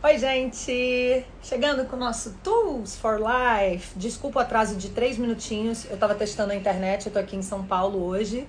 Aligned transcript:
Oi, 0.00 0.16
gente! 0.16 1.24
Chegando 1.42 1.84
com 1.86 1.96
o 1.96 1.98
nosso 1.98 2.32
Tools 2.44 2.96
for 2.96 3.18
Life. 3.18 3.98
Desculpa 3.98 4.38
o 4.38 4.42
atraso 4.42 4.76
de 4.76 4.90
três 4.90 5.18
minutinhos. 5.18 5.86
Eu 5.90 5.96
tava 5.96 6.14
testando 6.14 6.52
a 6.52 6.54
internet, 6.54 7.06
eu 7.06 7.12
tô 7.12 7.18
aqui 7.18 7.34
em 7.34 7.42
São 7.42 7.64
Paulo 7.64 8.04
hoje. 8.04 8.46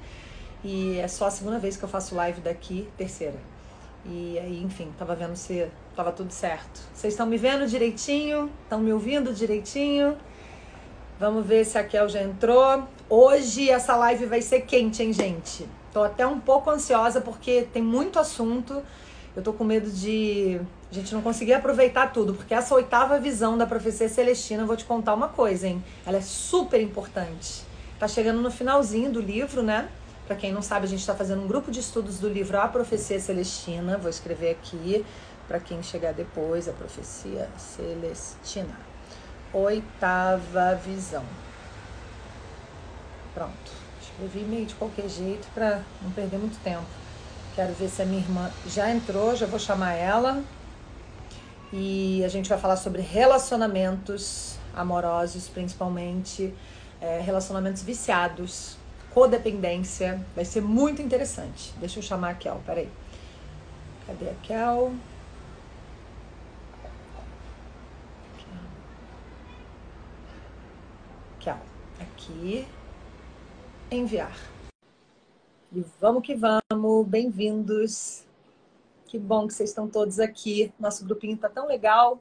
E 0.64 1.00
é 1.00 1.08
só 1.08 1.26
a 1.26 1.32
segunda 1.32 1.58
vez 1.58 1.76
que 1.76 1.84
eu 1.84 1.90
faço 1.90 2.14
live 2.14 2.40
daqui, 2.40 2.88
terceira. 2.96 3.40
E 4.06 4.38
aí, 4.38 4.62
enfim, 4.64 4.94
tava 4.96 5.16
vendo 5.16 5.36
se 5.36 5.68
tava 5.96 6.12
tudo 6.12 6.32
certo. 6.32 6.82
Vocês 6.94 7.16
estão 7.16 7.26
me 7.26 7.36
vendo 7.36 7.66
direitinho? 7.66 8.52
Estão 8.66 8.80
me 8.80 8.94
ouvindo 8.94 9.34
direitinho? 9.34 10.16
Vamos 11.20 11.44
ver 11.48 11.66
se 11.66 11.80
a 11.80 11.84
Kel 11.84 12.08
já 12.10 12.22
entrou. 12.22 12.84
Hoje 13.10 13.72
essa 13.72 13.96
live 13.96 14.28
vai 14.28 14.44
ser 14.44 14.62
quente, 14.62 15.02
hein, 15.02 15.12
gente? 15.12 15.68
Tô 15.92 16.04
até 16.04 16.28
um 16.28 16.40
pouco 16.40 16.70
ansiosa 16.70 17.20
porque 17.20 17.68
tem 17.74 17.82
muito 17.82 18.20
assunto. 18.20 18.84
Eu 19.40 19.44
tô 19.44 19.54
com 19.54 19.64
medo 19.64 19.90
de 19.90 20.60
a 20.92 20.94
gente 20.94 21.14
não 21.14 21.22
conseguir 21.22 21.54
aproveitar 21.54 22.12
tudo, 22.12 22.34
porque 22.34 22.54
essa 22.54 22.76
oitava 22.76 23.18
visão 23.22 23.58
da 23.58 23.66
profecia 23.66 24.10
celestina, 24.10 24.64
eu 24.64 24.68
vou 24.68 24.76
te 24.76 24.84
contar 24.84 25.14
uma 25.14 25.30
coisa, 25.30 25.66
hein? 25.66 25.82
Ela 26.06 26.18
é 26.18 26.22
super 26.22 26.82
importante. 26.82 27.64
Tá 27.98 28.06
chegando 28.06 28.42
no 28.42 28.52
finalzinho 28.52 29.10
do 29.10 29.22
livro, 29.22 29.64
né? 29.64 29.88
Para 30.28 30.36
quem 30.36 30.52
não 30.52 30.62
sabe, 30.62 30.88
a 30.88 30.90
gente 30.90 31.00
está 31.00 31.16
fazendo 31.16 31.42
um 31.42 31.48
grupo 31.48 31.72
de 31.72 31.80
estudos 31.80 32.20
do 32.20 32.28
livro 32.28 32.60
A 32.60 32.68
Profecia 32.68 33.18
Celestina. 33.18 33.98
Vou 33.98 34.10
escrever 34.10 34.50
aqui 34.50 35.06
para 35.48 35.58
quem 35.58 35.82
chegar 35.82 36.12
depois, 36.12 36.68
a 36.68 36.74
Profecia 36.74 37.48
Celestina. 37.58 38.78
Oitava 39.54 40.76
visão. 40.86 41.24
Pronto. 43.34 43.72
Escrevi 44.02 44.40
meio 44.40 44.66
de 44.66 44.76
qualquer 44.76 45.08
jeito 45.08 45.48
para 45.54 45.82
não 46.02 46.12
perder 46.12 46.40
muito 46.40 46.62
tempo. 46.62 47.09
Quero 47.56 47.74
ver 47.74 47.90
se 47.90 48.02
a 48.02 48.06
minha 48.06 48.22
irmã 48.22 48.52
já 48.66 48.90
entrou, 48.90 49.36
já 49.36 49.46
vou 49.46 49.60
chamar 49.60 49.94
ela 49.94 50.44
e 51.72 52.24
a 52.24 52.28
gente 52.28 52.50
vai 52.50 52.58
falar 52.58 52.78
sobre 52.78 53.02
relacionamentos 53.02 54.58
amorosos, 54.74 55.48
principalmente 55.48 56.54
é, 57.02 57.20
relacionamentos 57.20 57.84
viciados, 57.84 58.78
codependência. 59.14 60.24
Vai 60.36 60.46
ser 60.46 60.62
muito 60.62 61.02
interessante. 61.02 61.74
Deixa 61.78 62.00
eu 62.00 62.04
chamar 62.04 62.32
a 62.32 62.34
Kel, 62.34 62.62
peraí. 62.66 62.90
Cadê 64.08 64.30
a 64.30 64.34
Kel? 64.42 64.94
Kel, 71.40 71.58
aqui. 72.00 72.68
Enviar. 73.92 74.36
E 75.72 75.86
vamos 76.02 76.24
que 76.24 76.34
vamos, 76.34 77.08
bem-vindos. 77.08 78.26
Que 79.06 79.20
bom 79.20 79.46
que 79.48 79.54
vocês 79.54 79.70
estão 79.70 79.88
todos 79.88 80.20
aqui. 80.20 80.74
Nosso 80.80 81.06
grupinho 81.06 81.36
está 81.36 81.48
tão 81.48 81.68
legal. 81.68 82.20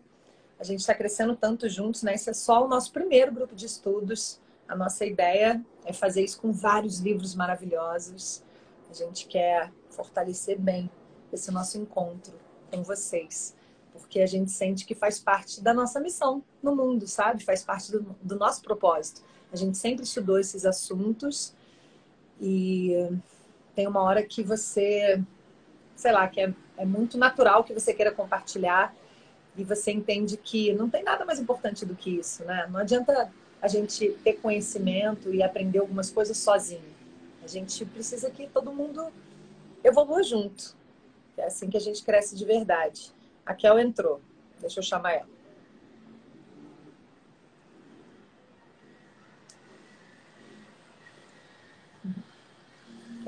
A 0.61 0.65
gente 0.65 0.81
está 0.81 0.95
crescendo 0.95 1.35
tanto 1.35 1.67
juntos, 1.67 2.03
né? 2.03 2.15
Esse 2.15 2.29
é 2.29 2.35
só 2.35 2.67
o 2.67 2.69
nosso 2.69 2.93
primeiro 2.93 3.33
grupo 3.33 3.55
de 3.55 3.65
estudos. 3.65 4.39
A 4.69 4.77
nossa 4.77 5.07
ideia 5.07 5.65
é 5.87 5.95
fazer 5.95 6.23
isso 6.23 6.39
com 6.39 6.53
vários 6.53 6.99
livros 6.99 7.35
maravilhosos. 7.35 8.43
A 8.91 8.93
gente 8.93 9.27
quer 9.27 9.73
fortalecer 9.89 10.59
bem 10.59 10.91
esse 11.33 11.51
nosso 11.51 11.79
encontro 11.79 12.35
com 12.71 12.83
vocês, 12.83 13.57
porque 13.95 14.21
a 14.21 14.27
gente 14.27 14.51
sente 14.51 14.85
que 14.85 14.95
faz 14.95 15.19
parte 15.19 15.63
da 15.63 15.73
nossa 15.73 15.99
missão 16.01 16.45
no 16.63 16.77
mundo, 16.77 17.07
sabe? 17.07 17.43
Faz 17.43 17.65
parte 17.65 17.93
do, 17.93 18.15
do 18.23 18.37
nosso 18.37 18.61
propósito. 18.61 19.23
A 19.51 19.57
gente 19.57 19.79
sempre 19.79 20.05
estudou 20.05 20.39
esses 20.39 20.67
assuntos 20.67 21.55
e 22.39 23.09
tem 23.79 23.87
uma 23.87 24.03
hora 24.03 24.25
que 24.25 24.43
você, 24.43 25.23
sei 25.95 26.11
lá, 26.11 26.27
que 26.27 26.41
é 26.41 26.53
é 26.79 26.85
muito 26.85 27.19
natural 27.19 27.65
que 27.65 27.75
você 27.75 27.93
queira 27.93 28.13
compartilhar 28.13 28.95
e 29.57 29.65
você 29.65 29.91
entende 29.91 30.37
que 30.37 30.73
não 30.73 30.89
tem 30.89 31.03
nada 31.03 31.25
mais 31.25 31.41
importante 31.41 31.85
do 31.85 31.97
que 31.97 32.11
isso, 32.11 32.45
né? 32.45 32.69
Não 32.71 32.79
adianta 32.79 33.31
a 33.61 33.67
gente 33.67 34.11
ter 34.23 34.35
conhecimento 34.35 35.35
e 35.35 35.43
aprender 35.43 35.81
algumas 35.81 36.09
coisas 36.09 36.37
sozinho. 36.39 36.97
A 37.43 37.49
gente 37.49 37.85
precisa 37.85 38.31
que 38.31 38.47
todo 38.47 38.73
mundo 38.73 39.13
evolua 39.83 40.23
junto. 40.23 40.77
É 41.37 41.47
assim 41.47 41.69
que 41.69 41.77
a 41.77 41.81
gente 41.81 42.05
cresce 42.05 42.37
de 42.37 42.45
verdade. 42.45 43.13
A 43.45 43.53
Kel 43.53 43.79
entrou. 43.81 44.21
Deixa 44.61 44.79
eu 44.79 44.85
chamar 44.85 45.15
ela. 45.15 45.38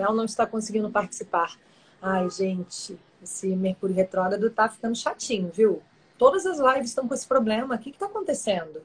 Não 0.00 0.24
está 0.24 0.46
conseguindo 0.46 0.90
participar. 0.90 1.58
Ai, 2.00 2.28
gente, 2.30 2.98
esse 3.22 3.54
Mercúrio 3.54 3.94
retrógrado 3.94 4.50
tá 4.50 4.68
ficando 4.68 4.96
chatinho, 4.96 5.50
viu? 5.50 5.82
Todas 6.16 6.46
as 6.46 6.58
lives 6.58 6.90
estão 6.90 7.06
com 7.06 7.14
esse 7.14 7.26
problema. 7.26 7.74
O 7.74 7.78
que 7.78 7.90
está 7.90 8.06
acontecendo? 8.06 8.82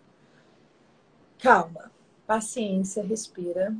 Calma, 1.39 1.91
paciência, 2.27 3.03
respira. 3.03 3.75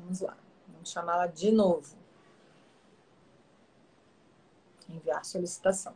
Vamos 0.00 0.20
lá. 0.20 0.36
Vamos 0.68 0.90
chamá-la 0.90 1.26
de 1.26 1.50
novo. 1.50 1.96
Enviar 4.88 5.24
solicitação. 5.24 5.94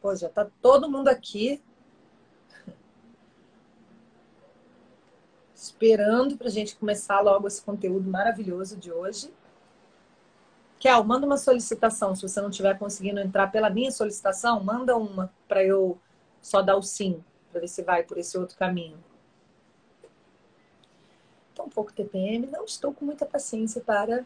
Pô, 0.00 0.14
já 0.14 0.28
tá 0.28 0.46
todo 0.60 0.90
mundo 0.90 1.08
aqui 1.08 1.62
esperando 5.66 6.36
para 6.36 6.48
a 6.48 6.50
gente 6.50 6.76
começar 6.76 7.20
logo 7.20 7.46
esse 7.46 7.62
conteúdo 7.62 8.08
maravilhoso 8.08 8.76
de 8.76 8.92
hoje. 8.92 9.32
Kel, 10.78 11.02
manda 11.04 11.26
uma 11.26 11.36
solicitação. 11.36 12.14
Se 12.14 12.22
você 12.22 12.40
não 12.40 12.50
estiver 12.50 12.78
conseguindo 12.78 13.20
entrar 13.20 13.48
pela 13.48 13.70
minha 13.70 13.90
solicitação, 13.90 14.62
manda 14.62 14.96
uma 14.96 15.32
para 15.48 15.64
eu 15.64 15.98
só 16.40 16.62
dar 16.62 16.76
o 16.76 16.82
sim, 16.82 17.22
para 17.50 17.60
ver 17.60 17.68
se 17.68 17.82
vai 17.82 18.02
por 18.02 18.18
esse 18.18 18.36
outro 18.38 18.56
caminho. 18.56 18.98
Estou 21.50 21.66
um 21.66 21.70
pouco 21.70 21.92
TPM, 21.92 22.46
não 22.46 22.64
estou 22.64 22.92
com 22.92 23.04
muita 23.04 23.24
paciência 23.24 23.80
para 23.80 24.24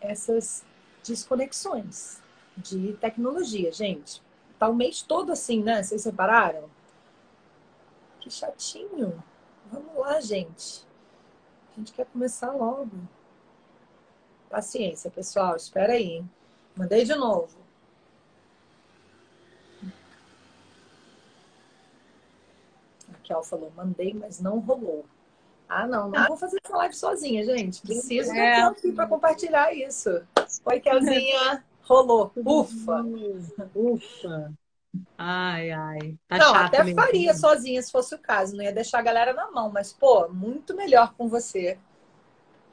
essas 0.00 0.64
desconexões 1.02 2.20
de 2.56 2.92
tecnologia, 2.94 3.72
gente. 3.72 4.22
Tá 4.58 4.68
o 4.68 4.74
mês 4.74 5.02
todo 5.02 5.32
assim, 5.32 5.62
né? 5.62 5.82
Vocês 5.82 6.02
separaram? 6.02 6.68
Que 8.20 8.30
chatinho. 8.30 9.22
Vamos 9.70 9.96
lá, 9.96 10.20
gente. 10.20 10.86
A 11.72 11.78
gente 11.78 11.92
quer 11.92 12.06
começar 12.06 12.52
logo. 12.52 12.90
Paciência, 14.48 15.10
pessoal. 15.10 15.56
Espera 15.56 15.92
aí. 15.92 16.24
Mandei 16.74 17.04
de 17.04 17.14
novo. 17.14 17.56
A 23.12 23.18
Kel 23.22 23.42
falou, 23.42 23.72
mandei, 23.76 24.14
mas 24.14 24.40
não 24.40 24.58
rolou. 24.58 25.04
Ah, 25.68 25.86
não, 25.86 26.08
não 26.08 26.26
vou 26.28 26.36
fazer 26.36 26.58
essa 26.64 26.76
live 26.76 26.94
sozinha, 26.94 27.44
gente. 27.44 27.82
Preciso 27.82 28.32
é. 28.32 28.62
da 28.62 28.68
aqui 28.68 28.90
para 28.90 29.06
compartilhar 29.06 29.72
isso. 29.74 30.08
Oi, 30.64 30.80
Kelzinha. 30.80 31.62
Rolou. 31.82 32.32
Ufa. 32.36 33.04
Ufa. 33.74 34.52
Ai, 35.16 35.70
ai. 35.70 36.16
Tá 36.28 36.38
não, 36.38 36.54
até 36.54 36.84
mesmo. 36.84 37.00
faria 37.00 37.34
sozinha 37.34 37.82
se 37.82 37.90
fosse 37.90 38.14
o 38.14 38.18
caso. 38.18 38.56
Não 38.56 38.64
ia 38.64 38.72
deixar 38.72 38.98
a 38.98 39.02
galera 39.02 39.32
na 39.32 39.50
mão, 39.50 39.70
mas, 39.70 39.92
pô, 39.92 40.28
muito 40.28 40.74
melhor 40.74 41.14
com 41.14 41.28
você. 41.28 41.78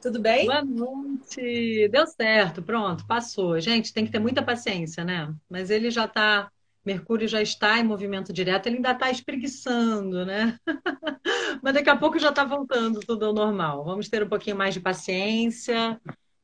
Tudo 0.00 0.20
bem? 0.20 0.46
Boa 0.46 0.62
noite. 0.62 1.88
Deu 1.88 2.06
certo, 2.06 2.62
pronto, 2.62 3.06
passou. 3.06 3.58
Gente, 3.58 3.92
tem 3.92 4.04
que 4.04 4.12
ter 4.12 4.18
muita 4.18 4.42
paciência, 4.42 5.04
né? 5.04 5.34
Mas 5.50 5.70
ele 5.70 5.90
já 5.90 6.04
está, 6.04 6.50
Mercúrio 6.84 7.26
já 7.26 7.42
está 7.42 7.78
em 7.78 7.84
movimento 7.84 8.32
direto, 8.32 8.66
ele 8.66 8.76
ainda 8.76 8.92
está 8.92 9.10
espreguiçando, 9.10 10.24
né? 10.24 10.58
Mas 11.62 11.74
daqui 11.74 11.90
a 11.90 11.96
pouco 11.96 12.18
já 12.18 12.28
está 12.28 12.44
voltando 12.44 13.00
tudo 13.00 13.26
ao 13.26 13.32
normal. 13.34 13.84
Vamos 13.84 14.08
ter 14.08 14.22
um 14.22 14.28
pouquinho 14.28 14.56
mais 14.56 14.74
de 14.74 14.80
paciência, 14.80 16.00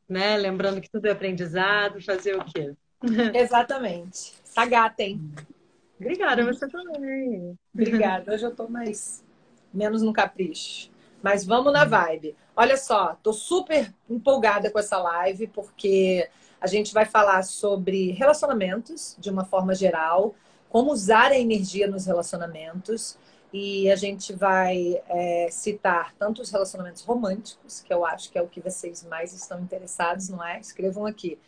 né? 0.09 0.37
Lembrando 0.37 0.81
que 0.81 0.91
tudo 0.91 1.06
é 1.06 1.10
aprendizado, 1.12 2.03
fazer 2.03 2.37
o 2.37 2.44
quê? 2.44 2.75
Exatamente. 3.34 4.32
Tá 4.55 4.67
gata, 4.67 5.02
hein? 5.02 5.20
Obrigada, 6.02 6.44
você 6.44 6.69
também. 6.69 7.58
Obrigada. 7.72 8.34
Hoje 8.34 8.44
eu 8.44 8.54
tô 8.54 8.69
mais 8.69 9.25
menos 9.72 10.02
no 10.02 10.12
capricho. 10.12 10.90
Mas 11.22 11.44
vamos 11.44 11.72
na 11.72 11.84
vibe. 11.84 12.37
Olha 12.56 12.76
só, 12.76 13.16
tô 13.22 13.32
super 13.32 13.94
empolgada 14.10 14.70
com 14.70 14.78
essa 14.78 14.99
live 14.99 15.46
porque 15.46 16.28
a 16.60 16.66
gente 16.66 16.93
vai 16.93 17.04
falar 17.04 17.43
sobre 17.44 18.10
relacionamentos 18.10 19.16
de 19.19 19.31
uma 19.31 19.44
forma 19.44 19.75
geral, 19.75 20.34
como 20.69 20.93
usar 20.93 21.31
a 21.31 21.38
energia 21.38 21.87
nos 21.87 22.06
relacionamentos. 22.06 23.16
E 23.52 23.90
a 23.90 23.96
gente 23.96 24.32
vai 24.32 25.00
é, 25.08 25.48
citar 25.50 26.14
tanto 26.19 26.40
os 26.40 26.50
relacionamentos 26.50 27.02
românticos, 27.02 27.81
que 27.81 27.93
eu 27.93 28.05
acho 28.05 28.31
que 28.31 28.38
é 28.38 28.43
o 28.43 28.48
que 28.48 28.60
vocês 28.60 29.05
mais 29.05 29.34
estão 29.34 29.60
interessados, 29.60 30.31
não 30.31 30.43
é? 30.44 30.58
Escrevam 30.58 31.05
aqui. 31.05 31.38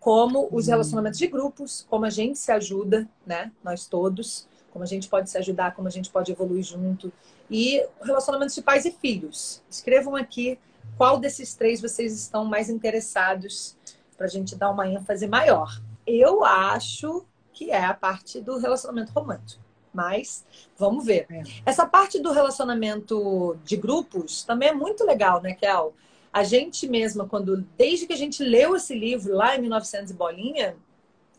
Como 0.00 0.48
os 0.50 0.66
relacionamentos 0.66 1.18
de 1.18 1.26
grupos, 1.26 1.86
como 1.90 2.06
a 2.06 2.10
gente 2.10 2.38
se 2.38 2.50
ajuda, 2.50 3.06
né? 3.26 3.52
Nós 3.62 3.86
todos, 3.86 4.48
como 4.72 4.82
a 4.82 4.86
gente 4.86 5.08
pode 5.08 5.28
se 5.28 5.36
ajudar, 5.36 5.74
como 5.74 5.86
a 5.86 5.90
gente 5.90 6.08
pode 6.08 6.32
evoluir 6.32 6.64
junto 6.64 7.12
e 7.50 7.86
relacionamentos 8.02 8.54
de 8.54 8.62
pais 8.62 8.86
e 8.86 8.90
filhos. 8.90 9.62
Escrevam 9.70 10.16
aqui 10.16 10.58
qual 10.96 11.18
desses 11.18 11.54
três 11.54 11.82
vocês 11.82 12.14
estão 12.18 12.46
mais 12.46 12.70
interessados 12.70 13.76
para 14.16 14.26
a 14.26 14.30
gente 14.30 14.56
dar 14.56 14.70
uma 14.70 14.88
ênfase 14.88 15.26
maior. 15.26 15.80
eu 16.06 16.44
acho 16.44 17.24
que 17.52 17.70
é 17.70 17.84
a 17.84 17.92
parte 17.92 18.40
do 18.40 18.56
relacionamento 18.56 19.12
romântico. 19.12 19.62
Mas 19.92 20.42
vamos 20.78 21.04
ver. 21.04 21.26
É. 21.30 21.42
Essa 21.66 21.86
parte 21.86 22.18
do 22.18 22.32
relacionamento 22.32 23.58
de 23.62 23.76
grupos 23.76 24.42
também 24.42 24.70
é 24.70 24.72
muito 24.72 25.04
legal, 25.04 25.42
né, 25.42 25.52
Kel? 25.52 25.94
A 26.32 26.42
gente 26.44 26.88
mesma, 26.88 27.28
quando 27.28 27.58
desde 27.76 28.06
que 28.06 28.12
a 28.12 28.16
gente 28.16 28.42
leu 28.42 28.74
esse 28.74 28.94
livro 28.94 29.34
lá 29.34 29.54
em 29.56 29.60
1900 29.60 30.10
e 30.10 30.14
bolinha, 30.14 30.76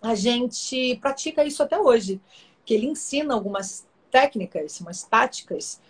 a 0.01 0.15
gente 0.15 0.97
pratica 1.01 1.43
isso 1.43 1.63
até 1.63 1.79
hoje, 1.79 2.21
que 2.65 2.73
ele 2.73 2.85
ensina 2.85 3.33
algumas 3.33 3.87
técnicas, 4.11 4.79
umas 4.79 5.03
táticas 5.03 5.81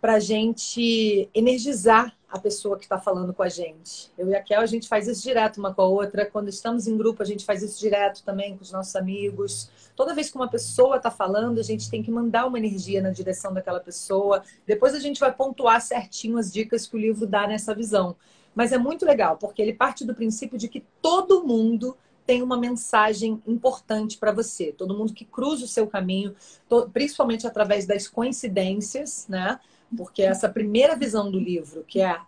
para 0.00 0.14
a 0.14 0.20
gente 0.20 1.28
energizar 1.34 2.16
a 2.28 2.38
pessoa 2.38 2.78
que 2.78 2.84
está 2.84 2.98
falando 2.98 3.34
com 3.34 3.42
a 3.42 3.48
gente. 3.48 4.10
Eu 4.16 4.28
e 4.28 4.34
a 4.34 4.42
Kel, 4.42 4.60
a 4.60 4.66
gente 4.66 4.88
faz 4.88 5.06
isso 5.06 5.22
direto 5.22 5.58
uma 5.58 5.74
com 5.74 5.82
a 5.82 5.86
outra. 5.86 6.24
Quando 6.24 6.48
estamos 6.48 6.86
em 6.86 6.96
grupo, 6.96 7.22
a 7.22 7.26
gente 7.26 7.44
faz 7.44 7.62
isso 7.62 7.78
direto 7.78 8.22
também 8.24 8.56
com 8.56 8.62
os 8.62 8.72
nossos 8.72 8.96
amigos. 8.96 9.70
Toda 9.94 10.14
vez 10.14 10.30
que 10.30 10.36
uma 10.36 10.48
pessoa 10.48 10.96
está 10.96 11.10
falando, 11.10 11.60
a 11.60 11.62
gente 11.62 11.90
tem 11.90 12.02
que 12.02 12.10
mandar 12.10 12.46
uma 12.46 12.58
energia 12.58 13.02
na 13.02 13.10
direção 13.10 13.52
daquela 13.52 13.80
pessoa. 13.80 14.42
Depois 14.66 14.94
a 14.94 14.98
gente 14.98 15.20
vai 15.20 15.32
pontuar 15.32 15.80
certinho 15.80 16.38
as 16.38 16.50
dicas 16.50 16.86
que 16.86 16.96
o 16.96 16.98
livro 16.98 17.26
dá 17.26 17.46
nessa 17.46 17.74
visão. 17.74 18.16
Mas 18.54 18.72
é 18.72 18.78
muito 18.78 19.04
legal, 19.04 19.36
porque 19.36 19.62
ele 19.62 19.72
parte 19.72 20.04
do 20.04 20.14
princípio 20.14 20.58
de 20.58 20.68
que 20.68 20.84
todo 21.00 21.46
mundo 21.46 21.96
tem 22.24 22.42
uma 22.42 22.56
mensagem 22.56 23.42
importante 23.46 24.16
para 24.16 24.32
você. 24.32 24.72
Todo 24.72 24.96
mundo 24.96 25.12
que 25.12 25.24
cruza 25.24 25.64
o 25.64 25.68
seu 25.68 25.86
caminho, 25.86 26.34
principalmente 26.92 27.46
através 27.46 27.86
das 27.86 28.06
coincidências, 28.06 29.26
né? 29.28 29.58
porque 29.96 30.22
essa 30.22 30.48
primeira 30.48 30.96
visão 30.96 31.30
do 31.30 31.38
livro, 31.38 31.84
que 31.86 32.00
é 32.00 32.18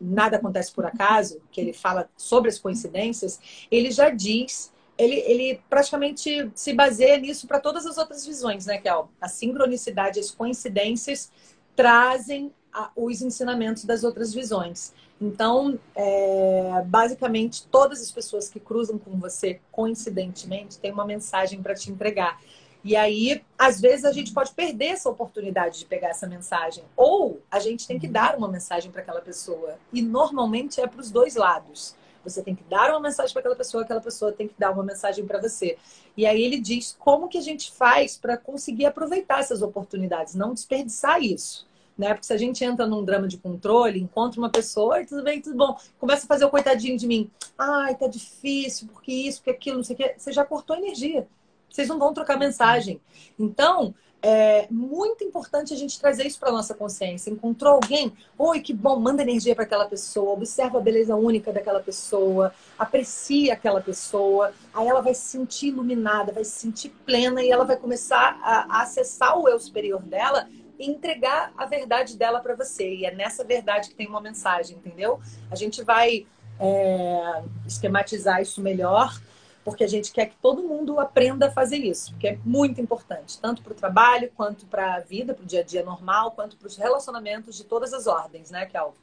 Nada 0.00 0.36
Acontece 0.36 0.72
por 0.72 0.84
Acaso, 0.84 1.40
que 1.50 1.60
ele 1.60 1.72
fala 1.72 2.08
sobre 2.16 2.50
as 2.50 2.58
coincidências, 2.58 3.66
ele 3.70 3.90
já 3.90 4.10
diz, 4.10 4.72
ele, 4.98 5.16
ele 5.20 5.60
praticamente 5.70 6.50
se 6.54 6.72
baseia 6.72 7.16
nisso 7.18 7.46
para 7.46 7.60
todas 7.60 7.86
as 7.86 7.98
outras 7.98 8.26
visões, 8.26 8.66
né, 8.66 8.78
que 8.78 8.88
a 8.88 9.28
sincronicidade, 9.28 10.18
as 10.18 10.30
coincidências 10.30 11.30
trazem 11.76 12.52
os 12.96 13.20
ensinamentos 13.20 13.84
das 13.84 14.02
outras 14.02 14.32
visões. 14.32 14.92
Então, 15.22 15.78
é, 15.94 16.82
basicamente, 16.84 17.64
todas 17.68 18.02
as 18.02 18.10
pessoas 18.10 18.48
que 18.48 18.58
cruzam 18.58 18.98
com 18.98 19.16
você 19.20 19.60
coincidentemente 19.70 20.80
têm 20.80 20.90
uma 20.90 21.06
mensagem 21.06 21.62
para 21.62 21.76
te 21.76 21.92
entregar. 21.92 22.40
E 22.82 22.96
aí, 22.96 23.40
às 23.56 23.80
vezes, 23.80 24.04
a 24.04 24.10
gente 24.10 24.32
pode 24.32 24.50
perder 24.50 24.86
essa 24.86 25.08
oportunidade 25.08 25.78
de 25.78 25.84
pegar 25.84 26.08
essa 26.08 26.26
mensagem. 26.26 26.82
Ou 26.96 27.40
a 27.48 27.60
gente 27.60 27.86
tem 27.86 28.00
que 28.00 28.08
uhum. 28.08 28.12
dar 28.12 28.36
uma 28.36 28.48
mensagem 28.48 28.90
para 28.90 29.00
aquela 29.00 29.20
pessoa. 29.20 29.78
E 29.92 30.02
normalmente 30.02 30.80
é 30.80 30.88
para 30.88 31.00
os 31.00 31.12
dois 31.12 31.36
lados. 31.36 31.94
Você 32.24 32.42
tem 32.42 32.56
que 32.56 32.64
dar 32.64 32.90
uma 32.90 32.98
mensagem 32.98 33.32
para 33.32 33.40
aquela 33.40 33.56
pessoa, 33.56 33.84
aquela 33.84 34.00
pessoa 34.00 34.32
tem 34.32 34.48
que 34.48 34.54
dar 34.58 34.72
uma 34.72 34.82
mensagem 34.82 35.24
para 35.24 35.40
você. 35.40 35.78
E 36.16 36.26
aí 36.26 36.42
ele 36.42 36.58
diz 36.58 36.96
como 36.98 37.28
que 37.28 37.38
a 37.38 37.42
gente 37.42 37.70
faz 37.70 38.16
para 38.16 38.36
conseguir 38.36 38.86
aproveitar 38.86 39.38
essas 39.38 39.62
oportunidades, 39.62 40.34
não 40.34 40.52
desperdiçar 40.52 41.22
isso. 41.22 41.64
Né? 41.96 42.14
Porque 42.14 42.26
se 42.26 42.32
a 42.32 42.38
gente 42.38 42.64
entra 42.64 42.86
num 42.86 43.04
drama 43.04 43.28
de 43.28 43.36
controle, 43.36 44.00
encontra 44.00 44.40
uma 44.40 44.50
pessoa, 44.50 45.04
tudo 45.04 45.22
bem, 45.22 45.40
tudo 45.40 45.56
bom, 45.56 45.76
começa 45.98 46.24
a 46.24 46.28
fazer 46.28 46.44
o 46.44 46.50
coitadinho 46.50 46.96
de 46.96 47.06
mim. 47.06 47.30
Ai, 47.58 47.94
tá 47.94 48.06
difícil, 48.06 48.88
porque 48.92 49.12
isso, 49.12 49.38
porque 49.38 49.50
aquilo, 49.50 49.76
não 49.76 49.84
sei 49.84 49.94
o 49.94 49.98
quê. 49.98 50.14
Você 50.16 50.32
já 50.32 50.44
cortou 50.44 50.76
energia 50.76 51.26
vocês 51.72 51.88
não 51.88 51.98
vão 51.98 52.12
trocar 52.12 52.38
mensagem. 52.38 53.00
Então, 53.38 53.94
é 54.20 54.68
muito 54.70 55.24
importante 55.24 55.74
a 55.74 55.76
gente 55.76 55.98
trazer 55.98 56.24
isso 56.26 56.38
para 56.38 56.52
nossa 56.52 56.74
consciência. 56.74 57.30
Encontrou 57.30 57.72
alguém? 57.72 58.12
Oi, 58.38 58.60
que 58.60 58.72
bom, 58.72 58.96
manda 59.00 59.22
energia 59.22 59.54
para 59.54 59.64
aquela 59.64 59.86
pessoa, 59.86 60.34
observa 60.34 60.78
a 60.78 60.80
beleza 60.80 61.16
única 61.16 61.52
daquela 61.52 61.80
pessoa, 61.80 62.54
aprecia 62.78 63.54
aquela 63.54 63.80
pessoa, 63.80 64.52
aí 64.72 64.86
ela 64.86 65.00
vai 65.00 65.14
se 65.14 65.22
sentir 65.22 65.68
iluminada, 65.68 66.30
vai 66.30 66.44
se 66.44 66.52
sentir 66.52 66.90
plena 67.04 67.42
e 67.42 67.50
ela 67.50 67.64
vai 67.64 67.76
começar 67.76 68.38
a, 68.42 68.78
a 68.78 68.82
acessar 68.82 69.36
o 69.36 69.48
eu 69.48 69.58
superior 69.58 70.02
dela 70.02 70.48
e 70.78 70.90
entregar 70.90 71.52
a 71.56 71.66
verdade 71.66 72.16
dela 72.16 72.40
para 72.40 72.54
você. 72.54 72.94
E 72.94 73.04
é 73.04 73.14
nessa 73.14 73.44
verdade 73.44 73.90
que 73.90 73.94
tem 73.94 74.06
uma 74.06 74.20
mensagem, 74.20 74.76
entendeu? 74.76 75.20
A 75.50 75.56
gente 75.56 75.82
vai 75.82 76.26
é, 76.60 77.42
esquematizar 77.66 78.40
isso 78.40 78.60
melhor 78.60 79.18
porque 79.64 79.84
a 79.84 79.88
gente 79.88 80.12
quer 80.12 80.26
que 80.26 80.36
todo 80.36 80.62
mundo 80.62 80.98
aprenda 80.98 81.46
a 81.46 81.50
fazer 81.50 81.78
isso, 81.78 82.16
que 82.16 82.26
é 82.26 82.38
muito 82.44 82.80
importante, 82.80 83.40
tanto 83.40 83.62
para 83.62 83.72
o 83.72 83.76
trabalho, 83.76 84.30
quanto 84.34 84.66
para 84.66 84.96
a 84.96 85.00
vida, 85.00 85.34
para 85.34 85.44
o 85.44 85.46
dia 85.46 85.60
a 85.60 85.64
dia 85.64 85.84
normal, 85.84 86.32
quanto 86.32 86.56
para 86.56 86.66
os 86.66 86.76
relacionamentos 86.76 87.56
de 87.56 87.64
todas 87.64 87.92
as 87.92 88.06
ordens, 88.06 88.50
né, 88.50 88.66
Kel? 88.66 88.94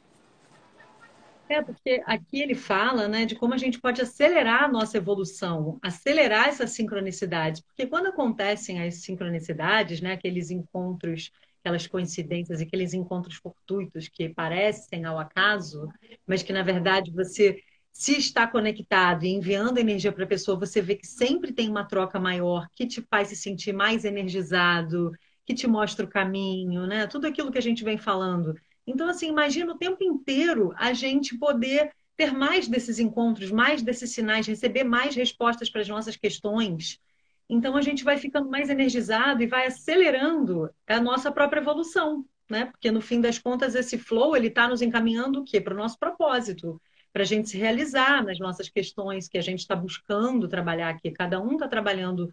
É, 1.48 1.60
porque 1.60 2.00
aqui 2.06 2.40
ele 2.40 2.54
fala 2.54 3.08
né, 3.08 3.24
de 3.24 3.34
como 3.34 3.54
a 3.54 3.58
gente 3.58 3.80
pode 3.80 4.00
acelerar 4.00 4.64
a 4.64 4.68
nossa 4.68 4.96
evolução, 4.96 5.80
acelerar 5.82 6.46
essas 6.46 6.70
sincronicidades. 6.70 7.60
Porque 7.60 7.88
quando 7.88 8.06
acontecem 8.06 8.80
as 8.80 9.02
sincronicidades, 9.02 10.00
né, 10.00 10.12
aqueles 10.12 10.52
encontros, 10.52 11.32
aquelas 11.60 11.86
coincidências, 11.86 12.60
aqueles 12.60 12.94
encontros 12.94 13.36
fortuitos 13.36 14.08
que 14.08 14.28
parecem 14.30 15.04
ao 15.04 15.18
acaso, 15.18 15.88
mas 16.26 16.42
que 16.42 16.52
na 16.52 16.62
verdade 16.62 17.10
você 17.12 17.62
se 17.92 18.16
está 18.16 18.46
conectado 18.46 19.24
e 19.24 19.28
enviando 19.28 19.78
energia 19.78 20.12
para 20.12 20.24
a 20.24 20.28
pessoa, 20.28 20.58
você 20.58 20.80
vê 20.80 20.96
que 20.96 21.06
sempre 21.06 21.52
tem 21.52 21.68
uma 21.68 21.84
troca 21.84 22.18
maior, 22.18 22.66
que 22.74 22.86
te 22.86 23.02
faz 23.02 23.28
se 23.28 23.36
sentir 23.36 23.72
mais 23.72 24.04
energizado, 24.04 25.12
que 25.44 25.54
te 25.54 25.66
mostra 25.66 26.06
o 26.06 26.08
caminho, 26.08 26.86
né? 26.86 27.06
Tudo 27.06 27.26
aquilo 27.26 27.50
que 27.50 27.58
a 27.58 27.62
gente 27.62 27.84
vem 27.84 27.98
falando. 27.98 28.54
Então, 28.86 29.08
assim, 29.08 29.28
imagina 29.28 29.72
o 29.72 29.78
tempo 29.78 30.02
inteiro 30.02 30.72
a 30.76 30.92
gente 30.92 31.36
poder 31.38 31.90
ter 32.16 32.32
mais 32.32 32.68
desses 32.68 32.98
encontros, 32.98 33.50
mais 33.50 33.82
desses 33.82 34.12
sinais, 34.12 34.46
receber 34.46 34.84
mais 34.84 35.14
respostas 35.14 35.68
para 35.70 35.80
as 35.80 35.88
nossas 35.88 36.16
questões. 36.16 36.98
Então, 37.50 37.76
a 37.76 37.82
gente 37.82 38.04
vai 38.04 38.16
ficando 38.16 38.48
mais 38.48 38.70
energizado 38.70 39.42
e 39.42 39.46
vai 39.46 39.66
acelerando 39.66 40.70
a 40.86 41.00
nossa 41.00 41.32
própria 41.32 41.60
evolução, 41.60 42.24
né? 42.48 42.66
Porque, 42.66 42.90
no 42.90 43.00
fim 43.00 43.20
das 43.20 43.38
contas, 43.38 43.74
esse 43.74 43.98
flow, 43.98 44.36
ele 44.36 44.48
está 44.48 44.68
nos 44.68 44.80
encaminhando 44.80 45.40
o 45.40 45.44
quê? 45.44 45.60
Para 45.60 45.74
o 45.74 45.76
nosso 45.76 45.98
propósito 45.98 46.80
para 47.12 47.22
a 47.22 47.26
gente 47.26 47.48
se 47.50 47.58
realizar 47.58 48.24
nas 48.24 48.38
nossas 48.38 48.68
questões 48.68 49.28
que 49.28 49.38
a 49.38 49.42
gente 49.42 49.60
está 49.60 49.74
buscando 49.74 50.48
trabalhar 50.48 50.90
aqui. 50.90 51.10
Cada 51.10 51.40
um 51.40 51.52
está 51.52 51.66
trabalhando 51.66 52.32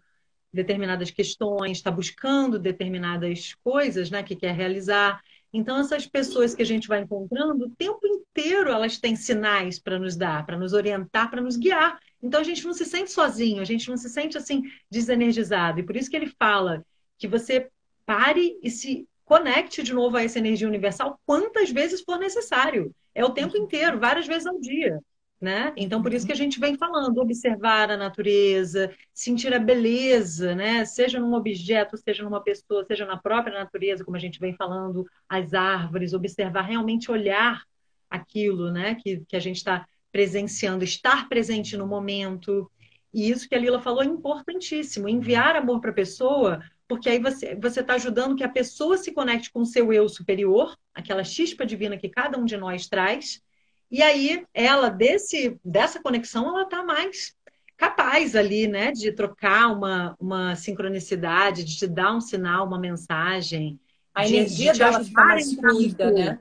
determinadas 0.52 1.10
questões, 1.10 1.78
está 1.78 1.90
buscando 1.90 2.58
determinadas 2.58 3.54
coisas 3.62 4.10
né, 4.10 4.22
que 4.22 4.36
quer 4.36 4.54
realizar. 4.54 5.20
Então, 5.52 5.78
essas 5.78 6.06
pessoas 6.06 6.54
que 6.54 6.62
a 6.62 6.66
gente 6.66 6.88
vai 6.88 7.00
encontrando, 7.00 7.66
o 7.66 7.70
tempo 7.70 8.00
inteiro 8.06 8.70
elas 8.70 8.98
têm 8.98 9.16
sinais 9.16 9.78
para 9.78 9.98
nos 9.98 10.16
dar, 10.16 10.46
para 10.46 10.58
nos 10.58 10.72
orientar, 10.72 11.30
para 11.30 11.40
nos 11.40 11.56
guiar. 11.56 11.98
Então, 12.22 12.40
a 12.40 12.44
gente 12.44 12.64
não 12.64 12.72
se 12.72 12.84
sente 12.84 13.10
sozinho, 13.10 13.60
a 13.60 13.64
gente 13.64 13.88
não 13.88 13.96
se 13.96 14.08
sente 14.08 14.36
assim 14.36 14.62
desenergizado. 14.90 15.80
E 15.80 15.82
por 15.82 15.96
isso 15.96 16.10
que 16.10 16.16
ele 16.16 16.32
fala 16.38 16.84
que 17.16 17.28
você 17.28 17.70
pare 18.04 18.58
e 18.62 18.70
se 18.70 19.06
conecte 19.24 19.82
de 19.82 19.92
novo 19.92 20.16
a 20.16 20.24
essa 20.24 20.38
energia 20.38 20.66
universal 20.66 21.20
quantas 21.26 21.70
vezes 21.70 22.00
for 22.00 22.18
necessário. 22.18 22.94
É 23.14 23.24
o 23.24 23.30
tempo 23.30 23.56
inteiro, 23.56 24.00
várias 24.00 24.26
vezes 24.26 24.46
ao 24.46 24.58
dia. 24.58 24.98
Né? 25.40 25.72
Então, 25.76 26.02
por 26.02 26.12
isso 26.12 26.26
que 26.26 26.32
a 26.32 26.36
gente 26.36 26.58
vem 26.58 26.76
falando, 26.76 27.18
observar 27.18 27.92
a 27.92 27.96
natureza, 27.96 28.92
sentir 29.14 29.54
a 29.54 29.58
beleza, 29.60 30.52
né? 30.52 30.84
Seja 30.84 31.20
num 31.20 31.32
objeto, 31.32 31.96
seja 31.96 32.24
numa 32.24 32.42
pessoa, 32.42 32.84
seja 32.84 33.06
na 33.06 33.16
própria 33.16 33.56
natureza, 33.56 34.04
como 34.04 34.16
a 34.16 34.20
gente 34.20 34.40
vem 34.40 34.56
falando, 34.56 35.06
as 35.28 35.54
árvores, 35.54 36.12
observar, 36.12 36.62
realmente 36.62 37.08
olhar 37.08 37.62
aquilo, 38.10 38.72
né? 38.72 38.96
Que, 38.96 39.24
que 39.28 39.36
a 39.36 39.40
gente 39.40 39.58
está 39.58 39.86
presenciando, 40.12 40.84
estar 40.84 41.28
presente 41.28 41.76
no 41.76 41.86
momento. 41.86 42.70
E 43.12 43.30
isso 43.30 43.48
que 43.48 43.54
a 43.54 43.58
Lila 43.58 43.80
falou 43.80 44.02
é 44.02 44.06
importantíssimo, 44.06 45.08
enviar 45.08 45.56
amor 45.56 45.80
para 45.80 45.90
a 45.90 45.94
pessoa, 45.94 46.62
porque 46.86 47.08
aí 47.08 47.20
você 47.20 47.80
está 47.80 47.94
ajudando 47.94 48.36
que 48.36 48.44
a 48.44 48.48
pessoa 48.48 48.96
se 48.96 49.12
conecte 49.12 49.50
com 49.50 49.60
o 49.60 49.66
seu 49.66 49.92
eu 49.92 50.08
superior, 50.08 50.76
aquela 50.94 51.24
chispa 51.24 51.66
divina 51.66 51.96
que 51.96 52.08
cada 52.08 52.38
um 52.38 52.44
de 52.44 52.56
nós 52.56 52.88
traz, 52.88 53.42
e 53.90 54.02
aí 54.02 54.44
ela, 54.52 54.90
desse, 54.90 55.58
dessa 55.64 56.00
conexão, 56.00 56.48
ela 56.48 56.62
está 56.62 56.84
mais 56.84 57.34
capaz 57.76 58.34
ali, 58.34 58.66
né, 58.66 58.90
de 58.90 59.12
trocar 59.12 59.68
uma, 59.72 60.16
uma 60.18 60.56
sincronicidade, 60.56 61.64
de 61.64 61.76
te 61.76 61.86
dar 61.86 62.14
um 62.14 62.20
sinal, 62.20 62.66
uma 62.66 62.78
mensagem. 62.78 63.78
A 64.12 64.24
de, 64.24 64.34
energia 64.34 64.72
de 64.72 64.80
dela 64.80 65.02
fica 65.02 65.24
mais 65.24 65.54
fluida, 65.54 66.10
né? 66.10 66.40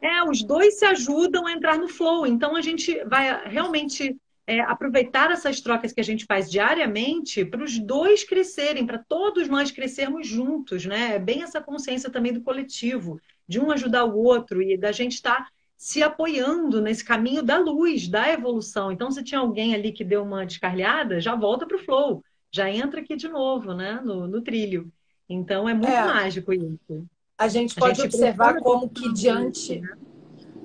É, 0.00 0.22
os 0.22 0.42
dois 0.42 0.78
se 0.78 0.84
ajudam 0.84 1.46
a 1.46 1.52
entrar 1.52 1.78
no 1.78 1.88
flow. 1.88 2.26
Então 2.26 2.54
a 2.56 2.60
gente 2.60 3.02
vai 3.04 3.48
realmente 3.48 4.16
é, 4.46 4.60
aproveitar 4.60 5.30
essas 5.30 5.60
trocas 5.60 5.92
que 5.92 6.00
a 6.00 6.04
gente 6.04 6.24
faz 6.24 6.50
diariamente 6.50 7.44
para 7.44 7.62
os 7.62 7.78
dois 7.78 8.24
crescerem, 8.24 8.86
para 8.86 8.98
todos 8.98 9.46
nós 9.46 9.70
crescermos 9.70 10.26
juntos, 10.26 10.86
né? 10.86 11.16
É 11.16 11.18
bem 11.18 11.42
essa 11.42 11.60
consciência 11.60 12.08
também 12.08 12.32
do 12.32 12.40
coletivo, 12.40 13.20
de 13.46 13.60
um 13.60 13.70
ajudar 13.70 14.04
o 14.04 14.16
outro 14.16 14.62
e 14.62 14.78
da 14.78 14.90
gente 14.90 15.12
estar 15.12 15.44
tá 15.44 15.48
se 15.76 16.02
apoiando 16.02 16.80
nesse 16.80 17.04
caminho 17.04 17.42
da 17.42 17.58
luz, 17.58 18.08
da 18.08 18.32
evolução. 18.32 18.90
Então, 18.90 19.10
se 19.10 19.22
tinha 19.22 19.40
alguém 19.40 19.74
ali 19.74 19.92
que 19.92 20.02
deu 20.02 20.22
uma 20.22 20.46
descarrilhada, 20.46 21.20
já 21.20 21.34
volta 21.34 21.66
para 21.66 21.76
o 21.76 21.84
flow, 21.84 22.24
já 22.50 22.70
entra 22.70 23.00
aqui 23.00 23.16
de 23.16 23.28
novo, 23.28 23.74
né? 23.74 24.00
No, 24.02 24.26
no 24.26 24.40
trilho. 24.40 24.90
Então, 25.28 25.68
é 25.68 25.74
muito 25.74 25.88
é. 25.88 26.04
mágico 26.04 26.54
isso. 26.54 27.06
A 27.38 27.48
gente 27.48 27.74
pode 27.74 28.00
a 28.00 28.04
gente 28.04 28.14
observar 28.14 28.58
como 28.60 28.88
que 28.88 29.12
diante. 29.12 29.80
Né? 29.80 29.96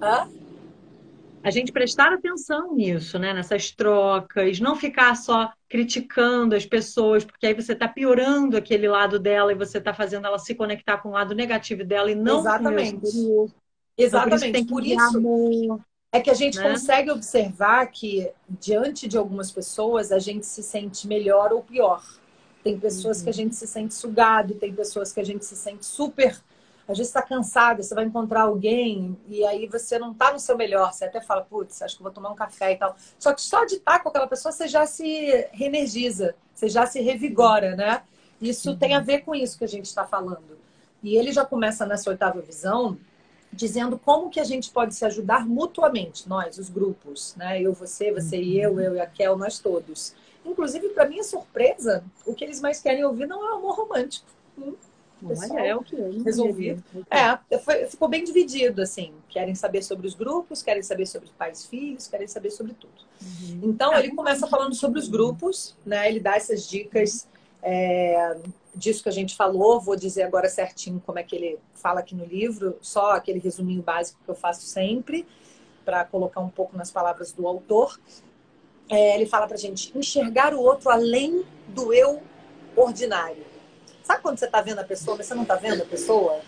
Hã? 0.01 0.27
a 1.43 1.51
gente 1.51 1.73
prestar 1.73 2.13
atenção 2.13 2.73
nisso, 2.73 3.19
né? 3.19 3.33
Nessas 3.33 3.69
trocas, 3.69 4.61
não 4.61 4.77
ficar 4.77 5.15
só 5.15 5.51
criticando 5.67 6.55
as 6.55 6.65
pessoas, 6.65 7.25
porque 7.25 7.45
aí 7.45 7.53
você 7.53 7.73
está 7.73 7.85
piorando 7.85 8.55
aquele 8.55 8.87
lado 8.87 9.19
dela 9.19 9.51
e 9.51 9.55
você 9.55 9.77
está 9.77 9.93
fazendo 9.93 10.25
ela 10.25 10.39
se 10.39 10.55
conectar 10.55 10.99
com 10.99 11.09
o 11.09 11.11
lado 11.11 11.35
negativo 11.35 11.83
dela 11.83 12.09
e 12.09 12.15
não 12.15 12.39
Exatamente. 12.39 13.01
com 13.01 13.07
o 13.07 13.51
Exatamente. 13.97 14.47
Então, 14.47 14.65
por 14.65 14.85
isso, 14.85 15.21
por 15.21 15.51
isso 15.51 15.81
é 16.13 16.21
que 16.21 16.29
a 16.29 16.33
gente 16.33 16.57
né? 16.57 16.71
consegue 16.71 17.11
observar 17.11 17.85
que, 17.87 18.31
diante 18.47 19.07
de 19.07 19.17
algumas 19.17 19.51
pessoas, 19.51 20.13
a 20.13 20.19
gente 20.19 20.45
se 20.45 20.63
sente 20.63 21.07
melhor 21.07 21.51
ou 21.51 21.61
pior. 21.61 22.01
Tem 22.63 22.79
pessoas 22.79 23.17
uhum. 23.17 23.23
que 23.25 23.29
a 23.29 23.31
uhum. 23.31 23.37
gente 23.37 23.55
se 23.55 23.67
sente 23.67 23.93
sugado, 23.93 24.55
tem 24.55 24.73
pessoas 24.73 25.11
que 25.11 25.19
a 25.19 25.25
gente 25.25 25.43
se 25.43 25.57
sente 25.57 25.85
super 25.85 26.39
às 26.87 26.97
vezes 26.97 27.09
está 27.09 27.21
cansada, 27.21 27.81
você 27.81 27.95
vai 27.95 28.03
encontrar 28.03 28.43
alguém 28.43 29.17
e 29.29 29.45
aí 29.45 29.67
você 29.67 29.97
não 29.97 30.11
está 30.11 30.33
no 30.33 30.39
seu 30.39 30.57
melhor. 30.57 30.91
Você 30.91 31.05
até 31.05 31.21
fala, 31.21 31.41
putz, 31.41 31.81
acho 31.81 31.97
que 31.97 32.03
vou 32.03 32.11
tomar 32.11 32.29
um 32.29 32.35
café 32.35 32.73
e 32.73 32.75
tal. 32.75 32.95
Só 33.17 33.33
que 33.33 33.41
só 33.41 33.63
de 33.65 33.75
estar 33.75 33.99
com 33.99 34.09
aquela 34.09 34.27
pessoa 34.27 34.51
você 34.51 34.67
já 34.67 34.85
se 34.85 35.47
reenergiza, 35.51 36.35
você 36.53 36.67
já 36.67 36.85
se 36.85 37.01
revigora, 37.01 37.75
né? 37.75 38.03
Isso 38.41 38.71
uhum. 38.71 38.77
tem 38.77 38.95
a 38.95 38.99
ver 38.99 39.21
com 39.21 39.33
isso 39.33 39.57
que 39.57 39.63
a 39.63 39.67
gente 39.67 39.85
está 39.85 40.05
falando. 40.05 40.57
E 41.01 41.15
ele 41.15 41.31
já 41.31 41.45
começa 41.45 41.85
nessa 41.85 42.09
oitava 42.09 42.41
visão 42.41 42.97
dizendo 43.51 43.97
como 43.97 44.29
que 44.29 44.39
a 44.39 44.43
gente 44.43 44.71
pode 44.71 44.95
se 44.95 45.05
ajudar 45.05 45.45
mutuamente, 45.45 46.27
nós, 46.27 46.57
os 46.57 46.69
grupos, 46.69 47.35
né? 47.35 47.61
Eu, 47.61 47.71
você, 47.71 48.11
você 48.11 48.41
e 48.41 48.59
eu, 48.59 48.79
eu 48.79 48.95
e 48.95 48.99
a 48.99 49.05
Kel, 49.05 49.37
nós 49.37 49.59
todos. 49.59 50.15
Inclusive, 50.43 50.89
para 50.89 51.07
minha 51.07 51.23
surpresa, 51.23 52.03
o 52.25 52.33
que 52.33 52.43
eles 52.43 52.59
mais 52.59 52.81
querem 52.81 53.05
ouvir 53.05 53.27
não 53.27 53.47
é 53.47 53.55
amor 53.55 53.75
romântico. 53.75 54.27
Hum? 54.57 54.73
Pessoal, 55.27 55.59
é 55.59 55.75
o 55.75 55.81
que 55.81 55.95
eu 55.95 56.23
resolvido. 56.23 56.83
É, 57.09 57.57
foi, 57.59 57.85
ficou 57.85 58.07
bem 58.07 58.23
dividido, 58.23 58.81
assim. 58.81 59.13
Querem 59.29 59.55
saber 59.55 59.81
sobre 59.81 60.07
os 60.07 60.13
grupos, 60.13 60.61
querem 60.61 60.83
saber 60.83 61.05
sobre 61.05 61.27
os 61.27 61.33
pais 61.33 61.63
e 61.63 61.67
filhos, 61.67 62.07
querem 62.07 62.27
saber 62.27 62.51
sobre 62.51 62.73
tudo. 62.73 62.93
Uhum. 63.21 63.61
Então, 63.63 63.93
ele 63.97 64.11
começa 64.11 64.47
falando 64.47 64.75
sobre 64.75 64.99
os 64.99 65.07
grupos, 65.07 65.75
né? 65.85 66.09
Ele 66.09 66.19
dá 66.19 66.35
essas 66.35 66.67
dicas 66.67 67.27
é, 67.61 68.37
disso 68.75 69.03
que 69.03 69.09
a 69.09 69.13
gente 69.13 69.35
falou. 69.35 69.79
Vou 69.79 69.95
dizer 69.95 70.23
agora 70.23 70.49
certinho 70.49 71.01
como 71.05 71.19
é 71.19 71.23
que 71.23 71.35
ele 71.35 71.59
fala 71.73 72.01
aqui 72.01 72.15
no 72.15 72.25
livro, 72.25 72.77
só 72.81 73.11
aquele 73.11 73.39
resuminho 73.39 73.81
básico 73.81 74.19
que 74.23 74.29
eu 74.29 74.35
faço 74.35 74.61
sempre, 74.61 75.25
para 75.85 76.03
colocar 76.05 76.41
um 76.41 76.49
pouco 76.49 76.77
nas 76.77 76.91
palavras 76.91 77.31
do 77.31 77.47
autor. 77.47 77.99
É, 78.89 79.15
ele 79.15 79.25
fala 79.25 79.47
pra 79.47 79.57
gente 79.57 79.97
enxergar 79.97 80.53
o 80.53 80.59
outro 80.59 80.89
além 80.89 81.43
do 81.69 81.93
eu 81.93 82.21
ordinário. 82.75 83.52
Sabe 84.03 84.21
quando 84.21 84.37
você 84.37 84.45
está 84.45 84.61
vendo 84.61 84.79
a 84.79 84.83
pessoa, 84.83 85.15
mas 85.15 85.25
você 85.27 85.33
não 85.33 85.43
está 85.43 85.55
vendo 85.55 85.81
a 85.81 85.85
pessoa? 85.85 86.41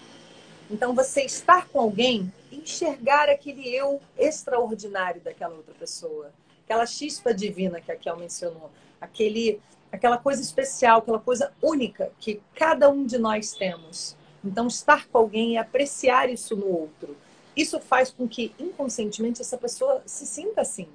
Então, 0.70 0.94
você 0.94 1.22
estar 1.22 1.68
com 1.70 1.80
alguém, 1.80 2.32
enxergar 2.52 3.30
aquele 3.30 3.68
eu 3.74 4.02
extraordinário 4.18 5.22
daquela 5.22 5.56
outra 5.56 5.74
pessoa. 5.74 6.32
Aquela 6.66 6.86
chispa 6.86 7.34
divina 7.34 7.80
que 7.80 7.92
a 7.92 7.96
Kel 7.96 8.18
mencionou. 8.18 8.72
Aquele, 9.00 9.62
aquela 9.92 10.18
coisa 10.18 10.42
especial, 10.42 11.00
aquela 11.00 11.20
coisa 11.20 11.54
única 11.62 12.12
que 12.20 12.42
cada 12.54 12.90
um 12.90 13.06
de 13.06 13.18
nós 13.18 13.54
temos. 13.54 14.18
Então, 14.44 14.68
estar 14.68 15.08
com 15.08 15.18
alguém 15.18 15.54
e 15.54 15.58
apreciar 15.58 16.30
isso 16.30 16.56
no 16.56 16.68
outro. 16.68 17.16
Isso 17.56 17.80
faz 17.80 18.12
com 18.12 18.28
que, 18.28 18.54
inconscientemente, 18.60 19.42
essa 19.42 19.58
pessoa 19.58 20.02
se 20.06 20.26
sinta 20.26 20.62
assim. 20.62 20.90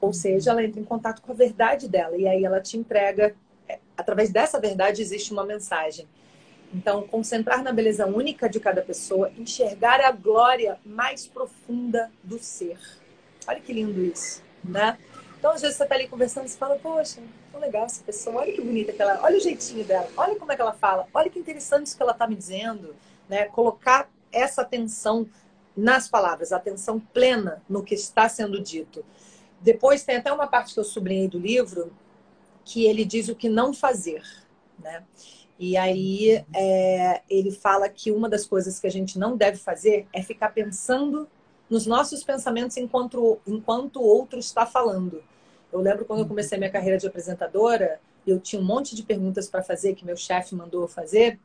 Ou 0.00 0.12
seja, 0.12 0.50
ela 0.50 0.64
entra 0.64 0.80
em 0.80 0.84
contato 0.84 1.22
com 1.22 1.30
a 1.30 1.34
verdade 1.34 1.86
dela 1.86 2.16
e 2.16 2.26
aí 2.26 2.44
ela 2.44 2.60
te 2.60 2.76
entrega 2.76 3.36
através 4.00 4.30
dessa 4.30 4.58
verdade 4.60 5.02
existe 5.02 5.32
uma 5.32 5.44
mensagem. 5.44 6.08
Então, 6.72 7.02
concentrar 7.06 7.62
na 7.62 7.72
beleza 7.72 8.06
única 8.06 8.48
de 8.48 8.60
cada 8.60 8.80
pessoa, 8.80 9.30
enxergar 9.36 10.00
a 10.00 10.12
glória 10.12 10.78
mais 10.84 11.26
profunda 11.26 12.10
do 12.22 12.38
ser. 12.38 12.78
Olha 13.46 13.60
que 13.60 13.72
lindo 13.72 14.02
isso, 14.04 14.42
né? 14.62 14.96
Então, 15.38 15.52
às 15.52 15.62
vezes 15.62 15.76
você 15.76 15.82
está 15.82 15.94
ali 15.94 16.06
conversando 16.06 16.46
e 16.46 16.50
fala, 16.50 16.76
poxa, 16.76 17.20
tão 17.50 17.60
legal 17.60 17.86
essa 17.86 18.02
pessoa, 18.04 18.42
olha 18.42 18.52
que 18.52 18.60
bonita 18.60 18.92
que 18.92 19.00
ela, 19.00 19.18
olha 19.22 19.38
o 19.38 19.40
jeitinho 19.40 19.84
dela, 19.84 20.08
olha 20.16 20.36
como 20.36 20.52
é 20.52 20.56
que 20.56 20.62
ela 20.62 20.74
fala, 20.74 21.08
olha 21.14 21.30
que 21.30 21.38
interessante 21.38 21.86
isso 21.86 21.96
que 21.96 22.02
ela 22.02 22.12
está 22.12 22.26
me 22.26 22.36
dizendo, 22.36 22.94
né? 23.28 23.46
Colocar 23.46 24.08
essa 24.30 24.62
atenção 24.62 25.26
nas 25.76 26.08
palavras, 26.08 26.52
atenção 26.52 27.00
plena 27.00 27.62
no 27.68 27.82
que 27.82 27.94
está 27.94 28.28
sendo 28.28 28.60
dito. 28.60 29.04
Depois 29.60 30.04
tem 30.04 30.16
até 30.16 30.32
uma 30.32 30.46
parte 30.46 30.74
que 30.74 30.80
eu 30.80 30.84
sublinhei 30.84 31.26
do 31.26 31.38
livro, 31.38 31.92
que 32.70 32.86
ele 32.86 33.04
diz 33.04 33.28
o 33.28 33.34
que 33.34 33.48
não 33.48 33.74
fazer, 33.74 34.22
né? 34.78 35.02
E 35.58 35.76
aí 35.76 36.44
é, 36.54 37.20
ele 37.28 37.50
fala 37.50 37.88
que 37.88 38.12
uma 38.12 38.28
das 38.28 38.46
coisas 38.46 38.78
que 38.78 38.86
a 38.86 38.90
gente 38.90 39.18
não 39.18 39.36
deve 39.36 39.58
fazer 39.58 40.06
é 40.12 40.22
ficar 40.22 40.50
pensando 40.50 41.28
nos 41.68 41.84
nossos 41.84 42.22
pensamentos 42.22 42.76
enquanto, 42.76 43.40
enquanto 43.44 43.96
o 43.96 44.04
outro 44.04 44.38
está 44.38 44.64
falando. 44.64 45.20
Eu 45.72 45.80
lembro 45.80 46.04
quando 46.04 46.20
eu 46.20 46.28
comecei 46.28 46.56
minha 46.58 46.70
carreira 46.70 46.96
de 46.96 47.08
apresentadora, 47.08 48.00
eu 48.24 48.38
tinha 48.38 48.62
um 48.62 48.64
monte 48.64 48.94
de 48.94 49.02
perguntas 49.02 49.48
para 49.48 49.62
fazer 49.62 49.94
que 49.96 50.06
meu 50.06 50.16
chefe 50.16 50.54
mandou 50.54 50.86
fazer. 50.86 51.40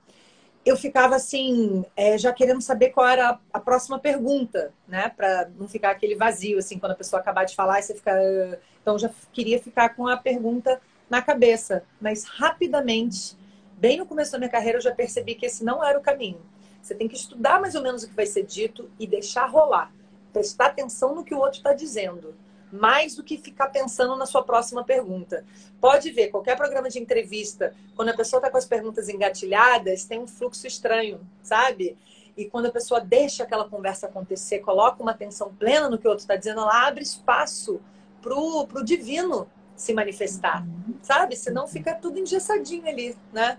Eu 0.63 0.77
ficava 0.77 1.15
assim, 1.15 1.83
é, 1.95 2.19
já 2.19 2.31
querendo 2.31 2.61
saber 2.61 2.89
qual 2.89 3.07
era 3.07 3.39
a 3.51 3.59
próxima 3.59 3.97
pergunta, 3.97 4.71
né? 4.87 5.09
Para 5.09 5.49
não 5.57 5.67
ficar 5.67 5.89
aquele 5.91 6.15
vazio, 6.15 6.59
assim, 6.59 6.77
quando 6.77 6.91
a 6.91 6.95
pessoa 6.95 7.19
acabar 7.19 7.45
de 7.45 7.55
falar 7.55 7.79
e 7.79 7.83
você 7.83 7.95
fica. 7.95 8.59
Então, 8.81 8.97
já 8.97 9.09
queria 9.33 9.59
ficar 9.59 9.89
com 9.89 10.07
a 10.07 10.17
pergunta 10.17 10.79
na 11.09 11.21
cabeça, 11.21 11.83
mas 11.99 12.23
rapidamente, 12.23 13.37
bem 13.77 13.97
no 13.97 14.05
começo 14.05 14.31
da 14.31 14.37
minha 14.37 14.49
carreira, 14.49 14.77
eu 14.77 14.81
já 14.81 14.93
percebi 14.93 15.35
que 15.35 15.45
esse 15.45 15.63
não 15.63 15.83
era 15.83 15.97
o 15.97 16.01
caminho. 16.01 16.41
Você 16.81 16.93
tem 16.93 17.07
que 17.07 17.15
estudar 17.15 17.59
mais 17.59 17.75
ou 17.75 17.81
menos 17.81 18.03
o 18.03 18.07
que 18.07 18.15
vai 18.15 18.25
ser 18.25 18.43
dito 18.43 18.89
e 18.99 19.07
deixar 19.07 19.45
rolar. 19.47 19.91
Prestar 20.31 20.67
atenção 20.67 21.15
no 21.15 21.23
que 21.23 21.33
o 21.33 21.39
outro 21.39 21.57
está 21.57 21.73
dizendo, 21.73 22.35
mais 22.71 23.15
do 23.15 23.23
que 23.23 23.37
ficar 23.37 23.69
pensando 23.69 24.15
na 24.15 24.25
sua 24.25 24.43
próxima 24.43 24.83
pergunta. 24.83 25.45
Pode 25.79 26.11
ver, 26.11 26.27
qualquer 26.27 26.57
programa 26.57 26.89
de 26.89 26.99
entrevista, 26.99 27.73
quando 27.95 28.09
a 28.09 28.15
pessoa 28.15 28.39
está 28.39 28.49
com 28.49 28.57
as 28.57 28.65
perguntas 28.65 29.09
engatilhadas, 29.09 30.05
tem 30.05 30.19
um 30.19 30.27
fluxo 30.27 30.67
estranho, 30.67 31.19
sabe? 31.41 31.97
E 32.35 32.45
quando 32.45 32.65
a 32.65 32.71
pessoa 32.71 32.99
deixa 32.99 33.43
aquela 33.43 33.67
conversa 33.67 34.07
acontecer, 34.07 34.59
coloca 34.59 35.01
uma 35.01 35.11
atenção 35.11 35.53
plena 35.53 35.89
no 35.89 35.97
que 35.97 36.05
o 36.05 36.09
outro 36.09 36.23
está 36.23 36.35
dizendo, 36.35 36.61
ela 36.61 36.85
abre 36.85 37.01
espaço 37.01 37.79
para 38.21 38.35
o 38.35 38.83
divino 38.83 39.47
se 39.75 39.93
manifestar, 39.93 40.65
sabe? 41.01 41.35
Senão 41.35 41.67
fica 41.67 41.93
tudo 41.93 42.19
engessadinho 42.19 42.87
ali, 42.87 43.15
né? 43.33 43.57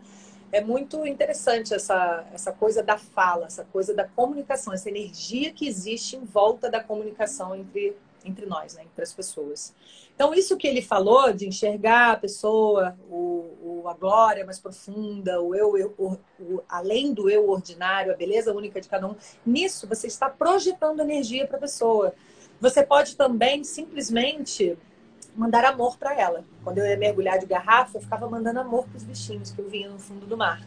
É 0.53 0.61
muito 0.61 1.05
interessante 1.07 1.75
essa, 1.75 2.25
essa 2.33 2.53
coisa 2.53 2.83
da 2.83 2.97
fala, 2.97 3.47
essa 3.47 3.65
coisa 3.65 3.93
da 3.93 4.05
comunicação, 4.05 4.73
essa 4.73 4.89
energia 4.89 5.53
que 5.53 5.67
existe 5.67 6.17
em 6.17 6.25
volta 6.25 6.71
da 6.71 6.83
comunicação 6.83 7.55
entre, 7.55 7.97
entre 8.25 8.47
nós, 8.47 8.75
né? 8.75 8.85
entre 8.85 9.03
as 9.03 9.13
pessoas. 9.13 9.75
Então, 10.15 10.33
isso 10.33 10.57
que 10.57 10.67
ele 10.67 10.81
falou 10.81 11.33
de 11.33 11.47
enxergar 11.47 12.13
a 12.13 12.17
pessoa, 12.17 12.97
o, 13.11 13.83
o 13.83 13.89
a 13.89 13.95
glória 13.95 14.45
mais 14.45 14.59
profunda, 14.59 15.41
o 15.41 15.55
eu, 15.55 15.77
eu 15.77 15.95
o, 15.99 16.17
o, 16.41 16.63
além 16.69 17.13
do 17.13 17.29
eu 17.29 17.51
ordinário, 17.51 18.13
a 18.13 18.17
beleza 18.17 18.55
única 18.55 18.81
de 18.81 18.89
cada 18.89 19.07
um, 19.07 19.17
nisso 19.45 19.87
você 19.87 20.07
está 20.07 20.31
projetando 20.31 21.01
energia 21.01 21.47
para 21.47 21.57
a 21.57 21.61
pessoa. 21.61 22.15
Você 22.61 22.83
pode 22.83 23.17
também 23.17 23.63
simplesmente 23.65 24.79
mandar 25.37 25.65
amor 25.65 25.97
para 25.99 26.19
ela. 26.19 26.45
Quando 26.65 26.79
eu 26.79 26.87
ia 26.87 26.97
mergulhar 26.97 27.39
de 27.39 27.47
garrafa, 27.47 27.99
eu 27.99 28.03
ficava 28.03 28.29
mandando 28.29 28.61
amor 28.61 28.87
para 28.87 28.97
os 28.97 29.05
bichinhos 29.05 29.51
que 29.51 29.61
eu 29.61 29.69
via 29.69 29.89
no 29.89 29.99
fundo 29.99 30.27
do 30.27 30.37
mar. 30.37 30.67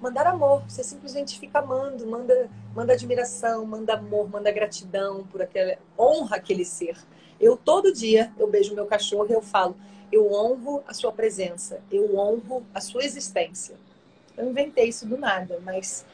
Mandar 0.00 0.26
amor, 0.26 0.62
você 0.68 0.82
simplesmente 0.84 1.38
fica 1.38 1.58
amando, 1.58 2.06
manda, 2.06 2.48
manda 2.74 2.92
admiração, 2.92 3.64
manda 3.66 3.94
amor, 3.94 4.28
manda 4.28 4.50
gratidão 4.50 5.26
por 5.26 5.42
aquela 5.42 5.76
honra 5.98 6.36
aquele 6.36 6.64
ser. 6.64 6.96
Eu 7.40 7.56
todo 7.56 7.92
dia 7.92 8.32
eu 8.38 8.46
beijo 8.46 8.74
meu 8.74 8.86
cachorro 8.86 9.26
e 9.28 9.32
eu 9.32 9.42
falo: 9.42 9.76
eu 10.12 10.32
honro 10.32 10.82
a 10.86 10.94
sua 10.94 11.12
presença, 11.12 11.80
eu 11.90 12.16
honro 12.16 12.62
a 12.74 12.80
sua 12.80 13.04
existência. 13.04 13.76
Eu 14.36 14.48
inventei 14.48 14.88
isso 14.88 15.06
do 15.06 15.18
nada, 15.18 15.60
mas 15.62 16.04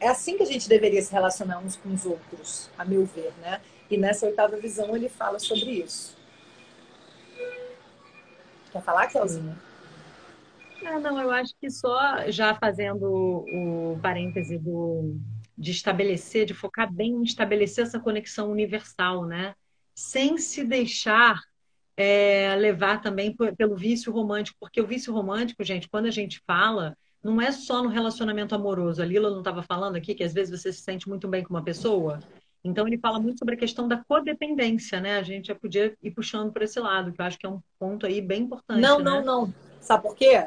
é 0.00 0.08
assim 0.08 0.36
que 0.36 0.42
a 0.42 0.46
gente 0.46 0.68
deveria 0.68 1.00
se 1.02 1.12
relacionar 1.12 1.58
uns 1.58 1.76
com 1.76 1.92
os 1.92 2.04
outros, 2.04 2.68
a 2.76 2.84
meu 2.84 3.04
ver, 3.04 3.32
né? 3.40 3.60
E 3.88 3.96
nessa 3.96 4.26
oitava 4.26 4.56
visão 4.56 4.94
ele 4.96 5.08
fala 5.08 5.38
sobre 5.38 5.70
isso. 5.70 6.15
Quer 8.76 8.82
falar, 8.82 9.06
Kelzinha? 9.06 9.56
Ah, 10.84 10.98
não, 10.98 11.18
eu 11.18 11.30
acho 11.30 11.54
que 11.58 11.70
só 11.70 12.30
já 12.30 12.54
fazendo 12.54 13.06
o 13.06 13.98
parêntese 14.02 14.58
do, 14.58 15.16
de 15.56 15.70
estabelecer, 15.70 16.44
de 16.44 16.52
focar 16.52 16.92
bem 16.92 17.12
em 17.12 17.22
estabelecer 17.22 17.86
essa 17.86 17.98
conexão 17.98 18.50
universal, 18.50 19.24
né? 19.24 19.54
Sem 19.94 20.36
se 20.36 20.62
deixar 20.62 21.40
é, 21.96 22.54
levar 22.56 23.00
também 23.00 23.34
pelo 23.56 23.74
vício 23.74 24.12
romântico, 24.12 24.58
porque 24.60 24.80
o 24.80 24.86
vício 24.86 25.10
romântico, 25.10 25.64
gente, 25.64 25.88
quando 25.88 26.04
a 26.04 26.10
gente 26.10 26.42
fala, 26.46 26.94
não 27.22 27.40
é 27.40 27.50
só 27.50 27.82
no 27.82 27.88
relacionamento 27.88 28.54
amoroso. 28.54 29.00
A 29.00 29.06
Lila 29.06 29.30
não 29.30 29.38
estava 29.38 29.62
falando 29.62 29.96
aqui 29.96 30.14
que 30.14 30.22
às 30.22 30.34
vezes 30.34 30.60
você 30.60 30.70
se 30.70 30.82
sente 30.82 31.08
muito 31.08 31.26
bem 31.26 31.42
com 31.42 31.54
uma 31.54 31.64
pessoa. 31.64 32.20
Então, 32.66 32.86
ele 32.86 32.98
fala 32.98 33.18
muito 33.18 33.38
sobre 33.38 33.54
a 33.54 33.58
questão 33.58 33.86
da 33.86 33.96
codependência, 33.96 35.00
né? 35.00 35.18
A 35.18 35.22
gente 35.22 35.48
já 35.48 35.54
podia 35.54 35.94
ir 36.02 36.10
puxando 36.10 36.52
por 36.52 36.62
esse 36.62 36.78
lado, 36.80 37.12
que 37.12 37.20
eu 37.20 37.24
acho 37.24 37.38
que 37.38 37.46
é 37.46 37.48
um 37.48 37.60
ponto 37.78 38.06
aí 38.06 38.20
bem 38.20 38.42
importante. 38.42 38.80
Não, 38.80 38.98
né? 38.98 39.04
não, 39.04 39.24
não. 39.24 39.54
Sabe 39.80 40.02
por 40.02 40.16
quê? 40.16 40.46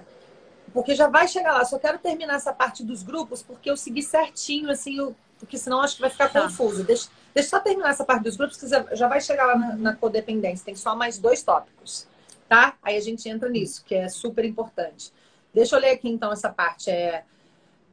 Porque 0.74 0.94
já 0.94 1.08
vai 1.08 1.28
chegar 1.28 1.54
lá. 1.54 1.66
Só 1.66 1.80
quero 1.80 1.98
terminar 1.98 2.36
essa 2.36 2.54
parte 2.54 2.84
dos 2.84 3.04
grupos, 3.04 3.42
porque 3.42 3.70
eu 3.70 3.78
segui 3.78 4.04
certinho, 4.04 4.70
assim, 4.70 4.98
eu... 4.98 5.16
porque 5.40 5.58
senão 5.58 5.82
acho 5.82 5.96
que 5.96 6.02
vai 6.02 6.10
ficar 6.10 6.30
tá. 6.30 6.42
confuso. 6.42 6.84
Deixa... 6.84 7.10
Deixa 7.34 7.48
eu 7.48 7.50
só 7.52 7.60
terminar 7.60 7.92
essa 7.92 8.04
parte 8.04 8.24
dos 8.24 8.36
grupos, 8.36 8.58
que 8.58 8.68
já 8.68 9.08
vai 9.08 9.22
chegar 9.22 9.46
lá 9.46 9.58
na, 9.58 9.76
na 9.76 9.96
codependência. 9.96 10.66
Tem 10.66 10.76
só 10.76 10.96
mais 10.96 11.18
dois 11.18 11.44
tópicos, 11.44 12.08
tá? 12.48 12.76
Aí 12.82 12.98
a 12.98 13.02
gente 13.02 13.30
entra 13.30 13.48
nisso, 13.48 13.84
que 13.86 13.96
é 13.96 14.10
super 14.10 14.44
importante. 14.44 15.14
Deixa 15.54 15.76
eu 15.76 15.80
ler 15.80 15.92
aqui 15.92 16.10
então 16.10 16.32
essa 16.32 16.50
parte. 16.50 16.90
É 16.90 17.24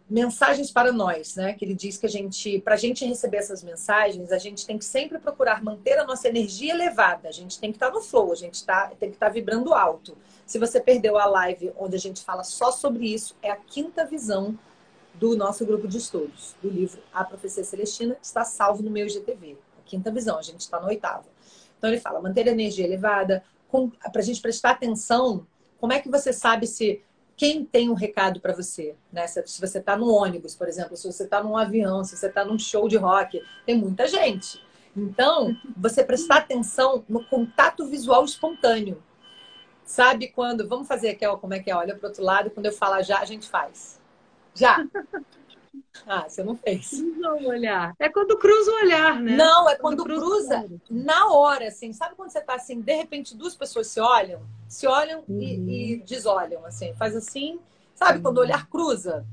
mensagens 0.09 0.71
para 0.71 0.93
nós, 0.93 1.35
né? 1.35 1.53
Que 1.55 1.65
ele 1.65 1.75
diz 1.75 1.97
que 1.97 2.07
a 2.07 2.09
gente, 2.09 2.61
para 2.61 2.75
a 2.75 2.79
gente 2.79 3.05
receber 3.05 3.39
essas 3.39 3.63
mensagens, 3.63 4.31
a 4.31 4.39
gente 4.39 4.65
tem 4.65 4.79
que 4.79 4.85
sempre 4.85 5.19
procurar 5.19 5.63
manter 5.63 5.99
a 5.99 6.05
nossa 6.05 6.29
energia 6.29 6.73
elevada. 6.73 7.29
A 7.29 7.33
gente 7.33 7.59
tem 7.59 7.73
que 7.73 7.77
estar 7.77 7.91
no 7.91 8.01
flow, 8.01 8.33
a 8.33 8.37
gente 8.37 8.65
tá, 8.65 8.93
tem 8.99 9.11
que 9.11 9.17
estar 9.17 9.29
vibrando 9.29 9.75
alto. 9.75 10.17
Se 10.47 10.59
você 10.59 10.81
perdeu 10.81 11.19
a 11.19 11.27
live 11.27 11.73
onde 11.77 11.97
a 11.97 11.99
gente 11.99 12.23
fala 12.23 12.45
só 12.45 12.71
sobre 12.71 13.13
isso, 13.13 13.35
é 13.43 13.51
a 13.51 13.57
quinta 13.57 14.05
visão 14.05 14.57
do 15.15 15.37
nosso 15.37 15.65
grupo 15.67 15.89
de 15.89 15.99
estudos, 15.99 16.55
do 16.63 16.69
livro 16.69 17.03
A 17.13 17.25
Profecia 17.25 17.65
Celestina, 17.65 18.15
que 18.15 18.27
está 18.27 18.45
salvo 18.45 18.83
no 18.83 18.91
meu 18.91 19.07
IGTV. 19.07 19.57
A 19.79 19.83
quinta 19.85 20.11
visão, 20.11 20.39
a 20.39 20.43
gente 20.43 20.61
está 20.61 20.79
no 20.79 20.87
oitavo. 20.87 21.27
Então 21.79 21.91
ele 21.91 22.01
fala, 22.01 22.21
manter 22.21 22.49
a 22.49 22.53
energia 22.53 22.85
elevada, 22.85 23.43
para 24.13 24.21
a 24.21 24.25
gente 24.25 24.41
prestar 24.41 24.71
atenção, 24.71 25.47
como 25.81 25.93
é 25.93 26.01
que 26.01 26.09
você 26.09 26.33
sabe 26.33 26.67
se 26.67 27.03
quem 27.37 27.65
tem 27.65 27.91
um 27.91 27.95
recado 27.95 28.41
para 28.41 28.55
você. 28.55 28.97
Né? 29.13 29.27
Se, 29.27 29.61
você 29.61 29.79
está 29.79 29.97
no 29.97 30.09
ônibus, 30.09 30.55
por 30.55 30.69
exemplo, 30.69 30.97
se 30.97 31.07
você 31.07 31.25
está 31.25 31.43
num 31.43 31.57
avião, 31.57 32.03
se 32.03 32.17
você 32.17 32.29
está 32.29 32.45
num 32.45 32.59
show 32.59 32.89
de 32.89 32.97
rock, 32.97 33.43
tem 33.67 33.77
muita 33.77 34.09
gente. 34.09 34.65
Então, 34.97 35.55
você 35.77 36.03
prestar 36.03 36.39
atenção 36.39 37.05
no 37.09 37.23
contato 37.25 37.87
visual 37.87 38.25
espontâneo. 38.25 39.03
Sabe 39.85 40.29
quando. 40.29 40.67
Vamos 40.67 40.89
fazer 40.89 41.11
aqui, 41.11 41.27
ó, 41.27 41.37
como 41.37 41.53
é 41.53 41.61
que 41.61 41.71
é? 41.71 41.77
Olha 41.77 41.95
para 41.95 42.07
o 42.07 42.09
outro 42.09 42.25
lado, 42.25 42.51
quando 42.51 42.67
eu 42.67 42.73
falar 42.73 43.03
já, 43.03 43.21
a 43.21 43.25
gente 43.25 43.47
faz. 43.47 44.01
Já. 44.55 44.85
Ah, 46.07 46.29
você 46.29 46.43
não 46.43 46.57
fez. 46.57 46.91
Cruza 46.91 47.31
o 47.33 47.49
olhar. 47.49 47.95
É 47.99 48.09
quando 48.09 48.39
cruza 48.39 48.71
o 48.71 48.75
olhar, 48.75 49.21
né? 49.21 49.37
Não, 49.37 49.69
é 49.69 49.77
quando, 49.77 50.05
quando 50.05 50.05
cruza, 50.05 50.61
cruza 50.63 50.81
na 50.91 51.29
hora, 51.29 51.69
assim. 51.69 51.93
Sabe 51.93 52.15
quando 52.15 52.31
você 52.31 52.41
tá 52.41 52.55
assim, 52.55 52.81
de 52.81 52.95
repente 52.95 53.37
duas 53.37 53.55
pessoas 53.55 53.89
se 53.89 54.01
olham, 54.01 54.43
se 54.69 54.87
olham 54.87 55.25
uhum. 55.29 55.41
e, 55.41 55.95
e, 55.95 55.97
desolham, 56.03 56.65
assim. 56.65 56.95
Faz 56.95 57.15
assim, 57.15 57.59
sabe? 57.95 58.19
Uhum. 58.19 58.23
Quando 58.23 58.39
o 58.39 58.41
olhar 58.41 58.69
cruza. 58.69 59.25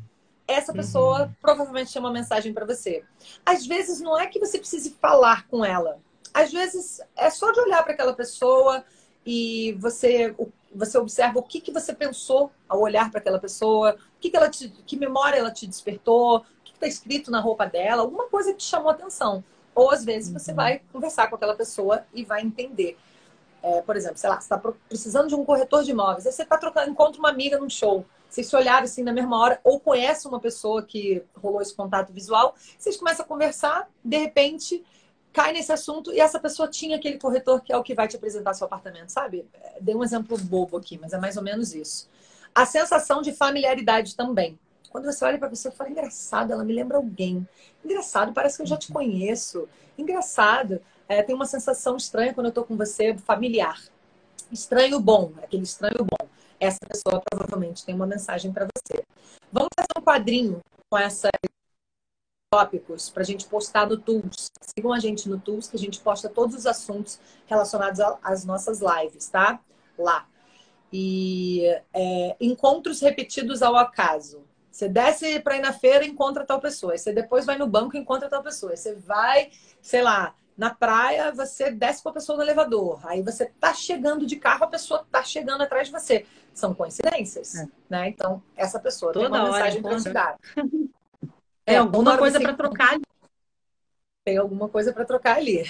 Essa 0.46 0.74
pessoa 0.74 1.24
uhum. 1.24 1.34
provavelmente 1.42 1.94
tem 1.94 2.02
uma 2.02 2.12
mensagem 2.12 2.54
para 2.54 2.66
você. 2.66 3.04
Às 3.46 3.66
vezes 3.66 4.02
não 4.02 4.20
é 4.20 4.28
que 4.28 4.40
você 4.40 4.60
precise 4.60 4.92
falar 5.02 5.48
com 5.48 5.64
ela. 5.64 6.00
Às 6.34 6.52
vezes 6.52 7.00
é 7.16 7.30
só 7.30 7.52
de 7.52 7.62
olhar 7.62 7.82
para 7.84 7.94
aquela 7.94 8.14
pessoa 8.14 8.84
e 9.26 9.72
você 9.80 10.36
você 10.76 10.98
observa 10.98 11.40
o 11.40 11.44
que, 11.44 11.62
que 11.62 11.72
você 11.72 11.94
pensou 11.94 12.52
ao 12.68 12.82
olhar 12.82 13.10
para 13.12 13.20
aquela 13.20 13.40
pessoa, 13.40 13.96
que, 14.20 14.30
que, 14.30 14.36
ela 14.36 14.50
te, 14.50 14.70
que 14.70 14.98
memória 14.98 15.38
ela 15.38 15.52
te 15.52 15.68
despertou, 15.68 16.38
o 16.38 16.44
que 16.64 16.74
está 16.74 16.88
escrito 16.88 17.30
na 17.30 17.40
roupa 17.40 17.66
dela, 17.66 18.02
alguma 18.02 18.28
coisa 18.28 18.52
que 18.52 18.58
te 18.58 18.66
chamou 18.66 18.90
atenção. 18.90 19.44
Ou 19.76 19.92
às 19.92 20.04
vezes 20.04 20.32
você 20.32 20.52
uhum. 20.52 20.58
vai 20.58 20.82
conversar 20.92 21.28
com 21.28 21.36
aquela 21.36 21.56
pessoa 21.56 22.06
e 22.14 22.24
vai 22.24 22.42
entender. 22.42 22.98
É, 23.64 23.82
por 23.82 23.96
exemplo, 23.96 24.18
sei 24.18 24.30
lá, 24.30 24.36
você 24.36 24.54
está 24.54 24.58
precisando 24.90 25.30
de 25.30 25.36
um 25.36 25.46
corretor 25.46 25.84
de 25.84 25.92
imóveis, 25.92 26.28
aí 26.28 26.34
você 26.34 26.44
está 26.44 26.58
trocando, 26.58 26.92
encontra 26.92 27.18
uma 27.18 27.30
amiga 27.30 27.58
num 27.58 27.70
show, 27.70 28.06
vocês 28.30 28.46
se 28.46 28.56
olharam 28.58 28.84
assim 28.84 29.04
na 29.04 29.14
mesma 29.14 29.40
hora, 29.40 29.62
ou 29.64 29.80
conhece 29.80 30.28
uma 30.28 30.40
pessoa 30.40 30.84
que 30.84 31.24
rolou 31.34 31.62
esse 31.62 31.74
contato 31.74 32.12
visual, 32.12 32.56
vocês 32.78 32.98
começam 32.98 33.24
a 33.24 33.28
conversar, 33.28 33.90
de 34.04 34.18
repente 34.18 34.84
cai 35.32 35.54
nesse 35.54 35.72
assunto 35.72 36.12
e 36.12 36.20
essa 36.20 36.40
pessoa 36.40 36.68
tinha 36.68 36.98
aquele 36.98 37.18
corretor 37.18 37.62
que 37.62 37.74
é 37.74 37.78
o 37.78 37.82
que 37.82 37.96
vai 37.96 38.08
te 38.08 38.16
apresentar 38.18 38.54
seu 38.54 38.66
apartamento, 38.66 39.10
sabe? 39.10 39.48
É, 39.54 39.78
dei 39.80 39.96
um 39.96 40.04
exemplo 40.04 40.38
bobo 40.38 40.78
aqui, 40.78 41.00
mas 41.02 41.14
é 41.14 41.18
mais 41.18 41.38
ou 41.38 41.44
menos 41.44 41.74
isso. 41.74 42.08
A 42.54 42.66
sensação 42.66 43.22
de 43.22 43.32
familiaridade 43.34 44.16
também. 44.16 44.60
Quando 44.92 45.06
você 45.06 45.26
olha 45.26 45.40
para 45.40 45.48
a 45.48 45.50
pessoa 45.50 45.74
e 45.74 45.76
fala, 45.76 45.90
engraçado, 45.90 46.54
ela 46.54 46.64
me 46.64 46.72
lembra 46.72 46.98
alguém. 46.98 47.48
Engraçado, 47.84 48.32
parece 48.32 48.58
que 48.58 48.62
eu 48.62 48.68
já 48.68 48.78
te 48.78 48.94
conheço. 48.94 49.68
Engraçado. 49.98 50.80
É, 51.08 51.22
tem 51.22 51.36
uma 51.36 51.46
sensação 51.46 51.98
estranha 51.98 52.34
quando 52.34 52.48
eu 52.48 52.50
estou 52.50 52.64
com 52.64 52.78
você, 52.78 53.16
familiar. 53.18 53.82
Estranho 54.52 55.00
bom, 55.00 55.34
aquele 55.42 55.64
estranho 55.64 56.06
bom. 56.06 56.28
Essa 56.60 56.80
pessoa 56.88 57.22
provavelmente 57.30 57.86
tem 57.86 57.94
uma 57.94 58.08
mensagem 58.08 58.52
para 58.52 58.66
você. 58.66 59.04
Vamos 59.52 59.70
fazer 59.76 59.88
um 59.98 60.02
quadrinho 60.02 60.62
com 60.90 60.98
essas 60.98 61.32
tópicos 62.52 63.10
para 63.10 63.24
a 63.24 63.26
gente 63.26 63.48
postar 63.48 63.88
no 63.88 63.98
Tools. 63.98 64.52
Sigam 64.62 64.94
a 64.94 65.00
gente 65.00 65.28
no 65.28 65.40
Tools, 65.40 65.68
que 65.68 65.76
a 65.76 65.80
gente 65.80 66.00
posta 66.00 66.30
todos 66.30 66.56
os 66.56 66.66
assuntos 66.68 67.20
relacionados 67.48 68.00
às 68.22 68.46
nossas 68.46 68.80
lives, 68.80 69.28
tá? 69.28 69.60
Lá. 69.98 70.28
E 70.92 71.64
é, 71.92 72.36
encontros 72.40 73.02
repetidos 73.02 73.64
ao 73.64 73.76
acaso. 73.76 74.44
Você 74.72 74.88
desce 74.88 75.40
para 75.40 75.58
ir 75.58 75.62
na 75.62 75.74
feira, 75.74 76.06
encontra 76.06 76.46
tal 76.46 76.62
pessoa. 76.62 76.98
Você 76.98 77.12
depois 77.12 77.46
vai 77.46 77.58
no 77.58 77.68
banco, 77.68 77.98
encontra 77.98 78.30
tal 78.30 78.44
pessoa. 78.44 78.76
Você 78.76 78.94
vai, 78.96 79.52
sei 79.82 80.02
lá, 80.04 80.36
na 80.58 80.74
praia, 80.74 81.32
você 81.32 81.72
desce 81.72 82.02
com 82.04 82.10
a 82.10 82.14
pessoa 82.14 82.38
no 82.38 82.44
elevador. 82.44 83.00
Aí 83.04 83.22
você 83.22 83.46
tá 83.60 83.74
chegando 83.74 84.26
de 84.26 84.36
carro, 84.36 84.66
a 84.66 84.68
pessoa 84.68 85.06
tá 85.12 85.24
chegando 85.24 85.62
atrás 85.62 85.88
de 85.88 85.94
você. 85.94 86.26
São 86.54 86.74
coincidências, 86.74 87.56
é. 87.56 87.68
né? 87.90 88.10
Então, 88.10 88.42
essa 88.56 88.80
pessoa 88.80 89.12
Toda 89.12 89.26
tem 89.32 89.40
uma 89.40 89.52
mensagem 89.52 89.82
para 89.82 89.98
te 89.98 90.10
dar. 90.10 90.38
É, 91.66 91.78
alguma 91.78 92.18
coisa 92.18 92.40
para 92.40 92.54
trocar 92.54 92.94
ali. 92.94 93.04
Tem 94.24 94.38
alguma 94.38 94.70
coisa 94.70 94.94
para 94.94 95.06
trocar 95.06 95.38
ali. 95.38 95.64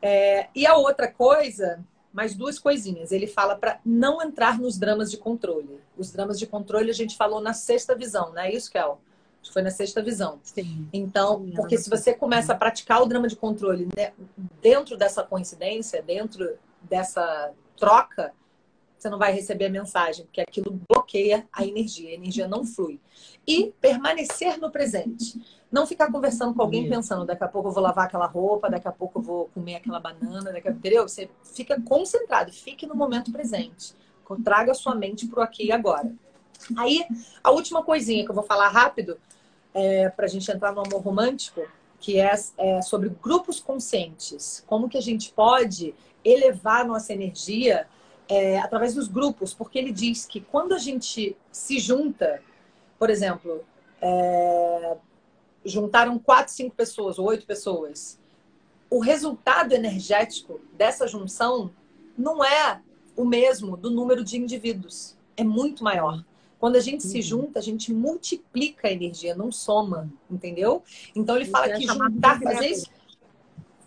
É, 0.00 0.48
e 0.54 0.66
a 0.66 0.76
outra 0.76 1.10
coisa 1.10 1.84
mais 2.12 2.34
duas 2.34 2.58
coisinhas. 2.58 3.12
Ele 3.12 3.26
fala 3.26 3.56
para 3.56 3.80
não 3.84 4.22
entrar 4.22 4.58
nos 4.58 4.78
dramas 4.78 5.10
de 5.10 5.16
controle. 5.16 5.80
Os 5.96 6.10
dramas 6.10 6.38
de 6.38 6.46
controle 6.46 6.90
a 6.90 6.94
gente 6.94 7.16
falou 7.16 7.40
na 7.40 7.52
sexta 7.52 7.94
visão, 7.94 8.30
não 8.32 8.42
é 8.42 8.52
isso, 8.52 8.70
Kel? 8.70 9.00
Foi 9.52 9.62
na 9.62 9.70
sexta 9.70 10.02
visão. 10.02 10.38
Sim. 10.42 10.88
Então, 10.92 11.44
Sim, 11.44 11.52
porque 11.56 11.78
se 11.78 11.88
você 11.88 12.12
começa 12.12 12.52
a 12.52 12.56
praticar 12.56 13.02
o 13.02 13.06
drama 13.06 13.28
de 13.28 13.36
controle 13.36 13.88
né, 13.96 14.12
dentro 14.60 14.96
dessa 14.96 15.22
coincidência, 15.22 16.02
dentro 16.02 16.56
dessa 16.82 17.52
troca, 17.76 18.32
você 18.98 19.08
não 19.08 19.18
vai 19.18 19.32
receber 19.32 19.66
a 19.66 19.70
mensagem, 19.70 20.24
porque 20.24 20.40
aquilo 20.40 20.78
bloqueia 20.88 21.46
a 21.52 21.64
energia, 21.64 22.10
a 22.10 22.14
energia 22.14 22.48
não 22.48 22.64
flui. 22.64 23.00
E 23.46 23.72
permanecer 23.80 24.58
no 24.58 24.70
presente. 24.70 25.40
Não 25.70 25.86
ficar 25.86 26.10
conversando 26.10 26.54
com 26.54 26.62
alguém 26.62 26.88
pensando, 26.88 27.24
daqui 27.24 27.44
a 27.44 27.48
pouco 27.48 27.68
eu 27.68 27.72
vou 27.72 27.82
lavar 27.82 28.06
aquela 28.06 28.26
roupa, 28.26 28.68
daqui 28.68 28.88
a 28.88 28.92
pouco 28.92 29.18
eu 29.18 29.22
vou 29.22 29.50
comer 29.54 29.76
aquela 29.76 30.00
banana, 30.00 30.52
daqui 30.52 30.68
a... 30.68 30.72
entendeu? 30.72 31.08
Você 31.08 31.30
fica 31.44 31.80
concentrado, 31.80 32.52
fique 32.52 32.86
no 32.86 32.94
momento 32.94 33.30
presente. 33.30 33.94
Traga 34.44 34.72
a 34.72 34.74
sua 34.74 34.94
mente 34.94 35.26
para 35.26 35.40
o 35.40 35.42
aqui 35.42 35.66
e 35.66 35.72
agora. 35.72 36.12
Aí, 36.76 37.04
a 37.42 37.50
última 37.50 37.82
coisinha 37.82 38.24
que 38.24 38.30
eu 38.30 38.34
vou 38.34 38.44
falar 38.44 38.68
rápido, 38.68 39.18
é, 39.74 40.08
para 40.08 40.26
a 40.26 40.28
gente 40.28 40.50
entrar 40.50 40.72
no 40.72 40.80
amor 40.80 41.00
romântico, 41.02 41.66
que 42.00 42.20
é, 42.20 42.32
é 42.56 42.82
sobre 42.82 43.08
grupos 43.08 43.60
conscientes. 43.60 44.64
Como 44.66 44.88
que 44.88 44.98
a 44.98 45.02
gente 45.02 45.32
pode 45.32 45.94
elevar 46.24 46.86
nossa 46.86 47.12
energia 47.12 47.86
é, 48.28 48.58
através 48.58 48.94
dos 48.94 49.08
grupos, 49.08 49.54
porque 49.54 49.78
ele 49.78 49.92
diz 49.92 50.26
que 50.26 50.40
quando 50.40 50.74
a 50.74 50.78
gente 50.78 51.36
se 51.50 51.78
junta, 51.78 52.42
por 52.98 53.08
exemplo, 53.08 53.64
é, 54.00 54.96
juntaram 55.64 56.18
quatro, 56.18 56.52
cinco 56.52 56.74
pessoas, 56.74 57.18
ou 57.18 57.26
oito 57.26 57.46
pessoas, 57.46 58.18
o 58.90 59.00
resultado 59.00 59.72
energético 59.72 60.60
dessa 60.72 61.06
junção 61.06 61.70
não 62.16 62.44
é 62.44 62.80
o 63.16 63.24
mesmo 63.24 63.76
do 63.76 63.90
número 63.90 64.22
de 64.22 64.36
indivíduos, 64.36 65.16
é 65.36 65.44
muito 65.44 65.82
maior. 65.82 66.24
Quando 66.58 66.76
a 66.76 66.80
gente 66.80 67.04
uhum. 67.04 67.10
se 67.10 67.22
junta, 67.22 67.58
a 67.58 67.62
gente 67.62 67.92
multiplica 67.92 68.88
a 68.88 68.90
energia, 68.90 69.34
não 69.34 69.52
soma, 69.52 70.10
entendeu? 70.30 70.82
Então 71.14 71.36
ele 71.36 71.46
fala 71.46 71.70
que 71.70 71.86
juntar, 71.86 72.40
fazer 72.40 72.66
isso. 72.66 72.90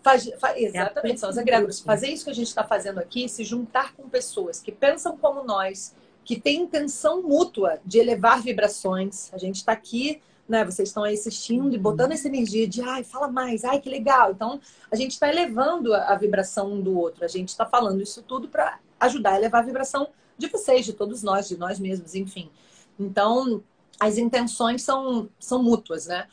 Faz, 0.02 0.28
faz, 0.40 0.60
exatamente, 0.60 1.20
são 1.20 1.30
os 1.30 1.36
egregores. 1.36 1.80
Fazer 1.80 2.08
isso 2.08 2.24
que 2.24 2.30
a 2.30 2.34
gente 2.34 2.48
está 2.48 2.64
fazendo 2.64 2.98
aqui, 2.98 3.28
se 3.28 3.44
juntar 3.44 3.94
com 3.94 4.08
pessoas 4.08 4.60
que 4.60 4.72
pensam 4.72 5.16
como 5.16 5.44
nós, 5.44 5.94
que 6.24 6.40
têm 6.40 6.62
intenção 6.62 7.22
mútua 7.22 7.78
de 7.84 7.98
elevar 7.98 8.42
vibrações. 8.42 9.32
A 9.32 9.38
gente 9.38 9.56
está 9.56 9.72
aqui 9.72 10.20
né? 10.48 10.64
Vocês 10.64 10.88
estão 10.88 11.04
aí 11.04 11.14
assistindo 11.14 11.72
e 11.72 11.76
uhum. 11.76 11.82
botando 11.82 12.12
essa 12.12 12.28
energia 12.28 12.66
de, 12.68 12.82
ai, 12.82 13.04
fala 13.04 13.28
mais, 13.28 13.64
ai, 13.64 13.80
que 13.80 13.88
legal. 13.88 14.32
Então, 14.32 14.60
a 14.90 14.96
gente 14.96 15.12
está 15.12 15.28
elevando 15.28 15.94
a, 15.94 16.12
a, 16.12 16.16
vibração 16.16 16.72
um 16.74 16.80
do 16.80 16.98
outro. 16.98 17.24
A 17.24 17.28
gente 17.28 17.48
está 17.48 17.64
falando 17.64 18.02
isso 18.02 18.22
tudo 18.22 18.48
para 18.48 18.78
ajudar 19.00 19.32
a 19.32 19.36
elevar 19.38 19.62
a 19.62 19.64
vibração 19.64 20.08
de 20.36 20.48
vocês, 20.48 20.84
de 20.84 20.92
todos 20.92 21.22
nós, 21.22 21.48
de 21.48 21.56
nós 21.56 21.78
mesmos, 21.78 22.14
enfim. 22.14 22.50
Então, 22.98 23.62
as 23.98 24.18
intenções 24.18 24.82
são, 24.82 25.28
são 25.38 25.62
mútuas, 25.62 26.06
né? 26.06 26.28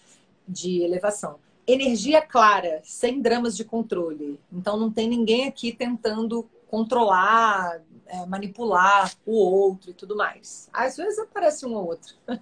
De 0.48 0.82
elevação. 0.82 1.40
Energia 1.68 2.22
clara, 2.22 2.82
sem 2.84 3.22
dramas 3.22 3.56
de 3.56 3.64
controle. 3.64 4.40
Então, 4.52 4.78
não 4.78 4.92
tem 4.92 5.08
ninguém 5.08 5.48
aqui 5.48 5.72
tentando 5.72 6.50
controlar, 6.68 7.82
é, 8.06 8.26
manipular 8.26 9.12
o 9.26 9.34
outro 9.34 9.92
e 9.92 9.94
tudo 9.94 10.16
mais. 10.16 10.70
Às 10.74 10.98
vezes 10.98 11.20
aparece 11.20 11.66
um 11.66 11.74
ou 11.74 11.88
outro. 11.88 12.16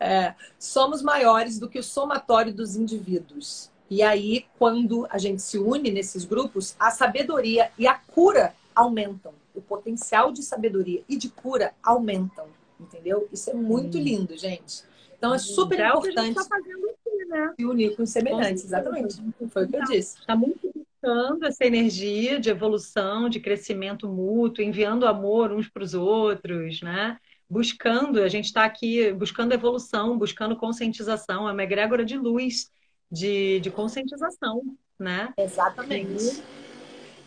é, 0.00 0.34
somos 0.58 1.02
maiores 1.02 1.58
do 1.58 1.68
que 1.68 1.78
o 1.78 1.82
somatório 1.82 2.52
dos 2.52 2.76
indivíduos. 2.76 3.70
E 3.90 4.02
aí, 4.02 4.46
quando 4.58 5.06
a 5.10 5.16
gente 5.16 5.40
se 5.40 5.58
une 5.58 5.90
nesses 5.90 6.24
grupos, 6.24 6.74
a 6.78 6.90
sabedoria 6.90 7.70
e 7.78 7.86
a 7.86 7.94
cura 7.94 8.54
aumentam. 8.74 9.32
O 9.58 9.62
potencial 9.62 10.30
de 10.30 10.42
sabedoria 10.42 11.02
e 11.08 11.16
de 11.16 11.28
cura 11.28 11.74
aumentam. 11.82 12.46
Entendeu? 12.78 13.28
Isso 13.32 13.50
é 13.50 13.54
muito 13.54 13.98
lindo, 13.98 14.38
gente. 14.38 14.84
Então 15.16 15.34
é 15.34 15.38
super 15.38 15.80
é 15.80 15.88
importante. 15.88 16.18
A 16.18 16.22
gente 16.22 16.48
tá 16.48 16.56
aqui, 16.56 17.24
né? 17.26 17.54
Se 17.58 17.66
unir 17.66 17.96
com 17.96 18.04
os 18.04 18.10
semelhantes, 18.10 18.64
exatamente. 18.64 19.16
Foi 19.50 19.64
o 19.64 19.68
que 19.68 19.74
eu 19.74 19.80
então, 19.80 19.92
disse. 19.92 20.18
Está 20.20 20.36
muito 20.36 20.72
buscando 20.72 21.44
essa 21.44 21.64
energia 21.64 22.38
de 22.38 22.50
evolução, 22.50 23.28
de 23.28 23.40
crescimento 23.40 24.08
mútuo, 24.08 24.62
enviando 24.62 25.06
amor 25.06 25.52
uns 25.52 25.68
para 25.68 25.82
os 25.82 25.92
outros, 25.92 26.80
né? 26.82 27.18
Buscando, 27.50 28.22
a 28.22 28.28
gente 28.28 28.44
está 28.44 28.64
aqui 28.64 29.12
buscando 29.12 29.52
evolução, 29.52 30.16
buscando 30.16 30.54
conscientização, 30.56 31.48
é 31.48 31.52
uma 31.52 31.64
egrégora 31.64 32.04
de 32.04 32.16
luz, 32.16 32.70
de, 33.10 33.58
de 33.60 33.70
conscientização, 33.70 34.62
né? 34.98 35.32
Exatamente. 35.36 36.24
E, 36.24 36.67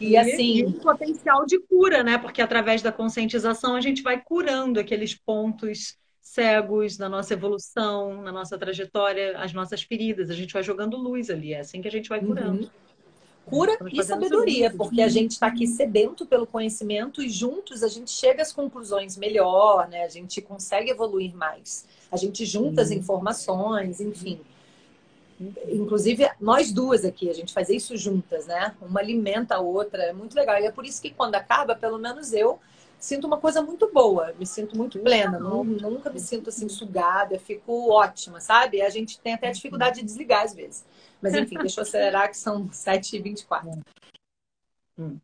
e 0.02 0.18
assim. 0.18 0.58
E 0.58 0.66
um 0.66 0.72
potencial 0.74 1.46
de 1.46 1.60
cura, 1.60 2.04
né? 2.04 2.18
Porque 2.18 2.42
através 2.42 2.82
da 2.82 2.92
conscientização 2.92 3.76
a 3.76 3.82
gente 3.82 4.02
vai 4.02 4.22
curando 4.22 4.80
aqueles 4.80 5.14
pontos 5.14 5.98
cegos 6.22 6.98
na 6.98 7.10
nossa 7.10 7.34
evolução, 7.34 8.22
na 8.22 8.32
nossa 8.32 8.58
trajetória, 8.58 9.38
as 9.38 9.54
nossas 9.54 9.82
feridas. 9.84 10.30
A 10.30 10.34
gente 10.34 10.54
vai 10.54 10.64
jogando 10.64 10.98
luz 10.98 11.30
ali, 11.30 11.54
é 11.54 11.60
assim 11.60 11.82
que 11.82 11.88
a 11.88 11.92
gente 11.92 12.10
vai 12.10 12.20
curando. 12.20 12.64
Uhum. 12.64 12.70
Cura 13.46 13.78
e 13.92 14.04
sabedoria, 14.04 14.72
porque 14.72 15.02
a 15.02 15.10
gente 15.10 15.32
está 15.32 15.48
aqui 15.48 15.68
sedento 15.68 16.26
pelo 16.26 16.46
conhecimento 16.46 17.22
e 17.22 17.30
juntos 17.30 17.84
a 17.84 17.88
gente 17.88 18.12
chega 18.12 18.42
às 18.42 18.54
conclusões 18.54 19.18
melhor, 19.18 19.90
né? 19.90 20.04
A 20.04 20.08
gente 20.08 20.42
consegue 20.42 20.92
evoluir 20.92 21.36
mais. 21.36 21.86
A 22.12 22.18
gente 22.18 22.46
junta 22.46 22.82
as 22.82 22.92
informações, 22.92 24.00
enfim. 24.00 24.40
Inclusive, 25.67 26.30
nós 26.39 26.71
duas 26.71 27.04
aqui, 27.04 27.30
a 27.30 27.34
gente 27.34 27.54
fazer 27.54 27.75
isso 27.75 27.97
juntas, 27.97 28.45
né? 28.45 28.75
Uma 28.82 28.99
alimenta 28.99 29.56
a 29.56 29.60
outra, 29.60 30.04
é 30.04 30.13
muito 30.13 30.36
legal. 30.36 30.60
E 30.60 30.65
é 30.65 30.71
por 30.71 30.86
isso 30.86 31.01
que 31.01 31.10
quando 31.12 31.36
acaba, 31.36 31.75
pelo 31.75 31.97
menos 31.97 32.32
eu 32.32 32.60
sinto 32.99 33.25
uma 33.25 33.38
coisa 33.38 33.63
muito 33.63 33.91
boa, 33.91 34.32
me 34.38 34.45
sinto 34.45 34.77
muito 34.77 34.99
plena, 34.99 35.39
nunca 35.39 36.12
me 36.12 36.19
sinto 36.19 36.49
assim 36.49 36.69
sugada, 36.69 37.39
fico 37.39 37.89
ótima, 37.91 38.39
sabe? 38.39 38.82
A 38.82 38.89
gente 38.89 39.19
tem 39.19 39.34
até 39.34 39.49
dificuldade 39.49 39.99
de 39.99 40.06
desligar 40.06 40.43
às 40.43 40.54
vezes. 40.54 40.86
Mas 41.19 41.34
enfim, 41.34 41.58
deixa 41.58 41.80
eu 41.80 41.84
acelerar 41.84 42.30
que 42.30 42.38
são 42.38 42.69
7h24. 42.71 43.82
Hum. 44.99 45.17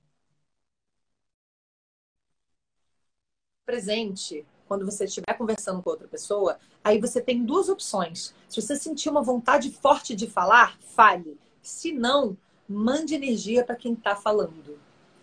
Presente, 3.63 4.45
quando 4.67 4.85
você 4.85 5.05
estiver 5.05 5.33
conversando 5.37 5.81
com 5.81 5.89
outra 5.89 6.07
pessoa, 6.07 6.57
aí 6.83 6.99
você 6.99 7.21
tem 7.21 7.43
duas 7.43 7.69
opções. 7.69 8.33
Se 8.49 8.61
você 8.61 8.75
sentir 8.75 9.09
uma 9.09 9.21
vontade 9.21 9.71
forte 9.71 10.15
de 10.15 10.27
falar, 10.27 10.77
fale. 10.95 11.37
Se 11.61 11.91
não, 11.91 12.37
mande 12.67 13.15
energia 13.15 13.63
para 13.63 13.75
quem 13.75 13.93
está 13.93 14.15
falando. 14.15 14.77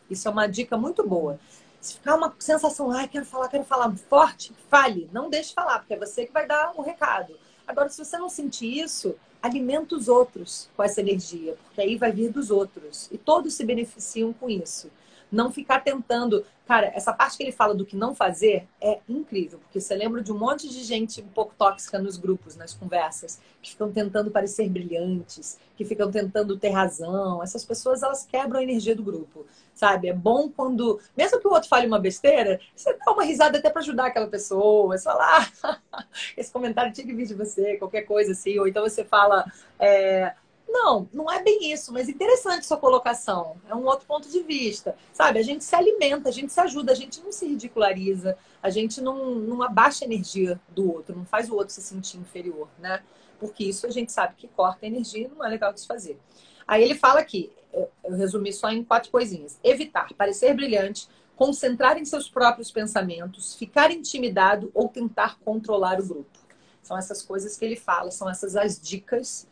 Isso 0.08 0.28
é 0.28 0.30
uma 0.30 0.46
dica 0.46 0.76
muito 0.76 1.06
boa. 1.06 1.38
Se 1.80 1.94
ficar 1.94 2.16
uma 2.16 2.34
sensação, 2.38 2.90
ai, 2.90 3.06
quero 3.06 3.26
falar, 3.26 3.48
quero 3.48 3.64
falar 3.64 3.94
forte, 4.08 4.52
fale. 4.70 5.08
Não 5.12 5.28
deixe 5.28 5.52
falar, 5.52 5.80
porque 5.80 5.94
é 5.94 5.98
você 5.98 6.24
que 6.24 6.32
vai 6.32 6.46
dar 6.46 6.72
o 6.76 6.82
recado. 6.82 7.36
Agora, 7.66 7.88
se 7.88 8.02
você 8.02 8.16
não 8.16 8.28
sentir 8.28 8.78
isso, 8.78 9.14
alimenta 9.42 9.94
os 9.94 10.08
outros 10.08 10.70
com 10.74 10.82
essa 10.82 11.02
energia, 11.02 11.56
porque 11.64 11.80
aí 11.82 11.96
vai 11.96 12.10
vir 12.10 12.30
dos 12.32 12.50
outros. 12.50 13.08
E 13.12 13.18
todos 13.18 13.52
se 13.52 13.64
beneficiam 13.64 14.32
com 14.32 14.48
isso. 14.48 14.90
Não 15.34 15.50
ficar 15.50 15.80
tentando. 15.80 16.46
Cara, 16.64 16.86
essa 16.94 17.12
parte 17.12 17.36
que 17.36 17.42
ele 17.42 17.52
fala 17.52 17.74
do 17.74 17.84
que 17.84 17.96
não 17.96 18.14
fazer 18.14 18.66
é 18.80 19.00
incrível, 19.08 19.58
porque 19.58 19.80
você 19.80 19.94
lembra 19.94 20.22
de 20.22 20.32
um 20.32 20.38
monte 20.38 20.68
de 20.68 20.82
gente 20.82 21.20
um 21.20 21.28
pouco 21.28 21.54
tóxica 21.58 21.98
nos 21.98 22.16
grupos, 22.16 22.56
nas 22.56 22.72
conversas, 22.72 23.40
que 23.60 23.72
ficam 23.72 23.92
tentando 23.92 24.30
parecer 24.30 24.68
brilhantes, 24.70 25.58
que 25.76 25.84
ficam 25.84 26.10
tentando 26.10 26.56
ter 26.56 26.70
razão. 26.70 27.42
Essas 27.42 27.64
pessoas, 27.64 28.02
elas 28.02 28.24
quebram 28.24 28.60
a 28.60 28.62
energia 28.62 28.94
do 28.94 29.02
grupo, 29.02 29.44
sabe? 29.74 30.08
É 30.08 30.14
bom 30.14 30.48
quando, 30.48 31.00
mesmo 31.16 31.40
que 31.40 31.48
o 31.48 31.52
outro 31.52 31.68
fale 31.68 31.86
uma 31.86 31.98
besteira, 31.98 32.60
você 32.74 32.96
dá 32.96 33.12
uma 33.12 33.24
risada 33.24 33.58
até 33.58 33.68
para 33.68 33.82
ajudar 33.82 34.06
aquela 34.06 34.28
pessoa. 34.28 34.96
Você 34.96 35.04
fala, 35.04 35.46
ah, 35.92 36.08
esse 36.36 36.50
comentário 36.50 36.92
tinha 36.92 37.06
que 37.06 37.12
vir 37.12 37.26
de 37.26 37.34
você, 37.34 37.76
qualquer 37.76 38.02
coisa 38.02 38.32
assim. 38.32 38.58
Ou 38.58 38.68
então 38.68 38.82
você 38.84 39.04
fala, 39.04 39.44
é, 39.78 40.32
não, 40.74 41.08
não 41.12 41.30
é 41.30 41.40
bem 41.40 41.72
isso, 41.72 41.92
mas 41.92 42.08
interessante 42.08 42.66
sua 42.66 42.76
colocação. 42.76 43.56
É 43.68 43.74
um 43.74 43.86
outro 43.86 44.06
ponto 44.06 44.28
de 44.28 44.42
vista. 44.42 44.96
Sabe, 45.12 45.38
a 45.38 45.42
gente 45.42 45.62
se 45.62 45.74
alimenta, 45.74 46.28
a 46.28 46.32
gente 46.32 46.52
se 46.52 46.58
ajuda, 46.58 46.90
a 46.90 46.96
gente 46.96 47.22
não 47.22 47.30
se 47.30 47.46
ridiculariza, 47.46 48.36
a 48.60 48.68
gente 48.68 49.00
não, 49.00 49.36
não 49.36 49.62
abaixa 49.62 50.04
a 50.04 50.06
energia 50.06 50.60
do 50.68 50.92
outro, 50.92 51.16
não 51.16 51.24
faz 51.24 51.48
o 51.48 51.54
outro 51.54 51.72
se 51.72 51.80
sentir 51.80 52.18
inferior, 52.18 52.68
né? 52.78 53.02
Porque 53.38 53.62
isso 53.62 53.86
a 53.86 53.90
gente 53.90 54.10
sabe 54.10 54.34
que 54.36 54.48
corta 54.48 54.84
a 54.84 54.88
energia 54.88 55.26
e 55.26 55.28
não 55.28 55.44
é 55.44 55.48
legal 55.48 55.72
de 55.72 55.80
se 55.80 55.86
fazer. 55.86 56.18
Aí 56.66 56.82
ele 56.82 56.96
fala 56.96 57.20
aqui, 57.20 57.52
eu 57.72 57.88
resumi 58.16 58.52
só 58.52 58.68
em 58.68 58.82
quatro 58.82 59.12
coisinhas. 59.12 59.58
Evitar, 59.62 60.12
parecer 60.14 60.54
brilhante, 60.54 61.08
concentrar 61.36 61.98
em 61.98 62.04
seus 62.04 62.28
próprios 62.28 62.72
pensamentos, 62.72 63.54
ficar 63.54 63.92
intimidado 63.92 64.72
ou 64.74 64.88
tentar 64.88 65.38
controlar 65.44 66.00
o 66.00 66.06
grupo. 66.06 66.38
São 66.82 66.98
essas 66.98 67.22
coisas 67.22 67.56
que 67.56 67.64
ele 67.64 67.76
fala, 67.76 68.10
são 68.10 68.28
essas 68.28 68.56
as 68.56 68.80
dicas 68.80 69.46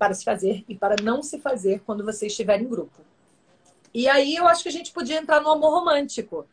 para 0.00 0.14
se 0.14 0.24
fazer 0.24 0.64
e 0.66 0.74
para 0.74 0.96
não 1.02 1.22
se 1.22 1.38
fazer 1.38 1.82
quando 1.84 2.02
você 2.02 2.26
estiver 2.26 2.58
em 2.58 2.66
grupo. 2.66 3.02
E 3.92 4.08
aí 4.08 4.34
eu 4.34 4.48
acho 4.48 4.62
que 4.62 4.70
a 4.70 4.72
gente 4.72 4.92
podia 4.92 5.18
entrar 5.18 5.42
no 5.42 5.50
amor 5.50 5.70
romântico 5.70 6.46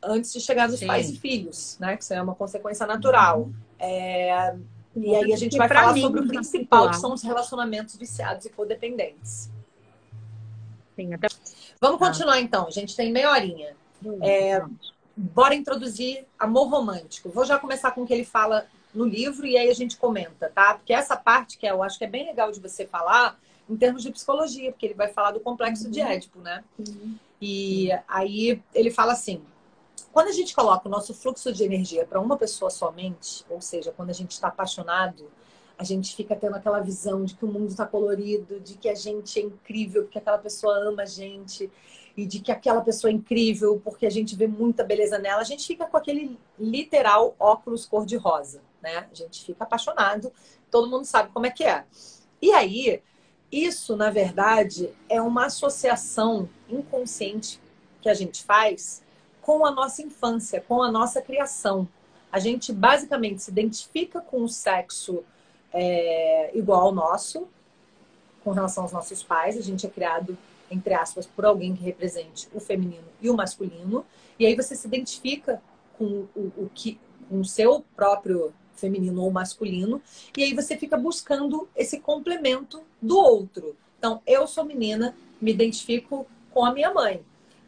antes 0.00 0.32
de 0.32 0.40
chegar 0.40 0.68
nos 0.68 0.78
Sim. 0.78 0.86
pais 0.86 1.10
e 1.10 1.16
filhos, 1.16 1.76
né? 1.80 1.96
Que 1.96 2.04
isso 2.04 2.14
é 2.14 2.22
uma 2.22 2.36
consequência 2.36 2.86
natural. 2.86 3.40
Uhum. 3.40 3.54
É... 3.80 4.56
E 4.94 5.12
aí 5.12 5.32
a 5.32 5.36
gente 5.36 5.56
vai 5.56 5.66
falar 5.66 5.96
sobre 5.96 6.20
o 6.20 6.28
principal, 6.28 6.88
que 6.90 6.96
são 6.98 7.12
os 7.12 7.22
relacionamentos 7.22 7.96
viciados 7.96 8.46
e 8.46 8.50
codependentes. 8.50 9.50
Sim, 10.94 11.14
até... 11.14 11.26
Vamos 11.80 11.98
tá. 11.98 12.06
continuar 12.06 12.40
então, 12.40 12.68
a 12.68 12.70
gente 12.70 12.94
tem 12.94 13.10
meia 13.10 13.28
horinha. 13.28 13.74
Hum, 14.04 14.20
é... 14.22 14.64
Bora 15.16 15.52
introduzir 15.52 16.24
amor 16.38 16.68
romântico. 16.68 17.28
Vou 17.28 17.44
já 17.44 17.58
começar 17.58 17.90
com 17.90 18.02
o 18.02 18.06
que 18.06 18.12
ele 18.12 18.24
fala 18.24 18.68
no 18.94 19.04
livro 19.04 19.46
e 19.46 19.56
aí 19.56 19.68
a 19.68 19.74
gente 19.74 19.96
comenta, 19.96 20.50
tá? 20.54 20.74
Porque 20.74 20.92
essa 20.92 21.16
parte 21.16 21.58
que 21.58 21.66
eu 21.66 21.82
acho 21.82 21.98
que 21.98 22.04
é 22.04 22.08
bem 22.08 22.24
legal 22.24 22.52
de 22.52 22.60
você 22.60 22.86
falar 22.86 23.38
em 23.68 23.76
termos 23.76 24.02
de 24.02 24.12
psicologia, 24.12 24.70
porque 24.70 24.86
ele 24.86 24.94
vai 24.94 25.08
falar 25.08 25.32
do 25.32 25.40
complexo 25.40 25.86
uhum. 25.86 25.90
de 25.90 26.00
Édipo, 26.00 26.38
né? 26.40 26.62
Uhum. 26.78 27.16
E 27.40 27.90
aí 28.06 28.62
ele 28.74 28.90
fala 28.90 29.12
assim: 29.12 29.42
quando 30.12 30.28
a 30.28 30.32
gente 30.32 30.54
coloca 30.54 30.86
o 30.86 30.90
nosso 30.90 31.12
fluxo 31.14 31.52
de 31.52 31.64
energia 31.64 32.06
para 32.06 32.20
uma 32.20 32.36
pessoa 32.36 32.70
somente, 32.70 33.44
ou 33.48 33.60
seja, 33.60 33.92
quando 33.92 34.10
a 34.10 34.14
gente 34.14 34.32
está 34.32 34.48
apaixonado, 34.48 35.30
a 35.76 35.82
gente 35.82 36.14
fica 36.14 36.36
tendo 36.36 36.54
aquela 36.54 36.80
visão 36.80 37.24
de 37.24 37.34
que 37.34 37.44
o 37.44 37.48
mundo 37.48 37.68
está 37.68 37.84
colorido, 37.84 38.60
de 38.60 38.74
que 38.76 38.88
a 38.88 38.94
gente 38.94 39.40
é 39.40 39.42
incrível, 39.42 40.04
porque 40.04 40.18
aquela 40.18 40.38
pessoa 40.38 40.76
ama 40.78 41.02
a 41.02 41.06
gente 41.06 41.70
e 42.16 42.24
de 42.24 42.38
que 42.38 42.52
aquela 42.52 42.80
pessoa 42.80 43.10
é 43.10 43.14
incrível 43.14 43.80
porque 43.82 44.06
a 44.06 44.10
gente 44.10 44.36
vê 44.36 44.46
muita 44.46 44.84
beleza 44.84 45.18
nela, 45.18 45.40
a 45.40 45.44
gente 45.44 45.66
fica 45.66 45.84
com 45.84 45.96
aquele 45.96 46.38
literal 46.56 47.34
óculos 47.40 47.84
cor-de-rosa 47.86 48.60
né? 48.84 49.08
A 49.10 49.14
gente 49.14 49.42
fica 49.44 49.64
apaixonado, 49.64 50.30
todo 50.70 50.88
mundo 50.88 51.06
sabe 51.06 51.30
como 51.32 51.46
é 51.46 51.50
que 51.50 51.64
é. 51.64 51.84
E 52.40 52.52
aí, 52.52 53.02
isso, 53.50 53.96
na 53.96 54.10
verdade, 54.10 54.90
é 55.08 55.20
uma 55.20 55.46
associação 55.46 56.48
inconsciente 56.68 57.58
que 58.02 58.08
a 58.08 58.14
gente 58.14 58.44
faz 58.44 59.02
com 59.40 59.64
a 59.64 59.70
nossa 59.70 60.02
infância, 60.02 60.60
com 60.60 60.82
a 60.82 60.92
nossa 60.92 61.22
criação. 61.22 61.88
A 62.30 62.38
gente 62.38 62.72
basicamente 62.72 63.42
se 63.42 63.50
identifica 63.50 64.20
com 64.20 64.42
o 64.42 64.48
sexo 64.48 65.24
é, 65.72 66.50
igual 66.56 66.82
ao 66.82 66.92
nosso, 66.92 67.48
com 68.42 68.50
relação 68.50 68.84
aos 68.84 68.92
nossos 68.92 69.22
pais. 69.22 69.56
A 69.56 69.62
gente 69.62 69.86
é 69.86 69.90
criado, 69.90 70.36
entre 70.70 70.92
aspas, 70.92 71.26
por 71.26 71.46
alguém 71.46 71.74
que 71.74 71.82
represente 71.82 72.48
o 72.52 72.60
feminino 72.60 73.08
e 73.22 73.30
o 73.30 73.34
masculino. 73.34 74.04
E 74.38 74.44
aí 74.44 74.54
você 74.54 74.76
se 74.76 74.86
identifica 74.86 75.62
com 75.96 76.26
o, 76.34 76.52
o 76.56 76.70
que, 76.74 77.00
com 77.28 77.40
o 77.40 77.44
seu 77.44 77.84
próprio 77.96 78.52
feminino 78.74 79.22
ou 79.22 79.30
masculino, 79.30 80.00
e 80.36 80.42
aí 80.42 80.54
você 80.54 80.76
fica 80.76 80.96
buscando 80.96 81.68
esse 81.76 82.00
complemento 82.00 82.82
do 83.00 83.18
outro. 83.18 83.76
Então, 83.98 84.20
eu 84.26 84.46
sou 84.46 84.64
menina, 84.64 85.14
me 85.40 85.50
identifico 85.50 86.26
com 86.50 86.64
a 86.64 86.72
minha 86.72 86.92
mãe. 86.92 87.22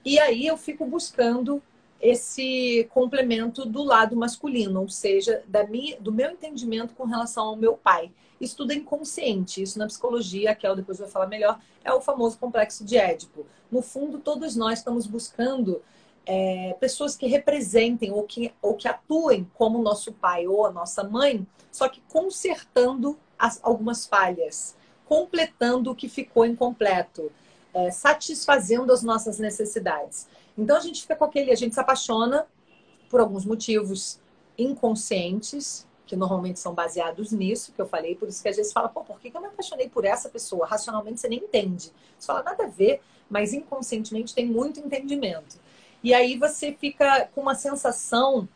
E 0.04 0.18
aí 0.18 0.46
eu 0.46 0.56
fico 0.56 0.84
buscando 0.86 1.62
esse 2.00 2.86
complemento 2.92 3.64
do 3.64 3.82
lado 3.82 4.14
masculino, 4.14 4.82
ou 4.82 4.88
seja, 4.88 5.42
da 5.46 5.66
minha, 5.66 5.98
do 5.98 6.12
meu 6.12 6.30
entendimento 6.30 6.94
com 6.94 7.04
relação 7.04 7.46
ao 7.46 7.56
meu 7.56 7.74
pai. 7.74 8.12
Isso 8.40 8.56
tudo 8.56 8.72
é 8.72 8.74
inconsciente, 8.74 9.62
isso 9.62 9.78
na 9.78 9.86
psicologia, 9.86 10.50
a 10.50 10.54
Kel 10.54 10.76
depois 10.76 10.98
vai 10.98 11.08
falar 11.08 11.26
melhor, 11.26 11.58
é 11.82 11.92
o 11.92 12.00
famoso 12.00 12.38
complexo 12.38 12.84
de 12.84 12.96
Édipo. 12.96 13.46
No 13.70 13.80
fundo, 13.80 14.18
todos 14.18 14.54
nós 14.54 14.78
estamos 14.78 15.06
buscando 15.06 15.82
é, 16.26 16.76
pessoas 16.80 17.16
que 17.16 17.26
representem 17.26 18.10
ou 18.12 18.24
que, 18.24 18.52
ou 18.60 18.74
que 18.74 18.88
atuem 18.88 19.48
como 19.54 19.80
nosso 19.80 20.12
pai 20.12 20.46
ou 20.46 20.66
a 20.66 20.72
nossa 20.72 21.04
mãe, 21.04 21.46
só 21.70 21.88
que 21.88 22.02
consertando 22.08 23.16
as, 23.38 23.60
algumas 23.62 24.06
falhas, 24.06 24.76
completando 25.06 25.90
o 25.90 25.94
que 25.94 26.08
ficou 26.08 26.44
incompleto, 26.44 27.30
é, 27.72 27.90
satisfazendo 27.90 28.92
as 28.92 29.02
nossas 29.02 29.38
necessidades. 29.38 30.26
Então 30.58 30.76
a 30.76 30.80
gente 30.80 31.02
fica 31.02 31.14
com 31.14 31.24
aquele, 31.24 31.52
a 31.52 31.56
gente 31.56 31.74
se 31.74 31.80
apaixona 31.80 32.46
por 33.08 33.20
alguns 33.20 33.44
motivos 33.44 34.18
inconscientes, 34.58 35.86
que 36.06 36.16
normalmente 36.16 36.58
são 36.58 36.72
baseados 36.72 37.32
nisso, 37.32 37.72
que 37.72 37.80
eu 37.80 37.86
falei, 37.86 38.14
por 38.14 38.28
isso 38.28 38.42
que 38.42 38.48
às 38.48 38.56
vezes 38.56 38.72
fala, 38.72 38.88
pô, 38.88 39.02
por 39.02 39.20
que 39.20 39.30
eu 39.34 39.40
me 39.40 39.48
apaixonei 39.48 39.88
por 39.88 40.04
essa 40.04 40.28
pessoa? 40.28 40.66
Racionalmente 40.66 41.20
você 41.20 41.28
nem 41.28 41.40
entende. 41.40 41.92
Você 42.18 42.26
fala, 42.26 42.42
nada 42.44 42.64
a 42.64 42.68
ver, 42.68 43.00
mas 43.28 43.52
inconscientemente 43.52 44.34
tem 44.34 44.46
muito 44.46 44.80
entendimento. 44.80 45.58
E 46.02 46.14
aí 46.14 46.36
você 46.36 46.72
fica 46.72 47.28
com 47.34 47.40
uma 47.40 47.54
sensação 47.54 48.48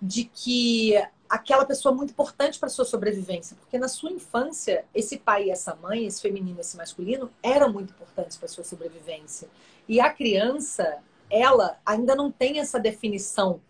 de 0.00 0.24
que 0.24 0.94
aquela 1.28 1.64
pessoa 1.64 1.94
muito 1.94 2.10
importante 2.10 2.58
para 2.58 2.68
sua 2.68 2.84
sobrevivência, 2.84 3.56
porque 3.58 3.78
na 3.78 3.88
sua 3.88 4.10
infância 4.10 4.84
esse 4.94 5.18
pai 5.18 5.46
e 5.46 5.50
essa 5.50 5.74
mãe, 5.74 6.06
esse 6.06 6.20
feminino 6.20 6.60
esse 6.60 6.76
masculino, 6.76 7.30
eram 7.42 7.72
muito 7.72 7.90
importantes 7.90 8.36
para 8.36 8.48
sua 8.48 8.64
sobrevivência. 8.64 9.48
E 9.88 10.00
a 10.00 10.10
criança, 10.10 10.98
ela 11.30 11.78
ainda 11.84 12.14
não 12.14 12.30
tem 12.30 12.60
essa 12.60 12.78
definição 12.78 13.60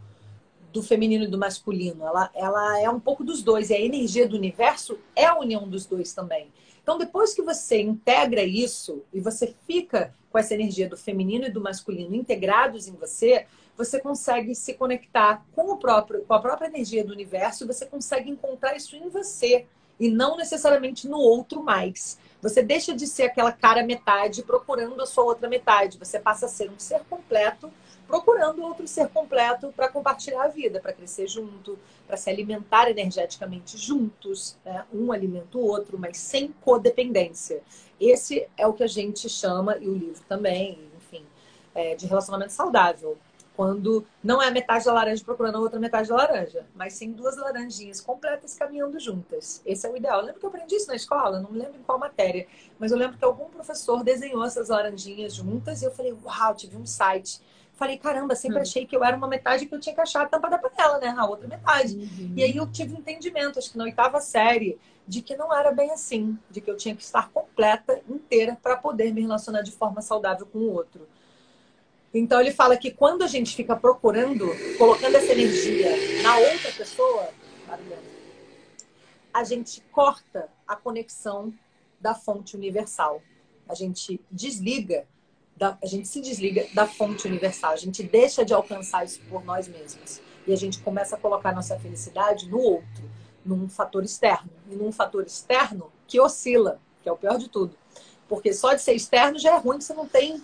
do 0.72 0.82
feminino 0.82 1.24
e 1.24 1.28
do 1.28 1.38
masculino. 1.38 2.04
Ela, 2.04 2.30
ela 2.34 2.80
é 2.80 2.90
um 2.90 2.98
pouco 2.98 3.22
dos 3.22 3.42
dois. 3.42 3.70
E 3.70 3.74
a 3.74 3.80
energia 3.80 4.28
do 4.28 4.36
universo 4.36 4.98
é 5.14 5.24
a 5.24 5.38
união 5.38 5.68
dos 5.68 5.86
dois 5.86 6.12
também. 6.12 6.52
Então, 6.82 6.98
depois 6.98 7.32
que 7.32 7.40
você 7.40 7.80
integra 7.80 8.42
isso 8.42 9.02
e 9.12 9.20
você 9.20 9.54
fica 9.66 10.12
com 10.34 10.38
essa 10.40 10.52
energia 10.52 10.88
do 10.88 10.96
feminino 10.96 11.46
e 11.46 11.48
do 11.48 11.60
masculino 11.60 12.16
integrados 12.16 12.88
em 12.88 12.96
você, 12.96 13.46
você 13.76 14.00
consegue 14.00 14.52
se 14.52 14.74
conectar 14.74 15.46
com 15.54 15.70
o 15.70 15.76
próprio, 15.76 16.22
com 16.22 16.34
a 16.34 16.40
própria 16.40 16.66
energia 16.66 17.04
do 17.04 17.12
universo, 17.12 17.68
você 17.68 17.86
consegue 17.86 18.30
encontrar 18.30 18.74
isso 18.74 18.96
em 18.96 19.08
você 19.08 19.64
e 19.98 20.10
não 20.10 20.36
necessariamente 20.36 21.06
no 21.06 21.18
outro 21.18 21.62
mais. 21.62 22.18
Você 22.42 22.64
deixa 22.64 22.92
de 22.92 23.06
ser 23.06 23.22
aquela 23.22 23.52
cara 23.52 23.84
metade 23.84 24.42
procurando 24.42 25.00
a 25.00 25.06
sua 25.06 25.22
outra 25.22 25.48
metade. 25.48 25.98
Você 25.98 26.18
passa 26.18 26.46
a 26.46 26.48
ser 26.48 26.68
um 26.68 26.80
ser 26.80 27.04
completo 27.08 27.70
procurando 28.06 28.62
outro 28.62 28.86
ser 28.86 29.08
completo 29.08 29.72
para 29.74 29.88
compartilhar 29.88 30.44
a 30.44 30.48
vida, 30.48 30.80
para 30.80 30.92
crescer 30.92 31.26
junto, 31.26 31.78
para 32.06 32.16
se 32.16 32.30
alimentar 32.30 32.90
energeticamente 32.90 33.76
juntos, 33.78 34.56
né? 34.64 34.84
um 34.92 35.12
alimenta 35.12 35.58
o 35.58 35.64
outro, 35.64 35.98
mas 35.98 36.16
sem 36.18 36.54
codependência. 36.60 37.62
Esse 38.00 38.46
é 38.56 38.66
o 38.66 38.72
que 38.72 38.82
a 38.82 38.88
gente 38.88 39.28
chama, 39.28 39.76
e 39.78 39.88
o 39.88 39.94
livro 39.94 40.22
também, 40.28 40.78
enfim, 40.96 41.24
é, 41.74 41.94
de 41.94 42.06
relacionamento 42.06 42.52
saudável 42.52 43.16
quando 43.56 44.04
não 44.22 44.42
é 44.42 44.48
a 44.48 44.50
metade 44.50 44.84
da 44.84 44.92
laranja 44.92 45.24
procurando 45.24 45.56
a 45.56 45.60
outra 45.60 45.78
metade 45.78 46.08
da 46.08 46.16
laranja, 46.16 46.66
mas 46.74 46.94
sim 46.94 47.12
duas 47.12 47.36
laranjinhas 47.36 48.00
completas 48.00 48.54
caminhando 48.54 48.98
juntas. 48.98 49.62
Esse 49.64 49.86
é 49.86 49.90
o 49.90 49.96
ideal. 49.96 50.20
Eu 50.20 50.26
lembro 50.26 50.40
que 50.40 50.46
eu 50.46 50.50
aprendi 50.50 50.74
isso 50.74 50.88
na 50.88 50.96
escola, 50.96 51.40
não 51.40 51.50
me 51.50 51.58
lembro 51.58 51.78
em 51.78 51.82
qual 51.82 51.98
matéria, 51.98 52.46
mas 52.78 52.90
eu 52.90 52.98
lembro 52.98 53.16
que 53.16 53.24
algum 53.24 53.46
professor 53.46 54.02
desenhou 54.02 54.44
essas 54.44 54.68
laranjinhas 54.68 55.34
juntas 55.34 55.82
e 55.82 55.84
eu 55.84 55.92
falei, 55.92 56.12
uau, 56.24 56.54
tive 56.54 56.76
um 56.76 56.86
site. 56.86 57.40
Falei, 57.74 57.98
caramba, 57.98 58.36
sempre 58.36 58.58
hum. 58.58 58.62
achei 58.62 58.86
que 58.86 58.96
eu 58.96 59.02
era 59.02 59.16
uma 59.16 59.26
metade 59.26 59.66
que 59.66 59.74
eu 59.74 59.80
tinha 59.80 59.94
que 59.94 60.00
achar 60.00 60.22
a 60.22 60.26
tampa 60.26 60.48
da 60.48 60.58
panela, 60.58 60.98
né? 60.98 61.12
A 61.16 61.26
outra 61.26 61.48
metade. 61.48 61.96
Uhum. 61.96 62.34
E 62.36 62.42
aí 62.42 62.56
eu 62.56 62.70
tive 62.70 62.94
um 62.94 62.98
entendimento, 62.98 63.58
acho 63.58 63.72
que 63.72 63.78
na 63.78 63.84
oitava 63.84 64.20
série, 64.20 64.78
de 65.06 65.20
que 65.20 65.36
não 65.36 65.52
era 65.52 65.72
bem 65.72 65.90
assim, 65.90 66.38
de 66.50 66.60
que 66.60 66.70
eu 66.70 66.76
tinha 66.76 66.94
que 66.94 67.02
estar 67.02 67.30
completa, 67.30 68.00
inteira, 68.08 68.56
para 68.62 68.76
poder 68.76 69.12
me 69.12 69.20
relacionar 69.20 69.62
de 69.62 69.72
forma 69.72 70.00
saudável 70.00 70.46
com 70.46 70.58
o 70.58 70.72
outro. 70.72 71.08
Então 72.12 72.40
ele 72.40 72.52
fala 72.52 72.76
que 72.76 72.92
quando 72.92 73.22
a 73.22 73.26
gente 73.26 73.56
fica 73.56 73.74
procurando, 73.74 74.46
colocando 74.78 75.16
essa 75.16 75.32
energia 75.32 76.22
na 76.22 76.38
outra 76.38 76.70
pessoa, 76.70 77.28
a 79.32 79.42
gente 79.42 79.80
corta 79.90 80.48
a 80.66 80.76
conexão 80.76 81.52
da 82.00 82.14
fonte 82.14 82.56
universal. 82.56 83.20
A 83.68 83.74
gente 83.74 84.20
desliga, 84.30 85.08
da, 85.56 85.78
a 85.82 85.86
gente 85.86 86.08
se 86.08 86.20
desliga 86.20 86.66
da 86.74 86.86
fonte 86.86 87.26
universal. 87.26 87.72
A 87.72 87.76
gente 87.76 88.02
deixa 88.02 88.44
de 88.44 88.52
alcançar 88.52 89.04
isso 89.04 89.20
por 89.28 89.44
nós 89.44 89.68
mesmos. 89.68 90.20
E 90.46 90.52
a 90.52 90.56
gente 90.56 90.80
começa 90.80 91.16
a 91.16 91.18
colocar 91.18 91.54
nossa 91.54 91.78
felicidade 91.78 92.48
no 92.48 92.58
outro, 92.58 93.10
num 93.44 93.68
fator 93.68 94.04
externo. 94.04 94.50
E 94.70 94.74
num 94.74 94.92
fator 94.92 95.24
externo 95.24 95.92
que 96.06 96.20
oscila, 96.20 96.80
que 97.02 97.08
é 97.08 97.12
o 97.12 97.16
pior 97.16 97.38
de 97.38 97.48
tudo. 97.48 97.76
Porque 98.28 98.52
só 98.52 98.74
de 98.74 98.82
ser 98.82 98.94
externo 98.94 99.38
já 99.38 99.54
é 99.54 99.58
ruim, 99.58 99.80
você 99.80 99.94
não 99.94 100.06
tem 100.06 100.42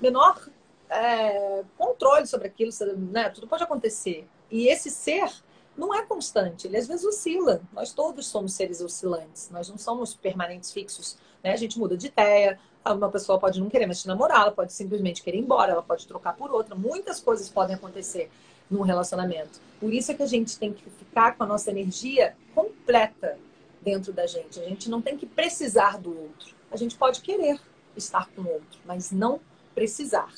menor 0.00 0.48
é, 0.88 1.64
controle 1.76 2.26
sobre 2.26 2.46
aquilo, 2.46 2.70
né? 3.10 3.28
tudo 3.30 3.46
pode 3.46 3.62
acontecer. 3.62 4.26
E 4.50 4.68
esse 4.68 4.90
ser 4.90 5.30
não 5.76 5.94
é 5.94 6.04
constante, 6.04 6.66
ele 6.66 6.76
às 6.76 6.86
vezes 6.86 7.04
oscila. 7.04 7.60
Nós 7.72 7.92
todos 7.92 8.26
somos 8.26 8.54
seres 8.54 8.80
oscilantes, 8.80 9.50
nós 9.50 9.68
não 9.68 9.76
somos 9.76 10.14
permanentes 10.14 10.72
fixos. 10.72 11.18
Né? 11.42 11.52
A 11.52 11.56
gente 11.56 11.78
muda 11.78 11.96
de 11.96 12.06
ideia, 12.06 12.58
uma 12.94 13.10
pessoa 13.10 13.38
pode 13.38 13.60
não 13.60 13.68
querer 13.68 13.86
mais 13.86 14.02
te 14.02 14.08
namorar, 14.08 14.42
ela 14.42 14.52
pode 14.52 14.72
simplesmente 14.72 15.22
querer 15.22 15.38
ir 15.38 15.40
embora, 15.40 15.72
ela 15.72 15.82
pode 15.82 16.06
trocar 16.06 16.34
por 16.34 16.50
outra. 16.50 16.74
Muitas 16.74 17.20
coisas 17.20 17.48
podem 17.48 17.76
acontecer 17.76 18.30
num 18.70 18.82
relacionamento. 18.82 19.60
Por 19.78 19.92
isso 19.92 20.10
é 20.10 20.14
que 20.14 20.22
a 20.22 20.26
gente 20.26 20.58
tem 20.58 20.72
que 20.72 20.88
ficar 20.90 21.36
com 21.36 21.44
a 21.44 21.46
nossa 21.46 21.70
energia 21.70 22.36
completa 22.54 23.38
dentro 23.82 24.12
da 24.12 24.26
gente. 24.26 24.58
A 24.60 24.64
gente 24.64 24.90
não 24.90 25.00
tem 25.00 25.16
que 25.16 25.26
precisar 25.26 25.98
do 25.98 26.10
outro. 26.10 26.54
A 26.70 26.76
gente 26.76 26.96
pode 26.96 27.20
querer 27.20 27.60
estar 27.96 28.28
com 28.30 28.42
o 28.42 28.48
outro, 28.48 28.80
mas 28.84 29.12
não 29.12 29.40
precisar 29.74 30.32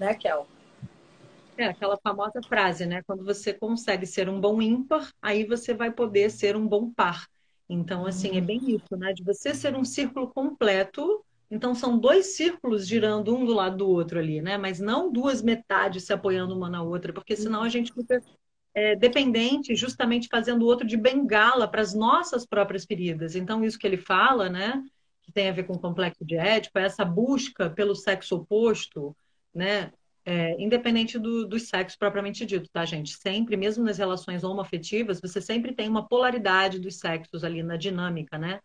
né, 0.00 0.14
Kel? 0.14 0.46
É 1.58 1.66
aquela 1.66 1.98
famosa 1.98 2.40
frase, 2.42 2.86
né? 2.86 3.02
Quando 3.06 3.22
você 3.22 3.52
consegue 3.52 4.06
ser 4.06 4.30
um 4.30 4.40
bom 4.40 4.62
ímpar, 4.62 5.12
aí 5.20 5.44
você 5.44 5.74
vai 5.74 5.90
poder 5.90 6.30
ser 6.30 6.56
um 6.56 6.66
bom 6.66 6.90
par. 6.90 7.28
Então, 7.68 8.06
assim, 8.06 8.36
é 8.36 8.40
bem 8.40 8.58
isso, 8.74 8.96
né? 8.96 9.12
De 9.12 9.22
você 9.22 9.54
ser 9.54 9.76
um 9.76 9.84
círculo 9.84 10.28
completo. 10.28 11.22
Então, 11.50 11.74
são 11.74 11.98
dois 11.98 12.36
círculos 12.36 12.86
girando 12.86 13.34
um 13.34 13.44
do 13.44 13.52
lado 13.52 13.78
do 13.78 13.88
outro 13.88 14.20
ali, 14.20 14.40
né? 14.40 14.56
Mas 14.56 14.78
não 14.78 15.10
duas 15.10 15.42
metades 15.42 16.04
se 16.04 16.12
apoiando 16.12 16.54
uma 16.56 16.70
na 16.70 16.82
outra, 16.82 17.12
porque 17.12 17.34
senão 17.34 17.62
a 17.62 17.68
gente 17.68 17.92
fica 17.92 18.22
é, 18.72 18.94
dependente, 18.94 19.74
justamente 19.74 20.28
fazendo 20.28 20.62
o 20.62 20.66
outro 20.66 20.86
de 20.86 20.96
bengala 20.96 21.66
para 21.66 21.80
as 21.80 21.92
nossas 21.92 22.46
próprias 22.46 22.84
feridas. 22.84 23.34
Então, 23.34 23.64
isso 23.64 23.78
que 23.78 23.86
ele 23.86 23.96
fala, 23.96 24.48
né? 24.48 24.80
Que 25.22 25.32
tem 25.32 25.48
a 25.48 25.52
ver 25.52 25.64
com 25.64 25.74
o 25.74 25.78
complexo 25.78 26.24
de 26.24 26.36
Édipo, 26.36 26.78
é 26.78 26.84
essa 26.84 27.04
busca 27.04 27.68
pelo 27.68 27.96
sexo 27.96 28.36
oposto, 28.36 29.16
né? 29.52 29.92
É, 30.24 30.54
independente 30.62 31.18
do, 31.18 31.46
do 31.48 31.58
sexo 31.58 31.98
propriamente 31.98 32.46
dito, 32.46 32.68
tá, 32.70 32.84
gente? 32.84 33.16
Sempre, 33.16 33.56
mesmo 33.56 33.82
nas 33.82 33.98
relações 33.98 34.44
homoafetivas, 34.44 35.20
você 35.20 35.40
sempre 35.40 35.74
tem 35.74 35.88
uma 35.88 36.06
polaridade 36.06 36.78
dos 36.78 36.98
sexos 36.98 37.42
ali 37.42 37.62
na 37.62 37.76
dinâmica, 37.76 38.38
né? 38.38 38.60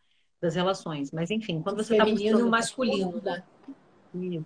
Das 0.46 0.56
relações. 0.56 1.12
Mas, 1.12 1.32
enfim, 1.32 1.62
quando 1.62 1.78
você 1.78 1.94
está 1.94 2.06
buscando... 2.06 2.50
Masculino, 2.50 3.22
né? 3.24 3.44
Isso. 4.14 4.46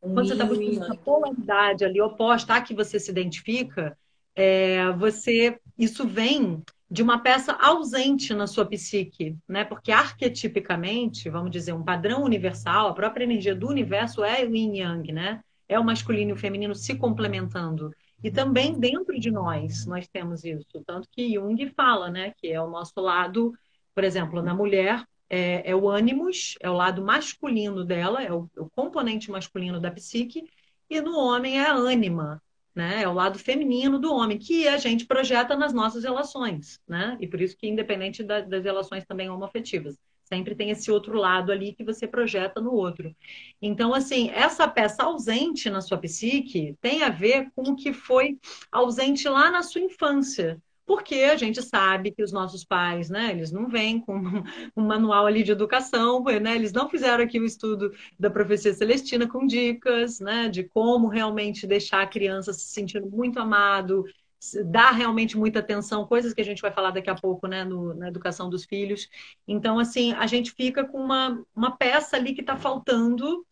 Quando 0.00 0.26
você 0.26 0.32
está 0.32 0.44
buscando 0.44 0.82
essa 0.84 0.94
polaridade 0.94 1.84
ali 1.84 2.00
oposta 2.00 2.54
a 2.54 2.60
que 2.60 2.74
você 2.74 2.98
se 2.98 3.10
identifica, 3.10 3.96
é, 4.34 4.90
você 4.92 5.58
isso 5.76 6.06
vem 6.06 6.62
de 6.90 7.02
uma 7.02 7.18
peça 7.18 7.52
ausente 7.52 8.32
na 8.34 8.46
sua 8.46 8.64
psique, 8.64 9.36
né? 9.48 9.64
Porque 9.64 9.92
arquetipicamente, 9.92 11.28
vamos 11.28 11.50
dizer, 11.50 11.72
um 11.72 11.84
padrão 11.84 12.22
universal, 12.22 12.88
a 12.88 12.94
própria 12.94 13.24
energia 13.24 13.54
do 13.54 13.68
universo 13.68 14.24
é 14.24 14.44
o 14.44 14.54
yin 14.54 14.78
yang, 14.78 15.12
né? 15.12 15.40
é 15.70 15.78
o 15.78 15.84
masculino 15.84 16.30
e 16.30 16.32
o 16.32 16.36
feminino 16.36 16.74
se 16.74 16.96
complementando. 16.96 17.94
E 18.22 18.30
também 18.30 18.78
dentro 18.78 19.18
de 19.18 19.30
nós, 19.30 19.86
nós 19.86 20.08
temos 20.08 20.44
isso. 20.44 20.82
Tanto 20.84 21.08
que 21.12 21.34
Jung 21.34 21.64
fala, 21.76 22.10
né, 22.10 22.34
que 22.36 22.48
é 22.48 22.60
o 22.60 22.68
nosso 22.68 23.00
lado, 23.00 23.54
por 23.94 24.02
exemplo, 24.02 24.42
na 24.42 24.52
mulher, 24.52 25.04
é, 25.30 25.70
é 25.70 25.76
o 25.76 25.88
ânimos, 25.88 26.56
é 26.60 26.68
o 26.68 26.74
lado 26.74 27.02
masculino 27.02 27.84
dela, 27.84 28.22
é 28.22 28.32
o, 28.32 28.50
o, 28.58 28.68
componente 28.70 29.30
masculino 29.30 29.80
da 29.80 29.90
psique, 29.90 30.44
e 30.90 31.00
no 31.00 31.16
homem 31.16 31.60
é 31.60 31.66
a 31.66 31.74
ânima, 31.74 32.42
né? 32.74 33.02
É 33.02 33.08
o 33.08 33.14
lado 33.14 33.38
feminino 33.38 33.98
do 33.98 34.12
homem, 34.12 34.36
que 34.38 34.66
a 34.66 34.76
gente 34.76 35.06
projeta 35.06 35.56
nas 35.56 35.72
nossas 35.72 36.02
relações, 36.02 36.80
né? 36.86 37.16
E 37.20 37.28
por 37.28 37.40
isso 37.40 37.56
que, 37.56 37.68
independente 37.68 38.24
da, 38.24 38.40
das 38.40 38.64
relações 38.64 39.04
também 39.06 39.30
homoafetivas. 39.30 39.96
Sempre 40.24 40.54
tem 40.54 40.70
esse 40.70 40.90
outro 40.92 41.14
lado 41.16 41.50
ali 41.50 41.72
que 41.74 41.82
você 41.84 42.06
projeta 42.06 42.60
no 42.60 42.72
outro. 42.72 43.14
Então, 43.60 43.92
assim, 43.92 44.30
essa 44.30 44.68
peça 44.68 45.02
ausente 45.02 45.68
na 45.68 45.80
sua 45.80 45.98
psique 45.98 46.76
tem 46.80 47.02
a 47.02 47.08
ver 47.08 47.50
com 47.54 47.62
o 47.62 47.76
que 47.76 47.92
foi 47.92 48.38
ausente 48.70 49.28
lá 49.28 49.50
na 49.50 49.62
sua 49.62 49.80
infância. 49.80 50.60
Porque 50.90 51.14
a 51.18 51.36
gente 51.36 51.62
sabe 51.62 52.10
que 52.10 52.20
os 52.20 52.32
nossos 52.32 52.64
pais, 52.64 53.08
né, 53.08 53.30
eles 53.30 53.52
não 53.52 53.68
vêm 53.68 54.00
com 54.00 54.12
um 54.76 54.82
manual 54.82 55.24
ali 55.24 55.44
de 55.44 55.52
educação, 55.52 56.24
né, 56.24 56.56
eles 56.56 56.72
não 56.72 56.88
fizeram 56.88 57.22
aqui 57.22 57.38
o 57.38 57.44
estudo 57.44 57.92
da 58.18 58.28
profecia 58.28 58.74
celestina 58.74 59.28
com 59.28 59.46
dicas, 59.46 60.18
né, 60.18 60.48
de 60.48 60.64
como 60.64 61.06
realmente 61.06 61.64
deixar 61.64 62.02
a 62.02 62.08
criança 62.08 62.52
se 62.52 62.72
sentindo 62.72 63.08
muito 63.08 63.38
amado, 63.38 64.04
dar 64.64 64.90
realmente 64.90 65.38
muita 65.38 65.60
atenção, 65.60 66.08
coisas 66.08 66.34
que 66.34 66.40
a 66.40 66.44
gente 66.44 66.60
vai 66.60 66.72
falar 66.72 66.90
daqui 66.90 67.08
a 67.08 67.14
pouco, 67.14 67.46
né, 67.46 67.62
no, 67.62 67.94
na 67.94 68.08
educação 68.08 68.50
dos 68.50 68.64
filhos. 68.64 69.08
Então, 69.46 69.78
assim, 69.78 70.12
a 70.14 70.26
gente 70.26 70.50
fica 70.50 70.82
com 70.82 70.98
uma, 70.98 71.40
uma 71.54 71.76
peça 71.76 72.16
ali 72.16 72.34
que 72.34 72.40
está 72.40 72.56
faltando 72.56 73.46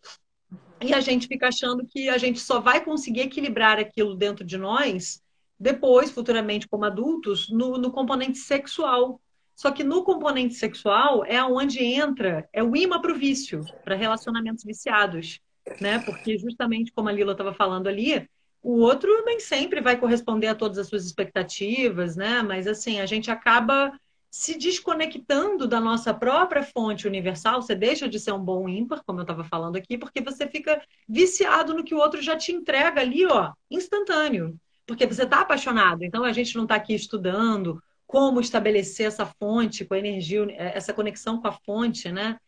e 0.81 0.93
a 0.93 0.99
gente 0.99 1.29
fica 1.29 1.47
achando 1.47 1.87
que 1.87 2.09
a 2.09 2.19
gente 2.19 2.41
só 2.41 2.59
vai 2.59 2.85
conseguir 2.85 3.21
equilibrar 3.21 3.79
aquilo 3.79 4.17
dentro 4.17 4.45
de 4.45 4.59
nós 4.59 5.23
depois, 5.59 6.11
futuramente, 6.11 6.69
como 6.69 6.85
adultos, 6.85 7.49
no, 7.51 7.77
no 7.79 7.91
componente 7.91 8.39
sexual. 8.39 9.21
Só 9.55 9.73
que 9.73 9.83
no 9.83 10.05
componente 10.05 10.55
sexual 10.55 11.25
é 11.25 11.43
onde 11.43 11.83
entra, 11.83 12.49
é 12.53 12.63
o 12.63 12.77
imã 12.77 13.01
para 13.01 13.13
o 13.13 13.19
vício, 13.19 13.61
para 13.85 13.97
relacionamentos 13.97 14.63
viciados, 14.63 15.41
né? 15.81 15.99
Porque 15.99 16.39
justamente 16.39 16.93
como 16.93 17.09
a 17.09 17.13
Lila 17.13 17.33
estava 17.33 17.53
falando 17.53 17.89
ali, 17.89 18.29
o 18.63 18.79
outro 18.81 19.25
nem 19.25 19.41
sempre 19.41 19.81
vai 19.81 19.99
corresponder 19.99 20.49
a 20.49 20.55
todas 20.55 20.79
as 20.79 20.87
suas 20.87 21.05
expectativas, 21.05 22.15
né? 22.15 22.41
Mas 22.43 22.69
assim, 22.69 23.01
a 23.01 23.07
gente 23.07 23.31
acaba 23.31 23.93
se 24.31 24.59
desconectando 24.59 25.67
da 25.67 25.81
nossa 25.81 26.13
própria 26.13 26.63
fonte 26.63 27.07
universal, 27.07 27.63
você 27.63 27.75
deixa 27.75 28.09
de 28.09 28.21
ser 28.21 28.33
um 28.33 28.39
bom 28.39 28.69
ímpar, 28.69 29.03
como 29.05 29.21
eu 29.21 29.23
estava 29.23 29.43
falando 29.43 29.77
aqui, 29.77 29.97
porque 29.97 30.21
você 30.21 30.47
fica 30.47 30.81
viciado 31.09 31.75
no 31.75 31.83
que 31.83 31.95
o 31.95 31.99
outro 31.99 32.21
já 32.21 32.37
te 32.37 32.53
entrega 32.53 33.01
ali, 33.01 33.27
ó, 33.27 33.53
instantâneo. 33.71 34.55
Porque 34.89 35.07
você 35.07 35.25
está 35.25 35.43
apaixonado. 35.43 36.03
Então 36.03 36.25
a 36.25 36.33
gente 36.33 36.57
não 36.57 36.63
está 36.63 36.77
aqui 36.77 36.95
estudando 36.95 37.81
como 38.07 38.41
estabelecer 38.41 39.07
essa 39.07 39.27
fonte 39.27 39.85
com 39.85 39.93
a 39.93 39.99
energia, 39.99 40.47
essa 40.57 40.95
conexão 40.95 41.39
com 41.39 41.47
a 41.47 41.53
fonte, 41.53 42.11
né? 42.11 42.39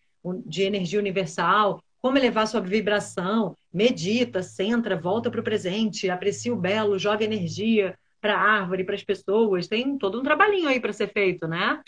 De 0.47 0.63
energia 0.63 0.99
universal, 0.99 1.83
como 2.01 2.17
elevar 2.17 2.49
sua 2.49 2.63
vibração, 2.63 3.55
medita, 3.73 4.43
centra, 4.43 4.97
volta 4.97 5.31
para 5.31 5.41
o 5.41 5.45
presente, 5.45 6.09
aprecia 6.09 6.53
o 6.53 6.57
belo, 6.57 6.99
joga 6.99 7.25
energia 7.25 7.95
para 8.21 8.35
a 8.35 8.41
árvore, 8.41 8.85
para 8.85 8.95
as 8.95 9.03
pessoas. 9.03 9.67
Tem 9.67 9.97
todo 9.97 10.21
um 10.21 10.23
trabalhinho 10.23 10.69
aí 10.69 10.79
para 10.79 10.93
ser 10.93 11.13
feito, 11.13 11.49
né? 11.49 11.81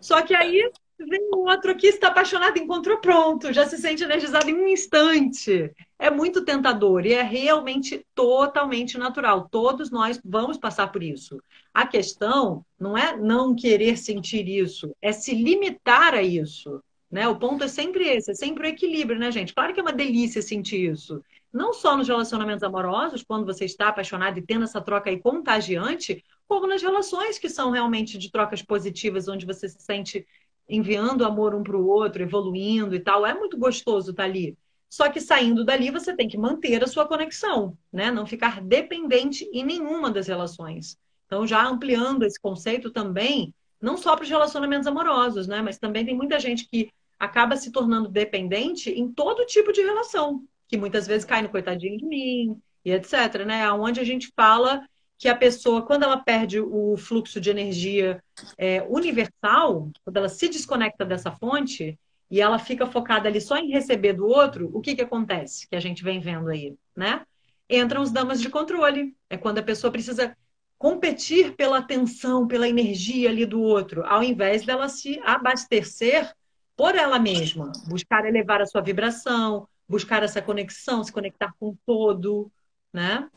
Só 0.00 0.22
que 0.22 0.34
aí 0.34 0.70
vem 0.98 1.30
o 1.32 1.48
outro 1.48 1.70
aqui, 1.70 1.86
está 1.86 2.08
apaixonado, 2.08 2.58
encontrou 2.58 2.98
pronto, 2.98 3.52
já 3.52 3.66
se 3.66 3.78
sente 3.78 4.02
energizado 4.02 4.50
em 4.50 4.54
um 4.54 4.68
instante. 4.68 5.72
É 5.98 6.10
muito 6.10 6.44
tentador 6.44 7.06
e 7.06 7.12
é 7.12 7.22
realmente 7.22 8.04
totalmente 8.14 8.98
natural. 8.98 9.48
Todos 9.50 9.90
nós 9.90 10.20
vamos 10.24 10.58
passar 10.58 10.90
por 10.90 11.02
isso. 11.02 11.40
A 11.72 11.86
questão 11.86 12.64
não 12.78 12.96
é 12.96 13.16
não 13.16 13.54
querer 13.54 13.96
sentir 13.96 14.48
isso, 14.48 14.94
é 15.00 15.12
se 15.12 15.34
limitar 15.34 16.14
a 16.14 16.22
isso. 16.22 16.82
Né? 17.10 17.26
O 17.26 17.38
ponto 17.38 17.64
é 17.64 17.68
sempre 17.68 18.06
esse, 18.06 18.30
é 18.30 18.34
sempre 18.34 18.66
o 18.66 18.70
equilíbrio, 18.70 19.18
né, 19.18 19.30
gente? 19.32 19.54
Claro 19.54 19.72
que 19.72 19.80
é 19.80 19.82
uma 19.82 19.92
delícia 19.92 20.42
sentir 20.42 20.90
isso. 20.90 21.22
Não 21.52 21.72
só 21.72 21.96
nos 21.96 22.06
relacionamentos 22.06 22.62
amorosos, 22.62 23.22
quando 23.22 23.46
você 23.46 23.64
está 23.64 23.88
apaixonado 23.88 24.38
e 24.38 24.42
tendo 24.42 24.64
essa 24.64 24.80
troca 24.80 25.08
aí 25.08 25.18
contagiante, 25.18 26.22
como 26.46 26.66
nas 26.66 26.82
relações 26.82 27.38
que 27.38 27.48
são 27.48 27.70
realmente 27.70 28.18
de 28.18 28.30
trocas 28.30 28.62
positivas, 28.62 29.28
onde 29.28 29.46
você 29.46 29.68
se 29.68 29.80
sente 29.80 30.26
enviando 30.68 31.24
amor 31.24 31.54
um 31.54 31.62
para 31.62 31.76
o 31.76 31.86
outro, 31.86 32.22
evoluindo 32.22 32.94
e 32.94 33.00
tal. 33.00 33.24
É 33.24 33.32
muito 33.32 33.56
gostoso 33.56 34.10
estar 34.10 34.24
ali. 34.24 34.56
Só 34.90 35.10
que 35.10 35.20
saindo 35.20 35.64
dali, 35.64 35.90
você 35.90 36.14
tem 36.14 36.28
que 36.28 36.38
manter 36.38 36.82
a 36.82 36.86
sua 36.86 37.06
conexão, 37.06 37.76
né? 37.92 38.10
Não 38.10 38.26
ficar 38.26 38.60
dependente 38.62 39.44
em 39.52 39.64
nenhuma 39.64 40.10
das 40.10 40.26
relações. 40.26 40.98
Então, 41.26 41.46
já 41.46 41.62
ampliando 41.66 42.24
esse 42.24 42.40
conceito 42.40 42.90
também, 42.90 43.54
não 43.80 43.96
só 43.96 44.16
para 44.16 44.22
os 44.24 44.30
relacionamentos 44.30 44.86
amorosos, 44.86 45.46
né? 45.46 45.60
Mas 45.60 45.78
também 45.78 46.04
tem 46.04 46.16
muita 46.16 46.40
gente 46.40 46.66
que 46.68 46.90
acaba 47.18 47.56
se 47.56 47.70
tornando 47.70 48.08
dependente 48.08 48.90
em 48.90 49.12
todo 49.12 49.44
tipo 49.44 49.72
de 49.72 49.82
relação, 49.82 50.44
que 50.68 50.76
muitas 50.76 51.06
vezes 51.06 51.24
cai 51.24 51.42
no 51.42 51.48
coitadinho 51.48 51.98
de 51.98 52.04
mim 52.04 52.60
e 52.84 52.92
etc, 52.92 53.44
né? 53.46 53.70
Onde 53.72 54.00
a 54.00 54.04
gente 54.04 54.30
fala 54.36 54.86
que 55.18 55.28
a 55.28 55.34
pessoa, 55.34 55.82
quando 55.82 56.04
ela 56.04 56.18
perde 56.18 56.60
o 56.60 56.96
fluxo 56.96 57.40
de 57.40 57.50
energia 57.50 58.22
é, 58.56 58.82
universal, 58.88 59.90
quando 60.04 60.16
ela 60.16 60.28
se 60.28 60.48
desconecta 60.48 61.04
dessa 61.04 61.32
fonte 61.32 61.98
e 62.30 62.40
ela 62.40 62.58
fica 62.58 62.86
focada 62.86 63.28
ali 63.28 63.40
só 63.40 63.56
em 63.56 63.70
receber 63.70 64.12
do 64.12 64.26
outro, 64.26 64.70
o 64.72 64.80
que 64.80 64.94
que 64.94 65.02
acontece? 65.02 65.66
Que 65.68 65.74
a 65.74 65.80
gente 65.80 66.04
vem 66.04 66.20
vendo 66.20 66.48
aí, 66.48 66.76
né? 66.94 67.24
Entram 67.68 68.02
os 68.02 68.12
damas 68.12 68.40
de 68.40 68.48
controle. 68.48 69.14
É 69.28 69.36
quando 69.36 69.58
a 69.58 69.62
pessoa 69.62 69.90
precisa 69.90 70.36
competir 70.78 71.56
pela 71.56 71.78
atenção, 71.78 72.46
pela 72.46 72.68
energia 72.68 73.28
ali 73.28 73.44
do 73.44 73.60
outro, 73.60 74.04
ao 74.06 74.22
invés 74.22 74.64
dela 74.64 74.88
se 74.88 75.18
abastecer 75.24 76.32
por 76.76 76.94
ela 76.94 77.18
mesma, 77.18 77.72
buscar 77.88 78.24
elevar 78.24 78.62
a 78.62 78.66
sua 78.66 78.80
vibração, 78.80 79.66
buscar 79.88 80.22
essa 80.22 80.42
conexão, 80.42 81.02
se 81.02 81.12
conectar 81.12 81.52
com 81.58 81.70
o 81.70 81.78
todo, 81.86 82.50
né? 82.92 83.28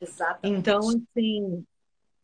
Exatamente. 0.00 0.58
Então, 0.58 0.78
assim, 0.78 1.64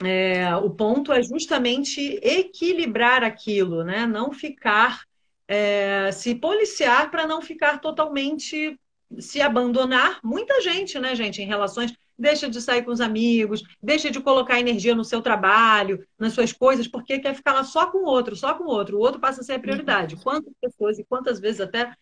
é, 0.02 0.54
o 0.56 0.70
ponto 0.70 1.12
é 1.12 1.22
justamente 1.22 2.00
equilibrar 2.22 3.24
aquilo, 3.24 3.82
né? 3.82 4.06
Não 4.06 4.32
ficar, 4.32 5.02
é, 5.48 6.10
se 6.12 6.34
policiar 6.34 7.10
para 7.10 7.26
não 7.26 7.42
ficar 7.42 7.80
totalmente 7.80 8.78
se 9.18 9.40
abandonar. 9.40 10.20
Muita 10.22 10.60
gente, 10.60 10.98
né, 10.98 11.14
gente, 11.14 11.40
em 11.42 11.46
relações 11.46 11.92
deixa 12.18 12.48
de 12.48 12.60
sair 12.60 12.82
com 12.82 12.90
os 12.90 13.00
amigos, 13.00 13.62
deixa 13.82 14.10
de 14.10 14.20
colocar 14.20 14.58
energia 14.58 14.94
no 14.94 15.04
seu 15.04 15.20
trabalho, 15.20 16.04
nas 16.18 16.32
suas 16.32 16.52
coisas, 16.52 16.88
porque 16.88 17.18
quer 17.18 17.34
ficar 17.34 17.52
lá 17.52 17.62
só 17.62 17.90
com 17.90 17.98
o 17.98 18.06
outro, 18.06 18.34
só 18.34 18.54
com 18.54 18.64
o 18.64 18.68
outro. 18.68 18.96
O 18.96 19.00
outro 19.00 19.20
passa 19.20 19.42
a 19.42 19.44
ser 19.44 19.54
a 19.54 19.58
prioridade. 19.58 20.14
Uhum. 20.14 20.22
Quantas 20.22 20.52
pessoas 20.60 20.98
e 20.98 21.04
quantas 21.04 21.38
vezes 21.38 21.60
até 21.60 21.92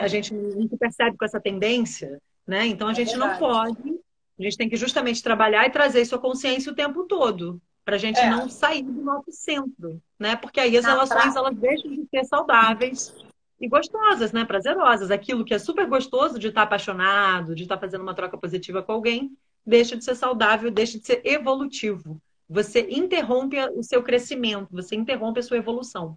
a 0.00 0.06
gente 0.08 0.34
não 0.34 0.68
se 0.68 0.76
percebe 0.76 1.16
com 1.16 1.24
essa 1.24 1.40
tendência, 1.40 2.20
né? 2.46 2.66
Então 2.66 2.88
a 2.88 2.92
é 2.92 2.94
gente 2.94 3.14
é 3.14 3.16
não 3.16 3.36
pode, 3.38 3.98
a 4.38 4.42
gente 4.42 4.56
tem 4.56 4.68
que 4.68 4.76
justamente 4.76 5.22
trabalhar 5.22 5.66
e 5.66 5.70
trazer 5.70 6.02
isso 6.02 6.14
à 6.14 6.18
consciência 6.18 6.70
o 6.70 6.74
tempo 6.74 7.04
todo, 7.04 7.60
para 7.84 7.96
a 7.96 7.98
gente 7.98 8.18
é. 8.18 8.28
não 8.28 8.48
sair 8.48 8.82
do 8.82 9.02
nosso 9.02 9.32
centro, 9.32 10.00
né? 10.18 10.36
Porque 10.36 10.60
aí 10.60 10.76
as 10.76 10.84
Na 10.84 10.90
relações 10.90 11.34
elas 11.34 11.56
deixam 11.56 11.90
de 11.90 12.06
ser 12.10 12.24
saudáveis 12.24 13.14
e 13.60 13.68
gostosas, 13.68 14.32
né? 14.32 14.44
Prazerosas. 14.44 15.10
Aquilo 15.10 15.44
que 15.44 15.54
é 15.54 15.58
super 15.58 15.86
gostoso 15.86 16.38
de 16.38 16.48
estar 16.48 16.62
apaixonado, 16.62 17.54
de 17.54 17.62
estar 17.62 17.78
fazendo 17.78 18.02
uma 18.02 18.14
troca 18.14 18.36
positiva 18.36 18.82
com 18.82 18.92
alguém, 18.92 19.36
deixa 19.64 19.96
de 19.96 20.04
ser 20.04 20.14
saudável, 20.14 20.70
deixa 20.70 20.98
de 20.98 21.06
ser 21.06 21.22
evolutivo. 21.24 22.20
Você 22.48 22.86
interrompe 22.90 23.56
o 23.74 23.82
seu 23.82 24.02
crescimento, 24.02 24.68
você 24.70 24.94
interrompe 24.94 25.40
a 25.40 25.42
sua 25.42 25.56
evolução. 25.56 26.16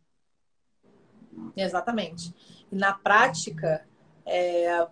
Exatamente. 1.56 2.34
E 2.71 2.75
na 2.75 2.93
prática, 2.93 3.86
é, 4.25 4.88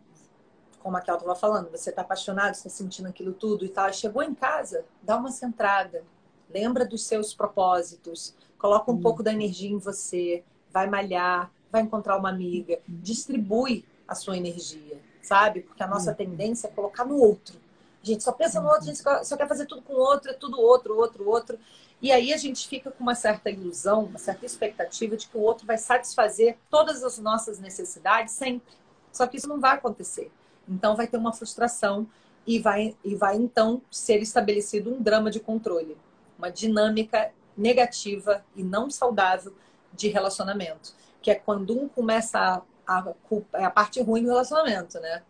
como 0.79 0.97
a 0.97 1.01
Kel 1.01 1.15
estava 1.15 1.35
falando, 1.35 1.69
você 1.69 1.89
está 1.89 2.01
apaixonado, 2.01 2.53
está 2.53 2.69
sentindo 2.69 3.09
aquilo 3.09 3.33
tudo 3.33 3.65
e 3.65 3.69
tal. 3.69 3.91
Chegou 3.91 4.23
em 4.23 4.33
casa, 4.33 4.85
dá 5.01 5.17
uma 5.17 5.31
centrada, 5.31 6.03
lembra 6.49 6.85
dos 6.85 7.05
seus 7.05 7.33
propósitos, 7.33 8.33
coloca 8.57 8.91
um 8.91 9.01
pouco 9.01 9.21
da 9.21 9.33
energia 9.33 9.69
em 9.69 9.77
você, 9.77 10.43
vai 10.71 10.87
malhar, 10.89 11.51
vai 11.71 11.81
encontrar 11.81 12.17
uma 12.17 12.29
amiga, 12.29 12.79
distribui 12.87 13.85
a 14.07 14.15
sua 14.15 14.37
energia, 14.37 14.99
sabe? 15.21 15.61
Porque 15.61 15.83
a 15.83 15.87
nossa 15.87 16.13
tendência 16.13 16.67
é 16.67 16.71
colocar 16.71 17.05
no 17.05 17.17
outro. 17.17 17.59
A 18.01 18.05
gente 18.05 18.23
só 18.23 18.31
pensa 18.31 18.61
no 18.61 18.67
outro, 18.67 18.83
a 18.83 18.85
gente 18.85 19.01
só 19.01 19.35
quer 19.35 19.47
fazer 19.47 19.65
tudo 19.65 19.81
com 19.81 19.93
o 19.93 19.99
outro, 19.99 20.31
é 20.31 20.33
tudo 20.33 20.59
outro, 20.59 20.97
outro, 20.97 21.27
outro. 21.27 21.59
E 22.01 22.11
aí 22.11 22.33
a 22.33 22.37
gente 22.37 22.67
fica 22.67 22.91
com 22.91 23.03
uma 23.03 23.15
certa 23.15 23.49
ilusão, 23.49 24.05
uma 24.05 24.19
certa 24.19 24.45
expectativa 24.45 25.17
de 25.17 25.27
que 25.27 25.37
o 25.37 25.41
outro 25.41 25.65
vai 25.65 25.77
satisfazer 25.77 26.57
todas 26.69 27.03
as 27.03 27.17
nossas 27.17 27.59
necessidades 27.59 28.33
sempre. 28.33 28.73
Só 29.11 29.25
que 29.25 29.37
isso 29.37 29.47
não 29.47 29.59
vai 29.59 29.75
acontecer. 29.75 30.31
Então 30.67 30.95
vai 30.95 31.07
ter 31.07 31.17
uma 31.17 31.33
frustração 31.33 32.07
e 32.45 32.59
vai, 32.59 32.95
e 33.03 33.15
vai 33.15 33.35
então 33.35 33.81
ser 33.89 34.21
estabelecido 34.21 34.93
um 34.93 35.01
drama 35.01 35.31
de 35.31 35.39
controle, 35.39 35.97
uma 36.37 36.51
dinâmica 36.51 37.31
negativa 37.57 38.45
e 38.55 38.63
não 38.63 38.89
saudável 38.89 39.53
de 39.91 40.07
relacionamento 40.07 40.93
que 41.27 41.31
é 41.31 41.35
quando 41.35 41.77
um 41.77 41.89
começa 41.89 42.39
a, 42.87 42.99
a, 42.99 43.13
é 43.55 43.65
a 43.65 43.69
parte 43.69 44.01
ruim 44.01 44.23
do 44.23 44.29
relacionamento, 44.29 44.97
né? 45.01 45.21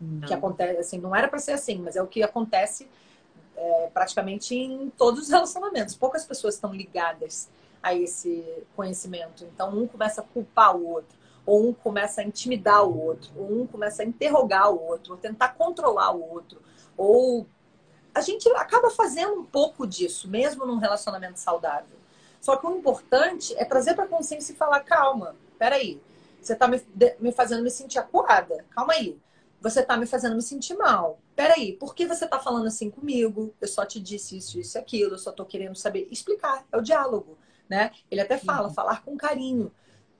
Não. 0.00 0.20
Que 0.28 0.32
acontece, 0.32 0.78
assim, 0.78 0.98
não 0.98 1.16
era 1.16 1.26
para 1.26 1.40
ser 1.40 1.50
assim, 1.50 1.78
mas 1.78 1.96
é 1.96 2.02
o 2.02 2.06
que 2.06 2.22
acontece 2.22 2.88
é, 3.56 3.90
praticamente 3.92 4.54
em 4.54 4.90
todos 4.90 5.24
os 5.24 5.30
relacionamentos. 5.30 5.94
Poucas 5.96 6.24
pessoas 6.24 6.54
estão 6.54 6.72
ligadas 6.72 7.48
a 7.82 7.94
esse 7.94 8.44
conhecimento. 8.74 9.44
Então, 9.44 9.76
um 9.76 9.86
começa 9.86 10.20
a 10.20 10.24
culpar 10.24 10.76
o 10.76 10.86
outro, 10.86 11.16
ou 11.44 11.68
um 11.68 11.72
começa 11.72 12.20
a 12.20 12.24
intimidar 12.24 12.84
o 12.84 12.98
outro, 12.98 13.30
ou 13.36 13.62
um 13.62 13.66
começa 13.66 14.02
a 14.02 14.06
interrogar 14.06 14.70
o 14.70 14.82
outro, 14.82 15.12
ou 15.12 15.18
tentar 15.18 15.50
controlar 15.50 16.12
o 16.12 16.32
outro, 16.32 16.60
ou 16.96 17.46
a 18.14 18.20
gente 18.20 18.48
acaba 18.50 18.90
fazendo 18.90 19.34
um 19.40 19.44
pouco 19.44 19.86
disso, 19.86 20.28
mesmo 20.28 20.64
num 20.64 20.78
relacionamento 20.78 21.38
saudável. 21.38 21.96
Só 22.40 22.56
que 22.56 22.66
o 22.66 22.76
importante 22.76 23.54
é 23.58 23.64
trazer 23.64 23.94
para 23.94 24.04
a 24.04 24.08
consciência 24.08 24.52
e 24.52 24.56
falar: 24.56 24.80
calma, 24.80 25.36
peraí, 25.58 26.00
você 26.40 26.54
está 26.54 26.66
me, 26.66 26.80
me 27.20 27.32
fazendo 27.32 27.62
me 27.62 27.70
sentir 27.70 27.98
acuada, 27.98 28.64
calma 28.70 28.94
aí. 28.94 29.18
Você 29.60 29.80
está 29.80 29.96
me 29.96 30.06
fazendo 30.06 30.36
me 30.36 30.42
sentir 30.42 30.74
mal. 30.74 31.18
Peraí, 31.34 31.72
por 31.72 31.94
que 31.94 32.06
você 32.06 32.24
está 32.24 32.38
falando 32.38 32.66
assim 32.66 32.90
comigo? 32.90 33.54
Eu 33.60 33.68
só 33.68 33.84
te 33.84 34.00
disse 34.00 34.36
isso, 34.36 34.58
isso 34.58 34.76
e 34.76 34.80
aquilo, 34.80 35.14
eu 35.14 35.18
só 35.18 35.30
estou 35.30 35.46
querendo 35.46 35.74
saber. 35.76 36.08
Explicar, 36.10 36.64
é 36.70 36.76
o 36.76 36.82
diálogo, 36.82 37.36
né? 37.68 37.90
Ele 38.10 38.20
até 38.20 38.38
fala, 38.38 38.68
uhum. 38.68 38.74
falar 38.74 39.02
com 39.02 39.16
carinho. 39.16 39.72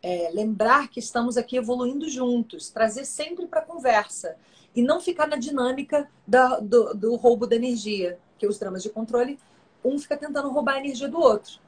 É, 0.03 0.31
lembrar 0.33 0.89
que 0.89 1.01
estamos 1.01 1.37
aqui 1.37 1.57
evoluindo 1.57 2.09
juntos, 2.09 2.71
trazer 2.71 3.05
sempre 3.05 3.47
para 3.47 3.63
conversa 3.63 4.37
e 4.75 4.83
não 4.83 5.01
ficar 5.01 5.27
na 5.27 5.37
dinâmica 5.37 6.09
da, 6.27 6.61
do, 6.61 6.95
do, 6.95 7.17
roubo 7.17 7.47
da 7.47 7.57
energia, 7.57 8.19
que 8.39 8.47
os 8.47 8.59
dramas 8.59 8.83
de 8.83 8.91
controle, 8.91 9.39
um 9.85 9.99
fica 9.99 10.17
tentando 10.17 10.51
roubar 10.51 10.75
a 10.75 10.79
energia 10.79 11.09
do 11.09 11.19
outro 11.19 11.61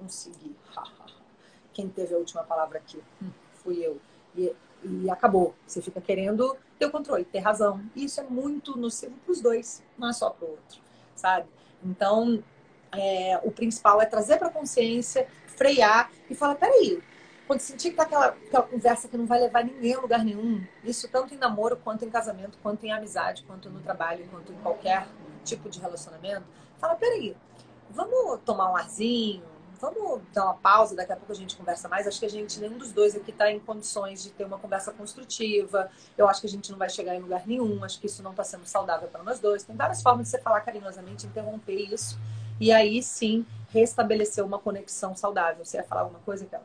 consegui. 0.00 0.56
Quem 1.72 1.88
teve 1.88 2.14
a 2.14 2.18
última 2.18 2.42
palavra 2.42 2.78
aqui? 2.78 3.02
Hum, 3.22 3.30
fui 3.62 3.84
eu. 3.84 4.00
E, 4.36 4.54
e 4.82 5.10
acabou. 5.10 5.54
Você 5.66 5.80
fica 5.82 6.00
querendo 6.00 6.56
ter 6.78 6.86
o 6.86 6.90
controle, 6.90 7.24
ter 7.24 7.40
razão. 7.40 7.80
E 7.94 8.04
isso 8.04 8.20
é 8.20 8.24
muito 8.24 8.76
nocivo 8.78 9.14
para 9.24 9.32
os 9.32 9.40
dois, 9.40 9.82
não 9.98 10.08
é 10.08 10.12
só 10.12 10.30
para 10.30 10.46
o 10.46 10.50
outro, 10.50 10.80
sabe? 11.14 11.46
Então, 11.84 12.42
é, 12.92 13.40
o 13.42 13.50
principal 13.50 14.00
é 14.00 14.06
trazer 14.06 14.38
para 14.38 14.50
consciência, 14.50 15.26
frear 15.46 16.10
e 16.28 16.34
falar: 16.34 16.54
peraí, 16.56 17.02
quando 17.46 17.60
sentir 17.60 17.90
que 17.90 17.96
tá 17.96 18.04
aquela, 18.04 18.26
aquela 18.26 18.62
conversa 18.62 19.08
que 19.08 19.16
não 19.16 19.26
vai 19.26 19.40
levar 19.40 19.64
ninguém 19.64 19.94
a 19.94 20.00
lugar 20.00 20.24
nenhum, 20.24 20.64
isso 20.84 21.08
tanto 21.08 21.34
em 21.34 21.36
namoro, 21.36 21.76
quanto 21.76 22.04
em 22.04 22.10
casamento, 22.10 22.58
quanto 22.62 22.84
em 22.84 22.92
amizade, 22.92 23.42
quanto 23.44 23.68
no 23.68 23.80
trabalho, 23.80 24.26
quanto 24.30 24.52
em 24.52 24.56
qualquer 24.56 25.06
tipo 25.44 25.68
de 25.68 25.80
relacionamento, 25.80 26.44
fala: 26.78 26.94
peraí, 26.94 27.36
vamos 27.90 28.40
tomar 28.44 28.70
um 28.70 28.76
arzinho, 28.76 29.42
vamos 29.80 30.22
dar 30.32 30.44
uma 30.44 30.54
pausa, 30.54 30.94
daqui 30.94 31.12
a 31.12 31.16
pouco 31.16 31.32
a 31.32 31.34
gente 31.34 31.56
conversa 31.56 31.88
mais. 31.88 32.06
Acho 32.06 32.20
que 32.20 32.26
a 32.26 32.30
gente, 32.30 32.60
nenhum 32.60 32.78
dos 32.78 32.92
dois 32.92 33.16
aqui 33.16 33.30
está 33.30 33.50
em 33.50 33.58
condições 33.58 34.22
de 34.22 34.30
ter 34.30 34.44
uma 34.44 34.58
conversa 34.58 34.92
construtiva. 34.92 35.90
Eu 36.16 36.28
acho 36.28 36.40
que 36.40 36.46
a 36.46 36.50
gente 36.50 36.70
não 36.70 36.78
vai 36.78 36.90
chegar 36.90 37.14
em 37.14 37.20
lugar 37.20 37.46
nenhum. 37.46 37.82
Acho 37.82 37.98
que 38.00 38.06
isso 38.06 38.22
não 38.22 38.32
está 38.32 38.44
sendo 38.44 38.66
saudável 38.66 39.08
para 39.08 39.22
nós 39.22 39.40
dois. 39.40 39.64
Tem 39.64 39.74
várias 39.74 40.02
formas 40.02 40.26
de 40.26 40.30
você 40.30 40.40
falar 40.40 40.60
carinhosamente, 40.60 41.26
interromper 41.26 41.74
isso. 41.92 42.18
E 42.60 42.70
aí 42.72 43.02
sim 43.02 43.46
restabelecer 43.68 44.44
uma 44.44 44.58
conexão 44.58 45.14
saudável. 45.14 45.64
Você 45.64 45.78
ia 45.78 45.84
falar 45.84 46.02
alguma 46.02 46.20
coisa, 46.20 46.44
Kel? 46.46 46.62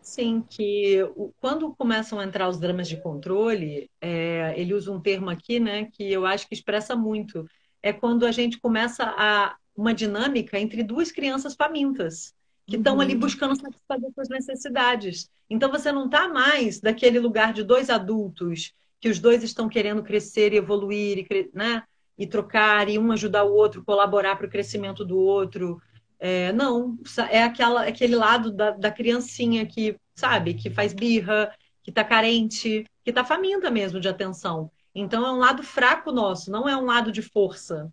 Sim, 0.00 0.42
que 0.48 0.98
quando 1.40 1.74
começam 1.74 2.18
a 2.18 2.24
entrar 2.24 2.48
os 2.48 2.58
dramas 2.60 2.86
de 2.86 3.00
controle, 3.00 3.90
é, 4.00 4.52
ele 4.56 4.74
usa 4.74 4.92
um 4.92 5.00
termo 5.00 5.30
aqui, 5.30 5.58
né, 5.58 5.86
que 5.86 6.12
eu 6.12 6.26
acho 6.26 6.46
que 6.46 6.54
expressa 6.54 6.94
muito. 6.94 7.46
É 7.82 7.92
quando 7.92 8.26
a 8.26 8.30
gente 8.30 8.60
começa 8.60 9.04
a 9.16 9.56
uma 9.76 9.94
dinâmica 9.94 10.58
entre 10.58 10.82
duas 10.82 11.10
crianças 11.10 11.54
famintas 11.54 12.34
que 12.66 12.76
estão 12.76 12.94
uhum. 12.94 13.00
ali 13.00 13.14
buscando 13.14 13.56
satisfazer 13.60 14.10
suas 14.14 14.28
necessidades. 14.28 15.30
Então 15.50 15.70
você 15.70 15.92
não 15.92 16.06
está 16.06 16.28
mais 16.28 16.80
daquele 16.80 17.18
lugar 17.18 17.52
de 17.52 17.62
dois 17.62 17.90
adultos 17.90 18.72
que 19.00 19.08
os 19.08 19.18
dois 19.18 19.42
estão 19.42 19.68
querendo 19.68 20.02
crescer 20.02 20.52
e 20.52 20.56
evoluir, 20.56 21.26
e, 21.30 21.50
né? 21.52 21.82
e 22.16 22.26
trocar, 22.26 22.88
e 22.88 22.98
um 22.98 23.12
ajudar 23.12 23.44
o 23.44 23.52
outro, 23.52 23.84
colaborar 23.84 24.36
para 24.36 24.46
o 24.46 24.50
crescimento 24.50 25.04
do 25.04 25.18
outro. 25.18 25.80
É, 26.18 26.52
não, 26.52 26.96
é 27.28 27.42
aquela, 27.42 27.86
aquele 27.86 28.16
lado 28.16 28.50
da, 28.50 28.70
da 28.70 28.90
criancinha 28.90 29.66
que, 29.66 29.96
sabe, 30.14 30.54
que 30.54 30.70
faz 30.70 30.94
birra, 30.94 31.52
que 31.82 31.90
está 31.90 32.02
carente, 32.02 32.86
que 33.02 33.10
está 33.10 33.24
faminta 33.24 33.70
mesmo 33.70 34.00
de 34.00 34.08
atenção. 34.08 34.70
Então 34.94 35.26
é 35.26 35.32
um 35.32 35.38
lado 35.38 35.62
fraco 35.62 36.10
nosso, 36.10 36.50
não 36.50 36.66
é 36.66 36.76
um 36.76 36.86
lado 36.86 37.12
de 37.12 37.20
força. 37.20 37.92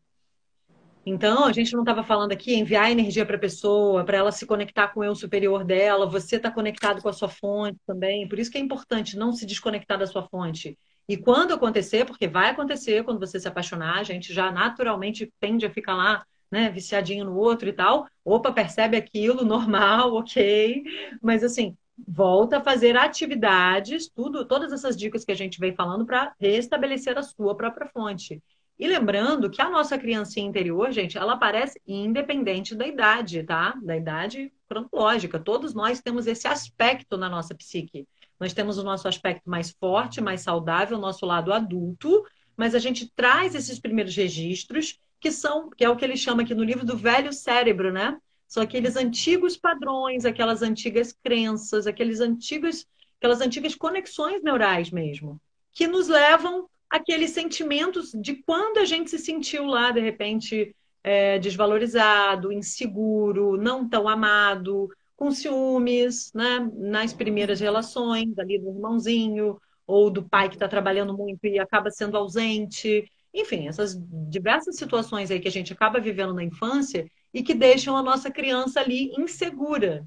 Então, 1.05 1.45
a 1.45 1.51
gente 1.51 1.73
não 1.73 1.81
estava 1.81 2.03
falando 2.03 2.31
aqui 2.31 2.53
enviar 2.53 2.91
energia 2.91 3.25
para 3.25 3.35
a 3.35 3.39
pessoa, 3.39 4.03
para 4.05 4.17
ela 4.17 4.31
se 4.31 4.45
conectar 4.45 4.89
com 4.89 4.99
o 4.99 5.03
eu 5.03 5.15
superior 5.15 5.63
dela, 5.63 6.05
você 6.05 6.35
está 6.35 6.51
conectado 6.51 7.01
com 7.01 7.09
a 7.09 7.13
sua 7.13 7.27
fonte 7.27 7.79
também. 7.87 8.27
Por 8.27 8.37
isso 8.37 8.51
que 8.51 8.57
é 8.57 8.61
importante 8.61 9.17
não 9.17 9.33
se 9.33 9.45
desconectar 9.45 9.97
da 9.97 10.05
sua 10.05 10.23
fonte. 10.27 10.77
E 11.09 11.17
quando 11.17 11.53
acontecer, 11.53 12.05
porque 12.05 12.27
vai 12.27 12.51
acontecer 12.51 13.03
quando 13.03 13.19
você 13.19 13.39
se 13.39 13.47
apaixonar, 13.47 13.97
a 13.99 14.03
gente 14.03 14.31
já 14.33 14.51
naturalmente 14.51 15.31
tende 15.39 15.65
a 15.65 15.71
ficar 15.71 15.95
lá, 15.95 16.23
né, 16.51 16.69
viciadinho 16.69 17.25
no 17.25 17.35
outro 17.35 17.67
e 17.67 17.73
tal. 17.73 18.07
Opa, 18.23 18.51
percebe 18.51 18.95
aquilo, 18.95 19.43
normal, 19.45 20.13
ok. 20.13 20.83
Mas 21.21 21.43
assim, 21.43 21.75
volta 22.07 22.57
a 22.57 22.63
fazer 22.63 22.95
atividades, 22.95 24.07
tudo, 24.07 24.45
todas 24.45 24.71
essas 24.71 24.95
dicas 24.95 25.25
que 25.25 25.31
a 25.31 25.35
gente 25.35 25.59
vem 25.59 25.73
falando 25.73 26.05
para 26.05 26.33
restabelecer 26.39 27.17
a 27.17 27.23
sua 27.23 27.55
própria 27.55 27.87
fonte. 27.87 28.41
E 28.79 28.87
lembrando 28.87 29.49
que 29.49 29.61
a 29.61 29.69
nossa 29.69 29.97
criancinha 29.97 30.47
interior, 30.47 30.91
gente, 30.91 31.17
ela 31.17 31.33
aparece 31.33 31.79
independente 31.87 32.73
da 32.73 32.87
idade, 32.87 33.43
tá? 33.43 33.77
Da 33.81 33.95
idade 33.95 34.51
cronológica. 34.67 35.39
Todos 35.39 35.73
nós 35.73 36.01
temos 36.01 36.25
esse 36.25 36.47
aspecto 36.47 37.15
na 37.17 37.29
nossa 37.29 37.53
psique. 37.53 38.07
Nós 38.39 38.53
temos 38.53 38.79
o 38.79 38.83
nosso 38.83 39.07
aspecto 39.07 39.47
mais 39.47 39.69
forte, 39.69 40.19
mais 40.19 40.41
saudável, 40.41 40.97
o 40.97 41.01
nosso 41.01 41.27
lado 41.27 41.53
adulto, 41.53 42.25
mas 42.57 42.73
a 42.73 42.79
gente 42.79 43.11
traz 43.15 43.53
esses 43.53 43.79
primeiros 43.79 44.15
registros, 44.15 44.99
que 45.19 45.31
são, 45.31 45.69
que 45.69 45.85
é 45.85 45.89
o 45.89 45.95
que 45.95 46.03
ele 46.03 46.17
chama 46.17 46.41
aqui 46.41 46.55
no 46.55 46.63
livro 46.63 46.83
do 46.83 46.97
velho 46.97 47.31
cérebro, 47.31 47.91
né? 47.91 48.17
São 48.47 48.63
aqueles 48.63 48.95
antigos 48.95 49.55
padrões, 49.55 50.25
aquelas 50.25 50.63
antigas 50.63 51.15
crenças, 51.23 51.85
aqueles 51.85 52.19
antigos, 52.19 52.87
aquelas 53.17 53.41
antigas 53.41 53.75
conexões 53.75 54.41
neurais 54.41 54.89
mesmo, 54.89 55.39
que 55.71 55.85
nos 55.85 56.07
levam 56.07 56.67
aqueles 56.91 57.31
sentimentos 57.31 58.11
de 58.11 58.35
quando 58.43 58.77
a 58.77 58.85
gente 58.85 59.09
se 59.09 59.17
sentiu 59.17 59.65
lá, 59.65 59.91
de 59.91 60.01
repente, 60.01 60.75
é, 61.01 61.39
desvalorizado, 61.39 62.51
inseguro, 62.51 63.55
não 63.55 63.87
tão 63.87 64.09
amado, 64.09 64.89
com 65.15 65.31
ciúmes, 65.31 66.31
né? 66.33 66.69
Nas 66.75 67.13
primeiras 67.13 67.61
relações, 67.61 68.37
ali 68.37 68.59
do 68.59 68.69
irmãozinho, 68.69 69.57
ou 69.87 70.09
do 70.09 70.27
pai 70.27 70.49
que 70.49 70.55
está 70.55 70.67
trabalhando 70.67 71.15
muito 71.17 71.45
e 71.45 71.59
acaba 71.59 71.89
sendo 71.89 72.17
ausente. 72.17 73.09
Enfim, 73.33 73.67
essas 73.67 73.97
diversas 74.29 74.75
situações 74.75 75.31
aí 75.31 75.39
que 75.39 75.47
a 75.47 75.51
gente 75.51 75.71
acaba 75.71 75.99
vivendo 75.99 76.33
na 76.33 76.43
infância 76.43 77.09
e 77.33 77.41
que 77.41 77.53
deixam 77.53 77.95
a 77.95 78.03
nossa 78.03 78.29
criança 78.29 78.81
ali 78.81 79.13
insegura. 79.17 80.05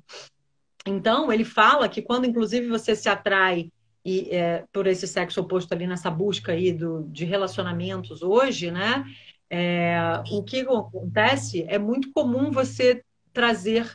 Então, 0.87 1.33
ele 1.33 1.45
fala 1.45 1.89
que 1.89 2.03
quando, 2.03 2.27
inclusive, 2.27 2.69
você 2.69 2.95
se 2.95 3.09
atrai 3.09 3.71
e 4.05 4.29
é, 4.31 4.65
por 4.73 4.87
esse 4.87 5.07
sexo 5.07 5.41
oposto 5.41 5.73
ali 5.73 5.87
nessa 5.87 6.11
busca 6.11 6.53
aí 6.53 6.73
do, 6.73 7.05
de 7.05 7.25
relacionamentos 7.25 8.23
hoje, 8.23 8.71
né? 8.71 9.05
É, 9.49 9.97
o 10.31 10.43
que 10.43 10.61
acontece 10.61 11.65
é 11.69 11.79
muito 11.79 12.11
comum 12.13 12.51
você 12.51 13.03
trazer 13.33 13.91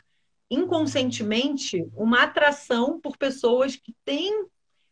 inconscientemente 0.50 1.86
uma 1.94 2.24
atração 2.24 3.00
por 3.00 3.16
pessoas 3.16 3.76
que 3.76 3.94
têm 4.04 4.46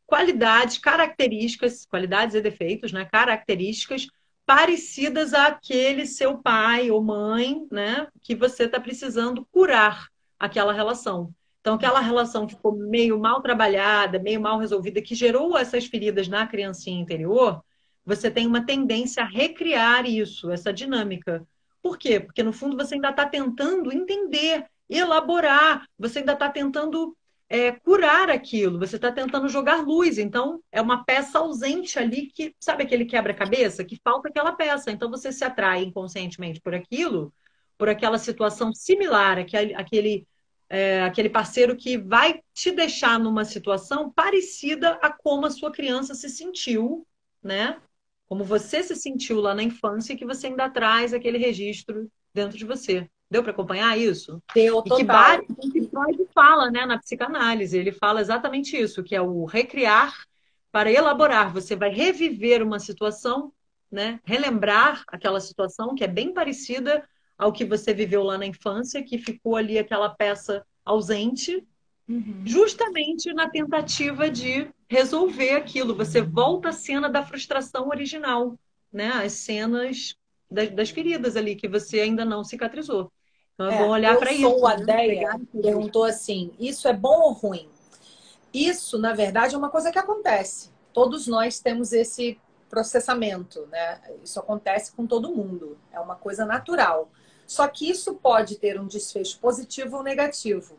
qualidades, 0.06 0.78
características, 0.78 1.84
qualidades 1.84 2.34
e 2.34 2.40
defeitos, 2.40 2.92
né? 2.92 3.04
Características 3.04 4.06
parecidas 4.46 5.34
àquele 5.34 6.06
seu 6.06 6.38
pai 6.38 6.90
ou 6.90 7.02
mãe, 7.02 7.66
né? 7.70 8.06
Que 8.22 8.34
você 8.34 8.64
está 8.64 8.80
precisando 8.80 9.46
curar 9.50 10.08
aquela 10.38 10.72
relação. 10.72 11.34
Então, 11.61 11.74
aquela 11.74 12.00
relação 12.00 12.48
ficou 12.48 12.74
meio 12.74 13.18
mal 13.18 13.42
trabalhada, 13.42 14.18
meio 14.18 14.40
mal 14.40 14.59
resolvida, 14.59 15.02
que 15.02 15.14
gerou 15.14 15.59
essas 15.59 15.86
feridas 15.86 16.28
na 16.28 16.46
criancinha 16.46 17.00
interior, 17.00 17.62
você 18.04 18.30
tem 18.30 18.46
uma 18.46 18.64
tendência 18.64 19.22
a 19.22 19.26
recriar 19.26 20.06
isso, 20.06 20.50
essa 20.50 20.72
dinâmica. 20.72 21.46
Por 21.82 21.98
quê? 21.98 22.20
Porque, 22.20 22.42
no 22.42 22.52
fundo, 22.52 22.76
você 22.76 22.94
ainda 22.94 23.11
está 23.11 23.26
tentando 23.26 23.92
entender, 23.92 24.64
elaborar, 24.88 25.86
você 25.98 26.20
ainda 26.20 26.32
está 26.32 26.48
tentando 26.48 27.14
é, 27.50 27.72
curar 27.72 28.30
aquilo, 28.30 28.78
você 28.78 28.96
está 28.96 29.11
tentando 29.12 29.48
jogar 29.48 29.82
luz. 29.82 30.18
Então, 30.18 30.62
é 30.72 30.80
uma 30.80 31.04
peça 31.04 31.38
ausente 31.38 31.98
ali 31.98 32.26
que, 32.26 32.54
sabe 32.61 32.82
aquele 32.84 33.04
quebra-cabeça? 33.04 33.84
Que 33.84 34.00
falta 34.02 34.28
aquela 34.28 34.52
peça. 34.52 34.90
Então, 34.90 35.11
você 35.11 35.32
se 35.32 35.44
atrai 35.44 35.82
inconscientemente 35.82 36.61
por 36.61 36.74
aquilo, 36.74 37.32
por 37.76 37.88
aquela 37.88 38.18
situação 38.18 38.72
similar, 38.72 39.38
aquele 39.38 40.26
é, 40.68 41.02
aquele 41.02 41.30
parceiro 41.30 41.74
que 41.74 41.96
vai 41.96 42.42
te 42.52 42.70
deixar 42.70 43.18
numa 43.18 43.44
situação 43.44 44.10
parecida 44.10 44.98
a 45.02 45.10
como 45.10 45.46
a 45.46 45.50
sua 45.50 45.70
criança 45.70 46.14
se 46.14 46.28
sentiu, 46.28 47.06
né? 47.42 47.80
Como 48.26 48.44
você 48.44 48.82
se 48.82 48.94
sentiu 48.94 49.40
lá 49.40 49.54
na 49.54 49.62
infância 49.62 50.12
e 50.12 50.16
que 50.16 50.26
você 50.26 50.48
ainda 50.48 50.68
traz 50.68 51.14
aquele 51.14 51.38
registro 51.38 52.10
dentro 52.34 52.58
de 52.58 52.66
você. 52.66 53.08
Deu 53.30 53.42
para 53.42 53.52
acompanhar 53.52 53.98
isso? 53.98 54.42
Deu, 54.54 54.82
total. 54.82 55.42
E 55.62 55.70
que 55.70 55.88
Freud 55.88 56.28
fala, 56.34 56.70
né, 56.70 56.86
na 56.86 56.98
psicanálise, 56.98 57.76
ele 57.76 57.92
fala 57.92 58.20
exatamente 58.20 58.76
isso, 58.76 59.02
que 59.02 59.14
é 59.14 59.20
o 59.20 59.44
recriar 59.44 60.14
para 60.72 60.90
elaborar. 60.90 61.52
Você 61.52 61.76
vai 61.76 61.90
reviver 61.90 62.62
uma 62.62 62.78
situação, 62.78 63.52
né, 63.90 64.20
relembrar 64.24 65.04
aquela 65.08 65.40
situação 65.40 65.94
que 65.94 66.04
é 66.04 66.08
bem 66.08 66.32
parecida 66.32 67.06
ao 67.39 67.53
que 67.53 67.64
você 67.64 67.95
viveu 67.95 68.24
lá 68.24 68.36
na 68.36 68.47
infância, 68.47 69.03
que 69.03 69.16
ficou 69.16 69.55
ali 69.55 69.78
aquela 69.78 70.11
peça 70.11 70.66
ausente, 70.84 71.64
uhum. 72.09 72.43
justamente 72.45 73.32
na 73.32 73.49
tentativa 73.49 74.28
de 74.28 74.68
resolver 74.89 75.53
aquilo. 75.53 75.95
Você 75.95 76.20
volta 76.20 76.70
à 76.70 76.72
cena 76.72 77.09
da 77.09 77.24
frustração 77.24 77.89
original, 77.89 78.59
né? 78.93 79.11
As 79.11 79.34
cenas 79.34 80.16
das, 80.51 80.70
das 80.70 80.91
feridas 80.91 81.36
ali 81.36 81.55
que 81.55 81.68
você 81.68 82.01
ainda 82.01 82.24
não 82.24 82.43
cicatrizou. 82.43 83.12
Então 83.55 83.70
é, 83.70 83.74
é 83.74 83.78
bom 83.78 83.89
olhar 83.91 84.16
para 84.16 84.32
isso. 84.32 84.43
Sou 84.43 84.66
a 84.66 84.76
né? 84.76 84.84
Deia 84.84 85.41
perguntou 85.62 86.05
assim: 86.05 86.53
isso 86.59 86.89
é 86.89 86.93
bom 86.93 87.20
ou 87.20 87.32
ruim? 87.32 87.68
Isso, 88.53 88.99
na 88.99 89.12
verdade, 89.12 89.55
é 89.55 89.59
uma 89.59 89.70
coisa 89.70 89.93
que 89.93 89.99
acontece. 89.99 90.70
Todos 90.93 91.26
nós 91.26 91.61
temos 91.61 91.93
esse 91.93 92.41
processamento, 92.68 93.66
né? 93.66 94.01
Isso 94.24 94.41
acontece 94.41 94.93
com 94.93 95.07
todo 95.07 95.34
mundo. 95.34 95.78
É 95.93 96.01
uma 96.01 96.16
coisa 96.16 96.45
natural. 96.45 97.11
Só 97.49 97.66
que 97.66 97.90
isso 97.90 98.14
pode 98.14 98.57
ter 98.57 98.78
um 98.78 98.86
desfecho 98.86 99.40
positivo 99.40 99.96
ou 99.96 100.03
negativo. 100.03 100.76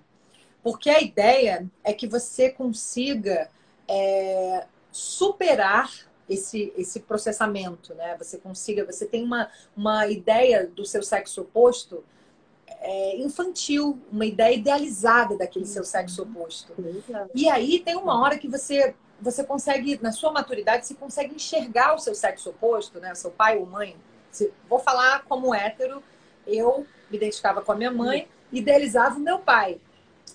Porque 0.61 0.87
a 0.89 1.01
ideia 1.01 1.67
é 1.83 1.91
que 1.91 2.07
você 2.07 2.51
consiga 2.51 3.49
é, 3.87 4.67
superar 4.91 5.91
esse, 6.29 6.71
esse 6.77 6.99
processamento, 6.99 7.95
né? 7.95 8.15
Você 8.19 8.37
consiga, 8.37 8.85
você 8.85 9.07
tem 9.07 9.23
uma, 9.23 9.49
uma 9.75 10.05
ideia 10.05 10.67
do 10.67 10.85
seu 10.85 11.01
sexo 11.01 11.41
oposto 11.41 12.03
é, 12.67 13.17
infantil, 13.17 13.99
uma 14.11 14.27
ideia 14.27 14.55
idealizada 14.55 15.35
daquele 15.35 15.65
seu 15.65 15.83
sexo 15.83 16.21
oposto. 16.21 16.71
E 17.33 17.49
aí 17.49 17.79
tem 17.79 17.95
uma 17.95 18.21
hora 18.21 18.37
que 18.37 18.47
você 18.47 18.93
você 19.21 19.43
consegue, 19.43 19.99
na 20.01 20.13
sua 20.13 20.31
maturidade, 20.31 20.87
você 20.87 20.93
consegue 20.93 21.35
enxergar 21.35 21.93
o 21.93 21.99
seu 21.99 22.15
sexo 22.15 22.51
oposto, 22.51 23.01
né? 23.01 23.13
Seu 23.15 23.29
pai 23.29 23.57
ou 23.57 23.65
mãe. 23.65 23.97
Vou 24.69 24.79
falar 24.79 25.25
como 25.25 25.53
hétero, 25.53 26.01
eu 26.49 26.85
me 27.09 27.17
identificava 27.17 27.61
com 27.61 27.71
a 27.71 27.75
minha 27.75 27.91
mãe, 27.91 28.27
idealizava 28.51 29.17
o 29.17 29.19
meu 29.19 29.39
pai. 29.39 29.79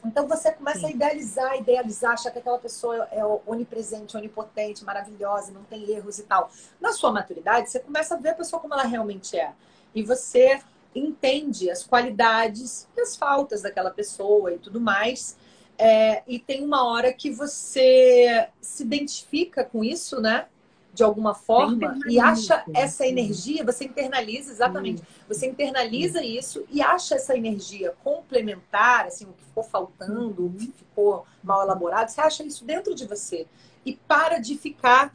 Então 0.05 0.29
você 0.29 0.53
começa 0.53 0.81
Sim. 0.81 0.87
a 0.87 0.91
idealizar, 0.91 1.57
idealizar, 1.57 2.13
achar 2.13 2.31
que 2.31 2.39
aquela 2.39 2.59
pessoa 2.59 3.09
é 3.11 3.25
onipresente, 3.47 4.17
onipotente, 4.17 4.85
maravilhosa, 4.85 5.53
não 5.53 5.63
tem 5.65 5.91
erros 5.91 6.19
e 6.19 6.25
tal. 6.25 6.51
Na 6.81 6.93
sua 6.93 7.11
maturidade, 7.13 7.71
você 7.71 7.81
começa 7.81 8.15
a 8.15 8.19
ver 8.19 8.31
a 8.31 8.35
pessoa 8.35 8.61
como 8.61 8.75
ela 8.75 8.85
realmente 8.85 9.39
é. 9.39 9.53
E 9.95 10.03
você 10.03 10.61
entende 10.95 11.71
as 11.71 11.85
qualidades 11.85 12.87
e 12.97 13.01
as 13.01 13.17
faltas 13.17 13.63
daquela 13.63 13.91
pessoa 13.91 14.53
e 14.53 14.59
tudo 14.59 14.81
mais. 14.81 15.37
É, 15.77 16.23
e 16.27 16.39
tem 16.39 16.65
uma 16.65 16.85
hora 16.85 17.13
que 17.13 17.31
você 17.31 18.49
se 18.61 18.83
identifica 18.83 19.65
com 19.65 19.83
isso, 19.83 20.21
né? 20.21 20.47
De 20.95 21.03
alguma 21.03 21.35
forma 21.35 21.99
e 22.09 22.21
acha 22.21 22.65
essa 22.73 23.05
energia, 23.05 23.65
você 23.65 23.85
internaliza, 23.85 24.53
exatamente, 24.53 25.03
você 25.29 25.47
internaliza 25.47 26.23
isso 26.23 26.65
e 26.71 26.81
acha 26.81 27.17
essa 27.17 27.37
energia 27.37 27.93
complementar, 28.05 29.07
assim, 29.07 29.25
o 29.25 29.33
que 29.33 29.45
ficou 29.45 29.65
faltando, 29.65 30.47
o 30.47 30.53
que 30.53 30.73
ficou 30.73 31.27
mal 31.43 31.63
elaborado, 31.63 32.11
você 32.11 32.21
acha 32.21 32.45
isso 32.45 32.65
dentro 32.65 32.95
de 32.95 33.07
você 33.07 33.47
e 33.85 33.97
para 34.07 34.39
de 34.39 34.57
ficar 34.57 35.13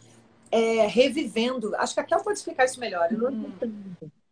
é, 0.51 0.86
revivendo. 0.86 1.73
Acho 1.77 1.93
que 1.93 1.99
a 2.01 2.03
Kel 2.03 2.21
pode 2.21 2.39
explicar 2.39 2.65
isso 2.65 2.80
melhor. 2.80 3.09
Não... 3.11 3.53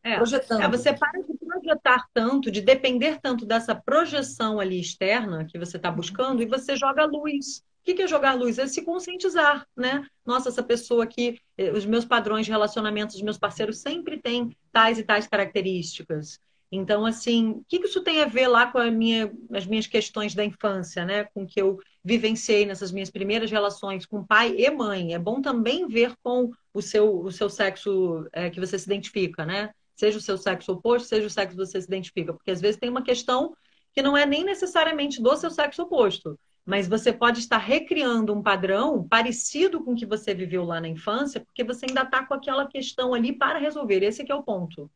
É. 0.04 0.16
Projetando. 0.16 0.62
É, 0.62 0.70
você 0.70 0.94
para 0.94 1.22
de 1.22 1.34
projetar 1.34 2.08
tanto, 2.14 2.52
de 2.52 2.62
depender 2.62 3.20
tanto 3.22 3.46
dessa 3.46 3.74
projeção 3.74 4.60
ali 4.60 4.80
externa 4.80 5.46
que 5.46 5.58
você 5.58 5.78
está 5.78 5.90
buscando 5.90 6.42
e 6.42 6.46
você 6.46 6.76
joga 6.76 7.06
luz 7.06 7.64
que, 7.88 7.94
que 7.94 8.02
é 8.02 8.08
jogar 8.08 8.34
luz? 8.34 8.60
É 8.60 8.68
se 8.68 8.82
conscientizar, 8.82 9.66
né? 9.76 10.06
Nossa, 10.26 10.50
essa 10.50 10.62
pessoa 10.62 11.06
aqui, 11.06 11.40
eh, 11.58 11.72
os 11.72 11.86
meus 11.86 12.04
padrões 12.04 12.46
de 12.46 12.52
relacionamento, 12.52 13.16
os 13.16 13.22
meus 13.22 13.38
parceiros 13.38 13.78
sempre 13.78 14.18
têm 14.18 14.54
tais 14.74 15.00
e 15.00 15.04
tais 15.04 15.26
características. 15.26 16.38
Então, 16.70 17.06
assim, 17.06 17.52
o 17.52 17.66
que, 17.66 17.80
que 17.80 17.88
isso 17.88 18.04
tem 18.04 18.22
a 18.22 18.26
ver 18.26 18.50
lá 18.50 18.70
com 18.70 18.80
minha, 18.92 19.32
as 19.54 19.66
minhas 19.66 19.88
questões 19.88 20.36
da 20.36 20.44
infância, 20.44 21.06
né? 21.06 21.24
Com 21.34 21.44
o 21.44 21.48
que 21.48 21.62
eu 21.62 21.80
vivenciei 22.04 22.66
nessas 22.66 22.92
minhas 22.92 23.10
primeiras 23.10 23.50
relações 23.50 24.06
com 24.06 24.22
pai 24.22 24.54
e 24.58 24.70
mãe. 24.70 25.14
É 25.14 25.20
bom 25.20 25.42
também 25.42 25.88
ver 25.88 26.14
com 26.22 26.52
o 26.74 26.82
seu, 26.82 27.22
o 27.22 27.32
seu 27.32 27.50
sexo 27.50 28.28
é, 28.34 28.50
que 28.50 28.60
você 28.60 28.78
se 28.78 28.86
identifica, 28.86 29.46
né? 29.46 29.72
Seja 29.96 30.18
o 30.18 30.22
seu 30.22 30.38
sexo 30.38 30.74
oposto, 30.74 31.08
seja 31.08 31.26
o 31.26 31.30
sexo 31.30 31.56
que 31.56 31.66
você 31.66 31.80
se 31.80 31.88
identifica. 31.88 32.34
Porque 32.34 32.52
às 32.52 32.60
vezes 32.60 32.78
tem 32.78 32.90
uma 32.90 33.02
questão 33.02 33.56
que 33.94 34.02
não 34.02 34.18
é 34.18 34.26
nem 34.26 34.44
necessariamente 34.44 35.22
do 35.22 35.38
seu 35.38 35.50
sexo 35.50 35.84
oposto 35.84 36.38
mas 36.68 36.86
você 36.86 37.14
pode 37.14 37.40
estar 37.40 37.60
recriando 37.60 38.34
um 38.34 38.44
padrão 38.44 39.02
parecido 39.08 39.82
com 39.82 39.94
o 39.94 39.96
que 39.96 40.06
você 40.06 40.34
viveu 40.34 40.66
lá 40.66 40.82
na 40.82 40.90
infância, 40.90 41.40
porque 41.40 41.64
você 41.64 41.86
ainda 41.88 42.02
está 42.02 42.26
com 42.26 42.34
aquela 42.34 42.68
questão 42.68 43.14
ali 43.14 43.32
para 43.32 43.58
resolver. 43.58 44.04
Esse 44.04 44.30
é 44.30 44.36
o 44.36 44.44
ponto. 44.44 44.92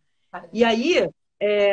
E 0.52 0.66
aí, 0.66 1.10
é, 1.40 1.72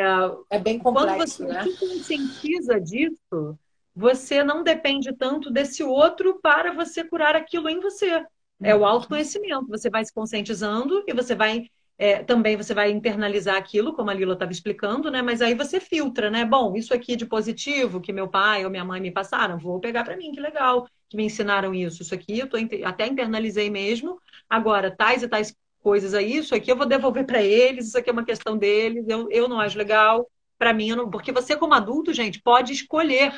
é 0.49 0.57
bem 0.57 0.79
complexo, 0.79 1.43
quando 1.43 1.53
você 1.53 1.53
né? 1.53 1.63
se 1.65 1.77
conscientiza 1.77 2.79
disso, 2.79 3.59
você 3.93 4.41
não 4.41 4.63
depende 4.63 5.11
tanto 5.11 5.51
desse 5.51 5.83
outro 5.83 6.39
para 6.41 6.71
você 6.71 7.03
curar 7.03 7.35
aquilo 7.35 7.67
em 7.67 7.81
você. 7.81 8.25
É 8.63 8.73
o 8.73 8.79
uhum. 8.79 8.85
autoconhecimento. 8.85 9.67
Você 9.67 9.89
vai 9.89 10.05
se 10.05 10.13
conscientizando 10.13 11.03
e 11.07 11.13
você 11.13 11.35
vai 11.35 11.69
é, 12.01 12.23
também 12.23 12.55
você 12.55 12.73
vai 12.73 12.89
internalizar 12.91 13.57
aquilo, 13.57 13.93
como 13.93 14.09
a 14.09 14.13
Lila 14.13 14.31
estava 14.31 14.53
explicando, 14.53 15.11
né? 15.11 15.21
Mas 15.21 15.41
aí 15.41 15.53
você 15.53 15.81
filtra, 15.81 16.31
né? 16.31 16.45
Bom, 16.45 16.73
isso 16.77 16.93
aqui 16.93 17.13
de 17.17 17.25
positivo 17.25 17.99
que 17.99 18.13
meu 18.13 18.29
pai 18.29 18.63
ou 18.63 18.71
minha 18.71 18.85
mãe 18.85 19.01
me 19.01 19.11
passaram, 19.11 19.57
vou 19.59 19.81
pegar 19.81 20.05
para 20.05 20.15
mim, 20.15 20.31
que 20.31 20.39
legal 20.39 20.87
que 21.09 21.17
me 21.17 21.25
ensinaram 21.25 21.75
isso. 21.75 22.01
Isso 22.01 22.15
aqui 22.15 22.39
eu 22.39 22.47
tô, 22.47 22.57
até 22.85 23.05
internalizei 23.05 23.69
mesmo. 23.69 24.17
Agora, 24.49 24.95
tais 24.95 25.23
e 25.23 25.27
tais 25.27 25.53
coisas 25.81 26.13
aí, 26.13 26.37
isso 26.37 26.55
aqui 26.55 26.71
eu 26.71 26.77
vou 26.77 26.85
devolver 26.85 27.25
para 27.25 27.41
eles, 27.43 27.87
isso 27.87 27.97
aqui 27.97 28.09
é 28.09 28.13
uma 28.13 28.25
questão 28.25 28.57
deles, 28.57 29.05
eu, 29.09 29.29
eu 29.29 29.49
não 29.49 29.59
acho 29.59 29.77
legal. 29.77 30.25
Para 30.57 30.73
mim, 30.73 30.91
não... 30.91 31.09
porque 31.09 31.33
você, 31.33 31.55
como 31.57 31.73
adulto, 31.73 32.13
gente, 32.13 32.41
pode 32.41 32.71
escolher 32.71 33.33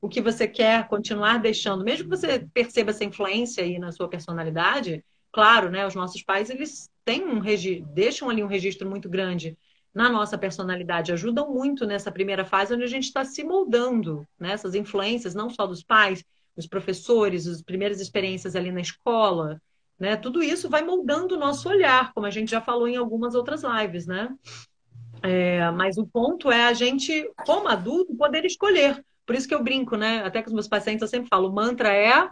o 0.00 0.08
que 0.08 0.20
você 0.20 0.46
quer 0.46 0.86
continuar 0.86 1.38
deixando, 1.38 1.82
mesmo 1.82 2.04
que 2.04 2.16
você 2.16 2.46
perceba 2.54 2.90
essa 2.90 3.04
influência 3.04 3.64
aí 3.64 3.78
na 3.80 3.90
sua 3.90 4.08
personalidade, 4.08 5.04
claro, 5.32 5.70
né? 5.70 5.84
Os 5.84 5.94
nossos 5.96 6.22
pais, 6.22 6.50
eles 6.50 6.88
têm 7.06 7.24
um 7.24 7.40
deixam 7.94 8.28
ali 8.28 8.42
um 8.42 8.48
registro 8.48 8.90
muito 8.90 9.08
grande 9.08 9.56
na 9.94 10.10
nossa 10.10 10.36
personalidade, 10.36 11.12
ajudam 11.12 11.50
muito 11.50 11.86
nessa 11.86 12.12
primeira 12.12 12.44
fase 12.44 12.74
onde 12.74 12.84
a 12.84 12.88
gente 12.88 13.04
está 13.04 13.24
se 13.24 13.42
moldando, 13.42 14.26
né? 14.38 14.56
Influências, 14.74 15.34
não 15.34 15.48
só 15.48 15.66
dos 15.66 15.82
pais, 15.82 16.22
os 16.54 16.66
professores, 16.66 17.46
as 17.46 17.62
primeiras 17.62 18.00
experiências 18.00 18.54
ali 18.54 18.70
na 18.70 18.80
escola, 18.80 19.58
né? 19.98 20.16
Tudo 20.16 20.42
isso 20.42 20.68
vai 20.68 20.84
moldando 20.84 21.36
o 21.36 21.38
nosso 21.38 21.68
olhar, 21.68 22.12
como 22.12 22.26
a 22.26 22.30
gente 22.30 22.50
já 22.50 22.60
falou 22.60 22.86
em 22.88 22.96
algumas 22.96 23.34
outras 23.34 23.62
lives, 23.62 24.06
né? 24.06 24.28
É, 25.22 25.70
mas 25.70 25.96
o 25.96 26.06
ponto 26.06 26.50
é 26.50 26.66
a 26.66 26.74
gente, 26.74 27.30
como 27.46 27.68
adulto, 27.68 28.14
poder 28.14 28.44
escolher. 28.44 29.02
Por 29.24 29.34
isso 29.34 29.48
que 29.48 29.54
eu 29.54 29.62
brinco, 29.62 29.96
né? 29.96 30.22
Até 30.24 30.42
com 30.42 30.48
os 30.48 30.54
meus 30.54 30.68
pacientes 30.68 31.02
eu 31.02 31.08
sempre 31.08 31.28
falo, 31.28 31.48
o 31.48 31.54
mantra 31.54 31.90
é 31.90 32.28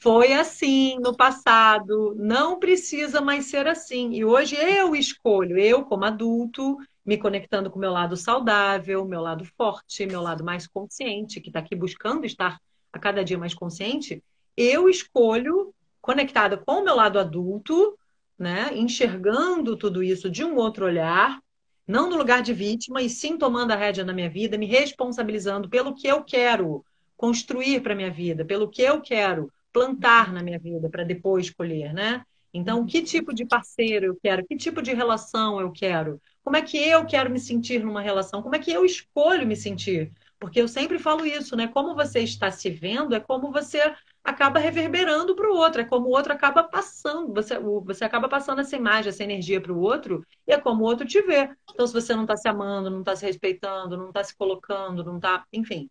foi 0.00 0.32
assim 0.32 0.98
no 1.00 1.16
passado, 1.16 2.14
não 2.16 2.58
precisa 2.58 3.20
mais 3.20 3.46
ser 3.46 3.66
assim. 3.66 4.12
E 4.12 4.24
hoje 4.24 4.54
eu 4.56 4.94
escolho, 4.94 5.58
eu 5.58 5.84
como 5.84 6.04
adulto, 6.04 6.78
me 7.04 7.16
conectando 7.16 7.70
com 7.70 7.78
o 7.78 7.80
meu 7.80 7.90
lado 7.90 8.16
saudável, 8.16 9.04
meu 9.04 9.20
lado 9.20 9.44
forte, 9.56 10.06
meu 10.06 10.20
lado 10.20 10.44
mais 10.44 10.66
consciente, 10.66 11.40
que 11.40 11.48
está 11.48 11.58
aqui 11.58 11.74
buscando 11.74 12.24
estar 12.24 12.60
a 12.92 12.98
cada 12.98 13.24
dia 13.24 13.36
mais 13.36 13.54
consciente, 13.54 14.22
eu 14.56 14.88
escolho, 14.88 15.74
conectada 16.00 16.56
com 16.56 16.80
o 16.80 16.84
meu 16.84 16.94
lado 16.94 17.18
adulto, 17.18 17.98
né, 18.38 18.70
enxergando 18.74 19.76
tudo 19.76 20.02
isso 20.02 20.30
de 20.30 20.44
um 20.44 20.56
outro 20.56 20.86
olhar, 20.86 21.40
não 21.86 22.08
no 22.08 22.16
lugar 22.16 22.42
de 22.42 22.52
vítima, 22.52 23.02
e 23.02 23.10
sim 23.10 23.36
tomando 23.36 23.72
a 23.72 23.76
rédea 23.76 24.04
na 24.04 24.12
minha 24.12 24.30
vida, 24.30 24.56
me 24.56 24.66
responsabilizando 24.66 25.68
pelo 25.68 25.94
que 25.94 26.06
eu 26.06 26.22
quero 26.22 26.84
construir 27.16 27.80
para 27.80 27.94
minha 27.94 28.10
vida, 28.10 28.44
pelo 28.44 28.68
que 28.68 28.82
eu 28.82 29.00
quero 29.00 29.50
plantar 29.72 30.32
na 30.32 30.42
minha 30.42 30.58
vida 30.58 30.88
para 30.88 31.04
depois 31.04 31.50
colher, 31.50 31.92
né? 31.92 32.24
Então, 32.52 32.86
que 32.86 33.02
tipo 33.02 33.34
de 33.34 33.44
parceiro 33.44 34.06
eu 34.06 34.18
quero? 34.22 34.46
Que 34.46 34.56
tipo 34.56 34.80
de 34.80 34.92
relação 34.94 35.60
eu 35.60 35.70
quero? 35.70 36.20
Como 36.42 36.56
é 36.56 36.62
que 36.62 36.78
eu 36.78 37.04
quero 37.04 37.30
me 37.30 37.38
sentir 37.38 37.84
numa 37.84 38.00
relação? 38.00 38.42
Como 38.42 38.56
é 38.56 38.58
que 38.58 38.72
eu 38.72 38.84
escolho 38.84 39.46
me 39.46 39.54
sentir? 39.54 40.10
Porque 40.38 40.60
eu 40.60 40.68
sempre 40.68 40.98
falo 40.98 41.26
isso, 41.26 41.54
né? 41.56 41.68
Como 41.68 41.94
você 41.94 42.20
está 42.20 42.50
se 42.50 42.70
vendo 42.70 43.14
é 43.14 43.20
como 43.20 43.52
você 43.52 43.94
acaba 44.24 44.58
reverberando 44.58 45.34
para 45.34 45.50
o 45.50 45.56
outro, 45.56 45.80
é 45.80 45.84
como 45.84 46.06
o 46.08 46.10
outro 46.10 46.32
acaba 46.32 46.62
passando, 46.62 47.32
você, 47.32 47.58
você 47.58 48.04
acaba 48.04 48.28
passando 48.28 48.60
essa 48.60 48.76
imagem, 48.76 49.08
essa 49.08 49.24
energia 49.24 49.60
para 49.60 49.72
o 49.72 49.80
outro, 49.80 50.24
e 50.46 50.52
é 50.52 50.58
como 50.58 50.84
o 50.84 50.86
outro 50.86 51.06
te 51.06 51.20
vê. 51.22 51.50
Então, 51.72 51.86
se 51.86 51.94
você 51.94 52.14
não 52.14 52.22
está 52.22 52.36
se 52.36 52.48
amando, 52.48 52.90
não 52.90 53.00
está 53.00 53.16
se 53.16 53.24
respeitando, 53.24 53.96
não 53.96 54.08
está 54.08 54.22
se 54.22 54.36
colocando, 54.36 55.02
não 55.02 55.16
está, 55.16 55.44
enfim, 55.52 55.88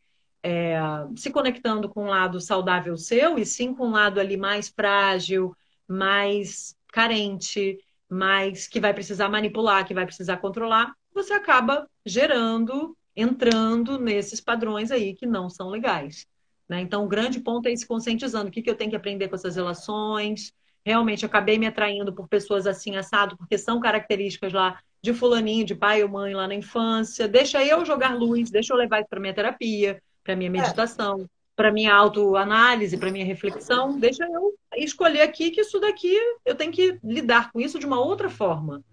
é, 0.48 0.80
se 1.18 1.30
conectando 1.30 1.90
com 1.90 2.06
um 2.06 2.08
lado 2.08 2.40
saudável 2.40 2.96
seu 2.96 3.38
e 3.38 3.46
sim 3.46 3.74
com 3.74 3.88
um 3.88 3.92
lado 3.92 4.18
ali 4.18 4.38
mais 4.38 4.70
frágil, 4.70 5.54
mais 5.86 6.74
carente, 6.88 7.78
mais 8.10 8.66
que 8.66 8.80
vai 8.80 8.94
precisar 8.94 9.28
manipular, 9.28 9.86
que 9.86 9.94
vai 9.94 10.06
precisar 10.06 10.38
controlar, 10.38 10.94
você 11.14 11.34
acaba 11.34 11.86
gerando, 12.06 12.96
entrando 13.14 14.00
nesses 14.00 14.40
padrões 14.40 14.90
aí 14.90 15.14
que 15.14 15.26
não 15.26 15.50
são 15.50 15.68
legais. 15.68 16.26
Né? 16.70 16.80
Então, 16.80 17.04
o 17.04 17.10
grande 17.10 17.42
ponto 17.42 17.68
é 17.68 17.74
ir 17.74 17.78
se 17.78 17.86
conscientizando. 17.86 18.48
O 18.48 18.52
que, 18.52 18.62
que 18.62 18.70
eu 18.70 18.76
tenho 18.76 18.90
que 18.90 18.96
aprender 18.96 19.28
com 19.28 19.36
essas 19.36 19.58
relações? 19.58 20.54
Realmente, 20.86 21.26
acabei 21.26 21.58
me 21.58 21.68
atraindo 21.68 22.14
por 22.14 22.30
pessoas 22.30 22.66
assim, 22.66 22.96
assado, 22.96 23.36
porque 23.36 23.58
são 23.58 23.82
características 23.82 24.54
lá 24.54 24.80
de 25.02 25.14
fulaninho, 25.14 25.66
de 25.66 25.76
pai 25.76 26.04
ou 26.04 26.10
mãe 26.10 26.34
lá 26.34 26.48
na 26.48 26.56
infância. 26.56 27.28
Deixa 27.28 27.62
eu 27.66 27.84
jogar 27.84 28.16
luz, 28.16 28.50
deixa 28.50 28.72
eu 28.72 28.78
levar 28.78 29.00
isso 29.00 29.10
para 29.10 29.20
minha 29.20 29.34
terapia 29.34 30.02
para 30.28 30.36
minha 30.36 30.50
é. 30.50 30.52
meditação, 30.52 31.22
é. 31.22 31.26
para 31.56 31.72
minha 31.72 31.96
autoanálise, 31.96 32.98
para 32.98 33.10
minha 33.10 33.26
reflexão. 33.26 33.98
Deixa 33.98 34.26
eu 34.26 34.54
escolher 34.76 35.22
aqui 35.22 35.52
que 35.52 35.62
isso 35.62 35.80
daqui 35.80 36.14
eu 36.46 36.54
tenho 36.54 36.72
que 36.72 37.00
lidar 37.02 37.50
com 37.52 37.62
isso 37.62 37.80
de 37.80 37.86
uma 37.86 38.00
outra 38.00 38.30
forma, 38.30 38.84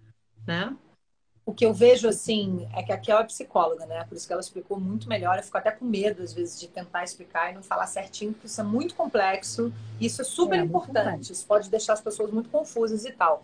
né? 0.47 0.73
O 1.45 1.53
que 1.53 1.63
eu 1.63 1.73
vejo 1.73 2.07
assim 2.07 2.67
é 2.73 2.81
que 2.81 2.91
a 2.91 2.97
Kel 2.97 3.19
é 3.19 3.23
psicóloga, 3.23 3.85
né? 3.85 4.03
Por 4.05 4.15
isso 4.15 4.25
que 4.25 4.33
ela 4.33 4.41
explicou 4.41 4.79
muito 4.79 5.07
melhor. 5.07 5.37
Eu 5.37 5.43
fico 5.43 5.57
até 5.57 5.69
com 5.69 5.85
medo, 5.85 6.23
às 6.23 6.33
vezes, 6.33 6.59
de 6.59 6.67
tentar 6.67 7.03
explicar 7.03 7.51
e 7.51 7.53
não 7.53 7.61
falar 7.61 7.85
certinho, 7.85 8.33
porque 8.33 8.47
isso 8.47 8.59
é 8.59 8.63
muito 8.63 8.95
complexo. 8.95 9.71
Isso 10.01 10.21
é 10.21 10.25
super 10.25 10.57
é, 10.57 10.63
importante. 10.63 11.31
Isso 11.31 11.45
pode 11.45 11.69
deixar 11.69 11.93
as 11.93 12.01
pessoas 12.01 12.31
muito 12.31 12.49
confusas 12.49 13.05
e 13.05 13.11
tal. 13.11 13.43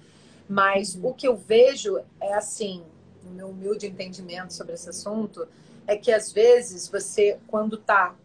Mas 0.50 0.96
uhum. 0.96 1.10
o 1.10 1.14
que 1.14 1.28
eu 1.28 1.38
vejo 1.38 2.00
é 2.20 2.34
assim, 2.34 2.82
no 3.24 3.30
meu 3.30 3.50
humilde 3.50 3.86
entendimento 3.86 4.52
sobre 4.52 4.74
esse 4.74 4.90
assunto, 4.90 5.48
é 5.92 5.98
que 5.98 6.10
às 6.10 6.32
vezes 6.32 6.88
você, 6.88 7.38
quando 7.48 7.76
está 7.76 8.16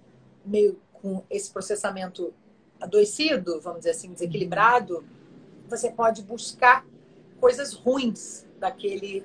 meio 0.45 0.79
com 0.93 1.25
esse 1.29 1.51
processamento 1.51 2.33
adoecido, 2.81 3.61
vamos 3.61 3.81
dizer 3.81 3.91
assim, 3.91 4.13
desequilibrado, 4.13 5.05
você 5.69 5.91
pode 5.91 6.23
buscar 6.23 6.87
coisas 7.41 7.73
ruins 7.73 8.47
daquele 8.61 9.25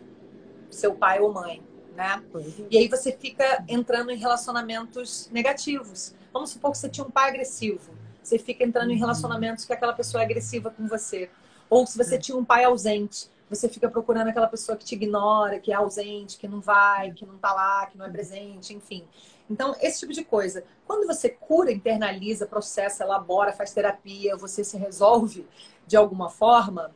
seu 0.72 0.96
pai 0.96 1.20
ou 1.20 1.32
mãe, 1.32 1.62
né? 1.96 2.24
E 2.72 2.80
aí 2.80 2.88
você 2.88 3.12
fica 3.12 3.64
entrando 3.68 4.10
em 4.10 4.18
relacionamentos 4.18 5.30
negativos. 5.32 6.16
Vamos 6.34 6.50
supor 6.50 6.72
que 6.72 6.80
você 6.80 6.90
tinha 6.90 7.06
um 7.06 7.12
pai 7.12 7.30
agressivo. 7.30 7.92
Você 8.24 8.40
fica 8.40 8.64
entrando 8.64 8.90
em 8.90 8.96
uhum. 8.96 9.02
relacionamentos 9.02 9.66
que 9.66 9.74
aquela 9.74 9.94
pessoa 9.94 10.24
é 10.24 10.26
agressiva 10.26 10.72
com 10.72 10.88
você. 10.88 11.30
Ou 11.70 11.86
se 11.86 11.96
você 11.96 12.18
tinha 12.18 12.36
um 12.36 12.44
pai 12.44 12.64
ausente, 12.64 13.30
você 13.52 13.68
fica 13.68 13.90
procurando 13.90 14.30
aquela 14.30 14.48
pessoa 14.48 14.78
que 14.78 14.86
te 14.86 14.96
ignora, 14.96 15.60
que 15.60 15.74
é 15.74 15.76
ausente, 15.76 16.38
que 16.38 16.48
não 16.48 16.62
vai, 16.62 17.12
que 17.12 17.26
não 17.26 17.38
tá 17.38 17.52
lá, 17.54 17.86
que 17.86 17.98
não 17.98 18.06
é 18.06 18.10
presente, 18.10 18.74
enfim. 18.74 19.06
Então, 19.50 19.76
esse 19.82 20.00
tipo 20.00 20.14
de 20.14 20.24
coisa. 20.24 20.64
Quando 20.88 21.06
você 21.06 21.28
cura, 21.28 21.70
internaliza, 21.70 22.46
processa, 22.46 23.04
elabora, 23.04 23.52
faz 23.52 23.74
terapia, 23.74 24.38
você 24.38 24.64
se 24.64 24.78
resolve 24.78 25.46
de 25.86 25.98
alguma 25.98 26.30
forma, 26.30 26.96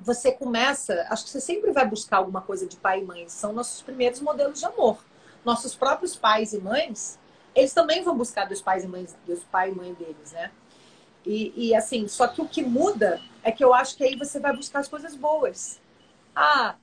você 0.00 0.32
começa. 0.32 1.06
Acho 1.10 1.24
que 1.24 1.30
você 1.30 1.42
sempre 1.42 1.72
vai 1.72 1.86
buscar 1.86 2.16
alguma 2.16 2.40
coisa 2.40 2.66
de 2.66 2.78
pai 2.78 3.00
e 3.00 3.04
mãe. 3.04 3.28
São 3.28 3.52
nossos 3.52 3.82
primeiros 3.82 4.20
modelos 4.20 4.58
de 4.58 4.64
amor. 4.64 5.04
Nossos 5.44 5.74
próprios 5.74 6.16
pais 6.16 6.54
e 6.54 6.58
mães, 6.58 7.18
eles 7.54 7.74
também 7.74 8.02
vão 8.02 8.16
buscar 8.16 8.46
dos 8.46 8.62
pais 8.62 8.82
e 8.84 8.88
mães, 8.88 9.14
dos 9.26 9.44
pai 9.44 9.70
e 9.70 9.74
mãe 9.74 9.92
deles, 9.92 10.32
né? 10.32 10.50
E, 11.26 11.68
e 11.68 11.74
assim, 11.74 12.08
só 12.08 12.26
que 12.26 12.40
o 12.40 12.48
que 12.48 12.62
muda 12.62 13.20
é 13.42 13.52
que 13.52 13.62
eu 13.62 13.74
acho 13.74 13.96
que 13.96 14.04
aí 14.04 14.16
você 14.16 14.40
vai 14.40 14.56
buscar 14.56 14.78
as 14.78 14.88
coisas 14.88 15.14
boas. 15.14 15.81
Ah, 16.34 16.76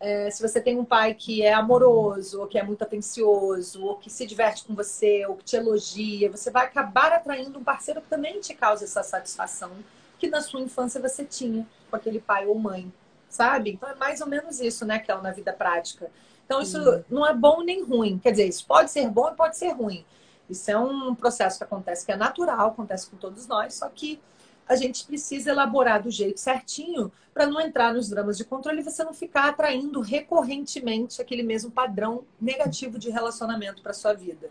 é, 0.00 0.30
se 0.30 0.40
você 0.40 0.60
tem 0.60 0.78
um 0.78 0.84
pai 0.84 1.14
que 1.14 1.42
é 1.42 1.52
amoroso, 1.52 2.40
ou 2.40 2.46
que 2.46 2.58
é 2.58 2.62
muito 2.62 2.82
atencioso, 2.82 3.84
ou 3.84 3.96
que 3.96 4.08
se 4.08 4.26
diverte 4.26 4.64
com 4.64 4.74
você, 4.74 5.26
ou 5.26 5.36
que 5.36 5.44
te 5.44 5.56
elogia, 5.56 6.30
você 6.30 6.50
vai 6.50 6.66
acabar 6.66 7.12
atraindo 7.12 7.58
um 7.58 7.64
parceiro 7.64 8.00
que 8.00 8.08
também 8.08 8.40
te 8.40 8.54
causa 8.54 8.84
essa 8.84 9.02
satisfação 9.02 9.72
que 10.18 10.28
na 10.28 10.40
sua 10.40 10.60
infância 10.60 11.00
você 11.00 11.24
tinha 11.24 11.66
com 11.88 11.96
aquele 11.96 12.20
pai 12.20 12.46
ou 12.46 12.58
mãe, 12.58 12.92
sabe? 13.28 13.70
Então 13.70 13.88
é 13.88 13.94
mais 13.94 14.20
ou 14.20 14.26
menos 14.26 14.60
isso, 14.60 14.84
né, 14.84 14.98
que 14.98 15.10
é 15.10 15.20
na 15.20 15.30
vida 15.30 15.52
prática. 15.52 16.10
Então 16.44 16.60
isso 16.60 16.78
uhum. 16.78 17.04
não 17.08 17.26
é 17.26 17.32
bom 17.32 17.62
nem 17.62 17.84
ruim. 17.84 18.18
Quer 18.18 18.32
dizer, 18.32 18.48
isso 18.48 18.66
pode 18.66 18.90
ser 18.90 19.08
bom 19.08 19.28
e 19.30 19.34
pode 19.34 19.56
ser 19.56 19.70
ruim. 19.70 20.04
Isso 20.50 20.70
é 20.70 20.78
um 20.78 21.14
processo 21.14 21.58
que 21.58 21.64
acontece 21.64 22.04
que 22.04 22.12
é 22.12 22.16
natural, 22.16 22.68
acontece 22.68 23.08
com 23.08 23.16
todos 23.16 23.46
nós, 23.46 23.74
só 23.74 23.88
que 23.88 24.20
a 24.68 24.76
gente 24.76 25.04
precisa 25.06 25.50
elaborar 25.50 26.02
do 26.02 26.10
jeito 26.10 26.38
certinho 26.38 27.10
para 27.32 27.46
não 27.46 27.60
entrar 27.60 27.94
nos 27.94 28.08
dramas 28.08 28.36
de 28.36 28.44
controle 28.44 28.80
e 28.80 28.84
você 28.84 29.02
não 29.02 29.14
ficar 29.14 29.48
atraindo 29.48 30.00
recorrentemente 30.00 31.22
aquele 31.22 31.42
mesmo 31.42 31.70
padrão 31.70 32.24
negativo 32.40 32.98
de 32.98 33.10
relacionamento 33.10 33.82
para 33.82 33.94
sua 33.94 34.12
vida. 34.12 34.50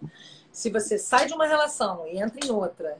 Se 0.51 0.70
você 0.70 0.97
sai 0.97 1.28
de 1.28 1.34
uma 1.34 1.45
relação 1.45 2.07
e 2.07 2.20
entra 2.20 2.45
em 2.45 2.49
outra 2.49 2.97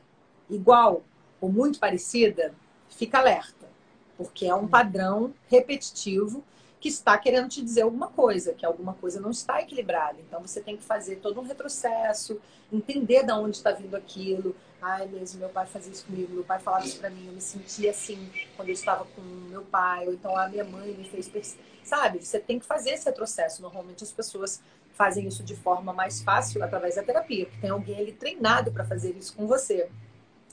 igual 0.50 1.04
ou 1.42 1.52
muito 1.52 1.80
parecida, 1.80 2.54
fica 2.90 3.18
alerta, 3.18 3.68
porque 4.16 4.46
é 4.46 4.54
um 4.54 4.68
padrão 4.68 5.34
repetitivo 5.48 6.44
que 6.80 6.90
está 6.90 7.18
querendo 7.18 7.50
te 7.50 7.62
dizer 7.62 7.82
alguma 7.82 8.08
coisa, 8.08 8.54
que 8.54 8.66
alguma 8.66 8.94
coisa 8.94 9.20
não 9.20 9.32
está 9.32 9.62
equilibrada. 9.62 10.18
Então 10.20 10.42
você 10.42 10.62
tem 10.62 10.78
que 10.78 10.84
fazer 10.84 11.18
todo 11.18 11.40
um 11.40 11.44
retrocesso, 11.44 12.40
entender 12.72 13.24
de 13.24 13.32
onde 13.32 13.58
está 13.58 13.72
vindo 13.72 13.96
aquilo, 13.96 14.56
Ai, 14.82 15.08
mesmo, 15.08 15.40
meu 15.40 15.50
pai 15.50 15.66
fazia 15.66 15.92
isso 15.92 16.06
comigo, 16.06 16.32
meu 16.32 16.44
pai 16.44 16.60
falava 16.60 16.86
isso 16.86 17.00
pra 17.00 17.10
mim, 17.10 17.26
eu 17.26 17.34
me 17.34 17.42
sentia 17.42 17.90
assim 17.90 18.30
quando 18.56 18.70
eu 18.70 18.74
estava 18.74 19.06
com 19.06 19.22
meu 19.22 19.64
pai, 19.64 20.08
ou 20.08 20.14
então 20.14 20.38
a 20.38 20.48
minha 20.48 20.64
mãe 20.64 20.94
me 20.94 21.04
fez 21.04 21.58
Sabe, 21.84 22.24
você 22.24 22.40
tem 22.40 22.60
que 22.60 22.66
fazer 22.66 22.92
esse 22.92 23.06
retrocesso. 23.06 23.62
Normalmente 23.62 24.04
as 24.04 24.12
pessoas 24.12 24.62
fazem 24.92 25.28
isso 25.28 25.44
de 25.44 25.56
forma 25.56 25.94
mais 25.94 26.22
fácil 26.22 26.62
através 26.64 26.96
da 26.96 27.04
terapia, 27.04 27.46
porque 27.46 27.62
tem 27.62 27.70
alguém 27.70 27.98
ali 27.98 28.12
treinado 28.12 28.72
para 28.72 28.86
fazer 28.86 29.16
isso 29.16 29.36
com 29.36 29.48
você, 29.48 29.90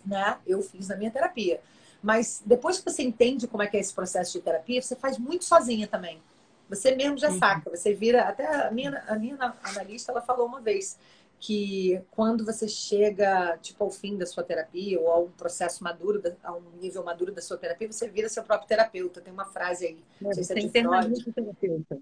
né? 0.06 0.38
Eu 0.46 0.62
fiz 0.62 0.88
na 0.88 0.96
minha 0.96 1.10
terapia. 1.10 1.60
Mas 2.04 2.42
depois 2.44 2.78
que 2.78 2.84
você 2.84 3.02
entende 3.02 3.48
como 3.48 3.62
é 3.62 3.66
que 3.66 3.78
é 3.78 3.80
esse 3.80 3.94
processo 3.94 4.34
de 4.34 4.42
terapia, 4.42 4.82
você 4.82 4.94
faz 4.94 5.16
muito 5.16 5.46
sozinha 5.46 5.88
também. 5.88 6.20
Você 6.68 6.94
mesmo 6.94 7.16
já 7.16 7.30
uhum. 7.30 7.38
saca, 7.38 7.70
você 7.70 7.94
vira. 7.94 8.24
Até 8.28 8.46
a 8.66 8.70
minha, 8.70 9.02
a 9.08 9.16
minha 9.16 9.54
analista 9.62 10.12
ela 10.12 10.20
falou 10.20 10.46
uma 10.46 10.60
vez 10.60 10.98
que 11.44 12.00
quando 12.10 12.42
você 12.42 12.66
chega 12.66 13.58
tipo 13.58 13.84
ao 13.84 13.90
fim 13.90 14.16
da 14.16 14.24
sua 14.24 14.42
terapia 14.42 14.98
ou 14.98 15.12
a 15.12 15.18
um 15.18 15.28
processo 15.28 15.84
maduro, 15.84 16.22
a 16.42 16.54
um 16.54 16.62
nível 16.80 17.04
maduro 17.04 17.32
da 17.32 17.42
sua 17.42 17.58
terapia, 17.58 17.92
você 17.92 18.08
vira 18.08 18.30
seu 18.30 18.42
próprio 18.42 18.66
terapeuta. 18.66 19.20
Tem 19.20 19.30
uma 19.30 19.44
frase 19.44 19.84
aí, 19.84 19.98
não 20.18 20.32
sei 20.32 20.42
se 20.42 20.54
é 20.54 20.60
internaliza 20.60 21.28
o 21.28 21.32
terapeuta. 21.34 21.98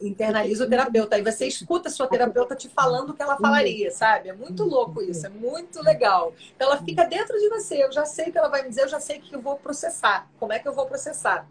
Internaliza 0.00 0.64
o 0.64 0.68
terapeuta. 0.68 1.14
Aí 1.14 1.22
você 1.22 1.46
escuta 1.46 1.88
a 1.88 1.92
sua 1.92 2.08
terapeuta 2.08 2.56
te 2.56 2.68
falando 2.68 3.10
o 3.10 3.14
que 3.14 3.22
ela 3.22 3.36
falaria, 3.36 3.92
sabe? 3.92 4.28
É 4.28 4.32
muito 4.32 4.64
louco 4.64 5.00
isso, 5.00 5.24
é 5.24 5.28
muito 5.28 5.80
legal. 5.80 6.34
Então 6.56 6.66
ela 6.66 6.82
fica 6.82 7.04
dentro 7.04 7.38
de 7.38 7.48
você. 7.48 7.84
Eu 7.84 7.92
já 7.92 8.04
sei 8.04 8.30
o 8.30 8.32
que 8.32 8.38
ela 8.38 8.48
vai 8.48 8.64
me 8.64 8.70
dizer, 8.70 8.82
eu 8.82 8.88
já 8.88 8.98
sei 8.98 9.20
que 9.20 9.32
eu 9.32 9.40
vou 9.40 9.54
processar. 9.54 10.28
Como 10.40 10.52
é 10.52 10.58
que 10.58 10.66
eu 10.66 10.72
vou 10.72 10.86
processar? 10.86 11.48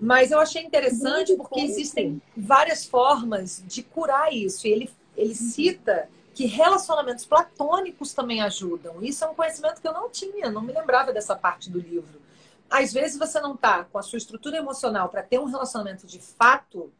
Mas 0.00 0.32
eu 0.32 0.40
achei 0.40 0.64
interessante 0.64 1.36
porque 1.36 1.60
existem 1.60 2.20
várias 2.36 2.84
formas 2.84 3.62
de 3.64 3.80
curar 3.84 4.32
isso. 4.32 4.66
E 4.66 4.72
ele 4.72 4.90
ele 5.16 5.34
cita 5.34 6.08
que 6.34 6.46
relacionamentos 6.46 7.24
platônicos 7.24 8.12
também 8.12 8.42
ajudam. 8.42 9.02
Isso 9.02 9.24
é 9.24 9.28
um 9.28 9.34
conhecimento 9.34 9.80
que 9.80 9.86
eu 9.86 9.92
não 9.92 10.10
tinha, 10.10 10.50
não 10.50 10.62
me 10.62 10.72
lembrava 10.72 11.12
dessa 11.12 11.36
parte 11.36 11.70
do 11.70 11.78
livro. 11.78 12.20
Às 12.68 12.92
vezes 12.92 13.16
você 13.16 13.40
não 13.40 13.54
está 13.54 13.84
com 13.84 13.98
a 13.98 14.02
sua 14.02 14.16
estrutura 14.16 14.56
emocional 14.56 15.08
para 15.08 15.22
ter 15.22 15.38
um 15.38 15.44
relacionamento 15.44 16.06
de 16.06 16.18
fato, 16.18 16.92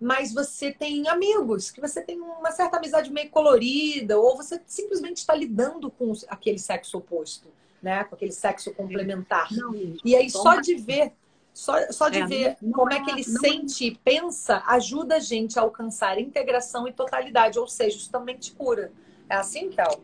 mas 0.00 0.32
você 0.32 0.72
tem 0.72 1.08
amigos, 1.08 1.70
que 1.70 1.80
você 1.80 2.00
tem 2.00 2.20
uma 2.20 2.50
certa 2.50 2.78
amizade 2.78 3.12
meio 3.12 3.30
colorida, 3.30 4.18
ou 4.18 4.36
você 4.36 4.60
simplesmente 4.66 5.18
está 5.18 5.34
lidando 5.34 5.90
com 5.90 6.12
aquele 6.28 6.58
sexo 6.58 6.98
oposto, 6.98 7.48
né? 7.82 8.02
Com 8.04 8.14
aquele 8.14 8.32
sexo 8.32 8.72
complementar. 8.72 9.52
Não, 9.52 9.74
e 10.04 10.16
aí, 10.16 10.30
só 10.30 10.56
de 10.56 10.74
ver 10.74 11.12
só, 11.52 11.92
só 11.92 12.08
de 12.08 12.18
é, 12.18 12.26
ver 12.26 12.56
como 12.72 12.92
é, 12.92 12.96
é 12.96 13.00
que 13.02 13.10
ele 13.10 13.24
sente 13.24 13.86
e 13.86 13.94
pensa 13.96 14.62
ajuda 14.66 15.16
a 15.16 15.20
gente 15.20 15.58
a 15.58 15.62
alcançar 15.62 16.18
integração 16.18 16.88
e 16.88 16.92
totalidade, 16.92 17.58
ou 17.58 17.68
seja, 17.68 17.96
isso 17.96 18.10
também 18.10 18.36
te 18.36 18.52
cura. 18.52 18.92
É 19.28 19.36
assim, 19.36 19.70
Kel? 19.70 20.02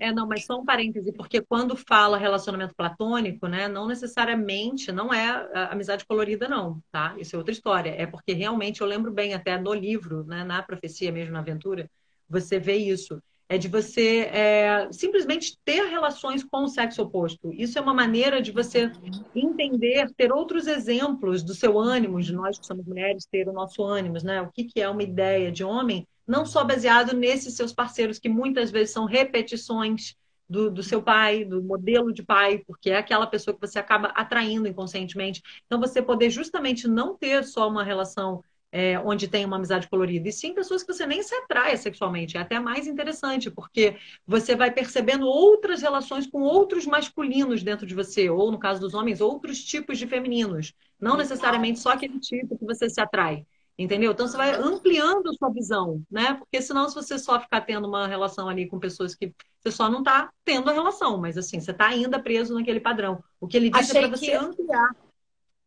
É, 0.00 0.12
não, 0.12 0.26
mas 0.26 0.44
só 0.44 0.58
um 0.58 0.64
parêntese, 0.64 1.12
porque 1.12 1.40
quando 1.40 1.76
fala 1.76 2.18
relacionamento 2.18 2.74
platônico, 2.74 3.48
né, 3.48 3.66
não 3.66 3.86
necessariamente, 3.86 4.92
não 4.92 5.12
é 5.12 5.48
amizade 5.70 6.06
colorida, 6.06 6.46
não, 6.48 6.80
tá? 6.92 7.16
Isso 7.18 7.34
é 7.34 7.38
outra 7.38 7.52
história. 7.52 7.90
É 7.90 8.06
porque 8.06 8.32
realmente 8.32 8.80
eu 8.80 8.86
lembro 8.86 9.10
bem 9.10 9.34
até 9.34 9.58
no 9.58 9.74
livro, 9.74 10.24
né, 10.24 10.44
na 10.44 10.62
profecia 10.62 11.10
mesmo, 11.10 11.32
na 11.32 11.40
aventura, 11.40 11.90
você 12.28 12.60
vê 12.60 12.76
isso 12.76 13.20
é 13.48 13.56
de 13.56 13.66
você 13.66 14.28
é, 14.30 14.88
simplesmente 14.92 15.58
ter 15.64 15.82
relações 15.86 16.44
com 16.44 16.64
o 16.64 16.68
sexo 16.68 17.02
oposto. 17.02 17.50
Isso 17.52 17.78
é 17.78 17.80
uma 17.80 17.94
maneira 17.94 18.42
de 18.42 18.52
você 18.52 18.92
entender, 19.34 20.10
ter 20.16 20.30
outros 20.30 20.66
exemplos 20.66 21.42
do 21.42 21.54
seu 21.54 21.78
ânimo, 21.78 22.20
de 22.20 22.32
nós 22.34 22.58
que 22.58 22.66
somos 22.66 22.84
mulheres, 22.84 23.26
ter 23.30 23.48
o 23.48 23.52
nosso 23.52 23.82
ânimo, 23.82 24.16
né? 24.22 24.42
O 24.42 24.52
que, 24.52 24.64
que 24.64 24.80
é 24.80 24.88
uma 24.88 25.02
ideia 25.02 25.50
de 25.50 25.64
homem, 25.64 26.06
não 26.26 26.44
só 26.44 26.62
baseado 26.62 27.16
nesses 27.16 27.54
seus 27.54 27.72
parceiros, 27.72 28.18
que 28.18 28.28
muitas 28.28 28.70
vezes 28.70 28.92
são 28.92 29.06
repetições 29.06 30.14
do, 30.48 30.70
do, 30.70 30.82
seu 30.82 31.02
pai, 31.02 31.44
do 31.44 31.62
modelo 31.62 32.12
de 32.12 32.22
pai, 32.22 32.62
porque 32.66 32.90
é 32.90 32.98
aquela 32.98 33.26
pessoa 33.26 33.54
que 33.54 33.66
você 33.66 33.78
acaba 33.78 34.08
atraindo 34.08 34.68
inconscientemente. 34.68 35.42
Então, 35.66 35.80
você 35.80 36.02
poder 36.02 36.28
justamente 36.30 36.86
não 36.86 37.16
ter 37.16 37.44
só 37.44 37.68
uma 37.68 37.84
relação 37.84 38.42
é, 38.70 38.98
onde 38.98 39.28
tem 39.28 39.44
uma 39.44 39.56
amizade 39.56 39.88
colorida, 39.88 40.28
e 40.28 40.32
sim 40.32 40.54
pessoas 40.54 40.82
que 40.82 40.92
você 40.92 41.06
nem 41.06 41.22
se 41.22 41.34
atrai 41.34 41.76
sexualmente. 41.76 42.36
É 42.36 42.40
até 42.40 42.60
mais 42.60 42.86
interessante, 42.86 43.50
porque 43.50 43.96
você 44.26 44.54
vai 44.54 44.70
percebendo 44.70 45.26
outras 45.26 45.80
relações 45.80 46.26
com 46.26 46.42
outros 46.42 46.86
masculinos 46.86 47.62
dentro 47.62 47.86
de 47.86 47.94
você, 47.94 48.28
ou 48.28 48.50
no 48.50 48.58
caso 48.58 48.80
dos 48.80 48.94
homens, 48.94 49.20
outros 49.20 49.62
tipos 49.64 49.98
de 49.98 50.06
femininos. 50.06 50.74
Não 51.00 51.16
necessariamente 51.16 51.78
só 51.78 51.90
aquele 51.90 52.18
tipo 52.20 52.58
que 52.58 52.64
você 52.64 52.88
se 52.90 53.00
atrai. 53.00 53.46
Entendeu? 53.78 54.10
Então 54.10 54.26
você 54.26 54.36
vai 54.36 54.56
ampliando 54.56 55.28
a 55.28 55.34
sua 55.34 55.50
visão, 55.50 56.02
né? 56.10 56.34
Porque 56.34 56.60
senão, 56.60 56.88
se 56.88 56.96
você 56.96 57.16
só 57.16 57.38
ficar 57.38 57.60
tendo 57.60 57.86
uma 57.86 58.08
relação 58.08 58.48
ali 58.48 58.66
com 58.66 58.76
pessoas 58.76 59.14
que 59.14 59.32
você 59.60 59.70
só 59.70 59.88
não 59.88 60.00
está 60.00 60.30
tendo 60.44 60.68
a 60.68 60.72
relação, 60.72 61.16
mas 61.16 61.38
assim, 61.38 61.60
você 61.60 61.70
está 61.70 61.86
ainda 61.86 62.20
preso 62.20 62.54
naquele 62.54 62.80
padrão. 62.80 63.22
O 63.40 63.46
que 63.46 63.56
ele 63.56 63.70
diz 63.70 63.88
é 63.88 63.98
Achei 63.98 64.04
é 64.04 64.08
para 64.08 64.16
você 64.16 64.26
que... 64.26 64.32
ampliar 64.32 64.96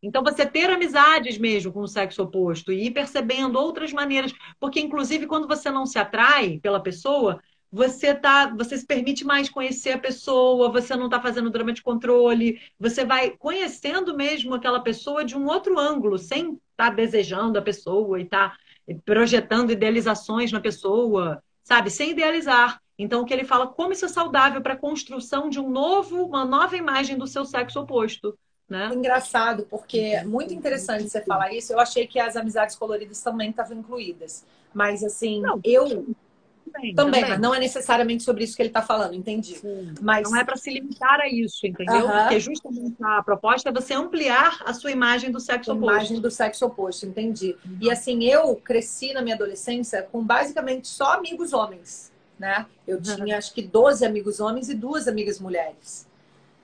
então, 0.02 0.24
você 0.24 0.44
ter 0.44 0.68
amizades 0.68 1.38
mesmo 1.38 1.72
com 1.72 1.80
o 1.80 1.88
sexo 1.88 2.22
oposto 2.22 2.72
e 2.72 2.86
ir 2.86 2.90
percebendo 2.90 3.56
outras 3.56 3.92
maneiras, 3.92 4.34
porque 4.58 4.80
inclusive 4.80 5.26
quando 5.28 5.46
você 5.46 5.70
não 5.70 5.86
se 5.86 5.98
atrai 5.98 6.58
pela 6.58 6.80
pessoa, 6.80 7.40
você 7.70 8.14
tá, 8.14 8.48
você 8.54 8.76
se 8.76 8.84
permite 8.84 9.24
mais 9.24 9.48
conhecer 9.48 9.92
a 9.92 9.98
pessoa, 9.98 10.70
você 10.70 10.96
não 10.96 11.06
está 11.06 11.20
fazendo 11.20 11.50
drama 11.50 11.72
de 11.72 11.82
controle, 11.82 12.60
você 12.78 13.04
vai 13.04 13.30
conhecendo 13.30 14.14
mesmo 14.16 14.54
aquela 14.54 14.80
pessoa 14.80 15.24
de 15.24 15.36
um 15.38 15.46
outro 15.46 15.78
ângulo, 15.78 16.18
sem 16.18 16.52
estar 16.52 16.60
tá 16.76 16.90
desejando 16.90 17.58
a 17.58 17.62
pessoa 17.62 18.20
e 18.20 18.24
estar 18.24 18.50
tá 18.50 18.58
projetando 19.04 19.70
idealizações 19.70 20.50
na 20.52 20.60
pessoa, 20.60 21.42
sabe? 21.62 21.90
Sem 21.90 22.10
idealizar. 22.10 22.82
Então, 22.98 23.22
o 23.22 23.24
que 23.24 23.32
ele 23.32 23.44
fala, 23.44 23.66
como 23.68 23.92
isso 23.92 24.04
é 24.04 24.08
saudável 24.08 24.60
para 24.60 24.74
a 24.74 24.78
construção 24.78 25.48
de 25.48 25.58
um 25.58 25.70
novo, 25.70 26.24
uma 26.26 26.44
nova 26.44 26.76
imagem 26.76 27.16
do 27.16 27.26
seu 27.26 27.44
sexo 27.44 27.80
oposto. 27.80 28.36
Né? 28.68 28.90
Engraçado, 28.94 29.66
porque 29.68 29.98
é 29.98 30.24
muito 30.24 30.54
interessante 30.54 31.08
você 31.08 31.20
falar 31.20 31.52
isso. 31.52 31.72
Eu 31.72 31.80
achei 31.80 32.06
que 32.06 32.18
as 32.18 32.36
amizades 32.36 32.74
coloridas 32.74 33.20
também 33.20 33.50
estavam 33.50 33.76
incluídas. 33.76 34.44
Mas, 34.72 35.04
assim, 35.04 35.42
não, 35.42 35.60
eu. 35.62 35.84
Também, 35.84 36.16
também, 36.72 36.94
também, 36.94 37.20
mas 37.28 37.38
não 37.38 37.54
é 37.54 37.58
necessariamente 37.58 38.22
sobre 38.22 38.44
isso 38.44 38.56
que 38.56 38.62
ele 38.62 38.70
está 38.70 38.80
falando, 38.80 39.12
entendi. 39.12 39.56
Sim, 39.56 39.92
mas 40.00 40.30
não 40.30 40.38
é 40.38 40.44
para 40.44 40.56
se 40.56 40.70
limitar 40.70 41.20
a 41.20 41.28
isso, 41.28 41.66
entendeu? 41.66 42.06
Uh 42.06 42.08
-huh. 42.08 42.22
Porque 42.22 42.40
justamente 42.40 42.96
a 43.02 43.22
proposta 43.22 43.68
é 43.68 43.72
você 43.72 43.92
ampliar 43.92 44.62
a 44.64 44.72
sua 44.72 44.90
imagem 44.90 45.30
do 45.30 45.38
sexo 45.38 45.70
a 45.70 45.74
oposto. 45.74 45.92
Imagem 45.92 46.20
do 46.20 46.30
sexo 46.30 46.64
oposto, 46.64 47.04
entendi. 47.04 47.56
Uhum. 47.62 47.76
E 47.78 47.90
assim, 47.90 48.24
eu 48.24 48.56
cresci 48.56 49.12
na 49.12 49.20
minha 49.20 49.34
adolescência 49.34 50.02
com 50.10 50.24
basicamente 50.24 50.88
só 50.88 51.12
amigos 51.12 51.52
homens, 51.52 52.10
né? 52.38 52.64
Eu 52.88 52.96
uhum. 52.96 53.02
tinha 53.02 53.36
acho 53.36 53.52
que 53.52 53.60
12 53.60 54.06
amigos 54.06 54.40
homens 54.40 54.70
e 54.70 54.74
duas 54.74 55.06
amigas 55.06 55.38
mulheres 55.38 56.10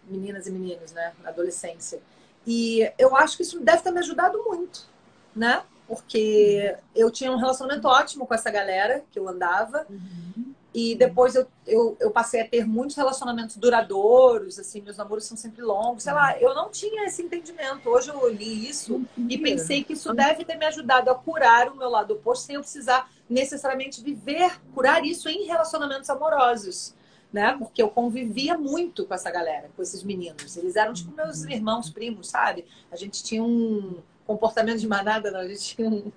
meninas 0.09 0.47
e 0.47 0.51
meninos, 0.51 0.93
né, 0.93 1.13
na 1.23 1.31
adolescência. 1.31 2.01
E 2.47 2.91
eu 2.99 3.15
acho 3.15 3.37
que 3.37 3.43
isso 3.43 3.61
deve 3.61 3.83
ter 3.83 3.91
me 3.91 3.99
ajudado 3.99 4.43
muito, 4.45 4.89
né? 5.35 5.63
Porque 5.87 6.77
eu 6.95 7.11
tinha 7.11 7.33
um 7.33 7.37
relacionamento 7.37 7.87
ótimo 7.87 8.27
com 8.27 8.35
essa 8.35 8.51
galera 8.51 9.03
que 9.11 9.19
eu 9.19 9.29
andava. 9.29 9.87
Uhum. 9.89 10.55
E 10.73 10.95
depois 10.95 11.35
eu, 11.35 11.47
eu, 11.67 11.97
eu, 11.99 12.11
passei 12.11 12.43
a 12.43 12.49
ter 12.49 12.67
muitos 12.67 12.95
relacionamentos 12.95 13.57
duradouros, 13.57 14.59
assim, 14.59 14.81
meus 14.83 14.97
namoros 14.97 15.25
são 15.25 15.37
sempre 15.37 15.63
longos. 15.63 16.05
Sei 16.05 16.13
lá, 16.13 16.39
eu 16.39 16.55
não 16.55 16.71
tinha 16.71 17.07
esse 17.07 17.23
entendimento. 17.23 17.89
Hoje 17.89 18.11
eu 18.11 18.29
li 18.29 18.69
isso 18.69 19.03
e 19.29 19.39
pensei 19.39 19.83
que 19.83 19.95
isso 19.95 20.13
deve 20.13 20.45
ter 20.45 20.57
me 20.57 20.67
ajudado 20.67 21.11
a 21.11 21.15
curar 21.15 21.69
o 21.69 21.77
meu 21.77 21.89
lado 21.89 22.15
oposto 22.15 22.47
sem 22.47 22.55
eu 22.55 22.61
precisar 22.61 23.11
necessariamente 23.29 24.03
viver, 24.03 24.61
curar 24.75 25.05
isso 25.05 25.29
em 25.29 25.47
relacionamentos 25.47 26.09
amorosos 26.09 26.95
né? 27.33 27.55
Porque 27.59 27.83
eu 27.83 27.89
convivia 27.89 28.57
muito 28.57 29.05
com 29.05 29.15
essa 29.15 29.31
galera, 29.31 29.71
com 29.77 29.83
esses 29.83 30.03
meninos. 30.03 30.57
Eles 30.57 30.77
eram 30.77 30.93
tipo 30.93 31.15
meus 31.15 31.45
irmãos, 31.45 31.91
primos, 31.91 32.29
sabe? 32.29 32.65
A 32.91 32.97
gente 32.97 33.23
tinha 33.23 33.43
um 33.43 33.99
comportamento 34.27 34.79
de 34.79 34.87
manada, 34.87 35.31
não, 35.31 35.41
a 35.41 35.49
gente 35.49 35.75
tinha 35.75 35.89
um, 35.89 36.13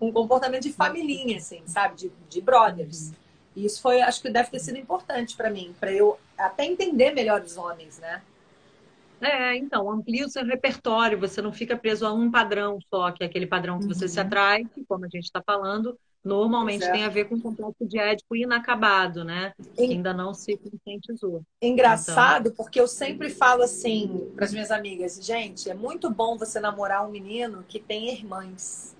um 0.00 0.12
comportamento 0.12 0.62
de 0.62 0.72
família, 0.72 1.38
assim, 1.38 1.62
sabe? 1.66 1.96
De, 1.96 2.12
de 2.28 2.40
brothers. 2.40 3.12
E 3.56 3.64
isso 3.64 3.80
foi, 3.80 4.00
acho 4.00 4.20
que 4.20 4.30
deve 4.30 4.50
ter 4.50 4.58
sido 4.58 4.78
importante 4.78 5.36
para 5.36 5.50
mim, 5.50 5.74
para 5.78 5.92
eu 5.92 6.18
até 6.36 6.64
entender 6.64 7.12
melhor 7.12 7.42
os 7.42 7.56
homens, 7.56 7.98
né? 7.98 8.20
É, 9.20 9.56
então, 9.56 9.90
amplia 9.90 10.26
o 10.26 10.28
seu 10.28 10.44
repertório, 10.44 11.18
você 11.18 11.40
não 11.40 11.52
fica 11.52 11.76
preso 11.76 12.04
a 12.04 12.12
um 12.12 12.30
padrão 12.30 12.78
só, 12.90 13.10
que 13.10 13.22
é 13.22 13.26
aquele 13.26 13.46
padrão 13.46 13.78
que 13.78 13.86
você 13.86 14.04
uhum. 14.04 14.10
se 14.10 14.20
atrai, 14.20 14.64
que, 14.64 14.84
como 14.84 15.04
a 15.04 15.08
gente 15.08 15.24
está 15.24 15.40
falando, 15.40 15.98
normalmente 16.24 16.90
tem 16.90 17.04
a 17.04 17.08
ver 17.08 17.26
com 17.26 17.34
o 17.34 17.40
complexo 17.40 17.86
de 17.86 17.98
édipo 17.98 18.34
inacabado, 18.34 19.24
né? 19.24 19.52
Que 19.76 19.82
ainda 19.82 20.14
não 20.14 20.32
se 20.32 20.56
conscientizou. 20.56 21.42
Engraçado, 21.60 22.48
então... 22.48 22.56
porque 22.56 22.80
eu 22.80 22.88
sempre 22.88 23.28
falo 23.28 23.62
assim 23.62 24.30
para 24.34 24.46
as 24.46 24.52
minhas 24.52 24.70
amigas, 24.70 25.20
gente, 25.22 25.68
é 25.68 25.74
muito 25.74 26.08
bom 26.08 26.38
você 26.38 26.58
namorar 26.58 27.06
um 27.06 27.10
menino 27.10 27.64
que 27.68 27.78
tem 27.78 28.08
irmãs. 28.10 28.94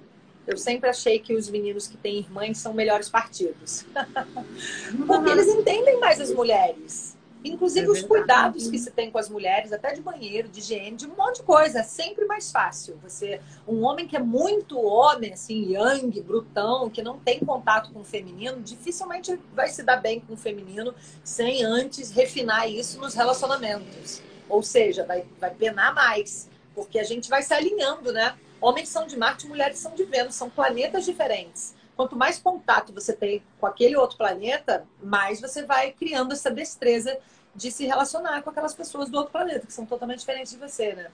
Eu 0.46 0.58
sempre 0.58 0.90
achei 0.90 1.18
que 1.18 1.34
os 1.34 1.48
meninos 1.48 1.86
que 1.86 1.96
têm 1.96 2.18
irmãs 2.18 2.58
são 2.58 2.74
melhores 2.74 3.08
partidos. 3.08 3.86
porque 5.06 5.30
eles 5.30 5.48
entendem 5.48 5.98
mais 5.98 6.20
as 6.20 6.30
mulheres. 6.30 7.13
Inclusive 7.44 7.86
é 7.86 7.90
os 7.90 8.02
cuidados 8.02 8.68
que 8.68 8.78
se 8.78 8.90
tem 8.90 9.10
com 9.10 9.18
as 9.18 9.28
mulheres, 9.28 9.70
até 9.70 9.92
de 9.92 10.00
banheiro, 10.00 10.48
de 10.48 10.60
higiene, 10.60 10.96
de 10.96 11.06
um 11.06 11.14
monte 11.14 11.36
de 11.36 11.42
coisa. 11.42 11.80
É 11.80 11.82
sempre 11.82 12.24
mais 12.24 12.50
fácil. 12.50 12.98
Você, 13.02 13.38
um 13.68 13.84
homem 13.84 14.08
que 14.08 14.16
é 14.16 14.18
muito 14.18 14.80
homem, 14.80 15.34
assim, 15.34 15.72
yang, 15.72 16.18
brutão, 16.22 16.88
que 16.88 17.02
não 17.02 17.18
tem 17.18 17.40
contato 17.40 17.92
com 17.92 18.00
o 18.00 18.04
feminino, 18.04 18.62
dificilmente 18.62 19.38
vai 19.52 19.68
se 19.68 19.82
dar 19.82 19.98
bem 19.98 20.20
com 20.20 20.32
o 20.32 20.36
feminino 20.38 20.94
sem 21.22 21.62
antes 21.62 22.10
refinar 22.10 22.66
isso 22.70 22.98
nos 22.98 23.12
relacionamentos. 23.12 24.22
Ou 24.48 24.62
seja, 24.62 25.04
vai, 25.04 25.26
vai 25.38 25.50
penar 25.50 25.94
mais, 25.94 26.48
porque 26.74 26.98
a 26.98 27.04
gente 27.04 27.28
vai 27.28 27.42
se 27.42 27.52
alinhando, 27.52 28.10
né? 28.10 28.34
Homens 28.58 28.88
são 28.88 29.06
de 29.06 29.18
Marte, 29.18 29.46
mulheres 29.46 29.78
são 29.78 29.94
de 29.94 30.04
Vênus, 30.04 30.34
são 30.34 30.48
planetas 30.48 31.04
diferentes 31.04 31.74
quanto 31.96 32.16
mais 32.16 32.38
contato 32.38 32.92
você 32.92 33.12
tem 33.12 33.42
com 33.58 33.66
aquele 33.66 33.96
outro 33.96 34.16
planeta, 34.16 34.86
mais 35.02 35.40
você 35.40 35.64
vai 35.64 35.92
criando 35.92 36.32
essa 36.32 36.50
destreza 36.50 37.16
de 37.54 37.70
se 37.70 37.86
relacionar 37.86 38.42
com 38.42 38.50
aquelas 38.50 38.74
pessoas 38.74 39.08
do 39.08 39.16
outro 39.16 39.32
planeta, 39.32 39.66
que 39.66 39.72
são 39.72 39.86
totalmente 39.86 40.20
diferentes 40.20 40.52
de 40.52 40.58
você, 40.58 40.94
né? 40.94 41.10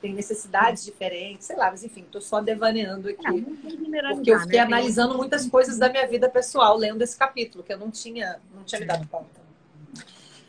Tem 0.00 0.12
necessidades 0.12 0.84
diferentes, 0.84 1.46
sei 1.46 1.56
lá, 1.56 1.70
mas 1.70 1.82
enfim, 1.82 2.04
tô 2.10 2.20
só 2.20 2.40
devaneando 2.40 3.08
aqui. 3.08 3.46
É, 3.94 4.14
porque 4.14 4.32
eu 4.32 4.40
fiquei 4.40 4.58
né? 4.58 4.66
analisando 4.66 5.16
muitas 5.16 5.46
coisas 5.48 5.78
da 5.78 5.88
minha 5.88 6.06
vida 6.06 6.28
pessoal 6.28 6.76
lendo 6.76 7.00
esse 7.00 7.16
capítulo, 7.16 7.64
que 7.64 7.72
eu 7.72 7.78
não 7.78 7.90
tinha, 7.90 8.38
não 8.54 8.64
tinha 8.64 8.80
me 8.80 8.86
dado 8.86 9.06
conta. 9.08 9.44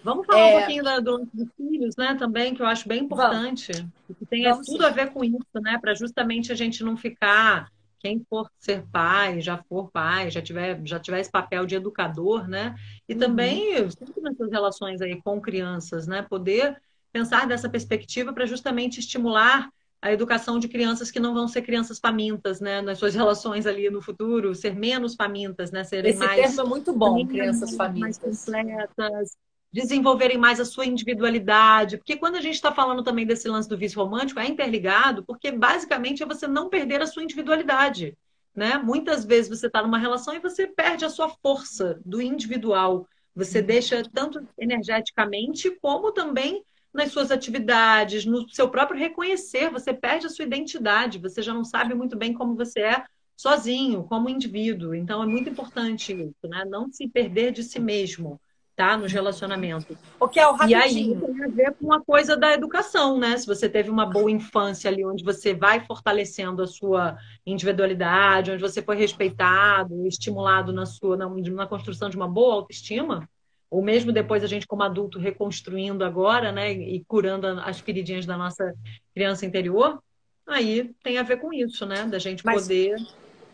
Vamos 0.03 0.25
falar 0.25 0.39
é... 0.39 0.55
um 0.55 0.59
pouquinho 0.59 0.83
da, 0.83 0.99
do 0.99 1.27
dos 1.33 1.47
filhos, 1.57 1.95
né? 1.95 2.15
Também, 2.15 2.53
que 2.53 2.61
eu 2.61 2.67
acho 2.67 2.87
bem 2.87 3.03
importante. 3.03 3.71
Que 4.07 4.25
tem 4.25 4.43
Vamos, 4.43 4.67
tudo 4.67 4.83
sim. 4.83 4.89
a 4.89 4.91
ver 4.91 5.11
com 5.11 5.23
isso, 5.23 5.59
né? 5.61 5.79
Para 5.79 5.95
justamente 5.95 6.51
a 6.51 6.55
gente 6.55 6.83
não 6.83 6.95
ficar 6.95 7.71
quem 8.05 8.23
for 8.29 8.47
ser 8.59 8.85
pai, 8.91 9.41
já 9.41 9.57
for 9.57 9.89
pai, 9.89 10.29
já 10.29 10.39
tiver, 10.39 10.79
já 10.85 10.99
tiver 10.99 11.19
esse 11.19 11.31
papel 11.31 11.65
de 11.65 11.73
educador, 11.73 12.47
né? 12.47 12.75
E 13.09 13.13
uhum. 13.13 13.19
também, 13.19 13.89
sempre 13.89 14.21
nessas 14.21 14.51
relações 14.51 15.01
aí 15.01 15.19
com 15.19 15.41
crianças, 15.41 16.05
né? 16.05 16.21
Poder 16.21 16.79
pensar 17.11 17.47
dessa 17.47 17.67
perspectiva 17.67 18.31
para 18.31 18.45
justamente 18.45 18.99
estimular 18.99 19.71
a 19.99 20.11
educação 20.11 20.59
de 20.59 20.67
crianças 20.67 21.09
que 21.09 21.19
não 21.19 21.33
vão 21.33 21.47
ser 21.47 21.63
crianças 21.63 21.97
famintas, 21.97 22.59
né? 22.59 22.79
Nas 22.79 22.99
suas 22.99 23.15
relações 23.15 23.65
ali 23.65 23.89
no 23.89 24.03
futuro, 24.03 24.53
ser 24.53 24.75
menos 24.75 25.15
famintas, 25.15 25.71
né? 25.71 25.83
Serem 25.83 26.11
Esse 26.11 26.19
mais 26.19 26.41
termo 26.41 26.61
é 26.61 26.63
muito 26.63 26.93
bom, 26.93 27.25
crianças 27.25 27.75
famintas. 27.75 28.19
Mais 28.21 28.45
completas, 28.45 29.37
desenvolverem 29.75 30.37
mais 30.37 30.57
a 30.61 30.63
sua 30.63 30.85
individualidade. 30.85 31.97
Porque 31.97 32.15
quando 32.15 32.37
a 32.37 32.41
gente 32.41 32.53
está 32.53 32.71
falando 32.71 33.03
também 33.03 33.25
desse 33.25 33.49
lance 33.49 33.67
do 33.67 33.77
vício 33.77 34.01
romântico, 34.01 34.39
é 34.39 34.47
interligado, 34.47 35.25
porque 35.25 35.51
basicamente 35.51 36.23
é 36.23 36.25
você 36.25 36.47
não 36.47 36.69
perder 36.69 37.01
a 37.01 37.05
sua 37.05 37.21
individualidade. 37.21 38.17
Né? 38.55 38.77
Muitas 38.77 39.25
vezes 39.25 39.49
você 39.49 39.67
está 39.67 39.83
numa 39.83 39.97
relação 39.97 40.33
e 40.33 40.39
você 40.39 40.65
perde 40.65 41.03
a 41.03 41.09
sua 41.09 41.27
força 41.27 41.99
do 42.05 42.21
individual. 42.21 43.05
Você 43.35 43.59
uhum. 43.59 43.65
deixa 43.65 44.01
tanto 44.13 44.47
energeticamente 44.57 45.69
como 45.81 46.13
também 46.13 46.63
nas 46.93 47.11
suas 47.11 47.29
atividades, 47.29 48.25
no 48.25 48.47
seu 48.47 48.69
próprio 48.69 48.97
reconhecer, 48.97 49.69
você 49.69 49.93
perde 49.93 50.25
a 50.25 50.29
sua 50.29 50.45
identidade, 50.45 51.19
você 51.19 51.41
já 51.41 51.53
não 51.53 51.65
sabe 51.65 51.93
muito 51.93 52.15
bem 52.15 52.33
como 52.33 52.55
você 52.55 52.79
é 52.79 53.03
sozinho, 53.35 54.03
como 54.03 54.29
indivíduo. 54.29 54.95
Então 54.95 55.21
é 55.21 55.25
muito 55.25 55.49
importante 55.49 56.13
isso, 56.13 56.47
né? 56.47 56.63
Não 56.63 56.89
se 56.89 57.09
perder 57.09 57.51
de 57.51 57.61
si 57.61 57.77
mesmo 57.77 58.39
tá? 58.75 58.97
Nos 58.97 59.11
relacionamentos. 59.11 59.97
O 60.19 60.27
que 60.27 60.39
é 60.39 60.47
o 60.47 60.51
rapidinho. 60.51 61.21
E 61.21 61.25
aí 61.25 61.33
tem 61.33 61.43
a 61.43 61.47
ver 61.47 61.75
com 61.79 61.93
a 61.93 62.03
coisa 62.03 62.35
da 62.35 62.53
educação, 62.53 63.17
né? 63.17 63.37
Se 63.37 63.47
você 63.47 63.69
teve 63.69 63.89
uma 63.89 64.05
boa 64.05 64.29
infância 64.29 64.89
ali, 64.89 65.05
onde 65.05 65.23
você 65.23 65.53
vai 65.53 65.79
fortalecendo 65.85 66.61
a 66.61 66.67
sua 66.67 67.17
individualidade, 67.45 68.51
onde 68.51 68.61
você 68.61 68.81
foi 68.81 68.97
respeitado, 68.97 70.05
estimulado 70.05 70.73
na 70.73 70.85
sua 70.85 71.15
na, 71.15 71.29
na 71.29 71.67
construção 71.67 72.09
de 72.09 72.17
uma 72.17 72.27
boa 72.27 72.55
autoestima, 72.55 73.27
ou 73.69 73.81
mesmo 73.81 74.11
depois 74.11 74.43
a 74.43 74.47
gente 74.47 74.67
como 74.67 74.83
adulto 74.83 75.19
reconstruindo 75.19 76.03
agora, 76.03 76.51
né, 76.51 76.71
e 76.71 77.03
curando 77.07 77.47
as 77.47 77.79
feridinhas 77.79 78.25
da 78.25 78.37
nossa 78.37 78.73
criança 79.13 79.45
interior, 79.45 79.99
aí 80.47 80.93
tem 81.03 81.17
a 81.17 81.23
ver 81.23 81.37
com 81.37 81.53
isso, 81.53 81.85
né, 81.85 82.05
da 82.05 82.19
gente 82.19 82.45
Mas... 82.45 82.63
poder 82.63 82.95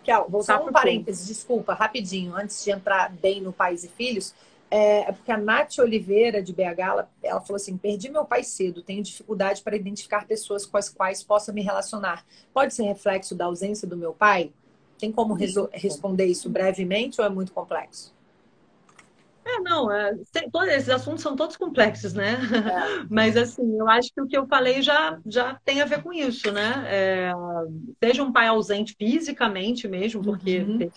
Kel, 0.03 0.27
voltar 0.27 0.57
só 0.57 0.67
um 0.67 0.71
parênteses, 0.71 1.27
desculpa, 1.27 1.73
rapidinho, 1.73 2.35
antes 2.35 2.63
de 2.63 2.71
entrar 2.71 3.11
bem 3.11 3.39
no 3.39 3.53
Pais 3.53 3.83
e 3.83 3.87
Filhos, 3.87 4.33
é, 4.71 5.01
é, 5.01 5.11
porque 5.11 5.31
a 5.31 5.37
Nath 5.37 5.77
Oliveira, 5.79 6.41
de 6.41 6.53
BH, 6.53 6.79
ela, 6.79 7.09
ela, 7.21 7.41
falou 7.41 7.57
assim: 7.57 7.77
perdi 7.77 8.09
meu 8.09 8.23
pai 8.23 8.41
cedo, 8.41 8.81
tenho 8.81 9.03
dificuldade 9.03 9.61
para 9.61 9.75
identificar 9.75 10.25
pessoas 10.25 10.65
com 10.65 10.77
as 10.77 10.87
quais 10.87 11.21
possa 11.21 11.51
me 11.51 11.61
relacionar. 11.61 12.25
Pode 12.53 12.73
ser 12.73 12.83
reflexo 12.83 13.35
da 13.35 13.45
ausência 13.45 13.85
do 13.85 13.97
meu 13.97 14.13
pai? 14.13 14.53
Tem 14.97 15.11
como 15.11 15.33
responder 15.73 16.25
isso 16.25 16.49
brevemente 16.49 17.19
ou 17.19 17.27
é 17.27 17.29
muito 17.29 17.51
complexo? 17.51 18.15
É, 19.43 19.59
não, 19.59 19.91
é, 19.91 20.15
tem, 20.31 20.49
todos 20.49 20.69
esses 20.69 20.89
assuntos 20.89 21.21
são 21.21 21.35
todos 21.35 21.57
complexos, 21.57 22.13
né? 22.13 22.33
É. 22.35 23.05
Mas 23.09 23.35
assim, 23.35 23.77
eu 23.77 23.89
acho 23.89 24.13
que 24.13 24.21
o 24.21 24.27
que 24.27 24.37
eu 24.37 24.45
falei 24.47 24.81
já, 24.83 25.19
já 25.25 25.59
tem 25.65 25.81
a 25.81 25.85
ver 25.85 26.03
com 26.03 26.13
isso, 26.13 26.51
né? 26.51 26.85
É, 26.85 27.31
seja 28.01 28.23
um 28.23 28.31
pai 28.31 28.47
ausente 28.47 28.95
fisicamente 28.97 29.87
mesmo, 29.87 30.23
porque 30.23 30.59
uhum 30.59 30.89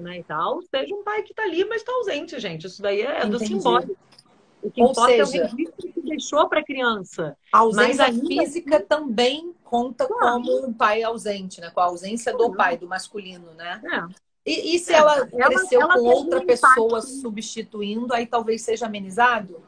né, 0.00 0.18
e 0.18 0.22
tal, 0.22 0.60
seja 0.62 0.94
um 0.94 1.02
pai 1.02 1.22
que 1.22 1.32
está 1.32 1.42
ali, 1.42 1.64
mas 1.64 1.78
está 1.78 1.92
ausente, 1.92 2.38
gente. 2.38 2.66
Isso 2.66 2.82
daí 2.82 3.02
é 3.02 3.18
Entendi. 3.18 3.30
do 3.30 3.38
simbólico. 3.38 3.96
O 4.62 4.70
que 4.70 4.82
Ou 4.82 4.90
importa 4.92 5.10
seja, 5.10 5.22
é 5.22 5.24
o 5.24 5.50
registro 5.50 5.92
que 5.92 6.00
deixou 6.00 6.48
para 6.48 6.60
a 6.60 6.64
criança. 6.64 7.36
A 7.52 7.58
ausência 7.58 8.06
ainda... 8.06 8.26
física 8.26 8.80
também 8.80 9.54
conta 9.62 10.06
claro. 10.06 10.42
como 10.42 10.66
um 10.66 10.72
pai 10.72 11.02
ausente, 11.02 11.60
né? 11.60 11.70
Com 11.70 11.80
a 11.80 11.84
ausência 11.84 12.34
do 12.34 12.50
pai, 12.54 12.78
do 12.78 12.86
masculino, 12.86 13.52
né? 13.54 13.82
É. 13.84 14.24
E, 14.46 14.74
e, 14.74 14.78
se 14.78 14.92
é, 14.92 14.96
ela 14.96 15.26
cresceu 15.26 15.80
ela, 15.82 15.94
ela 15.94 16.02
com 16.02 16.08
outra 16.08 16.40
um 16.40 16.46
pessoa 16.46 17.00
substituindo, 17.02 18.12
aí 18.14 18.26
talvez 18.26 18.62
seja 18.62 18.86
amenizado? 18.86 19.62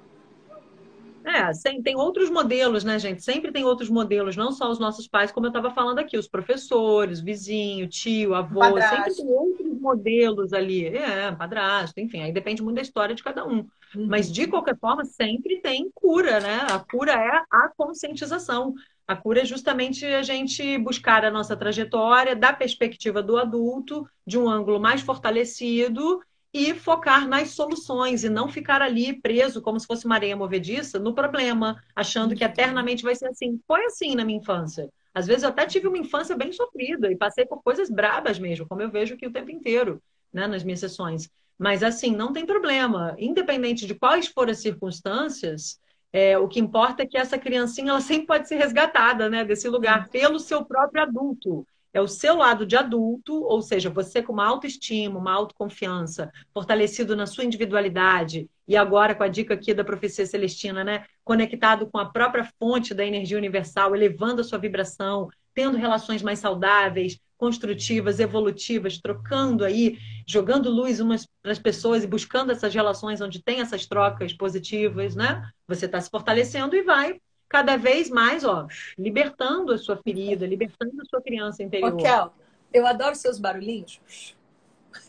É, 1.27 1.51
tem 1.83 1.97
outros 1.97 2.31
modelos, 2.31 2.85
né, 2.85 3.01
gente? 3.01 3.25
Sempre 3.25 3.51
tem 3.51 3.65
outros 3.65 3.91
modelos, 3.91 4.37
não 4.37 4.53
só 4.53 4.71
os 4.71 4.79
nossos 4.79 5.09
pais, 5.09 5.33
como 5.33 5.47
eu 5.47 5.49
estava 5.49 5.71
falando 5.71 5.99
aqui, 5.99 6.17
os 6.17 6.29
professores, 6.29 7.19
vizinho, 7.19 7.89
tio, 7.89 8.33
avô, 8.33 8.61
padrasto. 8.61 8.97
sempre 8.97 9.15
tem 9.17 9.35
outros 9.35 9.66
modelos 9.87 10.53
ali. 10.53 10.87
É, 10.87 11.31
padrasto, 11.33 12.01
enfim, 12.01 12.21
aí 12.21 12.33
depende 12.33 12.63
muito 12.63 12.77
da 12.77 12.83
história 12.83 13.15
de 13.15 13.23
cada 13.23 13.47
um. 13.47 13.67
Uhum. 13.95 14.07
Mas, 14.09 14.31
de 14.31 14.47
qualquer 14.47 14.77
forma, 14.79 15.05
sempre 15.05 15.61
tem 15.61 15.91
cura, 15.95 16.41
né? 16.41 16.67
A 16.69 16.79
cura 16.79 17.13
é 17.13 17.43
a 17.51 17.71
conscientização. 17.77 18.75
A 19.07 19.15
cura 19.15 19.43
é 19.43 19.45
justamente 19.45 20.05
a 20.05 20.23
gente 20.23 20.77
buscar 20.79 21.25
a 21.25 21.31
nossa 21.31 21.57
trajetória 21.57 22.35
da 22.35 22.53
perspectiva 22.53 23.23
do 23.23 23.37
adulto, 23.37 24.05
de 24.27 24.37
um 24.37 24.49
ângulo 24.49 24.81
mais 24.81 25.01
fortalecido 25.01 26.21
e 26.53 26.75
focar 26.75 27.29
nas 27.29 27.51
soluções 27.51 28.25
e 28.25 28.29
não 28.29 28.49
ficar 28.49 28.83
ali 28.83 29.21
preso 29.21 29.63
como 29.63 29.79
se 29.79 29.87
fosse 29.87 30.07
uma 30.07 30.17
areia 30.17 30.37
movediça 30.37 30.99
no 30.99 31.15
problema, 31.15 31.81
achando 31.95 32.35
que 32.35 32.43
eternamente 32.43 33.05
vai 33.05 33.15
ser 33.15 33.29
assim. 33.29 33.61
Foi 33.67 33.85
assim 33.85 34.17
na 34.17 34.25
minha 34.25 34.39
infância. 34.41 34.89
Às 35.17 35.27
vezes 35.27 35.45
eu 35.45 35.49
até 35.49 35.65
tive 35.65 35.89
uma 35.89 35.97
infância 35.97 36.37
bem 36.37 36.53
sofrida 36.53 37.11
e 37.11 37.17
passei 37.17 37.47
por 37.47 37.63
coisas 37.63 37.89
brabas 37.89 38.39
mesmo, 38.39 38.69
como 38.69 38.83
eu 38.83 38.91
vejo 38.91 39.15
aqui 39.15 39.27
o 39.27 39.33
tempo 39.33 39.51
inteiro, 39.51 40.03
né, 40.31 40.47
nas 40.47 40.63
minhas 40.63 40.81
sessões. 40.81 41.31
Mas 41.59 41.83
assim, 41.83 42.15
não 42.15 42.35
tem 42.35 42.45
problema. 42.45 43.17
Independente 43.19 43.87
de 43.87 43.95
quais 43.95 44.27
forem 44.27 44.53
as 44.53 44.59
circunstâncias, 44.59 45.81
é, 46.13 46.37
o 46.37 46.47
que 46.47 46.61
importa 46.61 47.03
é 47.03 47.07
que 47.07 47.17
essa 47.17 47.39
criancinha 47.39 47.93
ela 47.93 48.01
sempre 48.03 48.27
pode 48.27 48.47
ser 48.47 48.57
resgatada 48.57 49.31
né, 49.31 49.43
desse 49.43 49.67
lugar 49.71 50.11
pelo 50.11 50.39
seu 50.39 50.63
próprio 50.67 51.03
adulto 51.03 51.67
é 51.97 52.01
o 52.01 52.07
seu 52.07 52.37
lado 52.37 52.67
de 52.67 52.77
adulto, 52.77 53.43
ou 53.45 53.63
seja, 53.63 53.89
você 53.89 54.23
com 54.23 54.35
uma 54.35 54.47
autoestima, 54.47 55.19
uma 55.19 55.33
autoconfiança, 55.33 56.31
fortalecido 56.53 57.17
na 57.17 57.27
sua 57.27 57.45
individualidade, 57.45 58.51
e 58.69 58.77
agora 58.77 59.15
com 59.15 59.23
a 59.23 59.29
dica 59.29 59.55
aqui 59.55 59.73
da 59.73 59.83
profecia 59.83 60.27
celestina, 60.27 60.85
né? 60.85 61.07
Conectado 61.27 61.89
com 61.89 61.99
a 61.99 62.07
própria 62.07 62.49
fonte 62.57 62.95
da 62.95 63.05
energia 63.05 63.37
universal, 63.37 63.97
elevando 63.97 64.43
a 64.43 64.45
sua 64.45 64.61
vibração, 64.61 65.29
tendo 65.53 65.77
relações 65.77 66.23
mais 66.23 66.39
saudáveis, 66.39 67.19
construtivas, 67.37 68.21
evolutivas, 68.21 68.99
trocando 68.99 69.65
aí, 69.65 69.99
jogando 70.25 70.71
luz 70.71 71.01
umas 71.01 71.27
para 71.43 71.51
as 71.51 71.59
pessoas 71.59 72.05
e 72.05 72.07
buscando 72.07 72.53
essas 72.53 72.73
relações 72.73 73.21
onde 73.21 73.43
tem 73.43 73.61
essas 73.61 73.87
trocas 73.87 74.33
positivas, 74.33 75.17
né? 75.17 75.43
Você 75.67 75.87
está 75.87 76.01
se 76.01 76.09
fortalecendo 76.09 76.77
e 76.77 76.83
vai 76.83 77.21
cada 77.49 77.77
vez 77.77 78.09
mais, 78.09 78.45
ó, 78.45 78.69
libertando 78.97 79.73
a 79.73 79.79
sua 79.79 79.97
ferida, 79.97 80.47
libertando 80.47 81.03
a 81.03 81.05
sua 81.05 81.21
criança 81.21 81.61
interior. 81.61 81.97
Kel, 81.97 82.33
eu 82.73 82.87
adoro 82.87 83.17
seus 83.17 83.39
barulhinhos. 83.39 84.36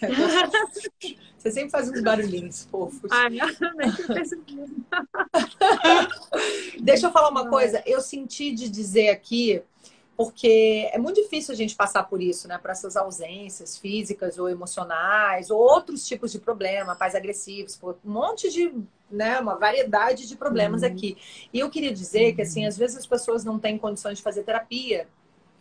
Você 1.37 1.51
sempre 1.51 1.69
faz 1.69 1.89
uns 1.89 2.01
barulhinhos 2.01 2.67
fofos. 2.69 3.11
Ai, 3.11 3.29
Deixa 6.81 7.07
eu 7.07 7.11
falar 7.11 7.29
uma 7.29 7.47
coisa. 7.47 7.81
Eu 7.85 8.01
senti 8.01 8.51
de 8.51 8.69
dizer 8.69 9.09
aqui 9.09 9.63
porque 10.17 10.89
é 10.91 10.97
muito 10.97 11.21
difícil 11.21 11.53
a 11.53 11.55
gente 11.55 11.75
passar 11.75 12.03
por 12.03 12.23
isso, 12.23 12.47
né? 12.47 12.57
Por 12.57 12.71
essas 12.71 12.97
ausências 12.97 13.77
físicas 13.77 14.39
ou 14.39 14.49
emocionais, 14.49 15.51
ou 15.51 15.59
outros 15.59 16.07
tipos 16.07 16.31
de 16.31 16.39
problema, 16.39 16.95
pais 16.95 17.13
agressivos, 17.13 17.75
por 17.75 17.99
um 18.03 18.11
monte 18.11 18.49
de, 18.49 18.73
né? 19.11 19.39
Uma 19.39 19.55
variedade 19.55 20.27
de 20.27 20.35
problemas 20.35 20.81
uhum. 20.81 20.87
aqui. 20.87 21.15
E 21.53 21.59
eu 21.59 21.69
queria 21.69 21.93
dizer 21.93 22.33
que, 22.33 22.41
assim, 22.41 22.65
às 22.65 22.75
vezes 22.75 22.97
as 22.97 23.05
pessoas 23.05 23.45
não 23.45 23.59
têm 23.59 23.77
condições 23.77 24.17
de 24.17 24.23
fazer 24.23 24.41
terapia 24.41 25.07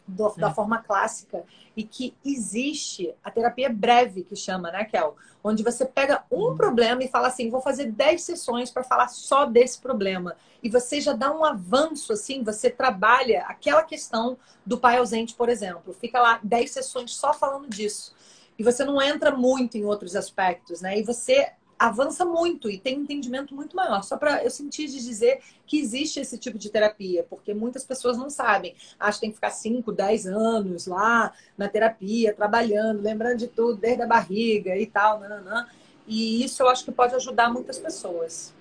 do, 0.06 0.34
da 0.36 0.52
forma 0.52 0.78
clássica 0.78 1.44
e 1.76 1.82
que 1.82 2.14
existe 2.24 3.14
a 3.22 3.30
terapia 3.30 3.68
breve, 3.68 4.22
que 4.22 4.36
chama, 4.36 4.70
né, 4.70 4.84
Kel? 4.84 5.16
Onde 5.42 5.62
você 5.62 5.84
pega 5.84 6.24
um 6.30 6.48
uhum. 6.48 6.56
problema 6.56 7.02
e 7.02 7.08
fala 7.08 7.28
assim: 7.28 7.50
vou 7.50 7.60
fazer 7.60 7.90
10 7.90 8.22
sessões 8.22 8.70
para 8.70 8.84
falar 8.84 9.08
só 9.08 9.44
desse 9.44 9.80
problema. 9.80 10.36
E 10.62 10.68
você 10.68 11.00
já 11.00 11.12
dá 11.12 11.32
um 11.32 11.44
avanço, 11.44 12.12
assim, 12.12 12.42
você 12.42 12.70
trabalha 12.70 13.44
aquela 13.46 13.82
questão 13.82 14.36
do 14.64 14.78
pai 14.78 14.98
ausente, 14.98 15.34
por 15.34 15.48
exemplo. 15.48 15.92
Fica 15.92 16.20
lá 16.20 16.40
10 16.42 16.70
sessões 16.70 17.14
só 17.14 17.32
falando 17.32 17.68
disso. 17.68 18.14
E 18.58 18.62
você 18.62 18.84
não 18.84 19.00
entra 19.00 19.30
muito 19.30 19.76
em 19.76 19.84
outros 19.84 20.16
aspectos, 20.16 20.80
né? 20.80 20.98
E 20.98 21.02
você 21.02 21.52
avança 21.78 22.24
muito 22.24 22.70
e 22.70 22.78
tem 22.78 22.98
um 22.98 23.02
entendimento 23.02 23.54
muito 23.54 23.76
maior. 23.76 24.02
Só 24.02 24.16
para 24.16 24.42
eu 24.42 24.50
sentir 24.50 24.86
de 24.88 25.02
dizer 25.02 25.40
que 25.66 25.78
existe 25.78 26.20
esse 26.20 26.38
tipo 26.38 26.58
de 26.58 26.70
terapia, 26.70 27.24
porque 27.28 27.52
muitas 27.52 27.84
pessoas 27.84 28.16
não 28.16 28.30
sabem. 28.30 28.74
Acham 28.98 29.14
que 29.14 29.20
tem 29.20 29.30
que 29.30 29.36
ficar 29.36 29.50
5, 29.50 29.92
10 29.92 30.26
anos 30.26 30.86
lá 30.86 31.32
na 31.56 31.68
terapia, 31.68 32.34
trabalhando, 32.34 33.02
lembrando 33.02 33.38
de 33.38 33.48
tudo, 33.48 33.76
desde 33.76 34.02
a 34.02 34.06
barriga 34.06 34.76
e 34.76 34.86
tal, 34.86 35.20
nananã. 35.20 35.66
E 36.06 36.44
isso 36.44 36.62
eu 36.62 36.68
acho 36.68 36.84
que 36.84 36.92
pode 36.92 37.14
ajudar 37.14 37.52
muitas 37.52 37.78
pessoas. 37.78 38.54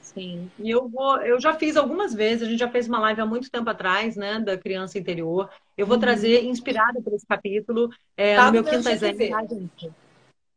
Sim, 0.00 0.50
e 0.58 0.70
eu 0.70 0.88
vou, 0.88 1.18
eu 1.18 1.38
já 1.38 1.52
fiz 1.52 1.76
algumas 1.76 2.14
vezes, 2.14 2.42
a 2.42 2.50
gente 2.50 2.58
já 2.58 2.70
fez 2.70 2.88
uma 2.88 2.98
live 3.00 3.20
há 3.20 3.26
muito 3.26 3.50
tempo 3.50 3.68
atrás, 3.68 4.16
né, 4.16 4.40
da 4.40 4.56
criança 4.56 4.98
interior. 4.98 5.50
Eu 5.76 5.86
vou 5.86 5.96
uhum. 5.96 6.00
trazer, 6.00 6.42
inspirada 6.44 7.02
por 7.02 7.12
esse 7.12 7.26
capítulo, 7.26 7.90
é, 8.16 8.34
tá 8.34 8.46
no 8.46 8.52
meu 8.52 8.64
quinta 8.64 8.84
tá, 8.84 8.96
gente? 8.96 9.92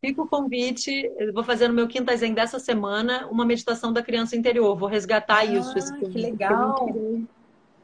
Fica 0.02 0.22
o 0.22 0.28
convite, 0.28 1.12
eu 1.18 1.34
vou 1.34 1.44
fazer 1.44 1.68
no 1.68 1.74
meu 1.74 1.88
quinta 1.88 2.16
zen 2.16 2.34
dessa 2.34 2.58
semana 2.58 3.28
uma 3.28 3.46
meditação 3.46 3.92
da 3.92 4.02
criança 4.02 4.36
interior. 4.36 4.78
Vou 4.78 4.88
resgatar 4.88 5.40
ah, 5.40 5.46
isso. 5.46 5.78
Esse 5.78 5.94
que 5.94 6.18
legal. 6.18 6.90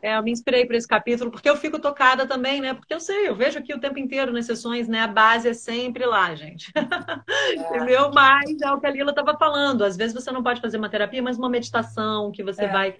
É, 0.01 0.17
eu 0.17 0.23
me 0.23 0.31
inspirei 0.31 0.65
para 0.65 0.77
esse 0.77 0.87
capítulo, 0.87 1.31
porque 1.31 1.49
eu 1.49 1.57
fico 1.57 1.79
tocada 1.79 2.27
também, 2.27 2.61
né? 2.61 2.73
Porque 2.73 2.93
eu 2.93 2.99
sei, 2.99 3.27
eu 3.27 3.35
vejo 3.35 3.57
aqui 3.57 3.73
o 3.73 3.79
tempo 3.79 3.97
inteiro 3.97 4.31
nas 4.31 4.45
sessões, 4.45 4.87
né? 4.87 5.01
A 5.01 5.07
base 5.07 5.49
é 5.49 5.53
sempre 5.53 6.05
lá, 6.05 6.33
gente. 6.35 6.71
É. 7.47 7.55
Entendeu? 7.55 8.11
Mas 8.13 8.61
é 8.61 8.71
o 8.71 8.79
que 8.79 8.87
a 8.87 8.89
Lila 8.89 9.09
estava 9.09 9.37
falando. 9.37 9.83
Às 9.83 9.97
vezes 9.97 10.13
você 10.13 10.31
não 10.31 10.43
pode 10.43 10.61
fazer 10.61 10.77
uma 10.77 10.89
terapia, 10.89 11.21
mas 11.21 11.37
uma 11.37 11.49
meditação 11.49 12.31
que 12.31 12.43
você 12.43 12.65
é. 12.65 12.67
vai. 12.67 12.95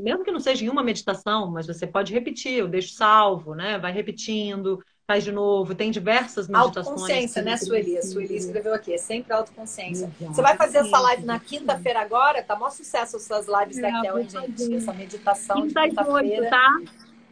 Mesmo 0.00 0.24
que 0.24 0.32
não 0.32 0.40
seja 0.40 0.64
em 0.64 0.68
uma 0.68 0.82
meditação, 0.82 1.50
mas 1.50 1.66
você 1.66 1.86
pode 1.86 2.12
repetir, 2.12 2.54
eu 2.54 2.68
deixo 2.68 2.94
salvo, 2.94 3.54
né? 3.54 3.78
Vai 3.78 3.92
repetindo 3.92 4.82
faz 5.06 5.22
de 5.22 5.32
novo, 5.32 5.74
tem 5.74 5.90
diversas 5.90 6.48
meditações. 6.48 6.86
Autoconsciência, 6.86 7.42
né, 7.42 7.56
Sueli? 7.56 7.98
A 7.98 8.02
Sueli 8.02 8.36
escreveu 8.36 8.74
aqui, 8.74 8.94
é 8.94 8.98
sempre 8.98 9.32
autoconsciência. 9.32 10.10
Exato. 10.18 10.34
Você 10.34 10.42
vai 10.42 10.56
fazer 10.56 10.78
essa 10.78 10.98
live 10.98 11.24
na 11.24 11.38
quinta-feira 11.38 12.00
agora? 12.00 12.42
Tá 12.42 12.56
maior 12.56 12.70
sucesso 12.70 13.16
essas 13.16 13.46
lives 13.46 13.78
é, 13.78 13.82
da 13.82 14.00
Kel, 14.00 14.28
gente? 14.28 14.74
Essa 14.74 14.92
meditação 14.92 15.62
quinta 15.62 15.82
de 15.82 15.88
quinta-feira. 15.90 16.50
Tá? 16.50 16.80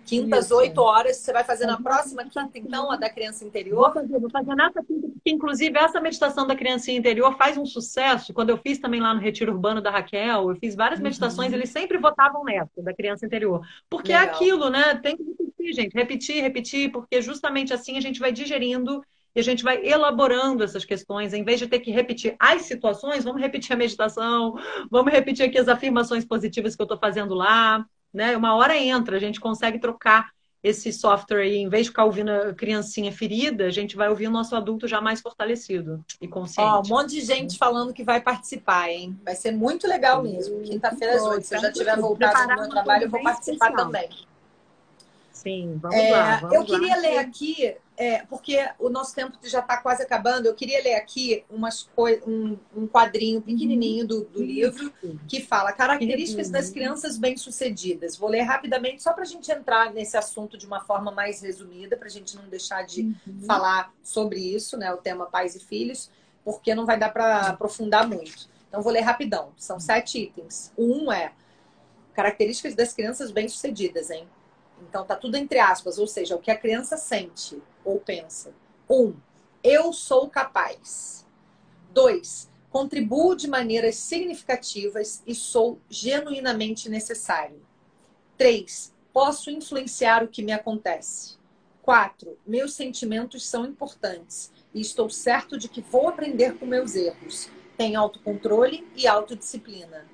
Quintas, 0.05 0.47
Isso. 0.47 0.57
8 0.57 0.81
horas. 0.81 1.17
Você 1.17 1.33
vai 1.33 1.45
fazer 1.45 1.67
na 1.67 1.81
próxima 1.81 2.25
quinta, 2.25 2.59
então, 2.59 2.91
a 2.91 2.97
da 2.97 3.09
criança 3.09 3.45
interior? 3.45 3.93
Vou 3.93 3.93
fazer, 3.93 4.19
vou 4.19 4.31
fazer 4.31 4.55
nessa 4.55 4.83
quinta, 4.83 5.09
porque, 5.09 5.31
inclusive, 5.31 5.79
essa 5.79 6.01
meditação 6.01 6.47
da 6.47 6.57
criança 6.57 6.91
interior 6.91 7.37
faz 7.37 7.57
um 7.57 7.65
sucesso. 7.65 8.35
Quando 8.35 8.51
eu 8.51 8.59
fiz 8.59 8.79
também 8.79 9.01
lá 9.01 9.15
no 9.15 9.21
Retiro 9.21 9.53
Urbano 9.53 9.81
da 9.81 9.91
Raquel, 9.91 10.51
eu 10.51 10.57
fiz 10.57 10.75
várias 10.75 10.99
uhum. 10.99 11.05
meditações, 11.05 11.53
eles 11.53 11.71
sempre 11.71 11.99
votavam 11.99 12.45
nessa, 12.45 12.83
da 12.83 12.95
criança 12.95 13.25
interior. 13.25 13.67
Porque 13.89 14.13
é 14.13 14.19
Legal. 14.19 14.35
é 14.35 14.37
aquilo, 14.37 14.71
né? 14.71 14.95
Tem 14.97 15.17
que 15.17 15.23
repetir, 15.23 15.73
gente. 15.75 15.95
Repetir, 15.95 16.43
repetir, 16.43 16.93
porque 16.93 17.23
justamente 17.23 17.73
assim 17.73 17.97
a 17.97 18.01
gente 18.01 18.21
vai 18.21 18.33
digerindo 18.33 19.03
e 19.35 19.41
a 19.41 19.43
gente 19.43 19.65
vai 19.65 19.85
elaborando 19.85 20.63
essas 20.63 20.85
questões, 20.85 21.33
em 21.33 21.43
vez 21.43 21.59
de 21.59 21.67
ter 21.67 21.81
que 21.81 21.91
repetir 21.91 22.37
as 22.39 22.63
situações, 22.63 23.25
vamos 23.25 23.41
repetir 23.41 23.73
a 23.73 23.79
meditação, 23.79 24.55
vamos 24.91 25.13
repetir 25.13 25.47
aqui 25.47 25.59
as 25.59 25.69
afirmações 25.69 26.25
positivas 26.25 26.77
que 26.77 26.83
eu 26.83 26.85
estou 26.85 26.99
fazendo 26.99 27.35
lá, 27.35 27.85
né? 28.13 28.37
Uma 28.37 28.55
hora 28.55 28.77
entra, 28.77 29.17
a 29.17 29.21
gente 29.21 29.41
consegue 29.41 29.79
trocar 29.79 30.31
esse 30.63 30.93
software 30.93 31.43
aí, 31.43 31.57
em 31.57 31.69
vez 31.69 31.85
de 31.85 31.91
ficar 31.91 32.05
ouvindo 32.05 32.31
a 32.31 32.55
criancinha 32.55 33.11
ferida, 33.11 33.67
a 33.67 33.71
gente 33.71 33.97
vai 33.97 34.09
ouvir 34.09 34.29
o 34.29 34.31
nosso 34.31 34.55
adulto 34.55 34.87
já 34.87 35.01
mais 35.01 35.21
fortalecido 35.21 36.05
e 36.21 36.29
consciente. 36.29 36.71
Ó, 36.71 36.83
um 36.83 36.89
monte 36.89 37.11
de 37.11 37.21
gente 37.21 37.59
falando 37.59 37.93
que 37.93 38.05
vai 38.05 38.21
participar, 38.21 38.89
hein? 38.89 39.19
Vai 39.25 39.35
ser 39.35 39.51
muito 39.51 39.89
legal 39.89 40.23
mesmo. 40.23 40.61
Quinta-feira 40.61 41.17
às 41.17 41.23
oito. 41.23 41.47
Se 41.47 41.57
eu 41.57 41.61
já 41.61 41.73
tiver 41.73 41.97
voltado 41.97 42.49
no 42.49 42.61
meu 42.61 42.69
trabalho, 42.69 43.05
eu 43.05 43.11
vou 43.11 43.23
participar 43.23 43.71
especial. 43.71 43.87
também. 43.87 44.09
Sim, 45.43 45.77
vamos 45.83 45.97
é, 45.97 46.11
lá. 46.13 46.37
Vamos 46.37 46.55
eu 46.55 46.65
queria 46.65 46.95
lá. 46.95 47.03
ler 47.03 47.19
aqui, 47.19 47.77
é, 47.97 48.25
porque 48.27 48.65
o 48.79 48.89
nosso 48.89 49.13
tempo 49.13 49.37
já 49.43 49.59
está 49.59 49.77
quase 49.77 50.01
acabando, 50.01 50.47
eu 50.47 50.55
queria 50.55 50.81
ler 50.81 50.95
aqui 50.95 51.45
umas 51.51 51.89
um, 52.25 52.57
um 52.77 52.87
quadrinho 52.87 53.43
pequenininho 53.43 54.07
do, 54.07 54.25
do 54.25 54.41
livro 54.41 54.93
que 55.27 55.41
fala 55.41 55.73
características 55.73 56.49
das 56.49 56.71
crianças 56.71 57.19
bem-sucedidas. 57.19 58.17
Vou 58.17 58.29
ler 58.29 58.43
rapidamente 58.43 59.03
só 59.03 59.13
para 59.13 59.25
a 59.25 59.27
gente 59.27 59.51
entrar 59.51 59.93
nesse 59.93 60.17
assunto 60.17 60.57
de 60.57 60.65
uma 60.65 60.81
forma 60.85 61.11
mais 61.11 61.43
resumida, 61.43 61.97
para 61.97 62.07
a 62.07 62.11
gente 62.11 62.37
não 62.37 62.49
deixar 62.49 62.85
de 62.85 63.03
uhum. 63.27 63.41
falar 63.45 63.93
sobre 64.03 64.39
isso, 64.39 64.77
né, 64.77 64.93
o 64.93 64.99
tema 64.99 65.27
pais 65.27 65.57
e 65.57 65.61
filhos, 65.61 66.09
porque 66.45 66.73
não 66.73 66.87
vai 66.87 66.97
dar 66.97 67.13
para 67.13 67.49
aprofundar 67.49 68.09
muito. 68.09 68.49
Então, 68.69 68.81
vou 68.81 68.93
ler 68.93 69.01
rapidão. 69.01 69.53
São 69.57 69.79
sete 69.81 70.19
itens. 70.19 70.73
O 70.77 71.05
um 71.05 71.13
é 71.13 71.33
características 72.15 72.75
das 72.75 72.93
crianças 72.93 73.31
bem-sucedidas, 73.31 74.09
hein? 74.11 74.27
Então 74.89 75.05
tá 75.05 75.17
tudo 75.17 75.37
entre 75.37 75.59
aspas, 75.59 75.99
ou 75.99 76.07
seja, 76.07 76.37
o 76.37 76.41
que 76.41 76.51
a 76.51 76.59
criança 76.59 76.97
sente 76.97 77.61
ou 77.85 77.99
pensa. 78.01 78.53
Um, 78.89 79.15
eu 79.63 79.93
sou 79.93 80.29
capaz. 80.29 81.27
Dois, 81.93 82.51
contribuo 82.71 83.37
de 83.37 83.49
maneiras 83.49 83.97
significativas 83.97 85.23
e 85.27 85.35
sou 85.35 85.79
genuinamente 85.89 86.89
necessário. 86.89 87.65
Três, 88.37 88.93
posso 89.13 89.51
influenciar 89.51 90.25
o 90.25 90.29
que 90.29 90.43
me 90.43 90.53
acontece. 90.53 91.37
Quatro, 91.83 92.39
meus 92.47 92.75
sentimentos 92.75 93.47
são 93.47 93.67
importantes 93.67 94.53
e 94.73 94.81
estou 94.81 95.11
certo 95.11 95.59
de 95.59 95.69
que 95.69 95.81
vou 95.81 96.09
aprender 96.09 96.57
com 96.59 96.65
meus 96.65 96.95
erros. 96.95 97.51
Tenho 97.77 98.01
autocontrole 98.01 98.87
e 98.95 99.07
autodisciplina. 99.07 100.07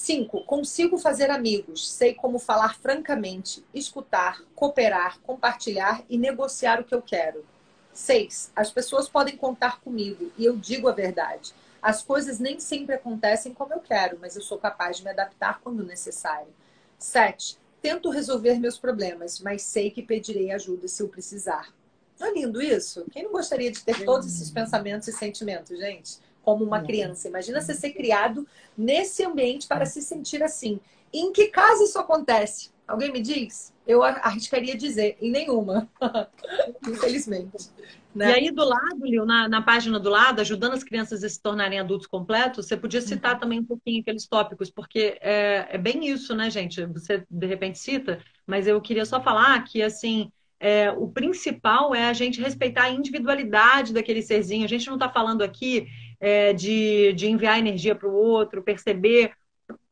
Cinco, 0.00 0.44
consigo 0.44 0.96
fazer 0.96 1.28
amigos, 1.28 1.90
sei 1.90 2.14
como 2.14 2.38
falar 2.38 2.78
francamente, 2.78 3.64
escutar, 3.74 4.40
cooperar, 4.54 5.18
compartilhar 5.22 6.04
e 6.08 6.16
negociar 6.16 6.80
o 6.80 6.84
que 6.84 6.94
eu 6.94 7.02
quero. 7.02 7.44
Seis, 7.92 8.52
as 8.54 8.70
pessoas 8.70 9.08
podem 9.08 9.36
contar 9.36 9.80
comigo 9.80 10.30
e 10.38 10.44
eu 10.44 10.56
digo 10.56 10.88
a 10.88 10.92
verdade. 10.92 11.52
As 11.82 12.00
coisas 12.00 12.38
nem 12.38 12.60
sempre 12.60 12.94
acontecem 12.94 13.52
como 13.52 13.74
eu 13.74 13.80
quero, 13.80 14.16
mas 14.20 14.36
eu 14.36 14.40
sou 14.40 14.56
capaz 14.56 14.98
de 14.98 15.02
me 15.02 15.10
adaptar 15.10 15.60
quando 15.60 15.84
necessário. 15.84 16.54
Sete, 16.96 17.58
tento 17.82 18.08
resolver 18.08 18.60
meus 18.60 18.78
problemas, 18.78 19.40
mas 19.40 19.62
sei 19.62 19.90
que 19.90 20.00
pedirei 20.00 20.52
ajuda 20.52 20.86
se 20.86 21.02
eu 21.02 21.08
precisar. 21.08 21.74
Não 22.20 22.28
é 22.28 22.32
lindo 22.34 22.62
isso? 22.62 23.04
Quem 23.10 23.24
não 23.24 23.32
gostaria 23.32 23.72
de 23.72 23.82
ter 23.82 24.04
todos 24.04 24.28
esses 24.28 24.48
pensamentos 24.48 25.08
e 25.08 25.12
sentimentos, 25.12 25.76
gente? 25.76 26.18
Como 26.48 26.64
uma 26.64 26.80
criança. 26.80 27.28
Imagina 27.28 27.60
você 27.60 27.74
ser 27.74 27.90
criado 27.90 28.46
nesse 28.76 29.22
ambiente 29.22 29.68
para 29.68 29.84
se 29.84 30.00
sentir 30.00 30.42
assim. 30.42 30.80
Em 31.12 31.30
que 31.30 31.48
caso 31.48 31.84
isso 31.84 31.98
acontece? 31.98 32.70
Alguém 32.86 33.12
me 33.12 33.20
diz? 33.20 33.70
Eu 33.86 34.02
arriscaria 34.02 34.74
dizer, 34.74 35.18
em 35.20 35.30
nenhuma. 35.30 35.86
Infelizmente. 36.88 37.68
Né? 38.14 38.30
E 38.30 38.34
aí, 38.34 38.50
do 38.50 38.64
lado, 38.64 39.04
Lil, 39.04 39.26
na, 39.26 39.46
na, 39.46 39.60
página 39.60 40.00
do 40.00 40.08
lado, 40.08 40.40
ajudando 40.40 40.72
as 40.72 40.82
crianças 40.82 41.22
a 41.22 41.28
se 41.28 41.38
tornarem 41.38 41.78
adultos 41.78 42.06
completos, 42.06 42.66
você 42.66 42.78
podia 42.78 43.02
citar 43.02 43.34
uhum. 43.34 43.40
também 43.40 43.60
um 43.60 43.64
pouquinho 43.64 44.00
aqueles 44.00 44.26
tópicos, 44.26 44.70
porque 44.70 45.18
é, 45.20 45.66
é, 45.68 45.76
bem 45.76 46.08
isso, 46.08 46.34
né, 46.34 46.48
gente? 46.48 46.82
Você 46.86 47.26
de 47.30 47.46
repente 47.46 47.78
cita, 47.78 48.22
mas 48.46 48.66
eu 48.66 48.80
queria 48.80 49.04
só 49.04 49.22
falar 49.22 49.62
que, 49.64 49.82
assim, 49.82 50.32
é, 50.58 50.90
o 50.90 51.08
principal 51.08 51.94
é 51.94 52.08
a 52.08 52.12
gente 52.14 52.40
respeitar 52.40 52.84
a 52.84 52.90
individualidade 52.90 53.92
daquele 53.92 54.22
serzinho. 54.22 54.64
A 54.64 54.68
gente 54.68 54.86
não 54.86 54.94
está 54.94 55.10
falando 55.10 55.42
aqui 55.42 55.86
é, 56.20 56.52
de, 56.52 57.12
de 57.14 57.28
enviar 57.28 57.58
energia 57.58 57.94
para 57.94 58.08
o 58.08 58.14
outro, 58.14 58.62
perceber, 58.62 59.32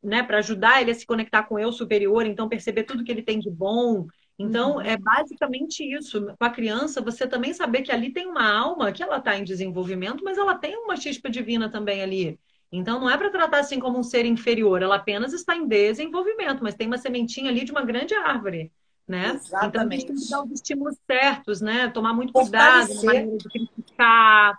né, 0.03 0.23
para 0.23 0.39
ajudar 0.39 0.81
ele 0.81 0.91
a 0.91 0.95
se 0.95 1.07
conectar 1.07 1.43
com 1.45 1.57
o 1.57 1.59
eu 1.59 1.73
superior, 1.73 2.27
então 2.27 2.49
perceber 2.49 2.85
tudo 2.85 3.05
que 3.05 3.11
ele 3.11 3.23
tem 3.23 3.39
de 3.39 3.51
bom 3.51 4.07
Então, 4.39 4.75
Uhum. 4.75 4.81
é 4.83 4.97
basicamente 4.99 5.83
isso. 5.83 6.27
Com 6.39 6.45
a 6.45 6.51
criança, 6.51 7.01
você 7.01 7.27
também 7.27 7.55
saber 7.55 7.81
que 7.83 7.91
ali 7.91 8.13
tem 8.13 8.27
uma 8.27 8.47
alma, 8.47 8.93
que 8.93 9.03
ela 9.03 9.17
está 9.17 9.35
em 9.37 9.45
desenvolvimento, 9.45 10.23
mas 10.23 10.37
ela 10.39 10.55
tem 10.55 10.77
uma 10.77 10.97
chispa 10.97 11.31
divina 11.31 11.71
também 11.71 12.03
ali. 12.03 12.39
Então, 12.71 13.01
não 13.01 13.09
é 13.09 13.17
para 13.17 13.31
tratar 13.31 13.61
assim 13.61 13.79
como 13.81 13.99
um 13.99 14.03
ser 14.03 14.27
inferior, 14.27 14.83
ela 14.83 14.97
apenas 14.97 15.33
está 15.33 15.57
em 15.57 15.67
desenvolvimento, 15.67 16.63
mas 16.63 16.75
tem 16.75 16.87
uma 16.87 16.99
sementinha 16.99 17.51
ali 17.51 17.65
de 17.65 17.73
uma 17.73 17.83
grande 17.85 18.15
árvore, 18.15 18.71
né? 19.09 19.41
Então, 19.61 19.81
a 19.83 19.85
gente 19.89 20.05
tem 20.07 20.17
que 20.17 20.29
dar 20.29 20.43
os 20.43 20.51
estímulos 20.51 20.97
certos, 21.11 21.61
né? 21.63 21.89
Tomar 21.89 22.13
muito 22.13 22.35
cuidado 22.35 22.95
de 23.39 23.49
criticar, 23.51 24.59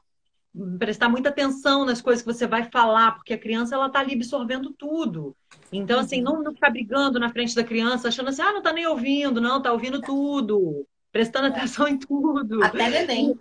prestar 0.77 1.09
muita 1.09 1.29
atenção 1.29 1.85
nas 1.85 2.01
coisas 2.01 2.23
que 2.23 2.31
você 2.31 2.47
vai 2.47 2.63
falar, 2.63 3.13
porque 3.13 3.33
a 3.33 3.37
criança 3.37 3.75
ela 3.75 3.89
tá 3.89 3.99
ali 3.99 4.13
absorvendo 4.13 4.71
tudo. 4.71 5.35
Então, 5.71 5.99
assim, 5.99 6.21
não, 6.21 6.41
não 6.41 6.53
ficar 6.53 6.69
brigando 6.69 7.19
na 7.19 7.29
frente 7.29 7.55
da 7.55 7.63
criança, 7.63 8.07
achando 8.07 8.29
assim, 8.29 8.41
ah, 8.41 8.53
não 8.53 8.61
tá 8.61 8.71
nem 8.71 8.87
ouvindo, 8.87 9.41
não, 9.41 9.61
tá 9.61 9.71
ouvindo 9.71 10.01
tudo, 10.01 10.85
prestando 11.11 11.47
atenção 11.47 11.87
em 11.87 11.97
tudo. 11.97 12.63
Até 12.63 12.89
neném. 12.89 13.37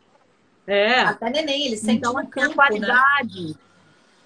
É. 0.66 1.00
Até 1.00 1.30
neném, 1.30 1.66
ele 1.66 1.76
sente 1.76 1.98
então, 1.98 2.12
no 2.12 2.18
assim, 2.20 2.30
campo, 2.30 2.52
a 2.52 2.54
qualidade. 2.54 3.48
Né? 3.48 3.54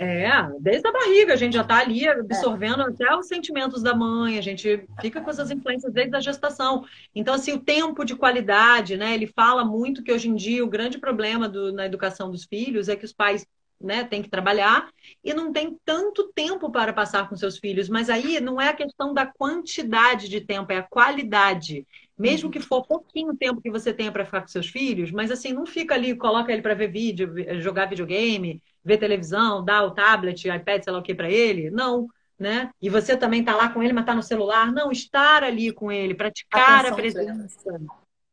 É, 0.02 0.30
desde 0.58 0.88
a 0.88 0.92
barriga 0.92 1.34
a 1.34 1.36
gente 1.36 1.52
já 1.52 1.60
está 1.60 1.80
ali 1.80 2.08
absorvendo 2.08 2.80
é. 2.80 2.84
até 2.86 3.14
os 3.14 3.26
sentimentos 3.26 3.82
da 3.82 3.94
mãe, 3.94 4.38
a 4.38 4.40
gente 4.40 4.82
fica 4.98 5.20
com 5.20 5.28
essas 5.28 5.50
influências 5.50 5.92
desde 5.92 6.16
a 6.16 6.20
gestação. 6.20 6.86
Então, 7.14 7.34
assim, 7.34 7.52
o 7.52 7.60
tempo 7.60 8.02
de 8.02 8.16
qualidade, 8.16 8.96
né? 8.96 9.12
Ele 9.12 9.26
fala 9.26 9.62
muito 9.62 10.02
que 10.02 10.10
hoje 10.10 10.30
em 10.30 10.34
dia 10.34 10.64
o 10.64 10.70
grande 10.70 10.96
problema 10.96 11.46
do, 11.46 11.70
na 11.70 11.84
educação 11.84 12.30
dos 12.30 12.44
filhos 12.44 12.88
é 12.88 12.96
que 12.96 13.04
os 13.04 13.12
pais 13.12 13.46
né, 13.78 14.02
têm 14.02 14.22
que 14.22 14.30
trabalhar 14.30 14.88
e 15.22 15.34
não 15.34 15.52
tem 15.52 15.76
tanto 15.84 16.32
tempo 16.32 16.70
para 16.70 16.94
passar 16.94 17.28
com 17.28 17.36
seus 17.36 17.58
filhos. 17.58 17.90
Mas 17.90 18.08
aí 18.08 18.40
não 18.40 18.58
é 18.58 18.68
a 18.68 18.74
questão 18.74 19.12
da 19.12 19.26
quantidade 19.26 20.30
de 20.30 20.40
tempo, 20.40 20.72
é 20.72 20.78
a 20.78 20.82
qualidade. 20.82 21.86
Mesmo 22.18 22.46
uhum. 22.46 22.52
que 22.52 22.60
for 22.60 22.86
pouquinho 22.86 23.36
tempo 23.36 23.60
que 23.60 23.70
você 23.70 23.92
tenha 23.92 24.10
para 24.10 24.24
ficar 24.24 24.40
com 24.40 24.48
seus 24.48 24.68
filhos, 24.68 25.10
mas 25.10 25.30
assim, 25.30 25.52
não 25.52 25.66
fica 25.66 25.94
ali, 25.94 26.16
coloca 26.16 26.50
ele 26.50 26.62
para 26.62 26.72
ver 26.72 26.90
vídeo, 26.90 27.34
jogar 27.60 27.84
videogame, 27.84 28.62
ver 28.84 28.98
televisão, 28.98 29.64
dar 29.64 29.84
o 29.84 29.90
tablet, 29.90 30.48
iPad, 30.48 30.82
sei 30.82 30.92
lá 30.92 30.98
o 30.98 31.02
que 31.02 31.14
para 31.14 31.30
ele. 31.30 31.70
Não, 31.70 32.08
né? 32.38 32.70
E 32.80 32.88
você 32.88 33.16
também 33.16 33.44
tá 33.44 33.54
lá 33.54 33.68
com 33.68 33.82
ele, 33.82 33.92
mas 33.92 34.06
tá 34.06 34.14
no 34.14 34.22
celular. 34.22 34.72
Não, 34.72 34.90
estar 34.90 35.44
ali 35.44 35.72
com 35.72 35.92
ele, 35.92 36.14
praticar 36.14 36.86
atenção 36.86 36.92
a 36.92 36.96
presença. 36.96 37.62
Plena. 37.62 37.86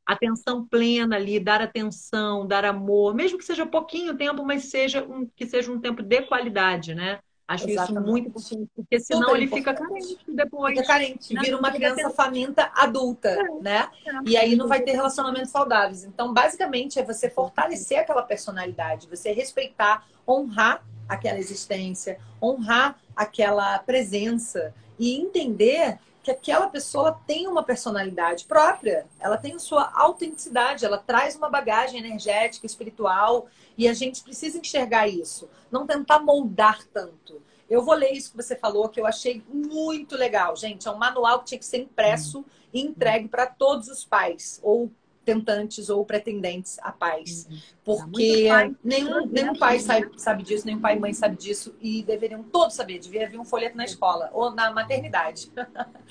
Atenção 0.05 0.65
plena 0.65 1.17
ali, 1.17 1.37
dar 1.37 1.61
atenção, 1.61 2.47
dar 2.47 2.63
amor, 2.63 3.13
mesmo 3.13 3.37
que 3.37 3.43
seja 3.43 3.65
pouquinho 3.65 4.15
tempo, 4.15 4.45
mas 4.45 4.65
seja 4.65 5.03
um, 5.03 5.27
que 5.35 5.45
seja 5.45 5.69
um 5.69 5.81
tempo 5.81 6.01
de 6.01 6.21
qualidade, 6.21 6.95
né? 6.95 7.19
Acho 7.47 7.69
Exatamente. 7.69 8.01
isso 8.01 8.11
muito 8.11 8.27
importante, 8.27 8.69
porque 8.75 8.99
senão 8.99 9.21
Super 9.21 9.35
ele 9.35 9.45
importante. 9.45 9.77
fica 9.77 9.87
carente 9.87 10.17
depois. 10.27 10.75
Fica 10.75 10.87
carente, 10.87 11.33
né? 11.33 11.41
vira 11.41 11.57
uma 11.57 11.71
criança 11.71 12.09
faminta 12.09 12.69
adulta, 12.75 13.29
é. 13.29 13.49
né? 13.61 13.89
É. 14.05 14.11
E 14.25 14.35
aí 14.35 14.55
não 14.55 14.67
vai 14.67 14.81
ter 14.81 14.91
relacionamentos 14.91 15.49
saudáveis. 15.49 16.03
Então, 16.03 16.33
basicamente, 16.33 16.99
é 16.99 17.03
você 17.03 17.29
fortalecer 17.29 17.99
aquela 17.99 18.21
personalidade, 18.21 19.07
você 19.07 19.31
respeitar, 19.31 20.05
honrar 20.27 20.83
aquela 21.07 21.39
existência, 21.39 22.19
honrar 22.41 22.99
aquela 23.15 23.79
presença 23.79 24.73
e 24.99 25.15
entender 25.15 25.99
que 26.27 26.31
aquela 26.31 26.67
pessoa 26.67 27.21
tem 27.25 27.47
uma 27.47 27.63
personalidade 27.63 28.43
própria, 28.43 29.07
ela 29.17 29.37
tem 29.37 29.57
sua 29.57 29.89
autenticidade, 29.95 30.83
ela 30.83 30.97
traz 30.97 31.37
uma 31.37 31.49
bagagem 31.49 31.97
energética, 31.97 32.65
espiritual, 32.65 33.47
e 33.77 33.87
a 33.87 33.93
gente 33.93 34.21
precisa 34.21 34.57
enxergar 34.57 35.07
isso, 35.07 35.49
não 35.71 35.87
tentar 35.87 36.19
moldar 36.19 36.85
tanto. 36.87 37.41
Eu 37.69 37.81
vou 37.81 37.95
ler 37.95 38.11
isso 38.11 38.31
que 38.31 38.35
você 38.35 38.57
falou, 38.57 38.89
que 38.89 38.99
eu 38.99 39.05
achei 39.05 39.41
muito 39.47 40.17
legal, 40.17 40.53
gente. 40.57 40.85
É 40.85 40.91
um 40.91 40.97
manual 40.97 41.39
que 41.39 41.45
tinha 41.45 41.59
que 41.59 41.65
ser 41.65 41.77
impresso 41.77 42.43
e 42.73 42.81
entregue 42.81 43.29
para 43.29 43.45
todos 43.45 43.87
os 43.87 44.03
pais, 44.03 44.59
ou 44.61 44.91
tentantes 45.27 45.89
ou 45.89 46.05
pretendentes 46.05 46.79
a 46.81 46.89
pais. 46.89 47.45
Uhum. 47.49 47.57
Porque 47.83 48.45
pai, 48.47 48.73
nenhum, 48.81 49.27
nenhum 49.27 49.53
pai 49.53 49.77
sabe, 49.77 50.09
sabe 50.15 50.41
disso, 50.41 50.65
nenhum 50.65 50.79
pai 50.79 50.95
e 50.95 50.99
mãe 50.99 51.13
sabe 51.13 51.35
disso, 51.35 51.75
e 51.81 52.01
deveriam 52.01 52.41
todos 52.43 52.77
saber. 52.77 52.97
Devia 52.97 53.27
haver 53.27 53.37
um 53.37 53.43
folheto 53.43 53.75
na 53.75 53.83
escola 53.83 54.29
ou 54.33 54.51
na 54.51 54.71
maternidade. 54.71 55.51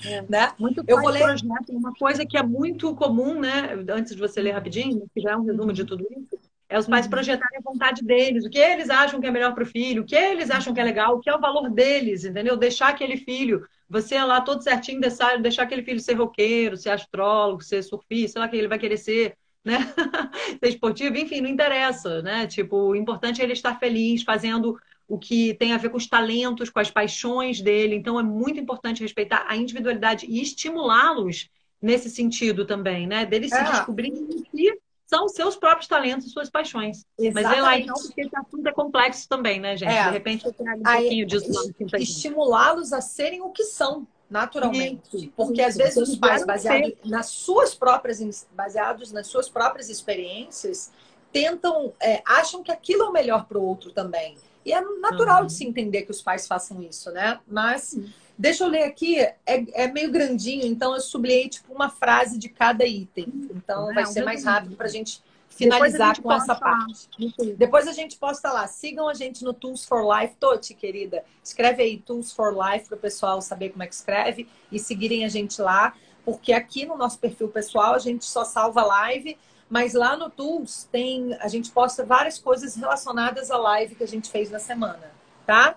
É. 0.05 0.21
né? 0.29 0.53
Muito 0.59 0.83
Eu 0.87 1.01
vou 1.01 1.09
ler 1.09 1.23
projeto, 1.23 1.71
uma 1.71 1.93
coisa 1.95 2.27
que 2.27 2.37
é 2.37 2.43
muito 2.43 2.93
comum, 2.95 3.39
né? 3.39 3.75
Antes 3.89 4.15
de 4.15 4.21
você 4.21 4.39
ler 4.39 4.51
rapidinho, 4.51 5.09
que 5.11 5.19
já 5.19 5.31
é 5.31 5.35
um 5.35 5.43
resumo 5.43 5.73
de 5.73 5.83
tudo 5.83 6.05
isso, 6.11 6.39
é 6.69 6.77
os 6.77 6.87
pais 6.87 7.05
uhum. 7.05 7.11
projetarem 7.11 7.59
a 7.59 7.61
vontade 7.61 8.03
deles, 8.03 8.45
o 8.45 8.49
que 8.49 8.57
eles 8.57 8.89
acham 8.89 9.21
que 9.21 9.27
é 9.27 9.31
melhor 9.31 9.53
para 9.53 9.63
o 9.63 9.67
filho, 9.67 10.03
o 10.03 10.05
que 10.05 10.15
eles 10.15 10.49
acham 10.49 10.73
que 10.73 10.79
é 10.79 10.83
legal, 10.83 11.15
o 11.15 11.19
que 11.19 11.29
é 11.29 11.35
o 11.35 11.39
valor 11.39 11.69
deles, 11.69 12.25
entendeu? 12.25 12.57
Deixar 12.57 12.89
aquele 12.89 13.17
filho 13.17 13.65
você 13.89 14.21
lá 14.21 14.41
todo 14.41 14.61
certinho, 14.61 14.99
deixar, 14.99 15.41
deixar 15.41 15.63
aquele 15.63 15.81
filho 15.81 15.99
ser 15.99 16.15
roqueiro, 16.15 16.75
ser 16.75 16.89
astrólogo, 16.89 17.63
ser 17.63 17.81
surfista, 17.83 18.33
sei 18.33 18.41
lá 18.41 18.47
que 18.49 18.57
ele 18.57 18.67
vai 18.67 18.77
querer 18.77 18.97
ser, 18.97 19.37
né? 19.63 19.77
ser 20.61 20.69
esportivo, 20.69 21.15
enfim, 21.17 21.39
não 21.39 21.49
interessa, 21.49 22.21
né? 22.21 22.47
Tipo, 22.47 22.89
o 22.89 22.95
importante 22.95 23.39
é 23.39 23.45
ele 23.45 23.53
estar 23.53 23.79
feliz, 23.79 24.23
fazendo 24.23 24.77
o 25.07 25.17
que 25.17 25.53
tem 25.53 25.71
a 25.71 25.77
ver 25.77 25.89
com 25.89 25.97
os 25.97 26.07
talentos, 26.07 26.69
com 26.69 26.79
as 26.81 26.91
paixões 26.91 27.61
dele. 27.61 27.95
Então, 27.95 28.19
é 28.19 28.23
muito 28.23 28.59
importante 28.59 29.01
respeitar 29.01 29.45
a 29.47 29.55
individualidade 29.55 30.25
e 30.25 30.41
estimulá-los 30.41 31.49
nesse 31.81 32.09
sentido 32.09 32.65
também, 32.65 33.07
né? 33.07 33.25
Deles 33.25 33.53
é. 33.53 33.63
se 33.63 33.71
descobrirem 33.71 34.27
si 34.51 34.73
são 35.07 35.29
seus 35.29 35.55
próprios 35.55 35.87
talentos, 35.87 36.31
suas 36.31 36.49
paixões. 36.49 37.05
Exatamente. 37.17 37.33
Mas 37.33 37.57
é 37.57 37.61
lá 37.61 37.79
então, 37.79 37.95
porque 37.95 38.21
esse 38.21 38.35
assunto 38.35 38.67
é 38.67 38.73
complexo 38.73 39.27
também, 39.29 39.59
né, 39.59 39.77
gente? 39.77 39.93
É. 39.93 40.03
De 40.03 40.11
repente 40.11 40.45
eu 40.45 40.53
trago 40.53 40.81
um 40.81 40.87
Aí, 40.87 41.01
pouquinho 41.03 41.25
disso 41.25 41.51
lá 41.51 41.99
Estimulá-los 41.99 42.91
a 42.91 42.99
serem 42.99 43.41
o 43.41 43.49
que 43.49 43.63
são, 43.63 44.05
naturalmente. 44.29 45.15
Isso. 45.15 45.33
Porque 45.35 45.61
às 45.61 45.77
vezes 45.77 45.95
os 45.95 46.17
pais, 46.17 46.45
baseados 46.45 46.93
nas 47.05 47.27
suas 47.27 47.73
próprias, 47.73 48.45
baseados 48.51 49.13
nas 49.13 49.27
suas 49.27 49.47
próprias 49.47 49.89
experiências, 49.89 50.91
tentam, 51.31 51.93
é, 52.01 52.21
acham 52.25 52.61
que 52.61 52.71
aquilo 52.71 53.03
é 53.03 53.09
o 53.09 53.13
melhor 53.13 53.45
para 53.45 53.57
o 53.57 53.63
outro 53.63 53.91
também. 53.91 54.37
E 54.65 54.73
é 54.73 54.81
natural 54.99 55.41
uhum. 55.41 55.47
de 55.47 55.53
se 55.53 55.65
entender 55.65 56.01
que 56.01 56.11
os 56.11 56.21
pais 56.21 56.45
façam 56.45 56.81
isso, 56.83 57.09
né? 57.11 57.39
Mas. 57.47 57.93
Uhum 57.93 58.26
Deixa 58.37 58.63
eu 58.63 58.69
ler 58.69 58.83
aqui, 58.83 59.19
é, 59.19 59.35
é 59.45 59.87
meio 59.87 60.11
grandinho, 60.11 60.65
então 60.65 60.93
eu 60.93 61.01
sublinhei 61.01 61.49
tipo 61.49 61.73
uma 61.73 61.89
frase 61.89 62.37
de 62.37 62.47
cada 62.47 62.85
item. 62.85 63.25
Então 63.49 63.93
vai 63.93 64.05
ser 64.05 64.23
mais 64.23 64.43
rápido 64.45 64.75
para 64.75 64.85
a 64.85 64.89
gente 64.89 65.23
finalizar 65.49 66.15
gente 66.15 66.21
com 66.21 66.31
essa 66.31 66.53
parte. 66.53 67.09
Depois 67.57 67.87
a 67.87 67.91
gente 67.91 68.15
posta 68.17 68.51
lá. 68.51 68.67
Sigam 68.67 69.09
a 69.09 69.13
gente 69.15 69.43
no 69.43 69.53
Tools 69.53 69.85
for 69.85 70.03
Life. 70.05 70.35
Toti, 70.39 70.75
querida, 70.75 71.23
escreve 71.43 71.81
aí 71.81 71.97
Tools 71.97 72.31
for 72.31 72.53
Life 72.53 72.87
para 72.87 72.95
o 72.95 72.99
pessoal 72.99 73.41
saber 73.41 73.69
como 73.69 73.81
é 73.81 73.87
que 73.87 73.95
escreve 73.95 74.47
e 74.71 74.77
seguirem 74.77 75.25
a 75.25 75.29
gente 75.29 75.59
lá. 75.59 75.95
Porque 76.23 76.53
aqui 76.53 76.85
no 76.85 76.95
nosso 76.95 77.17
perfil 77.17 77.47
pessoal 77.47 77.95
a 77.95 77.99
gente 77.99 78.25
só 78.25 78.45
salva 78.45 78.83
live, 78.83 79.35
mas 79.67 79.93
lá 79.93 80.15
no 80.15 80.29
Tools 80.29 80.87
tem 80.91 81.33
a 81.39 81.47
gente 81.47 81.71
posta 81.71 82.05
várias 82.05 82.37
coisas 82.37 82.75
relacionadas 82.75 83.49
à 83.49 83.57
live 83.57 83.95
que 83.95 84.03
a 84.03 84.07
gente 84.07 84.29
fez 84.29 84.51
na 84.51 84.59
semana, 84.59 85.11
tá? 85.45 85.75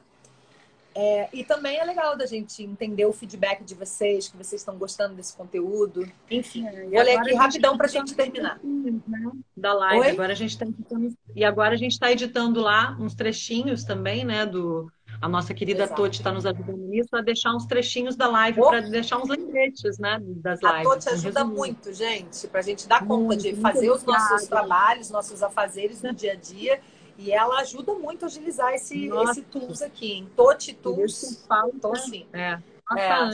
É, 1.00 1.30
e 1.32 1.42
também 1.42 1.78
é 1.78 1.84
legal 1.84 2.14
da 2.14 2.26
gente 2.26 2.62
entender 2.62 3.06
o 3.06 3.12
feedback 3.12 3.64
de 3.64 3.74
vocês, 3.74 4.28
que 4.28 4.36
vocês 4.36 4.60
estão 4.60 4.76
gostando 4.76 5.14
desse 5.14 5.34
conteúdo. 5.34 6.06
Enfim, 6.30 6.66
é, 6.66 6.82
vou 6.82 6.90
ler 6.90 7.16
aqui 7.16 7.34
rapidão 7.34 7.74
para 7.74 7.86
a 7.86 7.88
gente 7.88 8.14
terminar. 8.14 8.60
Né? 8.62 9.30
Da 9.56 9.72
live. 9.72 10.00
Oi? 10.00 10.10
Agora 10.10 10.32
a 10.32 10.36
gente 10.36 10.50
está 10.50 10.66
editando. 10.66 11.14
E 11.34 11.42
agora 11.42 11.74
a 11.74 11.78
gente 11.78 11.92
está 11.92 12.12
editando 12.12 12.60
lá 12.60 12.98
uns 13.00 13.14
trechinhos 13.14 13.82
também, 13.82 14.26
né? 14.26 14.44
Do, 14.44 14.92
a 15.22 15.26
nossa 15.26 15.54
querida 15.54 15.84
Exato. 15.84 16.02
Toti 16.02 16.18
está 16.18 16.32
nos 16.32 16.44
ajudando 16.44 16.76
nisso, 16.76 17.16
a 17.16 17.22
deixar 17.22 17.54
uns 17.54 17.64
trechinhos 17.64 18.14
da 18.14 18.26
live, 18.26 18.60
para 18.60 18.80
deixar 18.82 19.16
uns 19.16 19.28
lembretes, 19.30 19.98
né? 19.98 20.18
Das 20.20 20.60
lives. 20.60 20.80
A 20.80 20.82
Toti 20.82 21.08
ajuda 21.08 21.44
muito, 21.46 21.94
gente, 21.94 22.46
para 22.46 22.60
a 22.60 22.62
gente 22.62 22.86
dar 22.86 23.06
conta 23.06 23.24
muito, 23.24 23.42
de 23.42 23.54
fazer 23.56 23.90
os 23.90 24.04
nossos 24.04 24.46
trabalhos, 24.46 25.08
nossos 25.08 25.42
afazeres 25.42 26.02
no 26.02 26.12
dia 26.12 26.32
a 26.32 26.36
dia 26.36 26.78
e 27.20 27.32
ela 27.32 27.60
ajuda 27.60 27.92
muito 27.92 28.24
a 28.24 28.26
agilizar 28.26 28.72
esse, 28.72 29.10
esse 29.28 29.42
tools 29.42 29.82
aqui, 29.82 30.14
em 30.14 30.24
Toti 30.24 30.72
Tools. 30.72 31.44
Então, 31.74 31.92
assim, 31.92 32.26
é, 32.32 32.58
é, 32.96 33.30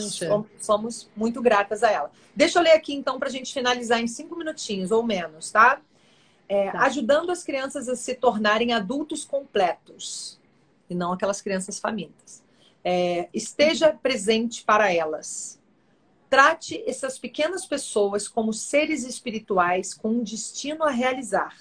somos 0.59 1.09
muito 1.15 1.41
gratas 1.41 1.85
a 1.85 1.91
ela. 1.93 2.11
Deixa 2.35 2.59
eu 2.59 2.65
ler 2.65 2.73
aqui, 2.73 2.93
então, 2.93 3.17
para 3.17 3.29
a 3.29 3.31
gente 3.31 3.55
finalizar 3.55 4.01
em 4.01 4.09
cinco 4.09 4.35
minutinhos 4.35 4.91
ou 4.91 5.05
menos, 5.05 5.53
tá? 5.53 5.81
É, 6.49 6.73
tá? 6.73 6.81
Ajudando 6.81 7.31
as 7.31 7.45
crianças 7.45 7.89
a 7.89 7.95
se 7.95 8.17
tornarem 8.17 8.73
adultos 8.73 9.25
completos 9.25 10.41
e 10.91 10.95
não 10.95 11.13
aquelas 11.13 11.41
crianças 11.41 11.79
famintas. 11.79 12.43
É, 12.83 13.29
esteja 13.33 13.93
presente 13.93 14.65
para 14.65 14.93
elas. 14.93 15.61
Trate 16.29 16.83
essas 16.89 17.21
pequenas 17.21 17.65
pessoas 17.65 18.27
como 18.27 18.53
seres 18.53 19.05
espirituais 19.05 19.95
com 19.95 20.09
um 20.09 20.25
destino 20.25 20.83
a 20.83 20.91
realizar 20.91 21.55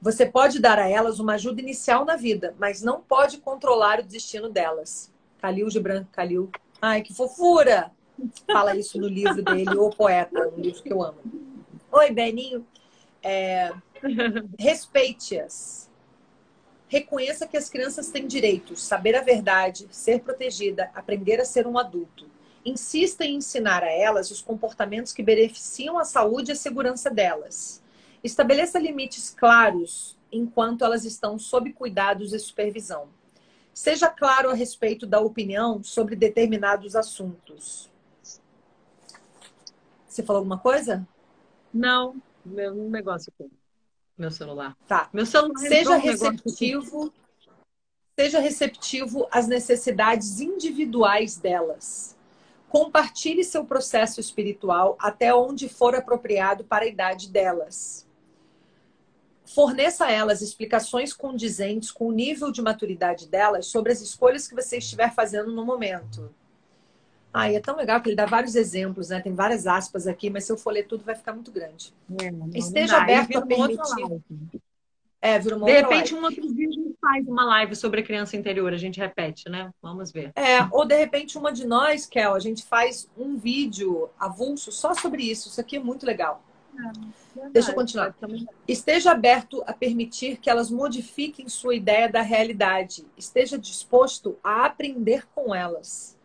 você 0.00 0.24
pode 0.24 0.60
dar 0.60 0.78
a 0.78 0.88
elas 0.88 1.18
uma 1.18 1.34
ajuda 1.34 1.60
inicial 1.60 2.04
na 2.04 2.16
vida, 2.16 2.54
mas 2.58 2.82
não 2.82 3.00
pode 3.00 3.38
controlar 3.38 4.00
o 4.00 4.04
destino 4.04 4.48
delas. 4.48 5.12
Calil 5.38 5.70
Gibran, 5.70 6.04
Calil. 6.12 6.50
Ai, 6.80 7.02
que 7.02 7.12
fofura! 7.12 7.90
Fala 8.46 8.76
isso 8.76 8.98
no 8.98 9.08
livro 9.08 9.42
dele, 9.42 9.76
O 9.76 9.90
Poeta, 9.90 10.48
um 10.48 10.60
livro 10.60 10.82
que 10.82 10.92
eu 10.92 11.02
amo. 11.02 11.18
Oi, 11.90 12.10
Beninho. 12.10 12.66
É... 13.22 13.72
Respeite-as. 14.58 15.88
Reconheça 16.88 17.46
que 17.46 17.56
as 17.56 17.68
crianças 17.68 18.08
têm 18.08 18.26
direitos, 18.26 18.82
saber 18.82 19.14
a 19.14 19.20
verdade, 19.20 19.86
ser 19.90 20.20
protegida, 20.20 20.90
aprender 20.94 21.40
a 21.40 21.44
ser 21.44 21.66
um 21.66 21.78
adulto. 21.78 22.26
Insista 22.64 23.24
em 23.24 23.36
ensinar 23.36 23.82
a 23.82 23.90
elas 23.90 24.30
os 24.30 24.40
comportamentos 24.40 25.12
que 25.12 25.22
beneficiam 25.22 25.98
a 25.98 26.04
saúde 26.04 26.50
e 26.50 26.52
a 26.52 26.56
segurança 26.56 27.10
delas. 27.10 27.82
Estabeleça 28.22 28.78
limites 28.78 29.30
claros 29.30 30.16
enquanto 30.30 30.84
elas 30.84 31.04
estão 31.04 31.38
sob 31.38 31.72
cuidados 31.72 32.32
e 32.32 32.38
supervisão. 32.38 33.08
Seja 33.72 34.08
claro 34.08 34.50
a 34.50 34.54
respeito 34.54 35.06
da 35.06 35.20
opinião 35.20 35.84
sobre 35.84 36.16
determinados 36.16 36.96
assuntos. 36.96 37.88
Você 40.08 40.22
falou 40.22 40.40
alguma 40.40 40.58
coisa? 40.58 41.06
Não, 41.72 42.20
meu 42.44 42.74
negócio 42.74 43.32
aqui. 43.38 43.48
Meu 44.16 44.32
celular. 44.32 44.76
Tá. 44.88 45.08
Meu 45.12 45.24
celular. 45.24 45.56
Seja 45.60 45.96
receptivo. 45.96 47.12
Seja 48.18 48.40
receptivo 48.40 49.28
às 49.30 49.46
necessidades 49.46 50.40
individuais 50.40 51.36
delas. 51.36 52.16
Compartilhe 52.68 53.44
seu 53.44 53.64
processo 53.64 54.20
espiritual 54.20 54.96
até 54.98 55.32
onde 55.32 55.68
for 55.68 55.94
apropriado 55.94 56.64
para 56.64 56.84
a 56.84 56.88
idade 56.88 57.28
delas. 57.28 58.07
Forneça 59.54 60.06
a 60.06 60.12
elas 60.12 60.42
explicações 60.42 61.12
condizentes 61.12 61.90
com 61.90 62.08
o 62.08 62.12
nível 62.12 62.50
de 62.52 62.60
maturidade 62.60 63.26
delas 63.28 63.66
sobre 63.66 63.92
as 63.92 64.00
escolhas 64.00 64.46
que 64.46 64.54
você 64.54 64.78
estiver 64.78 65.14
fazendo 65.14 65.52
no 65.52 65.64
momento. 65.64 66.30
Ah, 67.32 67.50
é 67.52 67.60
tão 67.60 67.76
legal 67.76 68.00
que 68.00 68.08
ele 68.08 68.16
dá 68.16 68.26
vários 68.26 68.54
exemplos, 68.54 69.10
né? 69.10 69.20
Tem 69.20 69.34
várias 69.34 69.66
aspas 69.66 70.06
aqui, 70.06 70.30
mas 70.30 70.44
se 70.44 70.52
eu 70.52 70.56
for 70.56 70.72
ler 70.72 70.86
tudo 70.86 71.04
vai 71.04 71.14
ficar 71.14 71.32
muito 71.32 71.52
grande. 71.52 71.92
É, 72.20 72.58
Esteja 72.58 72.98
aberto 72.98 73.36
a 73.36 73.42
permitir. 73.46 74.22
É, 75.20 75.38
vira 75.38 75.56
uma 75.56 75.66
De 75.66 75.72
repente, 75.72 76.12
live. 76.12 76.14
um 76.14 76.24
outro 76.24 76.54
dia 76.54 76.68
a 76.68 76.72
gente 76.72 76.94
faz 77.00 77.26
uma 77.26 77.44
live 77.44 77.74
sobre 77.74 78.00
a 78.00 78.04
criança 78.04 78.36
interior, 78.36 78.72
a 78.72 78.76
gente 78.76 79.00
repete, 79.00 79.48
né? 79.48 79.70
Vamos 79.82 80.12
ver. 80.12 80.32
É, 80.36 80.62
ou 80.70 80.84
de 80.84 80.96
repente 80.96 81.36
uma 81.36 81.52
de 81.52 81.66
nós, 81.66 82.06
Kel, 82.06 82.34
a 82.34 82.38
gente 82.38 82.64
faz 82.64 83.08
um 83.16 83.36
vídeo 83.36 84.08
avulso 84.18 84.70
só 84.70 84.94
sobre 84.94 85.22
isso. 85.24 85.48
Isso 85.48 85.60
aqui 85.60 85.76
é 85.76 85.80
muito 85.80 86.06
legal. 86.06 86.42
É, 86.78 87.48
Deixa 87.50 87.70
eu 87.70 87.74
continuar. 87.74 88.14
Esteja 88.66 89.10
aberto 89.10 89.62
a 89.66 89.72
permitir 89.72 90.38
que 90.38 90.48
elas 90.48 90.70
modifiquem 90.70 91.48
sua 91.48 91.74
ideia 91.74 92.08
da 92.08 92.22
realidade. 92.22 93.04
Esteja 93.16 93.58
disposto 93.58 94.36
a 94.42 94.66
aprender 94.66 95.26
com 95.34 95.54
elas. 95.54 96.16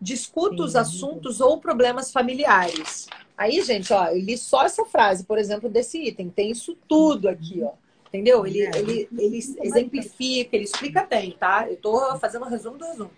Discuta 0.00 0.56
Sim. 0.56 0.62
os 0.62 0.76
assuntos 0.76 1.40
ou 1.40 1.60
problemas 1.60 2.10
familiares. 2.10 3.06
Aí, 3.36 3.62
gente, 3.62 3.92
ó, 3.92 4.06
eu 4.06 4.18
li 4.18 4.36
só 4.36 4.64
essa 4.64 4.84
frase, 4.84 5.24
por 5.24 5.38
exemplo, 5.38 5.68
desse 5.68 6.02
item. 6.02 6.28
Tem 6.28 6.50
isso 6.50 6.76
tudo 6.88 7.28
aqui, 7.28 7.62
ó. 7.62 7.72
Entendeu? 8.08 8.44
Ele, 8.46 8.62
é. 8.62 8.70
ele, 8.76 9.08
ele 9.16 9.38
exemplifica, 9.38 10.56
ele 10.56 10.64
explica 10.64 11.04
bem, 11.04 11.36
tá? 11.38 11.66
Eu 11.70 11.76
tô 11.76 12.18
fazendo 12.18 12.44
um 12.44 12.48
resumo 12.48 12.76
do 12.76 12.84
resumo. 12.84 13.10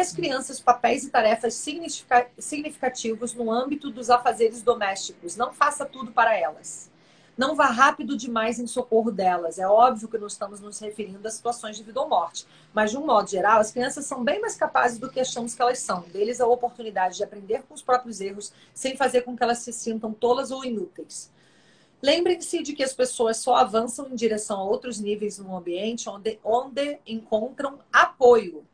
Às 0.00 0.12
crianças 0.12 0.60
papéis 0.60 1.02
e 1.02 1.10
tarefas 1.10 1.54
significativos 2.38 3.34
no 3.34 3.50
âmbito 3.50 3.90
dos 3.90 4.08
afazeres 4.08 4.62
domésticos. 4.62 5.36
Não 5.36 5.52
faça 5.52 5.84
tudo 5.84 6.12
para 6.12 6.38
elas. 6.38 6.90
Não 7.36 7.56
vá 7.56 7.66
rápido 7.66 8.16
demais 8.16 8.60
em 8.60 8.66
socorro 8.68 9.10
delas. 9.10 9.58
É 9.58 9.66
óbvio 9.66 10.06
que 10.06 10.16
não 10.16 10.28
estamos 10.28 10.60
nos 10.60 10.78
referindo 10.78 11.26
a 11.26 11.30
situações 11.30 11.76
de 11.76 11.82
vida 11.82 12.00
ou 12.00 12.08
morte. 12.08 12.46
Mas, 12.72 12.92
de 12.92 12.96
um 12.96 13.04
modo 13.04 13.28
geral, 13.28 13.58
as 13.58 13.72
crianças 13.72 14.06
são 14.06 14.22
bem 14.22 14.40
mais 14.40 14.54
capazes 14.54 14.98
do 14.98 15.10
que 15.10 15.18
achamos 15.18 15.54
que 15.54 15.60
elas 15.60 15.80
são. 15.80 16.02
Deles 16.02 16.40
a 16.40 16.46
oportunidade 16.46 17.16
de 17.16 17.24
aprender 17.24 17.64
com 17.64 17.74
os 17.74 17.82
próprios 17.82 18.20
erros, 18.20 18.52
sem 18.72 18.96
fazer 18.96 19.22
com 19.22 19.36
que 19.36 19.42
elas 19.42 19.58
se 19.58 19.72
sintam 19.72 20.12
tolas 20.12 20.52
ou 20.52 20.64
inúteis. 20.64 21.32
Lembrem-se 22.00 22.62
de 22.62 22.72
que 22.72 22.84
as 22.84 22.94
pessoas 22.94 23.38
só 23.38 23.56
avançam 23.56 24.06
em 24.08 24.14
direção 24.14 24.60
a 24.60 24.64
outros 24.64 25.00
níveis 25.00 25.38
no 25.38 25.56
ambiente 25.56 26.08
onde, 26.08 26.38
onde 26.44 26.98
encontram 27.04 27.80
apoio 27.92 28.64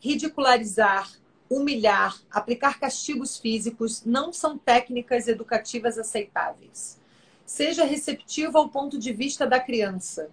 ridicularizar, 0.00 1.10
humilhar, 1.48 2.20
aplicar 2.30 2.80
castigos 2.80 3.36
físicos 3.36 4.04
não 4.04 4.32
são 4.32 4.56
técnicas 4.56 5.28
educativas 5.28 5.98
aceitáveis. 5.98 6.98
Seja 7.44 7.84
receptivo 7.84 8.56
ao 8.56 8.68
ponto 8.68 8.98
de 8.98 9.12
vista 9.12 9.46
da 9.46 9.60
criança. 9.60 10.30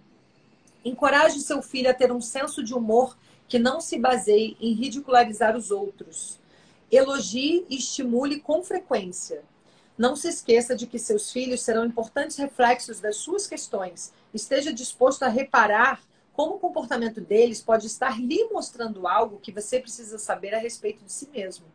Encoraje 0.84 1.40
seu 1.40 1.60
filho 1.60 1.90
a 1.90 1.94
ter 1.94 2.10
um 2.10 2.20
senso 2.20 2.62
de 2.62 2.72
humor 2.72 3.16
que 3.48 3.58
não 3.58 3.80
se 3.80 3.98
baseie 3.98 4.56
em 4.60 4.72
ridicularizar 4.72 5.56
os 5.56 5.70
outros. 5.70 6.38
Elogie 6.90 7.66
e 7.68 7.76
estimule 7.76 8.40
com 8.40 8.62
frequência. 8.62 9.42
Não 9.98 10.14
se 10.14 10.28
esqueça 10.28 10.76
de 10.76 10.86
que 10.86 10.98
seus 10.98 11.32
filhos 11.32 11.62
serão 11.62 11.84
importantes 11.84 12.36
reflexos 12.36 13.00
das 13.00 13.16
suas 13.16 13.48
questões. 13.48 14.12
Esteja 14.32 14.72
disposto 14.72 15.24
a 15.24 15.28
reparar 15.28 16.00
como 16.38 16.54
o 16.54 16.58
comportamento 16.60 17.20
deles 17.20 17.60
pode 17.60 17.88
estar 17.88 18.16
lhe 18.20 18.44
mostrando 18.44 19.08
algo 19.08 19.40
que 19.40 19.50
você 19.50 19.80
precisa 19.80 20.18
saber 20.20 20.54
a 20.54 20.58
respeito 20.58 21.04
de 21.04 21.12
si 21.12 21.28
mesmo. 21.30 21.66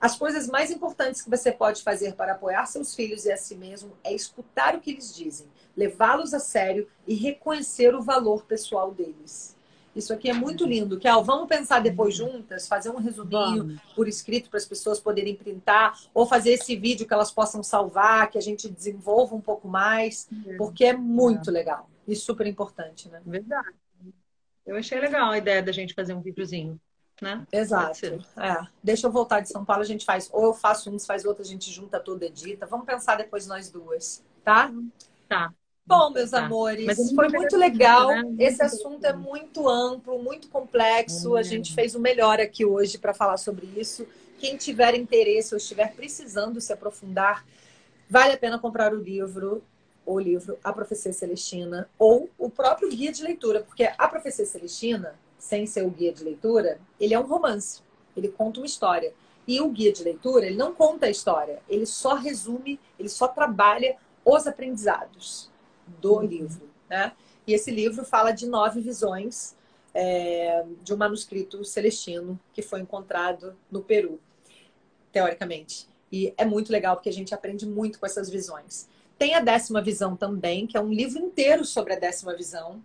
As 0.00 0.16
coisas 0.16 0.46
mais 0.46 0.70
importantes 0.70 1.20
que 1.20 1.28
você 1.28 1.50
pode 1.50 1.82
fazer 1.82 2.14
para 2.14 2.34
apoiar 2.34 2.66
seus 2.66 2.94
filhos 2.94 3.24
e 3.24 3.32
a 3.32 3.36
si 3.36 3.56
mesmo 3.56 3.90
é 4.04 4.14
escutar 4.14 4.76
o 4.76 4.80
que 4.80 4.92
eles 4.92 5.12
dizem, 5.12 5.48
levá-los 5.76 6.32
a 6.32 6.38
sério 6.38 6.86
e 7.04 7.16
reconhecer 7.16 7.96
o 7.96 8.00
valor 8.00 8.44
pessoal 8.44 8.92
deles. 8.92 9.56
Isso 9.96 10.12
aqui 10.12 10.30
é 10.30 10.34
muito 10.34 10.64
lindo. 10.64 11.00
Kel, 11.00 11.24
vamos 11.24 11.48
pensar 11.48 11.80
depois 11.80 12.14
juntas, 12.14 12.68
fazer 12.68 12.90
um 12.90 12.98
resuminho 12.98 13.64
vamos. 13.64 13.80
por 13.96 14.06
escrito 14.06 14.50
para 14.50 14.58
as 14.58 14.64
pessoas 14.64 15.00
poderem 15.00 15.34
printar, 15.34 15.98
ou 16.14 16.26
fazer 16.26 16.52
esse 16.52 16.76
vídeo 16.76 17.08
que 17.08 17.14
elas 17.14 17.32
possam 17.32 17.60
salvar, 17.60 18.30
que 18.30 18.38
a 18.38 18.42
gente 18.42 18.68
desenvolva 18.68 19.34
um 19.34 19.40
pouco 19.40 19.66
mais, 19.66 20.28
é. 20.46 20.56
porque 20.56 20.84
é 20.84 20.96
muito 20.96 21.50
legal. 21.50 21.88
E 22.06 22.14
super 22.14 22.46
importante, 22.46 23.08
né? 23.08 23.20
Verdade. 23.24 23.74
Eu 24.66 24.76
achei 24.76 24.98
legal 24.98 25.30
a 25.30 25.38
ideia 25.38 25.62
da 25.62 25.72
gente 25.72 25.94
fazer 25.94 26.14
um 26.14 26.22
videozinho, 26.22 26.80
né? 27.20 27.46
Exato. 27.52 28.24
É. 28.38 28.66
Deixa 28.82 29.06
eu 29.06 29.12
voltar 29.12 29.40
de 29.40 29.48
São 29.48 29.64
Paulo, 29.64 29.82
a 29.82 29.86
gente 29.86 30.04
faz. 30.04 30.28
Ou 30.32 30.44
eu 30.44 30.54
faço 30.54 30.90
um, 30.90 30.98
faz 30.98 31.24
outro, 31.24 31.42
a 31.42 31.46
gente 31.46 31.70
junta 31.70 32.00
tudo, 32.00 32.22
edita. 32.22 32.66
Vamos 32.66 32.86
pensar 32.86 33.16
depois 33.16 33.46
nós 33.46 33.70
duas, 33.70 34.24
tá? 34.42 34.72
Tá. 35.28 35.52
Bom, 35.86 36.10
meus 36.10 36.30
tá. 36.30 36.46
amores, 36.46 36.86
Mas 36.86 37.12
foi 37.12 37.28
muito 37.28 37.56
legal. 37.58 38.08
Né? 38.08 38.22
Esse 38.38 38.62
assunto 38.62 39.04
é 39.04 39.12
muito 39.12 39.68
amplo, 39.68 40.18
muito 40.18 40.48
complexo. 40.48 41.36
A 41.36 41.42
gente 41.42 41.74
fez 41.74 41.94
o 41.94 42.00
melhor 42.00 42.40
aqui 42.40 42.64
hoje 42.64 42.96
para 42.96 43.12
falar 43.12 43.36
sobre 43.36 43.66
isso. 43.76 44.06
Quem 44.38 44.56
tiver 44.56 44.94
interesse 44.94 45.54
ou 45.54 45.58
estiver 45.58 45.94
precisando 45.94 46.60
se 46.60 46.72
aprofundar, 46.72 47.44
vale 48.08 48.32
a 48.32 48.38
pena 48.38 48.58
comprar 48.58 48.94
o 48.94 48.96
livro 48.96 49.62
o 50.06 50.18
livro 50.18 50.58
A 50.62 50.72
Profecia 50.72 51.12
Celestina 51.12 51.88
ou 51.98 52.30
o 52.38 52.50
próprio 52.50 52.88
guia 52.88 53.12
de 53.12 53.22
leitura, 53.22 53.62
porque 53.62 53.84
A 53.96 54.08
Profecia 54.08 54.44
Celestina, 54.44 55.18
sem 55.38 55.66
ser 55.66 55.84
o 55.84 55.90
guia 55.90 56.12
de 56.12 56.24
leitura, 56.24 56.80
ele 56.98 57.14
é 57.14 57.18
um 57.18 57.26
romance, 57.26 57.82
ele 58.16 58.28
conta 58.28 58.60
uma 58.60 58.66
história. 58.66 59.12
E 59.46 59.60
o 59.60 59.68
guia 59.68 59.92
de 59.92 60.02
leitura, 60.02 60.46
ele 60.46 60.56
não 60.56 60.74
conta 60.74 61.06
a 61.06 61.10
história, 61.10 61.60
ele 61.68 61.84
só 61.84 62.14
resume, 62.14 62.80
ele 62.98 63.08
só 63.08 63.28
trabalha 63.28 63.96
os 64.24 64.46
aprendizados 64.46 65.50
do 66.00 66.14
uhum. 66.14 66.22
livro. 66.22 66.70
Né? 66.88 67.12
E 67.46 67.52
esse 67.52 67.70
livro 67.70 68.04
fala 68.04 68.30
de 68.30 68.46
nove 68.46 68.80
visões 68.80 69.54
é, 69.92 70.64
de 70.82 70.94
um 70.94 70.96
manuscrito 70.96 71.64
celestino 71.64 72.38
que 72.52 72.62
foi 72.62 72.80
encontrado 72.80 73.54
no 73.70 73.82
Peru, 73.82 74.18
teoricamente. 75.12 75.88
E 76.10 76.32
é 76.36 76.44
muito 76.44 76.72
legal 76.72 76.96
porque 76.96 77.08
a 77.08 77.12
gente 77.12 77.34
aprende 77.34 77.66
muito 77.66 77.98
com 77.98 78.06
essas 78.06 78.30
visões. 78.30 78.88
Tem 79.18 79.34
a 79.34 79.40
décima 79.40 79.80
visão 79.80 80.16
também, 80.16 80.66
que 80.66 80.76
é 80.76 80.80
um 80.80 80.92
livro 80.92 81.20
inteiro 81.20 81.64
sobre 81.64 81.94
a 81.94 81.98
décima 81.98 82.34
visão. 82.34 82.82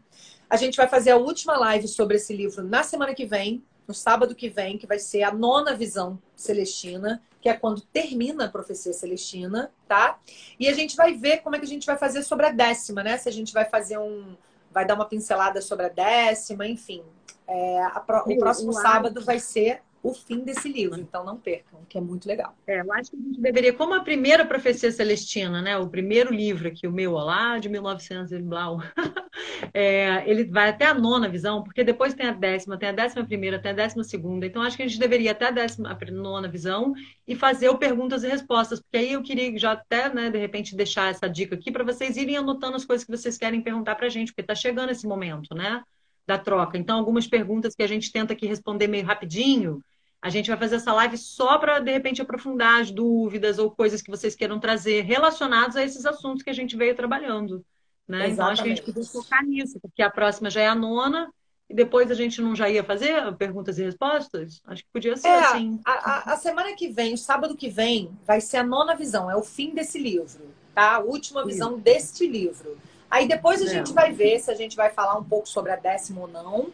A 0.49 0.57
gente 0.57 0.77
vai 0.77 0.87
fazer 0.87 1.11
a 1.11 1.17
última 1.17 1.57
live 1.57 1.87
sobre 1.87 2.17
esse 2.17 2.35
livro 2.35 2.63
na 2.63 2.83
semana 2.83 3.13
que 3.13 3.25
vem, 3.25 3.63
no 3.87 3.93
sábado 3.93 4.35
que 4.35 4.49
vem, 4.49 4.77
que 4.77 4.85
vai 4.85 4.99
ser 4.99 5.23
a 5.23 5.31
nona 5.31 5.73
visão 5.73 6.21
celestina, 6.35 7.21
que 7.41 7.49
é 7.49 7.53
quando 7.53 7.81
termina 7.81 8.45
a 8.45 8.49
profecia 8.49 8.93
celestina, 8.93 9.71
tá? 9.87 10.19
E 10.59 10.67
a 10.67 10.73
gente 10.73 10.95
vai 10.95 11.13
ver 11.13 11.37
como 11.37 11.55
é 11.55 11.59
que 11.59 11.65
a 11.65 11.67
gente 11.67 11.85
vai 11.85 11.97
fazer 11.97 12.21
sobre 12.23 12.45
a 12.45 12.51
décima, 12.51 13.01
né? 13.01 13.17
Se 13.17 13.27
a 13.27 13.31
gente 13.31 13.53
vai 13.53 13.65
fazer 13.65 13.97
um. 13.97 14.35
Vai 14.71 14.85
dar 14.85 14.93
uma 14.93 15.05
pincelada 15.05 15.61
sobre 15.61 15.87
a 15.87 15.89
décima, 15.89 16.67
enfim. 16.67 17.03
É, 17.47 17.81
a, 17.81 18.05
o 18.27 18.37
próximo 18.37 18.71
sábado 18.73 19.25
vai 19.25 19.39
ser 19.39 19.81
o 20.01 20.13
fim 20.13 20.39
desse 20.39 20.69
livro, 20.69 20.99
então 20.99 21.25
não 21.25 21.37
percam, 21.37 21.81
que 21.87 21.97
é 21.97 22.01
muito 22.01 22.27
legal. 22.27 22.55
É, 22.65 22.79
eu 22.79 22.93
acho 22.93 23.11
que 23.11 23.17
a 23.17 23.19
gente 23.19 23.41
deveria, 23.41 23.73
como 23.73 23.93
a 23.93 23.99
primeira 24.01 24.45
profecia 24.45 24.91
celestina, 24.91 25.61
né, 25.61 25.77
o 25.77 25.89
primeiro 25.89 26.33
livro 26.33 26.67
aqui, 26.67 26.87
o 26.87 26.91
meu, 26.91 27.13
lá 27.13 27.57
de 27.59 27.67
1900 27.67 28.31
e 28.31 28.39
blau, 28.39 28.79
é, 29.73 30.23
ele 30.29 30.45
vai 30.45 30.69
até 30.69 30.85
a 30.85 30.93
nona 30.93 31.27
visão, 31.27 31.63
porque 31.63 31.83
depois 31.83 32.13
tem 32.13 32.27
a 32.27 32.31
décima, 32.31 32.77
tem 32.77 32.89
a 32.89 32.93
décima 32.93 33.25
primeira, 33.25 33.59
tem 33.59 33.71
a 33.71 33.75
décima 33.75 34.03
segunda, 34.03 34.45
então 34.45 34.61
acho 34.61 34.77
que 34.77 34.83
a 34.83 34.87
gente 34.87 34.99
deveria 34.99 35.31
até 35.31 35.47
a 35.47 35.51
décima 35.51 35.91
a 35.91 36.11
nona 36.11 36.47
visão 36.47 36.93
e 37.27 37.35
fazer 37.35 37.69
o 37.69 37.77
perguntas 37.77 38.23
e 38.23 38.27
respostas, 38.27 38.79
porque 38.79 38.97
aí 38.97 39.13
eu 39.13 39.21
queria 39.21 39.57
já 39.57 39.73
até, 39.73 40.13
né, 40.13 40.29
de 40.29 40.37
repente, 40.37 40.75
deixar 40.75 41.11
essa 41.11 41.27
dica 41.27 41.55
aqui 41.55 41.71
para 41.71 41.83
vocês 41.83 42.15
irem 42.15 42.37
anotando 42.37 42.77
as 42.77 42.85
coisas 42.85 43.05
que 43.05 43.11
vocês 43.11 43.37
querem 43.37 43.61
perguntar 43.61 43.95
para 43.95 44.07
a 44.07 44.09
gente, 44.09 44.31
porque 44.31 44.41
está 44.41 44.55
chegando 44.55 44.91
esse 44.91 45.05
momento, 45.05 45.53
né? 45.53 45.83
da 46.29 46.37
troca. 46.37 46.77
Então, 46.77 46.97
algumas 46.99 47.27
perguntas 47.27 47.73
que 47.73 47.81
a 47.81 47.87
gente 47.87 48.11
tenta 48.11 48.33
aqui 48.33 48.45
responder 48.45 48.87
meio 48.87 49.03
rapidinho, 49.03 49.83
a 50.21 50.29
gente 50.29 50.49
vai 50.49 50.57
fazer 50.57 50.75
essa 50.75 50.93
live 50.93 51.17
só 51.17 51.57
para, 51.57 51.79
de 51.79 51.91
repente, 51.91 52.21
aprofundar 52.21 52.81
as 52.81 52.91
dúvidas 52.91 53.57
ou 53.57 53.71
coisas 53.71 54.01
que 54.01 54.11
vocês 54.11 54.35
queiram 54.35 54.59
trazer 54.59 55.01
relacionados 55.05 55.75
a 55.77 55.83
esses 55.83 56.05
assuntos 56.05 56.43
que 56.43 56.49
a 56.49 56.53
gente 56.53 56.75
veio 56.75 56.95
trabalhando. 56.95 57.63
Né? 58.07 58.29
Então, 58.29 58.47
acho 58.47 58.63
que 58.63 58.69
a 58.69 58.75
gente 58.75 58.83
podia 58.85 59.05
focar 59.05 59.45
nisso, 59.45 59.79
porque 59.79 60.01
a 60.01 60.09
próxima 60.09 60.49
já 60.49 60.61
é 60.61 60.67
a 60.67 60.75
nona 60.75 61.31
e 61.69 61.75
depois 61.75 62.09
a 62.09 62.15
gente 62.15 62.41
não 62.41 62.55
já 62.55 62.67
ia 62.67 62.83
fazer 62.83 63.33
perguntas 63.37 63.77
e 63.77 63.83
respostas? 63.83 64.59
Acho 64.65 64.81
que 64.83 64.89
podia 64.91 65.15
ser 65.15 65.27
É, 65.27 65.35
assim. 65.35 65.79
a, 65.85 65.91
a- 65.91 66.33
a 66.33 66.37
semana 66.37 66.75
que 66.75 66.89
vem, 66.89 67.15
sábado 67.15 67.55
que 67.55 67.69
vem, 67.69 68.09
vai 68.25 68.41
ser 68.41 68.57
a 68.57 68.63
nona 68.63 68.95
visão, 68.95 69.29
é 69.29 69.35
o 69.35 69.43
fim 69.43 69.75
desse 69.75 69.99
livro, 69.99 70.49
tá? 70.73 70.95
A 70.95 70.99
última 70.99 71.45
visão 71.45 71.77
deste 71.77 72.27
livro. 72.27 72.77
Aí 73.11 73.27
depois 73.27 73.61
a 73.61 73.65
É. 73.65 73.69
gente 73.69 73.93
vai 73.93 74.11
ver 74.11 74.39
se 74.39 74.49
a 74.51 74.55
gente 74.55 74.75
vai 74.75 74.89
falar 74.89 75.17
um 75.17 75.23
pouco 75.23 75.47
sobre 75.47 75.71
a 75.71 75.75
décima 75.75 76.21
ou 76.21 76.27
não. 76.27 76.69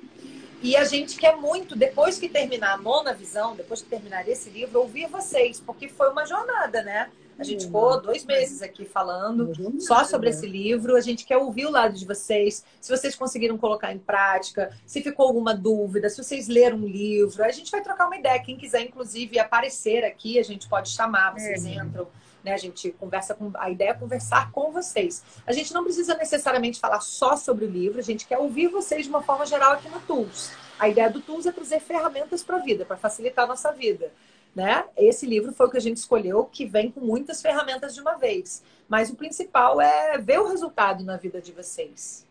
E 0.65 0.75
a 0.75 0.83
gente 0.83 1.17
quer 1.17 1.35
muito, 1.35 1.75
depois 1.75 2.17
que 2.17 2.27
terminar 2.27 2.73
a 2.73 2.77
nona 2.77 3.13
visão, 3.13 3.55
depois 3.55 3.83
que 3.83 3.87
terminar 3.87 4.27
esse 4.27 4.49
livro, 4.49 4.79
ouvir 4.79 5.07
vocês, 5.07 5.59
porque 5.59 5.87
foi 5.87 6.09
uma 6.09 6.25
jornada, 6.25 6.81
né? 6.81 7.11
A 7.37 7.43
gente 7.43 7.65
ficou 7.65 8.01
dois 8.01 8.25
meses 8.25 8.63
aqui 8.63 8.83
falando 8.83 9.53
só 9.79 10.03
sobre 10.05 10.29
esse 10.29 10.47
livro. 10.47 10.95
A 10.95 11.01
gente 11.01 11.23
quer 11.23 11.37
ouvir 11.37 11.67
o 11.67 11.69
lado 11.69 11.93
de 11.93 12.03
vocês, 12.05 12.63
se 12.81 12.89
vocês 12.89 13.13
conseguiram 13.13 13.57
colocar 13.59 13.91
em 13.93 13.99
prática, 13.99 14.75
se 14.87 15.03
ficou 15.03 15.27
alguma 15.27 15.53
dúvida, 15.53 16.09
se 16.09 16.23
vocês 16.23 16.47
leram 16.47 16.77
um 16.77 16.87
livro. 16.87 17.43
A 17.43 17.51
gente 17.51 17.69
vai 17.69 17.83
trocar 17.83 18.07
uma 18.07 18.17
ideia. 18.17 18.41
Quem 18.41 18.57
quiser, 18.57 18.81
inclusive, 18.81 19.37
aparecer 19.37 20.03
aqui, 20.03 20.39
a 20.39 20.43
gente 20.43 20.67
pode 20.67 20.89
chamar, 20.89 21.33
vocês 21.33 21.63
É. 21.65 21.75
entram. 21.75 22.07
Né? 22.45 22.53
A 22.53 22.57
gente 22.57 22.91
conversa 22.91 23.33
com. 23.33 23.51
A 23.55 23.71
ideia 23.71 23.89
é 23.89 23.93
conversar 23.95 24.51
com 24.51 24.71
vocês. 24.71 25.23
A 25.47 25.51
gente 25.51 25.73
não 25.73 25.83
precisa 25.83 26.15
necessariamente 26.15 26.79
falar 26.79 27.01
só 27.01 27.35
sobre 27.35 27.65
o 27.65 27.69
livro, 27.69 27.97
a 27.97 28.03
gente 28.03 28.27
quer 28.27 28.37
ouvir 28.37 28.67
vocês 28.67 29.05
de 29.05 29.09
uma 29.09 29.23
forma 29.23 29.47
geral 29.47 29.73
aqui 29.73 29.89
no 29.89 29.99
Tools. 30.01 30.51
A 30.77 30.87
ideia 30.87 31.09
do 31.09 31.21
Tools 31.21 31.47
é 31.47 31.51
trazer 31.51 31.79
ferramentas 31.79 32.43
para 32.43 32.57
a 32.57 32.59
vida, 32.59 32.85
para 32.85 32.97
facilitar 32.97 33.45
a 33.45 33.47
nossa 33.47 33.71
vida. 33.71 34.11
Né? 34.53 34.85
Esse 34.95 35.25
livro 35.25 35.51
foi 35.53 35.65
o 35.65 35.69
que 35.71 35.77
a 35.77 35.81
gente 35.81 35.97
escolheu, 35.97 36.45
que 36.45 36.65
vem 36.65 36.91
com 36.91 37.01
muitas 37.01 37.41
ferramentas 37.41 37.95
de 37.95 38.01
uma 38.01 38.15
vez. 38.15 38.61
Mas 38.87 39.09
o 39.09 39.15
principal 39.15 39.81
é 39.81 40.17
ver 40.19 40.39
o 40.39 40.47
resultado 40.47 41.03
na 41.03 41.17
vida 41.17 41.41
de 41.41 41.51
vocês. 41.51 42.24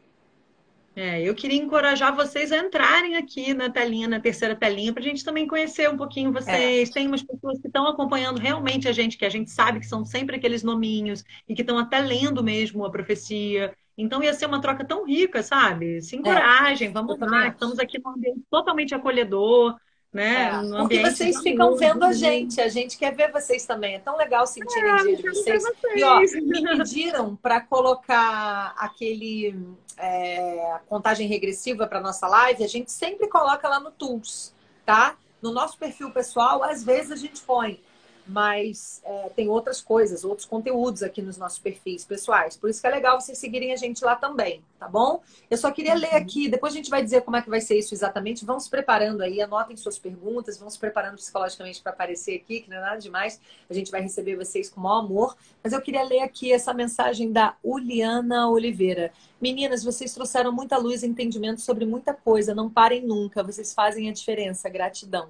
É, 0.96 1.20
eu 1.20 1.34
queria 1.34 1.60
encorajar 1.60 2.14
vocês 2.14 2.52
a 2.52 2.58
entrarem 2.58 3.16
aqui 3.16 3.52
na 3.52 3.68
telinha, 3.68 4.06
na 4.06 4.20
terceira 4.20 4.54
telinha, 4.54 4.92
para 4.92 5.02
a 5.02 5.04
gente 5.04 5.24
também 5.24 5.46
conhecer 5.46 5.90
um 5.90 5.96
pouquinho 5.96 6.32
vocês. 6.32 6.88
Tem 6.90 7.08
umas 7.08 7.22
pessoas 7.22 7.60
que 7.60 7.66
estão 7.66 7.88
acompanhando 7.88 8.38
realmente 8.38 8.86
a 8.86 8.92
gente, 8.92 9.18
que 9.18 9.24
a 9.24 9.30
gente 9.30 9.50
sabe 9.50 9.80
que 9.80 9.86
são 9.86 10.04
sempre 10.04 10.36
aqueles 10.36 10.62
nominhos 10.62 11.24
e 11.48 11.54
que 11.54 11.62
estão 11.62 11.78
até 11.78 11.98
lendo 11.98 12.44
mesmo 12.44 12.84
a 12.84 12.90
profecia. 12.90 13.74
Então 13.98 14.22
ia 14.22 14.32
ser 14.34 14.46
uma 14.46 14.60
troca 14.60 14.84
tão 14.84 15.04
rica, 15.04 15.42
sabe? 15.42 16.00
Se 16.00 16.14
encorajem, 16.14 16.92
vamos 16.92 17.14
eu 17.14 17.18
também 17.18 17.40
lá. 17.40 17.48
Estamos 17.48 17.78
aqui 17.80 18.00
num 18.00 18.12
ambiente 18.12 18.42
totalmente 18.48 18.94
acolhedor, 18.94 19.76
né? 20.14 20.44
É, 20.44 20.62
Num 20.62 20.78
porque 20.82 21.00
vocês 21.00 21.40
ficam 21.42 21.66
amor, 21.66 21.78
vendo 21.78 22.04
a 22.04 22.08
de- 22.12 22.14
gente, 22.18 22.60
a 22.60 22.68
gente 22.68 22.96
quer 22.96 23.14
ver 23.14 23.32
vocês 23.32 23.66
também. 23.66 23.96
É 23.96 23.98
tão 23.98 24.16
legal 24.16 24.46
sentir 24.46 24.78
a 24.84 24.94
Ah, 24.94 25.00
energia 25.00 25.30
de 25.32 25.42
ver 25.42 25.60
vocês. 25.60 25.64
E 25.96 26.04
ó, 26.04 26.20
vocês. 26.20 26.42
me 26.46 26.62
pediram 26.78 27.34
para 27.36 27.60
colocar 27.60 28.74
aquele 28.78 29.54
é, 29.98 30.78
contagem 30.88 31.26
regressiva 31.28 31.86
para 31.86 32.00
nossa 32.00 32.26
live. 32.28 32.64
A 32.64 32.68
gente 32.68 32.90
sempre 32.90 33.26
coloca 33.28 33.68
lá 33.68 33.78
no 33.80 33.90
Tools, 33.90 34.54
tá? 34.86 35.16
No 35.42 35.52
nosso 35.52 35.76
perfil 35.76 36.10
pessoal, 36.10 36.62
às 36.64 36.82
vezes 36.82 37.12
a 37.12 37.16
gente 37.16 37.40
põe, 37.42 37.80
mas 38.26 39.02
é, 39.04 39.28
tem 39.30 39.48
outras 39.48 39.80
coisas, 39.80 40.24
outros 40.24 40.46
conteúdos 40.46 41.02
aqui 41.02 41.20
nos 41.20 41.36
nossos 41.36 41.58
perfis 41.58 42.04
pessoais. 42.04 42.56
Por 42.56 42.70
isso 42.70 42.80
que 42.80 42.86
é 42.86 42.90
legal 42.90 43.20
vocês 43.20 43.36
seguirem 43.36 43.72
a 43.72 43.76
gente 43.76 44.04
lá 44.04 44.16
também, 44.16 44.62
tá 44.78 44.88
bom? 44.88 45.20
Eu 45.50 45.58
só 45.58 45.70
queria 45.70 45.94
ler 45.94 46.14
aqui, 46.14 46.48
depois 46.48 46.72
a 46.72 46.76
gente 46.76 46.88
vai 46.88 47.02
dizer 47.02 47.22
como 47.22 47.36
é 47.36 47.42
que 47.42 47.50
vai 47.50 47.60
ser 47.60 47.78
isso 47.78 47.94
exatamente. 47.94 48.44
Vão 48.44 48.58
se 48.58 48.70
preparando 48.70 49.20
aí, 49.20 49.40
anotem 49.42 49.76
suas 49.76 49.98
perguntas, 49.98 50.58
vão 50.58 50.70
se 50.70 50.78
preparando 50.78 51.16
psicologicamente 51.16 51.82
para 51.82 51.92
aparecer 51.92 52.36
aqui, 52.36 52.60
que 52.60 52.70
não 52.70 52.78
é 52.78 52.80
nada 52.80 52.98
demais. 52.98 53.40
A 53.68 53.74
gente 53.74 53.90
vai 53.90 54.00
receber 54.00 54.36
vocês 54.36 54.70
com 54.70 54.80
o 54.80 54.84
maior 54.84 55.00
amor. 55.00 55.36
Mas 55.62 55.72
eu 55.72 55.80
queria 55.80 56.02
ler 56.02 56.20
aqui 56.20 56.52
essa 56.52 56.72
mensagem 56.72 57.30
da 57.30 57.56
Uliana 57.62 58.48
Oliveira. 58.48 59.12
Meninas, 59.40 59.84
vocês 59.84 60.14
trouxeram 60.14 60.50
muita 60.50 60.78
luz 60.78 61.02
e 61.02 61.06
entendimento 61.06 61.60
sobre 61.60 61.84
muita 61.84 62.14
coisa. 62.14 62.54
Não 62.54 62.70
parem 62.70 63.02
nunca, 63.02 63.42
vocês 63.42 63.74
fazem 63.74 64.08
a 64.08 64.12
diferença. 64.12 64.68
Gratidão. 64.68 65.28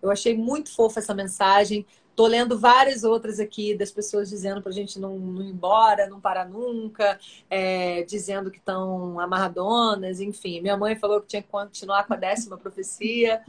Eu 0.00 0.10
achei 0.10 0.36
muito 0.36 0.74
fofa 0.74 1.00
essa 1.00 1.14
mensagem. 1.14 1.84
Tô 2.18 2.26
lendo 2.26 2.58
várias 2.58 3.04
outras 3.04 3.38
aqui 3.38 3.76
das 3.76 3.92
pessoas 3.92 4.28
dizendo 4.28 4.60
para 4.60 4.72
a 4.72 4.74
gente 4.74 4.98
não, 4.98 5.16
não 5.16 5.40
ir 5.40 5.50
embora, 5.50 6.08
não 6.08 6.20
parar 6.20 6.48
nunca, 6.48 7.16
é, 7.48 8.02
dizendo 8.02 8.50
que 8.50 8.58
estão 8.58 9.20
amarradonas, 9.20 10.20
enfim. 10.20 10.60
Minha 10.60 10.76
mãe 10.76 10.96
falou 10.96 11.20
que 11.20 11.28
tinha 11.28 11.42
que 11.42 11.48
continuar 11.48 12.08
com 12.08 12.14
a 12.14 12.16
décima 12.16 12.58
profecia. 12.58 13.40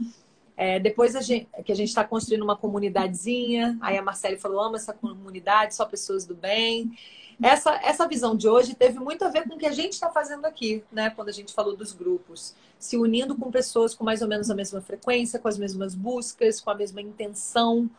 É, 0.56 0.78
depois 0.78 1.16
a 1.16 1.20
gente, 1.20 1.48
que 1.64 1.72
a 1.72 1.74
gente 1.74 1.88
está 1.88 2.04
construindo 2.04 2.42
uma 2.42 2.54
comunidadezinha. 2.54 3.76
Aí 3.80 3.98
a 3.98 4.02
Marcele 4.02 4.38
falou: 4.38 4.60
ama 4.60 4.76
essa 4.76 4.92
comunidade, 4.92 5.74
só 5.74 5.84
pessoas 5.84 6.24
do 6.24 6.36
bem. 6.36 6.96
Essa, 7.42 7.74
essa 7.82 8.06
visão 8.06 8.36
de 8.36 8.48
hoje 8.48 8.76
teve 8.76 9.00
muito 9.00 9.24
a 9.24 9.30
ver 9.30 9.48
com 9.48 9.56
o 9.56 9.58
que 9.58 9.66
a 9.66 9.72
gente 9.72 9.94
está 9.94 10.10
fazendo 10.10 10.44
aqui, 10.44 10.84
né? 10.92 11.10
Quando 11.10 11.28
a 11.28 11.32
gente 11.32 11.52
falou 11.52 11.74
dos 11.74 11.92
grupos. 11.92 12.54
Se 12.78 12.96
unindo 12.96 13.34
com 13.34 13.50
pessoas 13.50 13.96
com 13.96 14.04
mais 14.04 14.22
ou 14.22 14.28
menos 14.28 14.48
a 14.48 14.54
mesma 14.54 14.80
frequência, 14.80 15.40
com 15.40 15.48
as 15.48 15.58
mesmas 15.58 15.92
buscas, 15.92 16.60
com 16.60 16.70
a 16.70 16.74
mesma 16.76 17.00
intenção, 17.00 17.90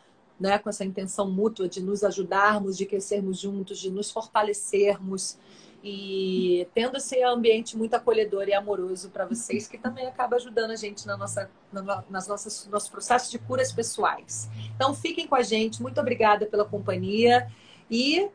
né? 0.41 0.57
Com 0.57 0.69
essa 0.69 0.83
intenção 0.83 1.29
mútua 1.29 1.69
de 1.69 1.81
nos 1.81 2.03
ajudarmos, 2.03 2.75
de 2.75 2.85
crescermos 2.85 3.39
juntos, 3.39 3.79
de 3.79 3.91
nos 3.91 4.09
fortalecermos. 4.09 5.37
E 5.83 6.67
tendo 6.73 6.97
esse 6.97 7.21
ambiente 7.23 7.77
muito 7.77 7.93
acolhedor 7.93 8.47
e 8.47 8.53
amoroso 8.53 9.09
para 9.09 9.25
vocês, 9.25 9.67
que 9.67 9.77
também 9.77 10.07
acaba 10.07 10.35
ajudando 10.35 10.71
a 10.71 10.75
gente 10.75 11.05
na 11.05 11.15
nossa, 11.15 11.49
na, 11.71 12.03
nas 12.09 12.27
nossas, 12.27 12.67
nosso 12.67 12.91
processo 12.91 13.29
de 13.29 13.37
curas 13.37 13.71
pessoais. 13.71 14.49
Então, 14.75 14.93
fiquem 14.93 15.27
com 15.27 15.35
a 15.35 15.43
gente. 15.43 15.81
Muito 15.81 15.99
obrigada 15.99 16.45
pela 16.47 16.65
companhia. 16.65 17.47
E 17.89 18.29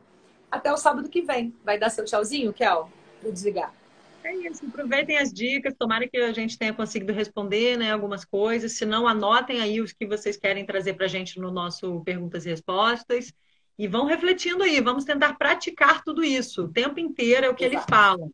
até 0.49 0.71
o 0.71 0.77
sábado 0.77 1.09
que 1.09 1.21
vem. 1.21 1.53
Vai 1.63 1.77
dar 1.77 1.89
seu 1.89 2.05
tchauzinho, 2.05 2.53
Kel? 2.53 2.89
Vou 3.21 3.31
desligar. 3.31 3.73
É 4.27 4.35
isso, 4.35 4.65
aproveitem 4.65 5.17
as 5.17 5.31
dicas, 5.31 5.73
tomara 5.73 6.05
que 6.05 6.17
a 6.17 6.33
gente 6.33 6.57
tenha 6.57 6.73
conseguido 6.73 7.13
responder 7.13 7.77
né, 7.77 7.93
algumas 7.93 8.25
coisas. 8.25 8.73
Se 8.73 8.85
não, 8.85 9.07
anotem 9.07 9.61
aí 9.61 9.79
os 9.79 9.93
que 9.93 10.05
vocês 10.05 10.35
querem 10.35 10.65
trazer 10.65 10.95
para 10.95 11.05
a 11.05 11.07
gente 11.07 11.39
no 11.39 11.49
nosso 11.49 12.01
Perguntas 12.01 12.45
e 12.45 12.49
Respostas. 12.49 13.33
E 13.79 13.87
vão 13.87 14.05
refletindo 14.05 14.63
aí, 14.63 14.81
vamos 14.81 15.05
tentar 15.05 15.37
praticar 15.37 16.03
tudo 16.03 16.25
isso 16.25 16.65
o 16.65 16.67
tempo 16.67 16.99
inteiro, 16.99 17.45
é 17.45 17.49
o 17.49 17.55
que 17.55 17.63
Exato. 17.63 17.77
ele 17.77 17.85
fala. 17.89 18.29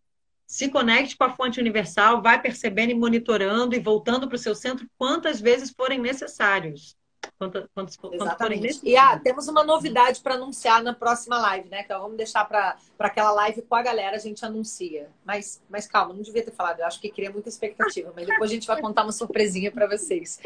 Se 0.48 0.68
conecte 0.68 1.15
com 1.15 1.26
a 1.26 1.36
fonte 1.36 1.60
universal, 1.60 2.24
vai 2.24 2.41
percebendo 2.41 2.90
e 2.90 2.95
monitorando 2.95 3.76
e 3.76 3.80
voltando 3.80 4.28
para 4.28 4.36
o 4.36 4.40
seu 4.40 4.56
centro 4.56 4.90
quantas 4.98 5.40
vezes 5.40 5.70
forem 5.70 5.99
necessários. 5.99 6.98
Quantas 7.38 7.95
forem 7.95 8.20
Exatamente. 8.20 8.80
E 8.84 8.95
ah, 8.95 9.20
temos 9.20 9.48
uma 9.48 9.64
novidade 9.64 10.22
para 10.22 10.36
anunciar 10.36 10.82
na 10.84 10.94
próxima 10.94 11.38
live, 11.40 11.70
né? 11.70 11.82
Então 11.84 12.02
vamos 12.02 12.18
deixar 12.18 12.45
para 12.45 12.78
aquela 13.00 13.32
live 13.32 13.62
com 13.62 13.76
a 13.76 13.82
galera, 13.82 14.16
a 14.16 14.20
gente 14.20 14.45
anuncia. 14.45 15.10
Mas, 15.26 15.62
mas 15.70 15.88
calma, 15.88 16.14
não 16.14 16.22
devia 16.22 16.44
ter 16.44 16.52
falado. 16.52 16.80
Eu 16.80 16.86
acho 16.86 17.00
que 17.00 17.10
cria 17.10 17.32
muita 17.32 17.50
expectativa, 17.50 18.14
mas 18.16 18.28
depois 18.28 18.50
a 18.50 18.54
gente 18.54 18.68
vai 18.68 18.80
contar 18.80 19.04
uma 19.04 19.12
surpresinha 19.12 19.72
para 19.72 19.88
vocês. 19.88 20.40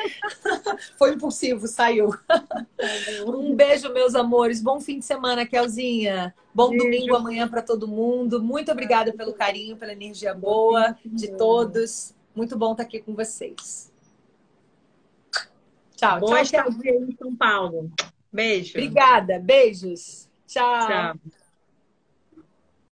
Foi 0.97 1.13
impulsivo, 1.13 1.67
saiu. 1.67 2.09
Um 3.25 3.55
beijo, 3.55 3.91
meus 3.93 4.15
amores. 4.15 4.61
Bom 4.61 4.79
fim 4.79 4.99
de 4.99 5.05
semana, 5.05 5.45
Kelzinha. 5.45 6.33
Bom 6.53 6.69
Beijo. 6.69 6.85
domingo 6.85 7.15
amanhã 7.15 7.47
para 7.47 7.61
todo 7.61 7.87
mundo. 7.87 8.41
Muito 8.41 8.71
obrigada 8.71 9.13
pelo 9.13 9.33
carinho, 9.33 9.77
pela 9.77 9.91
energia 9.91 10.33
boa 10.33 10.97
de 11.05 11.31
todos. 11.37 12.15
Muito 12.35 12.57
bom 12.57 12.71
estar 12.71 12.83
aqui 12.83 12.99
com 12.99 13.13
vocês. 13.13 13.86
Tchau, 15.97 16.19
Boa 16.19 16.43
tchau, 16.43 16.69
estadia 16.69 16.91
em 16.91 17.11
São 17.17 17.35
Paulo. 17.35 17.91
Beijo. 18.31 18.77
Obrigada. 18.77 19.39
Beijos. 19.39 20.29
Tchau. 20.45 20.87
Tchau. 20.87 21.15